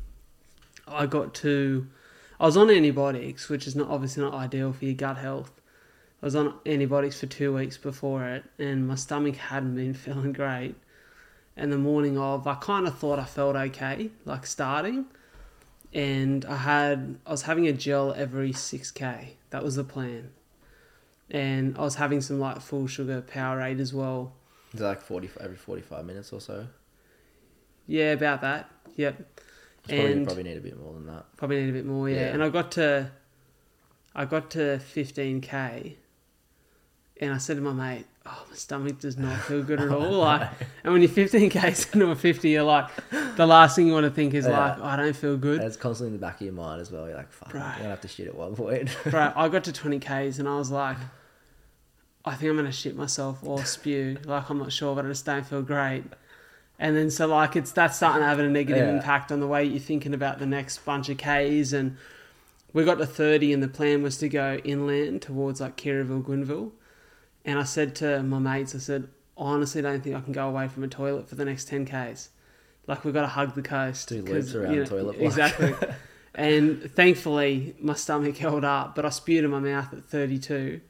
I 0.88 1.06
got 1.06 1.34
to. 1.34 1.86
I 2.38 2.46
was 2.46 2.56
on 2.56 2.70
antibiotics, 2.70 3.48
which 3.48 3.66
is 3.66 3.74
not 3.74 3.88
obviously 3.88 4.22
not 4.22 4.34
ideal 4.34 4.72
for 4.72 4.84
your 4.84 4.94
gut 4.94 5.16
health. 5.16 5.52
I 6.22 6.26
was 6.26 6.36
on 6.36 6.54
antibiotics 6.66 7.20
for 7.20 7.26
two 7.26 7.54
weeks 7.54 7.78
before 7.78 8.24
it, 8.26 8.44
and 8.58 8.86
my 8.86 8.94
stomach 8.94 9.36
hadn't 9.36 9.74
been 9.74 9.94
feeling 9.94 10.32
great. 10.32 10.74
And 11.56 11.72
the 11.72 11.78
morning 11.78 12.18
of, 12.18 12.46
I 12.46 12.54
kind 12.56 12.86
of 12.86 12.98
thought 12.98 13.18
I 13.18 13.24
felt 13.24 13.56
okay, 13.56 14.10
like 14.24 14.46
starting. 14.46 15.06
And 15.94 16.44
I 16.44 16.56
had, 16.56 17.18
I 17.26 17.30
was 17.30 17.42
having 17.42 17.66
a 17.66 17.72
gel 17.72 18.12
every 18.12 18.52
6k. 18.52 19.28
That 19.50 19.64
was 19.64 19.76
the 19.76 19.84
plan. 19.84 20.30
And 21.30 21.76
I 21.78 21.80
was 21.80 21.94
having 21.94 22.20
some 22.20 22.38
like 22.38 22.60
full 22.60 22.86
sugar 22.86 23.22
Powerade 23.22 23.80
as 23.80 23.94
well. 23.94 24.34
Is 24.74 24.80
like 24.80 25.00
40 25.00 25.30
every 25.40 25.56
45 25.56 26.04
minutes 26.04 26.32
or 26.32 26.40
so? 26.40 26.66
Yeah, 27.86 28.12
about 28.12 28.42
that. 28.42 28.68
Yep. 28.96 29.20
It's 29.20 29.88
Probably, 29.88 30.12
And- 30.12 30.26
probably 30.26 30.42
need 30.42 30.56
a 30.58 30.60
bit 30.60 30.78
more 30.78 30.92
than 30.92 31.06
that. 31.06 31.24
Probably 31.36 31.62
need 31.62 31.70
a 31.70 31.72
bit 31.72 31.86
more, 31.86 32.08
yeah. 32.10 32.16
Yeah. 32.16 32.34
And 32.34 32.42
I 32.42 32.48
got 32.50 32.72
to, 32.72 33.10
I 34.14 34.24
got 34.24 34.50
to 34.52 34.78
fifteen 34.80 35.40
k, 35.40 35.96
and 37.20 37.32
I 37.32 37.38
said 37.38 37.56
to 37.56 37.62
my 37.62 37.72
mate, 37.72 38.04
"Oh, 38.26 38.44
my 38.48 38.54
stomach 38.56 39.00
does 39.00 39.16
not 39.16 39.40
feel 39.42 39.62
good 39.62 39.80
at 39.80 39.88
oh, 39.90 40.00
all." 40.04 40.18
Like, 40.18 40.50
and 40.84 40.92
when 40.92 41.02
you're 41.02 41.10
fifteen 41.10 41.48
k 41.50 41.68
into 41.68 42.06
a 42.10 42.14
fifty, 42.16 42.50
you're 42.50 42.62
like, 42.62 42.88
the 43.36 43.46
last 43.46 43.76
thing 43.76 43.86
you 43.86 43.92
want 43.92 44.04
to 44.04 44.10
think 44.10 44.34
is 44.34 44.46
Yeah. 44.46 44.58
like, 44.58 44.78
oh, 44.80 44.84
"I 44.84 44.96
don't 44.96 45.16
feel 45.16 45.36
good." 45.36 45.58
And 45.60 45.66
it's 45.68 45.76
constantly 45.76 46.14
in 46.14 46.20
the 46.20 46.26
back 46.26 46.36
of 46.36 46.42
your 46.42 46.52
mind 46.52 46.80
as 46.80 46.90
well. 46.92 47.06
You're 47.06 47.16
like, 47.16 47.32
fuck. 47.32 47.54
I'm 47.54 47.60
gonna 47.60 47.88
have 47.90 48.00
to 48.02 48.08
shit 48.08 48.26
at 48.26 48.34
one 48.34 48.54
point. 48.54 48.94
Bro, 49.10 49.32
I 49.36 49.48
got 49.48 49.64
to 49.64 49.72
twenty 49.72 49.98
k's, 49.98 50.38
and 50.38 50.48
I 50.48 50.56
was 50.56 50.70
like, 50.70 50.96
I 52.24 52.34
think 52.34 52.50
I'm 52.50 52.56
gonna 52.56 52.72
shit 52.72 52.96
myself 52.96 53.38
or 53.42 53.64
spew. 53.64 54.18
Like, 54.24 54.50
I'm 54.50 54.58
not 54.58 54.72
sure, 54.72 54.94
but 54.94 55.04
I 55.04 55.08
just 55.08 55.24
don't 55.24 55.46
feel 55.46 55.62
great. 55.62 56.04
And 56.78 56.94
then 56.94 57.10
so 57.10 57.26
like 57.26 57.56
it's 57.56 57.72
that's 57.72 57.96
starting 57.96 58.20
to 58.22 58.26
have 58.28 58.38
a 58.38 58.46
negative 58.48 58.86
Yeah. 58.86 58.94
impact 58.96 59.32
on 59.32 59.40
the 59.40 59.46
way 59.46 59.64
you're 59.64 59.78
thinking 59.80 60.12
about 60.12 60.38
the 60.38 60.44
next 60.44 60.84
bunch 60.84 61.08
of 61.08 61.16
Ks 61.16 61.72
and 61.72 61.96
we 62.74 62.84
got 62.84 62.98
to 62.98 63.06
30 63.06 63.54
and 63.54 63.62
the 63.62 63.68
plan 63.68 64.02
was 64.02 64.18
to 64.18 64.28
go 64.28 64.56
inland 64.62 65.22
towards 65.22 65.62
like 65.62 65.78
Keiraville, 65.78 66.22
Gwynneville. 66.22 66.72
And 67.46 67.58
I 67.58 67.62
said 67.62 67.94
to 67.96 68.22
my 68.22 68.38
mates, 68.38 68.74
I 68.74 68.78
said, 68.78 69.08
I 69.38 69.42
honestly 69.42 69.80
don't 69.80 70.02
think 70.02 70.16
I 70.16 70.20
can 70.20 70.32
go 70.32 70.48
away 70.48 70.66
from 70.68 70.82
a 70.84 70.88
toilet 70.88 71.28
for 71.28 71.36
the 71.36 71.44
next 71.44 71.68
10 71.68 71.86
Ks. 71.86 72.30
Like 72.86 73.04
we've 73.04 73.14
got 73.14 73.22
to 73.22 73.28
hug 73.28 73.54
the 73.54 73.62
coast. 73.62 74.08
Do 74.08 74.20
loops 74.20 74.54
around 74.54 74.74
you 74.74 74.84
the 74.84 74.90
toilet 74.90 75.18
block. 75.18 75.24
Exactly. 75.26 75.74
and 76.34 76.82
thankfully 76.92 77.74
my 77.80 77.94
stomach 77.94 78.36
held 78.36 78.64
up, 78.64 78.94
but 78.94 79.04
I 79.04 79.10
spewed 79.10 79.44
in 79.44 79.50
my 79.50 79.60
mouth 79.60 79.92
at 79.92 80.04
32 80.04 80.80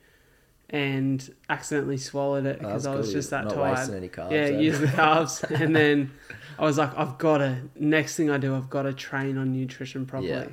and 0.70 1.32
accidentally 1.48 1.96
swallowed 1.98 2.46
it 2.46 2.56
Oh, 2.60 2.66
because 2.66 2.84
that's 2.84 2.94
I 2.94 2.98
was 2.98 3.12
just 3.12 3.30
that 3.30 3.44
not 3.44 3.54
tired. 3.54 3.90
any 3.94 4.08
carbs. 4.08 4.32
Yeah, 4.32 4.38
eh? 4.38 4.58
use 4.58 4.80
the 4.80 4.86
carbs. 4.86 5.42
and 5.60 5.76
then 5.76 6.10
I 6.58 6.62
was 6.64 6.78
like, 6.78 6.96
I've 6.96 7.18
got 7.18 7.38
to, 7.38 7.58
next 7.76 8.16
thing 8.16 8.30
I 8.30 8.38
do, 8.38 8.54
I've 8.56 8.70
got 8.70 8.82
to 8.82 8.92
train 8.92 9.36
on 9.38 9.52
nutrition 9.52 10.06
properly. 10.06 10.30
Yeah. 10.30 10.46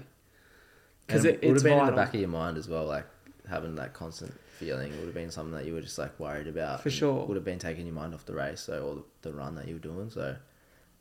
Because 1.08 1.26
And 1.26 1.36
it, 1.36 1.40
it 1.44 1.48
would 1.48 1.56
it's 1.58 1.64
have 1.64 1.70
been 1.70 1.80
vital. 1.80 1.88
in 1.90 1.96
the 1.96 2.02
back 2.02 2.14
of 2.14 2.20
your 2.20 2.30
mind 2.30 2.58
as 2.58 2.68
well, 2.70 2.86
like 2.86 3.06
having 3.50 3.76
that 3.76 3.94
constant 3.94 4.34
feeling. 4.64 4.92
It 4.92 4.98
would 4.98 5.06
have 5.06 5.14
been 5.14 5.32
something 5.32 5.54
that 5.54 5.66
you 5.66 5.74
were 5.74 5.82
just 5.82 5.98
like 5.98 6.20
worried 6.20 6.48
about. 6.48 6.82
For 6.82 6.90
sure. 6.90 7.26
Would 7.26 7.36
have 7.36 7.46
been 7.46 7.60
taking 7.60 7.86
your 7.86 7.96
mind 7.96 8.14
off 8.14 8.26
the 8.26 8.34
race, 8.36 8.62
so 8.62 8.82
or 8.82 8.96
the, 8.96 9.30
the 9.30 9.36
run 9.36 9.56
that 9.56 9.68
you 9.68 9.76
were 9.76 9.80
doing. 9.80 10.10
So, 10.10 10.36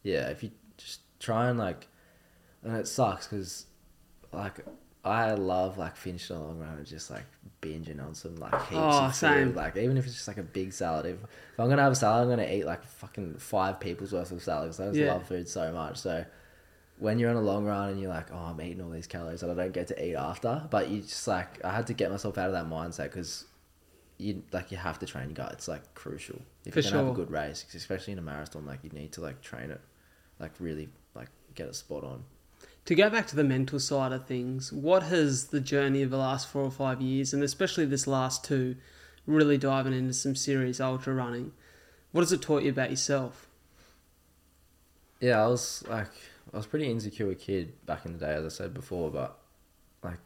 yeah, 0.03 0.29
if 0.29 0.43
you 0.43 0.51
just 0.77 1.01
try 1.21 1.49
and 1.49 1.59
like, 1.59 1.87
and 2.63 2.77
it 2.77 2.87
sucks 2.89 3.27
because, 3.29 3.67
like, 4.33 4.65
I 5.05 5.33
love 5.35 5.79
like 5.79 5.97
finishing 5.97 6.37
a 6.37 6.43
long 6.45 6.59
run 6.61 6.77
and 6.79 6.87
just 6.87 7.11
like 7.11 7.25
binging 7.61 8.05
on 8.05 8.15
some 8.15 8.37
like 8.37 8.55
heaps 8.69 8.73
Oh, 8.73 9.07
of 9.07 9.15
same. 9.15 9.47
food. 9.49 9.57
Like 9.57 9.77
even 9.77 9.97
if 9.97 10.07
it's 10.07 10.15
just 10.15 10.29
like 10.29 10.39
a 10.39 10.43
big 10.45 10.73
salad. 10.73 11.07
If, 11.07 11.15
if 11.17 11.59
I'm 11.61 11.69
gonna 11.69 11.83
have 11.83 11.93
a 11.93 11.97
salad, 11.97 12.23
I'm 12.23 12.29
gonna 12.31 12.49
eat 12.51 12.65
like 12.65 12.85
fucking 12.85 13.35
five 13.39 13.81
people's 13.81 14.13
worth 14.13 14.31
of 14.31 14.43
salad 14.43 14.67
because 14.71 14.81
I 14.81 14.89
just 14.91 15.01
Yeah. 15.01 15.13
love 15.13 15.27
food 15.27 15.49
so 15.49 15.73
much. 15.73 15.97
So 15.99 16.25
when 16.99 17.19
you're 17.19 17.31
on 17.31 17.37
a 17.37 17.41
long 17.43 17.65
run 17.65 17.89
and 17.91 18.01
you're 18.01 18.11
like, 18.13 18.29
oh, 18.33 18.37
I'm 18.37 18.61
eating 18.61 18.81
all 18.81 18.91
these 18.91 19.09
calories 19.09 19.41
that 19.41 19.51
I 19.51 19.55
don't 19.55 19.73
get 19.73 19.89
to 19.89 20.05
eat 20.07 20.15
after, 20.15 20.69
but 20.71 20.89
you 20.89 21.01
just 21.03 21.27
like, 21.27 21.65
I 21.65 21.75
had 21.75 21.89
to 21.89 21.95
get 21.95 22.13
myself 22.13 22.39
out 22.39 22.47
of 22.47 22.53
that 22.53 22.67
mindset 22.67 23.05
because 23.05 23.47
you 24.19 24.43
like 24.53 24.71
you 24.71 24.77
have 24.77 24.99
to 25.01 25.07
train 25.07 25.27
your 25.27 25.35
gut. 25.35 25.53
It's 25.53 25.69
like 25.69 25.95
crucial 25.95 26.41
if 26.65 26.75
For 26.75 26.81
you're 26.81 26.91
gonna 26.93 27.05
have 27.05 27.13
a 27.13 27.17
good 27.17 27.31
race, 27.31 27.65
especially 27.75 28.13
in 28.13 28.19
a 28.19 28.23
marathon. 28.23 28.67
Like 28.67 28.81
you 28.83 28.91
need 28.91 29.13
to 29.13 29.21
like 29.21 29.43
train 29.43 29.71
it, 29.71 29.81
like 30.39 30.53
really 30.59 30.89
like 31.15 31.29
get 31.55 31.69
it 31.69 31.75
spot 31.75 32.05
on. 32.05 32.25
To 32.87 32.95
go 32.95 33.09
back 33.09 33.27
to 33.29 33.37
the 33.37 33.45
mental 33.45 33.79
side 33.79 34.13
of 34.13 34.27
things, 34.27 34.73
what 34.73 35.05
has 35.05 35.47
the 35.47 35.61
journey 35.61 36.03
of 36.03 36.11
the 36.11 36.17
last 36.17 36.49
four 36.49 36.63
or 36.63 36.71
five 36.71 37.01
years, 37.01 37.33
and 37.33 37.43
especially 37.43 37.85
this 37.85 38.09
last 38.09 38.45
two, 38.45 38.77
really 39.25 39.57
diving 39.57 39.93
into 39.93 40.13
some 40.13 40.35
serious 40.35 40.81
ultra 40.81 41.15
running, 41.15 41.53
what 42.11 42.23
has 42.23 42.33
it 42.33 42.43
taught 42.43 42.65
you 42.65 42.71
about 42.71 42.91
yourself? 42.91 43.47
Yeah, 45.21 45.45
I 45.45 45.47
was 45.47 45.85
like, 45.89 46.11
I 46.53 46.57
was 46.57 46.67
a 46.67 46.69
pretty 46.69 46.91
insecure 46.91 47.33
kid 47.35 47.87
back 47.87 48.05
in 48.05 48.15
the 48.15 48.19
day, 48.19 48.35
as 48.35 48.45
I 48.45 48.49
said 48.49 48.75
before, 48.75 49.11
but 49.11 49.39
like, 50.03 50.19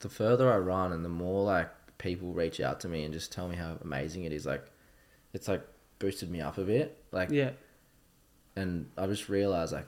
the 0.00 0.10
further 0.10 0.52
I 0.52 0.58
run 0.58 0.92
and 0.92 1.02
the 1.02 1.08
more 1.08 1.44
like 1.44 1.70
people 2.02 2.32
reach 2.32 2.60
out 2.60 2.80
to 2.80 2.88
me 2.88 3.04
and 3.04 3.14
just 3.14 3.32
tell 3.32 3.48
me 3.48 3.56
how 3.56 3.78
amazing 3.82 4.24
it 4.24 4.32
is, 4.32 4.44
like, 4.44 4.64
it's 5.32 5.48
like 5.48 5.62
boosted 5.98 6.30
me 6.30 6.40
up 6.40 6.58
a 6.58 6.64
bit, 6.64 7.02
like, 7.12 7.30
Yeah, 7.30 7.52
and 8.56 8.90
I 8.98 9.06
just 9.06 9.28
realized 9.28 9.72
like, 9.72 9.86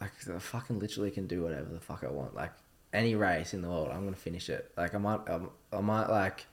like 0.00 0.12
I 0.34 0.38
fucking 0.38 0.78
literally 0.78 1.10
can 1.10 1.26
do 1.26 1.42
whatever 1.42 1.72
the 1.72 1.80
fuck 1.80 2.02
I 2.04 2.10
want, 2.10 2.34
like 2.34 2.52
any 2.92 3.14
race 3.14 3.54
in 3.54 3.62
the 3.62 3.68
world, 3.68 3.90
I'm 3.92 4.04
gonna 4.04 4.16
finish 4.16 4.48
it. 4.48 4.72
Like 4.76 4.94
I 4.94 4.98
might, 4.98 5.28
um, 5.28 5.50
I 5.72 5.80
might 5.80 6.08
like 6.08 6.46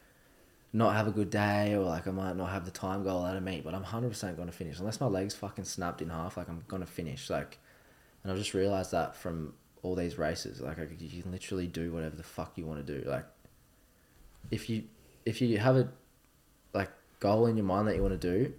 not 0.74 0.96
have 0.96 1.08
a 1.08 1.12
good 1.12 1.30
day 1.30 1.74
or 1.76 1.84
like 1.84 2.08
I 2.08 2.12
might 2.12 2.36
not 2.36 2.50
have 2.50 2.66
the 2.66 2.72
time 2.72 3.04
goal 3.04 3.24
out 3.24 3.38
of 3.38 3.44
meet, 3.44 3.64
but 3.64 3.74
I'm 3.74 3.84
hundred 3.84 4.10
percent 4.10 4.38
gonna 4.38 4.52
finish 4.52 4.80
unless 4.80 5.00
my 5.00 5.06
legs 5.08 5.34
fucking 5.34 5.66
snapped 5.66 6.02
in 6.02 6.10
half. 6.10 6.38
Like 6.38 6.50
I'm 6.50 6.64
gonna 6.68 6.86
finish. 6.86 7.30
Like, 7.30 7.60
and 8.24 8.32
I've 8.32 8.38
just 8.38 8.54
realized 8.54 8.92
that 8.92 9.16
from 9.16 9.54
all 9.84 9.96
these 9.96 10.18
races, 10.18 10.62
like 10.62 10.80
I, 10.80 10.88
you 10.98 11.22
can 11.22 11.32
literally 11.32 11.68
do 11.68 11.92
whatever 11.92 12.16
the 12.16 12.24
fuck 12.24 12.58
you 12.58 12.66
want 12.66 12.86
to 12.86 13.00
do. 13.00 13.08
Like, 13.08 13.26
if 14.52 14.70
you 14.70 14.84
if 15.26 15.42
you 15.42 15.58
have 15.58 15.76
a 15.78 15.90
like 16.74 16.92
goal 17.20 17.46
in 17.46 17.56
your 17.58 17.66
mind 17.66 17.88
that 17.88 17.96
you 17.96 18.02
want 18.02 18.20
to 18.20 18.32
do, 18.38 18.54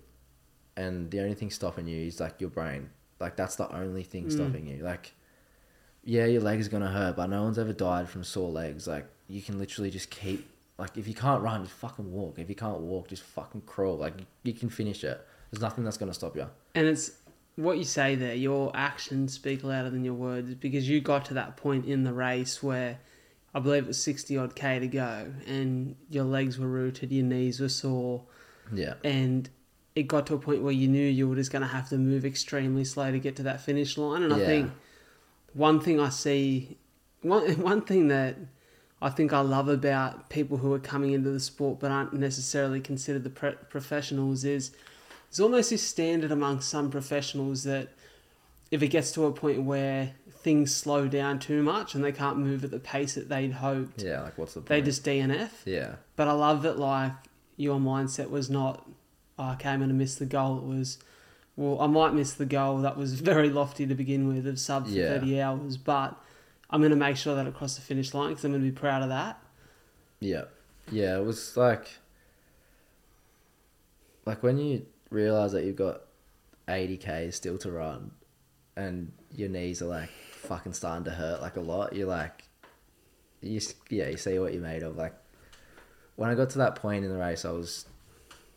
and 0.76 1.10
the 1.10 1.20
only 1.20 1.34
thing 1.34 1.50
stopping 1.50 1.86
you 1.86 2.06
is 2.06 2.20
like 2.20 2.40
your 2.40 2.50
brain. 2.50 2.90
Like 3.20 3.36
that's 3.36 3.56
the 3.56 3.72
only 3.74 4.02
thing 4.02 4.26
Mm. 4.26 4.32
stopping 4.32 4.66
you. 4.66 4.82
Like, 4.82 5.12
yeah, 6.02 6.26
your 6.26 6.42
leg 6.42 6.60
is 6.60 6.68
gonna 6.68 6.90
hurt, 6.90 7.16
but 7.16 7.26
no 7.28 7.42
one's 7.42 7.58
ever 7.58 7.72
died 7.72 8.08
from 8.08 8.24
sore 8.24 8.50
legs. 8.50 8.86
Like 8.86 9.06
you 9.28 9.40
can 9.42 9.58
literally 9.58 9.90
just 9.90 10.10
keep. 10.10 10.48
Like 10.76 10.96
if 10.98 11.06
you 11.06 11.14
can't 11.14 11.42
run, 11.42 11.62
just 11.64 11.76
fucking 11.76 12.10
walk. 12.12 12.38
If 12.38 12.48
you 12.48 12.56
can't 12.56 12.80
walk, 12.80 13.08
just 13.08 13.22
fucking 13.22 13.62
crawl. 13.62 13.96
Like 13.96 14.18
you, 14.18 14.26
you 14.42 14.52
can 14.52 14.68
finish 14.70 15.04
it. 15.04 15.24
There's 15.50 15.62
nothing 15.62 15.84
that's 15.84 15.96
gonna 15.96 16.14
stop 16.14 16.34
you. 16.36 16.46
and 16.74 16.86
it's 16.86 17.12
what 17.56 17.78
you 17.78 17.84
say 17.84 18.16
there. 18.16 18.34
Your 18.34 18.72
actions 18.74 19.32
speak 19.34 19.62
louder 19.62 19.88
than 19.88 20.04
your 20.04 20.14
words 20.14 20.54
because 20.56 20.88
you 20.88 21.00
got 21.00 21.24
to 21.26 21.34
that 21.34 21.56
point 21.56 21.86
in 21.86 22.02
the 22.02 22.12
race 22.12 22.60
where 22.64 22.98
I 23.54 23.60
believe 23.60 23.84
it 23.84 23.88
was 23.88 24.02
sixty 24.02 24.36
odd 24.36 24.54
k 24.56 24.78
to 24.80 24.86
go, 24.88 25.32
and 25.46 25.96
your 26.10 26.24
legs 26.24 26.58
were 26.58 26.66
rooted, 26.68 27.12
your 27.12 27.24
knees 27.24 27.60
were 27.60 27.68
sore, 27.68 28.22
Yeah. 28.72 28.94
and 29.04 29.48
it 29.94 30.08
got 30.08 30.26
to 30.26 30.34
a 30.34 30.38
point 30.38 30.62
where 30.62 30.72
you 30.72 30.88
knew 30.88 31.06
you 31.06 31.28
were 31.28 31.36
just 31.36 31.52
going 31.52 31.62
to 31.62 31.68
have 31.68 31.88
to 31.90 31.96
move 31.98 32.24
extremely 32.24 32.84
slow 32.84 33.12
to 33.12 33.18
get 33.20 33.36
to 33.36 33.44
that 33.44 33.60
finish 33.60 33.96
line. 33.96 34.24
And 34.24 34.34
I 34.34 34.38
think 34.44 34.72
one 35.52 35.78
thing 35.80 36.00
I 36.00 36.08
see, 36.08 36.76
one 37.22 37.42
one 37.62 37.82
thing 37.82 38.08
that 38.08 38.36
I 39.00 39.10
think 39.10 39.32
I 39.32 39.40
love 39.40 39.68
about 39.68 40.30
people 40.30 40.56
who 40.56 40.72
are 40.72 40.78
coming 40.80 41.12
into 41.12 41.30
the 41.30 41.38
sport 41.40 41.78
but 41.78 41.90
aren't 41.92 42.12
necessarily 42.14 42.80
considered 42.80 43.22
the 43.22 43.30
pre- 43.30 43.52
professionals 43.68 44.44
is 44.44 44.72
there's 45.30 45.40
almost 45.40 45.70
this 45.70 45.82
standard 45.82 46.32
among 46.32 46.60
some 46.60 46.90
professionals 46.90 47.64
that 47.64 47.88
if 48.70 48.82
it 48.82 48.88
gets 48.88 49.12
to 49.12 49.26
a 49.26 49.32
point 49.32 49.62
where 49.62 50.12
things 50.44 50.72
slow 50.74 51.08
down 51.08 51.40
too 51.40 51.62
much 51.62 51.94
and 51.96 52.04
they 52.04 52.12
can't 52.12 52.36
move 52.38 52.62
at 52.62 52.70
the 52.70 52.78
pace 52.78 53.14
that 53.16 53.28
they'd 53.28 53.50
hoped, 53.52 54.02
Yeah. 54.02 54.20
Like 54.22 54.38
what's 54.38 54.54
the 54.54 54.60
point? 54.60 54.68
they 54.68 54.82
just 54.82 55.04
DNF. 55.04 55.50
Yeah. 55.64 55.96
But 56.14 56.28
I 56.28 56.32
love 56.32 56.62
that 56.62 56.78
like 56.78 57.12
your 57.56 57.80
mindset 57.80 58.30
was 58.30 58.48
not, 58.50 58.88
oh, 59.38 59.52
okay, 59.52 59.70
I'm 59.70 59.80
going 59.80 59.88
to 59.88 59.94
miss 59.94 60.14
the 60.16 60.26
goal. 60.26 60.58
It 60.58 60.64
was, 60.64 60.98
well, 61.56 61.80
I 61.80 61.86
might 61.88 62.14
miss 62.14 62.34
the 62.34 62.46
goal. 62.46 62.78
That 62.78 62.96
was 62.96 63.14
very 63.32 63.48
lofty 63.50 63.86
to 63.86 63.94
begin 63.94 64.28
with 64.28 64.46
of 64.46 64.60
sub 64.60 64.86
Yeah. 64.86 65.18
30 65.18 65.40
hours, 65.40 65.76
but 65.76 66.14
I'm 66.70 66.80
going 66.80 66.90
to 66.90 66.96
make 66.96 67.16
sure 67.16 67.34
that 67.34 67.46
I 67.46 67.50
cross 67.50 67.74
the 67.76 67.82
finish 67.82 68.14
line 68.14 68.28
because 68.30 68.44
I'm 68.44 68.52
going 68.52 68.62
to 68.62 68.70
be 68.70 68.76
proud 68.76 69.02
of 69.02 69.08
that. 69.08 69.40
Yeah. 70.20 70.44
Yeah. 70.92 71.16
It 71.18 71.24
was 71.24 71.56
like. 71.56 71.88
like 74.26 74.42
when 74.42 74.58
you 74.58 74.84
realize 75.10 75.52
that 75.52 75.64
you've 75.64 75.76
got 75.76 76.02
80k 76.68 77.32
still 77.32 77.58
to 77.58 77.70
run 77.70 78.10
and 78.76 79.12
your 79.34 79.48
knees 79.48 79.82
are 79.82 79.86
like 79.86 80.10
fucking 80.44 80.72
starting 80.72 81.04
to 81.04 81.10
hurt 81.10 81.40
like 81.40 81.56
a 81.56 81.60
lot. 81.60 81.94
You're 81.94 82.08
like 82.08 82.44
you 83.40 83.60
yeah 83.90 84.08
you 84.08 84.16
see 84.16 84.38
what 84.38 84.52
you're 84.52 84.62
made 84.62 84.82
of. 84.82 84.96
Like 84.96 85.14
when 86.16 86.30
i 86.30 86.34
got 86.36 86.48
to 86.48 86.58
that 86.58 86.76
point 86.76 87.04
in 87.04 87.10
the 87.10 87.18
race 87.18 87.44
i 87.44 87.50
was 87.50 87.86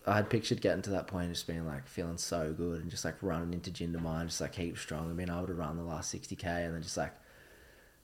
i 0.06 0.16
had 0.16 0.30
pictured 0.30 0.62
getting 0.62 0.84
to 0.84 0.92
that 0.92 1.08
point 1.08 1.34
just 1.34 1.48
being 1.48 1.66
like 1.66 1.88
feeling 1.88 2.16
so 2.16 2.54
good 2.56 2.82
and 2.82 2.92
just 2.92 3.04
like 3.04 3.16
running 3.24 3.52
into 3.52 3.72
Jindabyne 3.72 4.28
just 4.28 4.40
like 4.40 4.54
heap 4.54 4.78
strong 4.78 5.08
and 5.08 5.18
being 5.18 5.28
able 5.28 5.48
to 5.48 5.56
run 5.56 5.76
the 5.76 5.82
last 5.82 6.14
60k 6.14 6.46
and 6.46 6.76
then 6.76 6.84
just 6.84 6.98
like 6.98 7.14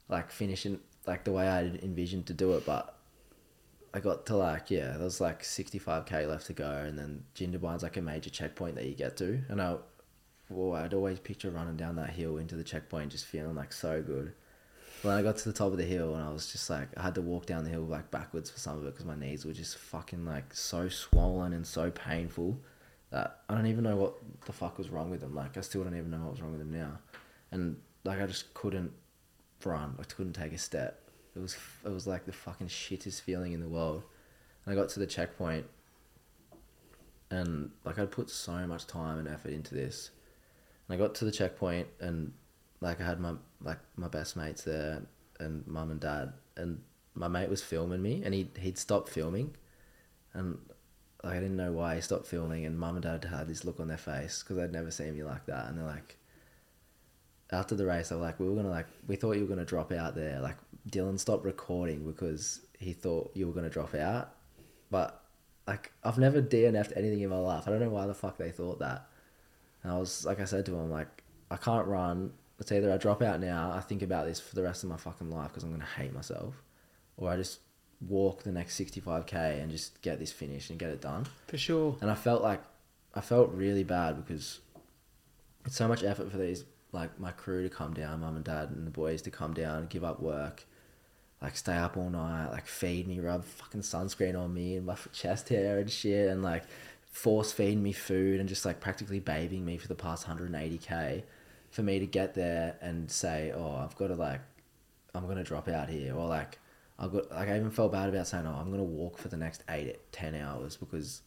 like 0.10 0.32
finishing 0.32 0.80
like 1.06 1.24
the 1.24 1.32
way 1.32 1.48
i 1.48 1.64
envisioned 1.82 2.26
to 2.28 2.34
do 2.34 2.54
it. 2.54 2.66
But 2.66 2.96
I 3.94 4.00
got 4.00 4.26
to 4.28 4.36
like 4.36 4.72
yeah, 4.72 4.92
there 4.92 5.04
was 5.04 5.22
like 5.22 5.44
sixty 5.44 5.80
five 5.80 6.06
k 6.06 6.26
left 6.26 6.48
to 6.48 6.54
go, 6.54 6.70
and 6.70 6.98
then 6.98 7.24
Jindabyne's 7.36 7.84
like 7.84 7.98
a 7.98 8.02
major 8.02 8.30
checkpoint 8.30 8.76
that 8.76 8.86
you 8.86 8.96
get 8.96 9.18
to, 9.18 9.42
and 9.50 9.62
I, 9.62 9.76
I'd 10.76 10.94
always 10.94 11.20
picture 11.20 11.50
running 11.50 11.78
down 11.78 11.96
that 11.98 12.12
hill 12.12 12.38
into 12.38 12.56
the 12.56 12.64
checkpoint, 12.64 13.12
just 13.12 13.26
feeling 13.26 13.56
like 13.56 13.74
so 13.74 14.02
good. 14.02 14.34
When 15.02 15.14
I 15.14 15.22
got 15.22 15.38
to 15.38 15.50
the 15.50 15.54
top 15.54 15.72
of 15.72 15.78
the 15.78 15.84
hill, 15.84 16.16
and 16.16 16.24
I 16.24 16.32
was 16.32 16.52
just 16.52 16.70
like, 16.70 16.88
I 16.96 17.02
had 17.02 17.16
to 17.16 17.22
walk 17.22 17.46
down 17.46 17.66
the 17.66 17.70
hill 17.70 17.82
like 17.82 18.10
backwards 18.10 18.50
for 18.50 18.60
some 18.60 18.78
of 18.78 18.86
it 18.86 18.94
because 18.94 19.06
my 19.06 19.16
knees 19.16 19.46
were 19.46 19.54
just 19.54 19.78
fucking 19.78 20.26
like 20.26 20.54
so 20.54 20.88
swollen 20.88 21.54
and 21.54 21.68
so 21.68 21.92
painful 21.92 22.58
that 23.10 23.42
I 23.48 23.54
don't 23.54 23.68
even 23.68 23.84
know 23.84 23.96
what 23.96 24.16
the 24.46 24.54
fuck 24.54 24.78
was 24.78 24.90
wrong 24.90 25.10
with 25.10 25.22
them. 25.22 25.36
Like 25.36 25.58
I 25.58 25.62
still 25.62 25.84
don't 25.84 25.96
even 25.96 26.10
know 26.10 26.20
what 26.20 26.32
was 26.32 26.42
wrong 26.42 26.52
with 26.52 26.62
them 26.62 26.72
now, 26.72 27.00
and 27.52 27.78
like 28.04 28.22
I 28.22 28.26
just 28.26 28.54
couldn't 28.54 28.92
run. 29.64 29.96
I 30.00 30.04
couldn't 30.04 30.34
take 30.34 30.54
a 30.54 30.58
step. 30.58 31.02
It 31.36 31.40
was 31.40 31.56
it 31.86 31.92
was 31.92 32.08
like 32.08 32.26
the 32.26 32.32
fucking 32.32 32.68
shittest 32.68 33.22
feeling 33.22 33.54
in 33.54 33.60
the 33.60 33.68
world. 33.68 34.04
And 34.66 34.74
I 34.74 34.82
got 34.82 34.90
to 34.90 35.00
the 35.00 35.08
checkpoint, 35.08 35.66
and 37.30 37.72
like 37.84 38.00
I'd 38.00 38.12
put 38.12 38.30
so 38.30 38.66
much 38.68 38.88
time 38.88 39.20
and 39.20 39.28
effort 39.28 39.52
into 39.52 39.76
this. 39.76 40.12
I 40.94 40.98
got 40.98 41.16
to 41.16 41.26
the 41.26 41.32
checkpoint, 41.32 41.88
and 42.00 42.34
like 42.80 43.02
I 43.02 43.06
had 43.06 43.20
my 43.20 43.34
like 43.62 43.80
my 43.96 44.08
best 44.08 44.36
mates 44.36 44.64
there, 44.64 45.02
and 45.40 45.66
mum 45.68 45.92
and 45.92 46.00
dad, 46.00 46.34
and 46.56 46.82
my 47.16 47.28
mate 47.28 47.50
was 47.50 47.62
filming 47.64 48.02
me, 48.02 48.22
and 48.24 48.34
he 48.34 48.50
he'd 48.60 48.78
stopped 48.78 49.10
filming, 49.10 49.56
and 50.34 50.60
like, 51.24 51.34
I 51.34 51.40
didn't 51.40 51.58
know 51.58 51.72
why 51.72 51.96
he 51.96 52.02
stopped 52.02 52.28
filming, 52.28 52.66
and 52.66 52.78
mum 52.78 52.96
and 52.96 53.04
dad 53.04 53.24
had 53.26 53.48
this 53.48 53.66
look 53.66 53.80
on 53.80 53.88
their 53.88 53.98
face 53.98 54.44
because 54.44 54.58
they'd 54.58 54.72
never 54.72 54.92
seen 54.92 55.16
me 55.16 55.24
like 55.24 55.46
that, 55.48 55.68
and 55.68 55.78
they're 55.78 55.86
like, 55.86 56.18
after 57.52 57.76
the 57.76 57.86
race, 57.86 58.10
they 58.10 58.16
were 58.16 58.22
like, 58.22 58.40
we 58.40 58.48
were 58.48 58.56
gonna 58.56 58.70
like, 58.70 58.88
we 59.08 59.16
thought 59.16 59.36
you 59.36 59.42
were 59.42 59.48
gonna 59.48 59.66
drop 59.66 59.92
out 59.92 60.16
there. 60.16 60.40
Like 60.42 60.58
Dylan 60.90 61.20
stopped 61.20 61.46
recording 61.46 62.06
because 62.06 62.62
he 62.78 62.94
thought 62.94 63.32
you 63.34 63.48
were 63.48 63.54
gonna 63.54 63.70
drop 63.70 63.96
out, 63.96 64.34
but 64.92 65.24
like 65.66 65.92
I've 66.04 66.18
never 66.18 66.42
DNF'd 66.42 66.94
anything 66.96 67.22
in 67.22 67.30
my 67.30 67.38
life. 67.38 67.64
I 67.68 67.72
don't 67.72 67.80
know 67.80 67.90
why 67.90 68.06
the 68.06 68.14
fuck 68.14 68.38
they 68.38 68.52
thought 68.52 68.80
that. 68.80 69.08
And 69.84 69.92
I 69.92 69.98
was 69.98 70.26
like, 70.26 70.40
I 70.40 70.46
said 70.46 70.66
to 70.68 70.76
him, 70.76 70.90
like, 70.90 71.24
I 71.52 71.58
can't 71.58 71.88
run. 71.88 72.32
It's 72.60 72.72
either 72.72 72.92
I 72.92 72.98
drop 72.98 73.22
out 73.22 73.42
now, 73.42 73.72
I 73.72 73.82
think 73.82 74.02
about 74.02 74.26
this 74.26 74.40
for 74.40 74.56
the 74.56 74.64
rest 74.64 74.84
of 74.84 74.90
my 74.90 74.96
fucking 74.98 75.30
life 75.30 75.50
because 75.50 75.64
I'm 75.64 75.72
gonna 75.72 75.86
hate 75.98 76.14
myself, 76.14 76.64
or 77.18 77.30
I 77.30 77.36
just 77.36 77.60
walk 78.08 78.44
the 78.44 78.52
next 78.52 78.80
65k 78.80 79.62
and 79.62 79.70
just 79.70 80.02
get 80.02 80.20
this 80.20 80.32
finished 80.32 80.70
and 80.70 80.80
get 80.80 80.90
it 80.90 81.02
done. 81.02 81.26
For 81.48 81.58
sure. 81.58 81.98
And 82.00 82.10
I 82.10 82.16
felt 82.16 82.42
like 82.42 82.62
I 83.14 83.22
felt 83.22 83.52
really 83.52 83.84
bad 83.84 84.26
because 84.26 84.60
it's 85.66 85.76
so 85.76 85.88
much 85.88 86.04
effort 86.04 86.32
for 86.32 86.38
these 86.38 86.64
like 86.94 87.20
my 87.20 87.32
crew 87.32 87.64
to 87.64 87.70
come 87.70 87.94
down, 87.94 88.22
mum 88.22 88.36
and 88.36 88.46
dad 88.46 88.70
and 88.70 88.86
the 88.86 88.92
boys 88.92 89.22
to 89.24 89.32
come 89.32 89.54
down, 89.54 89.88
give 89.88 90.04
up 90.04 90.22
work, 90.22 90.66
like 91.42 91.58
stay 91.58 91.76
up 91.76 91.98
all 91.98 92.10
night, 92.10 92.50
like 92.52 92.68
feed 92.68 93.08
me, 93.08 93.20
rub 93.20 93.44
fucking 93.44 93.82
sunscreen 93.82 94.40
on 94.40 94.54
me 94.54 94.78
and 94.78 94.86
my 94.86 94.96
chest 95.12 95.50
hair 95.50 95.80
and 95.80 95.92
shit, 95.92 96.30
and 96.30 96.44
like 96.44 96.64
force 97.14 97.54
feed 97.54 97.78
me 97.82 97.94
food 97.94 98.42
and 98.42 98.50
just 98.50 98.66
like 98.66 98.82
practically 98.82 99.20
bathing 99.22 99.64
me 99.64 99.78
for 99.78 99.88
the 99.88 99.96
past 99.96 100.28
180k 100.28 101.24
for 101.72 101.82
me 101.84 102.00
to 102.00 102.06
get 102.06 102.34
there 102.34 102.76
and 102.82 103.10
say, 103.10 103.54
oh, 103.56 103.76
I've 103.78 103.96
got 103.96 104.08
to 104.08 104.16
like, 104.16 104.42
I'm 105.16 105.26
gonna 105.28 105.44
drop 105.46 105.68
out 105.70 105.90
here, 105.90 106.14
or 106.16 106.28
like. 106.28 106.60
I've 107.00 107.12
got 107.12 107.32
like 107.32 107.50
I 107.50 107.56
even 107.58 107.72
felt 107.72 107.92
bad 107.92 108.08
about 108.08 108.28
saying, 108.28 108.46
"Oh, 108.46 108.54
I'm 108.54 108.70
gonna 108.70 108.84
walk 108.84 109.18
for 109.18 109.28
the 109.28 109.36
next 109.36 109.64
eight, 109.68 109.98
ten 110.12 110.36
hours 110.36 110.78
because 110.78 111.24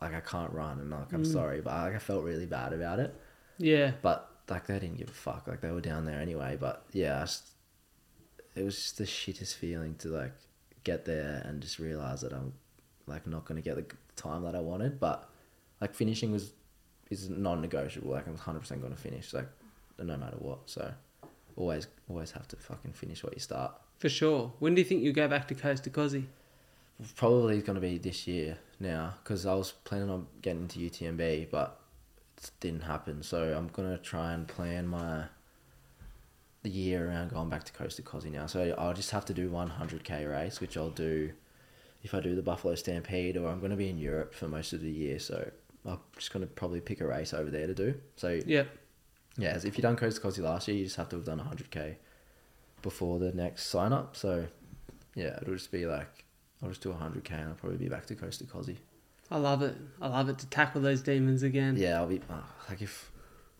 like 0.00 0.14
I 0.14 0.20
can't 0.20 0.52
run 0.52 0.78
and 0.78 0.88
like 0.88 1.12
I'm 1.12 1.24
Mm. 1.24 1.32
sorry, 1.32 1.60
but 1.60 1.72
like 1.74 1.96
I 1.96 1.98
felt 1.98 2.22
really 2.22 2.46
bad 2.46 2.72
about 2.72 3.00
it. 3.00 3.12
Yeah. 3.58 3.90
But 4.02 4.30
like 4.48 4.68
they 4.68 4.78
didn't 4.78 4.98
give 4.98 5.08
a 5.08 5.12
fuck. 5.12 5.48
Like 5.48 5.60
they 5.62 5.72
were 5.72 5.80
down 5.80 6.04
there 6.04 6.20
anyway. 6.20 6.56
But 6.58 6.84
yeah, 6.92 7.18
I 7.18 7.22
just, 7.22 7.48
it 8.54 8.62
was 8.62 8.76
just 8.76 8.98
the 8.98 9.04
shittest 9.04 9.56
feeling 9.56 9.96
to 9.96 10.08
like 10.08 10.32
get 10.84 11.04
there 11.04 11.42
and 11.44 11.60
just 11.60 11.80
realize 11.80 12.20
that 12.20 12.32
I'm 12.32 12.52
like 13.06 13.26
not 13.26 13.44
gonna 13.44 13.60
get 13.60 13.76
the 13.76 13.96
time 14.16 14.42
that 14.44 14.54
I 14.54 14.60
wanted. 14.60 15.00
But 15.00 15.28
like 15.80 15.94
finishing 15.94 16.32
was 16.32 16.52
is 17.10 17.28
non-negotiable. 17.28 18.10
Like 18.10 18.26
I'm 18.26 18.34
100 18.34 18.60
percent 18.60 18.82
gonna 18.82 18.96
finish. 18.96 19.32
Like 19.32 19.48
no 19.98 20.16
matter 20.16 20.36
what. 20.38 20.60
So 20.66 20.92
always 21.56 21.86
always 22.08 22.32
have 22.32 22.48
to 22.48 22.56
fucking 22.56 22.92
finish 22.92 23.22
what 23.22 23.34
you 23.34 23.40
start. 23.40 23.72
For 23.98 24.08
sure. 24.08 24.52
When 24.58 24.74
do 24.74 24.80
you 24.80 24.84
think 24.84 25.02
you 25.02 25.12
go 25.12 25.28
back 25.28 25.48
to 25.48 25.54
Coast 25.54 25.84
to 25.84 25.90
Kosci? 25.90 26.24
Probably 27.16 27.60
going 27.60 27.74
to 27.74 27.80
be 27.80 27.98
this 27.98 28.26
year 28.26 28.58
now 28.78 29.14
because 29.22 29.46
I 29.46 29.54
was 29.54 29.72
planning 29.72 30.10
on 30.10 30.26
getting 30.42 30.62
into 30.62 30.78
UTMB, 30.78 31.50
but 31.50 31.80
it 32.36 32.50
didn't 32.60 32.82
happen. 32.82 33.22
So 33.22 33.54
I'm 33.56 33.68
going 33.68 33.90
to 33.90 33.98
try 33.98 34.32
and 34.32 34.46
plan 34.46 34.86
my 34.86 35.24
the 36.62 36.70
year 36.70 37.08
around 37.08 37.30
going 37.30 37.50
back 37.50 37.64
to 37.64 37.72
Coast 37.72 37.96
to 37.96 38.02
Kosci 38.02 38.30
now. 38.30 38.46
So 38.46 38.74
I'll 38.78 38.94
just 38.94 39.10
have 39.10 39.24
to 39.26 39.34
do 39.34 39.50
100k 39.50 40.30
race, 40.30 40.60
which 40.60 40.76
I'll 40.76 40.90
do 40.90 41.32
if 42.04 42.14
I 42.14 42.20
do 42.20 42.36
the 42.36 42.42
Buffalo 42.42 42.74
Stampede, 42.74 43.36
or 43.36 43.48
I'm 43.48 43.58
going 43.58 43.70
to 43.70 43.76
be 43.76 43.88
in 43.88 43.98
Europe 43.98 44.34
for 44.34 44.46
most 44.46 44.72
of 44.72 44.82
the 44.82 44.90
year. 44.90 45.18
So 45.18 45.50
I'm 45.86 45.98
just 46.16 46.32
going 46.32 46.46
to 46.46 46.52
probably 46.52 46.80
pick 46.80 47.00
a 47.00 47.06
race 47.06 47.34
over 47.34 47.50
there 47.50 47.66
to 47.66 47.74
do. 47.74 47.94
So 48.16 48.40
yeah, 48.46 48.64
as 49.38 49.64
if 49.64 49.76
you 49.76 49.82
done 49.82 49.96
Coast 49.96 50.20
to 50.20 50.28
Kosci 50.28 50.42
last 50.42 50.68
year, 50.68 50.76
you 50.76 50.84
just 50.84 50.96
have 50.96 51.08
to 51.08 51.16
have 51.16 51.24
done 51.24 51.40
100k 51.40 51.96
before 52.82 53.18
the 53.18 53.32
next 53.32 53.66
sign 53.66 53.92
up. 53.92 54.16
So 54.16 54.46
yeah, 55.14 55.38
it'll 55.40 55.54
just 55.54 55.72
be 55.72 55.86
like 55.86 56.24
I'll 56.62 56.68
just 56.68 56.82
do 56.82 56.90
100k 56.90 57.30
and 57.32 57.48
I'll 57.48 57.54
probably 57.54 57.78
be 57.78 57.88
back 57.88 58.06
to 58.06 58.14
Coast 58.14 58.38
to 58.40 58.44
Kosci. 58.44 58.76
I 59.30 59.38
love 59.38 59.62
it. 59.62 59.74
I 60.00 60.08
love 60.08 60.28
it 60.28 60.38
to 60.40 60.46
tackle 60.46 60.82
those 60.82 61.00
demons 61.00 61.42
again. 61.42 61.76
Yeah, 61.76 61.96
I'll 61.96 62.06
be 62.06 62.20
oh, 62.30 62.44
like 62.68 62.82
if 62.82 63.10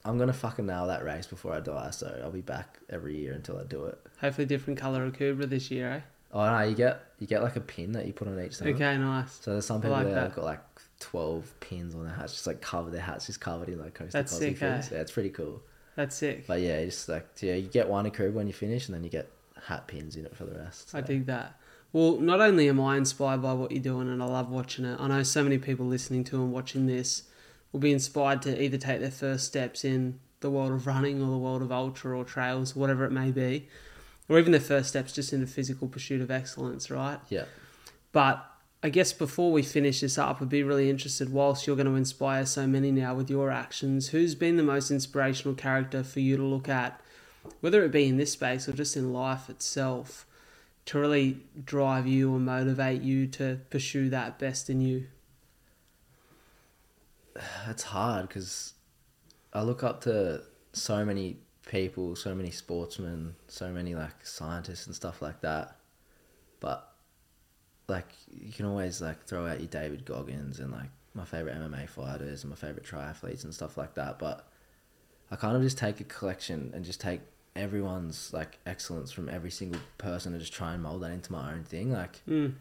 I'm 0.04 0.18
gonna 0.18 0.34
fucking 0.34 0.66
nail 0.66 0.86
that 0.88 1.02
race 1.02 1.26
before 1.26 1.54
I 1.54 1.60
die, 1.60 1.90
so 1.90 2.20
I'll 2.22 2.30
be 2.30 2.42
back 2.42 2.78
every 2.90 3.16
year 3.16 3.32
until 3.32 3.58
I 3.58 3.64
do 3.64 3.86
it. 3.86 3.98
Hopefully, 4.20 4.46
different 4.46 4.78
color 4.78 5.04
of 5.06 5.14
Akubra 5.14 5.48
this 5.48 5.70
year, 5.70 5.90
eh? 5.90 6.00
Oh 6.34 6.44
no, 6.44 6.60
you 6.62 6.74
get 6.74 7.00
you 7.20 7.26
get 7.26 7.42
like 7.42 7.56
a 7.56 7.60
pin 7.60 7.92
that 7.92 8.06
you 8.06 8.12
put 8.12 8.28
on 8.28 8.38
each 8.44 8.56
side. 8.56 8.68
Okay, 8.68 8.98
nice. 8.98 9.38
So 9.40 9.52
there's 9.52 9.66
some 9.66 9.80
people 9.80 9.92
like 9.92 10.04
there 10.04 10.14
that. 10.14 10.20
that've 10.20 10.36
got 10.36 10.44
like 10.44 10.60
12 11.00 11.60
pins 11.60 11.94
on 11.94 12.04
their 12.04 12.14
hats, 12.14 12.32
just 12.32 12.46
like 12.46 12.60
cover 12.60 12.90
their 12.90 13.00
hats, 13.00 13.26
just 13.26 13.40
covered 13.40 13.68
in 13.68 13.78
like 13.78 13.94
Coast 13.94 14.12
That's 14.12 14.36
sick, 14.36 14.60
eh? 14.60 14.82
Yeah, 14.90 14.98
it's 14.98 15.12
pretty 15.12 15.30
cool. 15.30 15.62
That's 15.94 16.16
sick. 16.16 16.46
But 16.46 16.60
yeah, 16.60 16.84
just 16.84 17.08
like 17.08 17.28
yeah, 17.40 17.54
you 17.54 17.68
get 17.68 17.88
one 17.88 18.10
Akubra 18.10 18.32
when 18.32 18.48
you 18.48 18.52
finish, 18.52 18.88
and 18.88 18.94
then 18.94 19.04
you 19.04 19.10
get 19.10 19.30
hat 19.66 19.86
pins 19.86 20.16
in 20.16 20.26
it 20.26 20.36
for 20.36 20.44
the 20.44 20.58
rest. 20.58 20.90
I 20.92 21.00
so. 21.00 21.06
dig 21.06 21.26
that. 21.26 21.58
Well, 21.92 22.18
not 22.18 22.40
only 22.40 22.68
am 22.68 22.80
I 22.80 22.96
inspired 22.96 23.40
by 23.40 23.52
what 23.52 23.70
you're 23.70 23.80
doing 23.80 24.08
and 24.08 24.20
I 24.20 24.26
love 24.26 24.50
watching 24.50 24.84
it, 24.84 24.98
I 25.00 25.06
know 25.06 25.22
so 25.22 25.44
many 25.44 25.58
people 25.58 25.86
listening 25.86 26.24
to 26.24 26.42
and 26.42 26.52
watching 26.52 26.86
this 26.86 27.22
will 27.70 27.78
be 27.78 27.92
inspired 27.92 28.42
to 28.42 28.60
either 28.60 28.76
take 28.76 29.00
their 29.00 29.12
first 29.12 29.46
steps 29.46 29.84
in 29.84 30.18
the 30.40 30.50
world 30.50 30.72
of 30.72 30.88
running 30.88 31.22
or 31.22 31.30
the 31.30 31.38
world 31.38 31.62
of 31.62 31.70
ultra 31.70 32.18
or 32.18 32.24
trails, 32.24 32.74
whatever 32.74 33.04
it 33.04 33.12
may 33.12 33.30
be, 33.30 33.68
or 34.28 34.38
even 34.38 34.52
their 34.52 34.60
first 34.60 34.88
steps 34.88 35.12
just 35.12 35.32
in 35.32 35.40
the 35.40 35.46
physical 35.46 35.88
pursuit 35.88 36.20
of 36.20 36.30
excellence, 36.30 36.90
right? 36.90 37.18
Yeah. 37.28 37.44
But 38.12 38.44
I 38.82 38.90
guess 38.90 39.12
before 39.12 39.52
we 39.52 39.62
finish 39.62 40.00
this 40.00 40.18
up, 40.18 40.40
I'd 40.40 40.48
be 40.48 40.62
really 40.62 40.90
interested, 40.90 41.32
whilst 41.32 41.66
you're 41.66 41.76
going 41.76 41.86
to 41.86 41.96
inspire 41.96 42.46
so 42.46 42.66
many 42.66 42.90
now 42.90 43.14
with 43.14 43.30
your 43.30 43.50
actions, 43.50 44.08
who's 44.08 44.34
been 44.34 44.56
the 44.56 44.62
most 44.62 44.90
inspirational 44.90 45.54
character 45.54 46.04
for 46.04 46.20
you 46.20 46.36
to 46.36 46.42
look 46.42 46.68
at, 46.68 47.00
whether 47.60 47.82
it 47.84 47.92
be 47.92 48.08
in 48.08 48.16
this 48.16 48.32
space 48.32 48.68
or 48.68 48.72
just 48.72 48.96
in 48.96 49.12
life 49.12 49.48
itself, 49.48 50.26
to 50.86 50.98
really 50.98 51.38
drive 51.64 52.06
you 52.06 52.32
or 52.32 52.38
motivate 52.38 53.02
you 53.02 53.26
to 53.26 53.60
pursue 53.70 54.10
that 54.10 54.38
best 54.38 54.68
in 54.68 54.80
you? 54.80 55.06
it's 57.68 57.84
hard 57.84 58.28
because 58.28 58.74
I 59.52 59.62
look 59.62 59.82
up 59.82 60.02
to 60.02 60.42
so 60.72 61.04
many 61.04 61.38
people, 61.66 62.16
so 62.16 62.34
many 62.34 62.50
sportsmen, 62.50 63.34
so 63.48 63.70
many 63.72 63.94
like 63.94 64.24
scientists 64.26 64.86
and 64.86 64.94
stuff 64.94 65.22
like 65.22 65.40
that. 65.42 65.76
But 66.60 66.88
like 67.88 68.08
you 68.30 68.52
can 68.52 68.66
always 68.66 69.00
like 69.02 69.24
throw 69.24 69.46
out 69.46 69.58
your 69.60 69.68
David 69.68 70.04
Goggins 70.04 70.58
and 70.60 70.72
like 70.72 70.90
my 71.14 71.24
favorite 71.24 71.56
MMA 71.56 71.88
fighters 71.88 72.42
and 72.42 72.50
my 72.50 72.56
favorite 72.56 72.84
triathletes 72.84 73.44
and 73.44 73.54
stuff 73.54 73.76
like 73.76 73.94
that. 73.94 74.18
But 74.18 74.46
I 75.30 75.36
kind 75.36 75.56
of 75.56 75.62
just 75.62 75.78
take 75.78 76.00
a 76.00 76.04
collection 76.04 76.70
and 76.74 76.84
just 76.84 77.00
take 77.00 77.20
everyone's 77.56 78.32
like 78.32 78.58
excellence 78.66 79.12
from 79.12 79.28
every 79.28 79.50
single 79.50 79.80
person 79.98 80.32
and 80.32 80.40
just 80.40 80.52
try 80.52 80.74
and 80.74 80.82
mold 80.82 81.02
that 81.02 81.12
into 81.12 81.32
my 81.32 81.52
own 81.52 81.64
thing. 81.64 81.92
Like 81.92 82.20
Mm. 82.28 82.54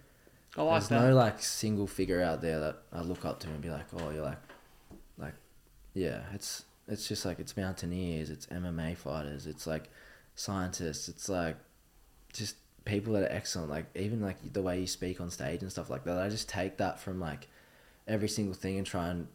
I 0.55 0.61
like 0.61 0.81
there's 0.81 0.89
that. 0.89 1.07
no 1.09 1.15
like 1.15 1.41
single 1.41 1.87
figure 1.87 2.21
out 2.21 2.41
there 2.41 2.59
that 2.59 2.77
I 2.91 3.01
look 3.01 3.25
up 3.25 3.39
to 3.39 3.47
and 3.47 3.59
be 3.59 3.71
like, 3.71 3.85
oh, 3.97 4.11
you're 4.11 4.21
like, 4.23 4.37
like, 5.17 5.33
yeah, 5.95 6.21
it's 6.31 6.63
it's 6.93 7.07
just 7.07 7.25
like 7.25 7.39
it's 7.39 7.57
mountaineers, 7.57 8.29
it's 8.29 8.45
MMA 8.47 8.95
fighters, 8.95 9.47
it's 9.47 9.67
like 9.67 9.89
scientists, 10.35 11.09
it's 11.09 11.27
like 11.27 11.57
just 12.31 12.55
people 12.85 13.13
that 13.13 13.23
are 13.23 13.35
excellent. 13.35 13.69
Like 13.69 13.85
even 13.95 14.21
like 14.21 14.37
the 14.53 14.61
way 14.61 14.79
you 14.79 14.87
speak 14.87 15.19
on 15.19 15.29
stage 15.29 15.61
and 15.61 15.71
stuff 15.71 15.89
like 15.89 16.03
that. 16.05 16.17
I 16.17 16.29
just 16.29 16.49
take 16.49 16.77
that 16.77 16.99
from 16.99 17.19
like 17.19 17.47
every 18.07 18.29
single 18.29 18.53
thing 18.53 18.77
and 18.77 18.87
try 18.87 19.09
and 19.09 19.27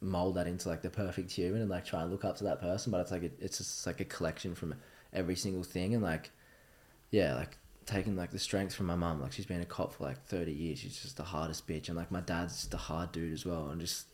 mold 0.00 0.34
that 0.34 0.46
into 0.46 0.68
like 0.68 0.82
the 0.82 0.90
perfect 0.90 1.32
human 1.32 1.62
and 1.62 1.70
like 1.70 1.84
try 1.84 2.02
and 2.02 2.10
look 2.10 2.24
up 2.24 2.36
to 2.38 2.44
that 2.44 2.60
person. 2.60 2.92
But 2.92 3.00
it's 3.00 3.10
like 3.10 3.22
a, 3.22 3.30
it's 3.40 3.58
just 3.58 3.86
like 3.86 4.00
a 4.00 4.04
collection 4.04 4.54
from 4.54 4.74
every 5.12 5.36
single 5.36 5.64
thing 5.64 5.94
and 5.94 6.02
like 6.02 6.30
yeah, 7.10 7.34
like 7.34 7.56
taking 7.86 8.16
like 8.16 8.30
the 8.30 8.38
strength 8.38 8.74
from 8.74 8.86
my 8.86 8.96
mum. 8.96 9.20
Like 9.20 9.32
she's 9.32 9.46
been 9.46 9.60
a 9.60 9.66
cop 9.66 9.94
for 9.94 10.04
like 10.04 10.24
thirty 10.26 10.52
years. 10.52 10.80
She's 10.80 11.00
just 11.00 11.16
the 11.16 11.22
hardest 11.22 11.66
bitch, 11.66 11.88
and 11.88 11.96
like 11.96 12.10
my 12.10 12.20
dad's 12.20 12.54
just 12.54 12.74
a 12.74 12.78
hard 12.78 13.12
dude 13.12 13.32
as 13.32 13.46
well. 13.46 13.68
And 13.68 13.80
just 13.80 14.06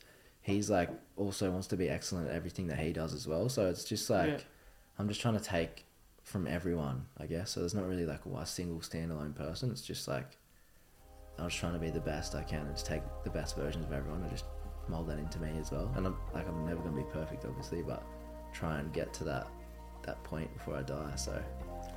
he's 0.42 0.68
like 0.68 0.90
also 1.16 1.50
wants 1.50 1.66
to 1.68 1.76
be 1.76 1.88
excellent 1.88 2.28
at 2.28 2.34
everything 2.34 2.66
that 2.66 2.78
he 2.78 2.92
does 2.92 3.14
as 3.14 3.26
well. 3.26 3.48
So 3.48 3.68
it's 3.68 3.84
just 3.84 4.10
like 4.10 4.28
Yeah. 4.30 4.38
I'm 4.98 5.08
just 5.08 5.20
trying 5.20 5.38
to 5.38 5.42
take 5.44 5.86
from 6.22 6.46
everyone, 6.46 7.06
I 7.18 7.26
guess. 7.26 7.50
So 7.50 7.60
there's 7.60 7.74
not 7.74 7.86
really 7.88 8.04
like 8.06 8.20
a 8.26 8.46
single 8.46 8.80
standalone 8.80 9.34
person. 9.34 9.70
It's 9.70 9.82
just 9.82 10.06
like 10.08 10.36
I'm 11.38 11.48
just 11.48 11.58
trying 11.58 11.72
to 11.72 11.78
be 11.78 11.90
the 11.90 12.00
best 12.00 12.34
I 12.34 12.42
can 12.42 12.66
and 12.66 12.74
just 12.74 12.86
take 12.86 13.02
the 13.24 13.30
best 13.30 13.56
versions 13.56 13.84
of 13.86 13.92
everyone 13.92 14.20
and 14.22 14.30
just 14.30 14.44
mold 14.88 15.08
that 15.08 15.18
into 15.18 15.38
me 15.40 15.50
as 15.58 15.70
well. 15.70 15.90
And 15.96 16.06
I'm 16.06 16.16
like 16.34 16.46
I'm 16.48 16.66
never 16.66 16.80
gonna 16.82 16.96
be 16.96 17.06
perfect, 17.12 17.44
obviously, 17.44 17.82
but 17.82 18.02
try 18.52 18.78
and 18.78 18.92
get 18.92 19.12
to 19.14 19.24
that 19.24 19.46
that 20.04 20.22
point 20.24 20.52
before 20.54 20.76
I 20.76 20.82
die. 20.82 21.12
So 21.16 21.40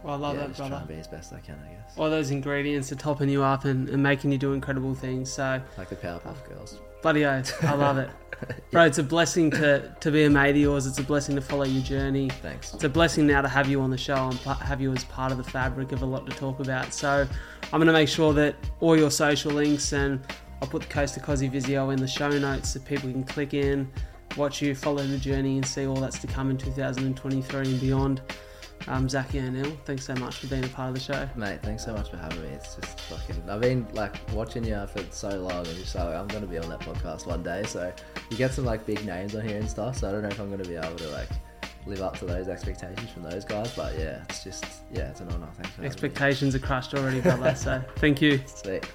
Well, 0.03 0.13
I 0.13 0.17
love 0.17 0.35
yeah, 0.35 0.41
that, 0.41 0.47
just 0.49 0.59
brother. 0.59 0.75
and 0.75 0.87
be 0.87 0.93
as 0.95 1.07
best 1.07 1.33
I 1.33 1.39
can, 1.39 1.59
I 1.67 1.73
guess. 1.73 1.97
All 1.97 2.09
those 2.09 2.29
ingredients 2.29 2.91
are 2.91 2.95
topping 2.95 3.29
you 3.29 3.41
up 3.43 3.65
and, 3.65 3.89
and 3.89 4.01
making 4.03 4.31
you 4.31 4.37
do 4.37 4.53
incredible 4.53 4.93
things. 4.93 5.31
So, 5.31 5.59
Like 5.77 5.89
the 5.89 5.95
Powerpuff 5.95 6.47
Girls. 6.47 6.79
Bloody 7.05 7.23
oath, 7.23 7.63
I 7.63 7.75
love 7.75 7.99
it. 7.99 8.09
Bro, 8.71 8.85
it's 8.85 8.97
a 8.97 9.03
blessing 9.03 9.51
to, 9.51 9.95
to 9.99 10.09
be 10.09 10.23
a 10.23 10.29
mate 10.31 10.49
of 10.49 10.57
yours. 10.57 10.87
It's 10.87 10.97
a 10.97 11.03
blessing 11.03 11.35
to 11.35 11.41
follow 11.41 11.63
your 11.63 11.83
journey. 11.83 12.31
Thanks. 12.31 12.73
It's 12.73 12.83
a 12.83 12.89
blessing 12.89 13.27
now 13.27 13.43
to 13.43 13.47
have 13.47 13.69
you 13.69 13.79
on 13.81 13.91
the 13.91 13.97
show 13.97 14.15
and 14.15 14.33
have 14.39 14.81
you 14.81 14.91
as 14.91 15.03
part 15.03 15.31
of 15.31 15.37
the 15.37 15.43
fabric 15.43 15.91
of 15.91 16.01
a 16.01 16.05
lot 16.07 16.27
to 16.27 16.35
talk 16.35 16.59
about. 16.61 16.95
So 16.95 17.27
I'm 17.61 17.79
going 17.79 17.85
to 17.85 17.93
make 17.93 18.09
sure 18.09 18.33
that 18.33 18.55
all 18.79 18.97
your 18.97 19.11
social 19.11 19.51
links 19.51 19.93
and 19.93 20.19
I'll 20.63 20.67
put 20.67 20.81
the 20.81 20.87
Coast 20.87 21.13
to 21.13 21.19
Kosci 21.19 21.47
Visio 21.47 21.91
in 21.91 21.99
the 21.99 22.07
show 22.07 22.29
notes 22.29 22.73
so 22.73 22.79
people 22.79 23.11
can 23.11 23.23
click 23.23 23.53
in, 23.53 23.87
watch 24.35 24.63
you, 24.63 24.73
follow 24.73 25.05
the 25.05 25.19
journey, 25.19 25.57
and 25.57 25.65
see 25.67 25.85
all 25.85 25.97
that's 25.97 26.17
to 26.17 26.25
come 26.25 26.49
in 26.49 26.57
2023 26.57 27.59
and 27.67 27.79
beyond. 27.79 28.21
Um, 28.87 29.09
Zachy 29.09 29.39
O'Neil, 29.39 29.75
thanks 29.85 30.05
so 30.05 30.13
much 30.15 30.37
for 30.37 30.47
being 30.47 30.63
a 30.63 30.67
part 30.67 30.89
of 30.89 30.95
the 30.95 31.01
show. 31.01 31.27
Mate, 31.35 31.61
thanks 31.63 31.83
so 31.83 31.93
much 31.93 32.09
for 32.11 32.17
having 32.17 32.41
me. 32.43 32.49
It's 32.49 32.75
just 32.75 32.99
fucking. 33.01 33.49
I've 33.49 33.61
been 33.61 33.87
like 33.93 34.15
watching 34.31 34.63
you 34.63 34.85
for 34.87 35.03
so 35.11 35.29
long, 35.29 35.65
and 35.67 35.77
just 35.77 35.95
like 35.95 36.15
I'm 36.15 36.27
gonna 36.27 36.45
be 36.45 36.57
on 36.57 36.69
that 36.69 36.81
podcast 36.81 37.25
one 37.25 37.41
day. 37.41 37.63
So 37.63 37.91
you 38.29 38.37
get 38.37 38.53
some 38.53 38.65
like 38.65 38.85
big 38.85 39.03
names 39.05 39.35
on 39.35 39.47
here 39.47 39.57
and 39.57 39.69
stuff. 39.69 39.97
So 39.97 40.09
I 40.09 40.11
don't 40.11 40.21
know 40.21 40.29
if 40.29 40.39
I'm 40.39 40.49
gonna 40.51 40.63
be 40.65 40.75
able 40.75 40.95
to 40.95 41.07
like 41.09 41.29
live 41.87 42.01
up 42.01 42.17
to 42.19 42.25
those 42.25 42.47
expectations 42.47 43.09
from 43.09 43.23
those 43.23 43.45
guys. 43.45 43.73
But 43.75 43.97
yeah, 43.97 44.23
it's 44.29 44.43
just 44.43 44.65
yeah, 44.93 45.09
it's 45.09 45.21
an 45.21 45.29
honor. 45.29 45.47
Thanks 45.53 45.69
for 45.69 45.75
having 45.77 45.81
me. 45.81 45.87
Expectations 45.87 46.55
are 46.55 46.59
crushed 46.59 46.93
already, 46.93 47.21
brother. 47.21 47.55
so 47.55 47.81
thank 47.97 48.21
you. 48.21 48.39
Sweet. 48.45 48.85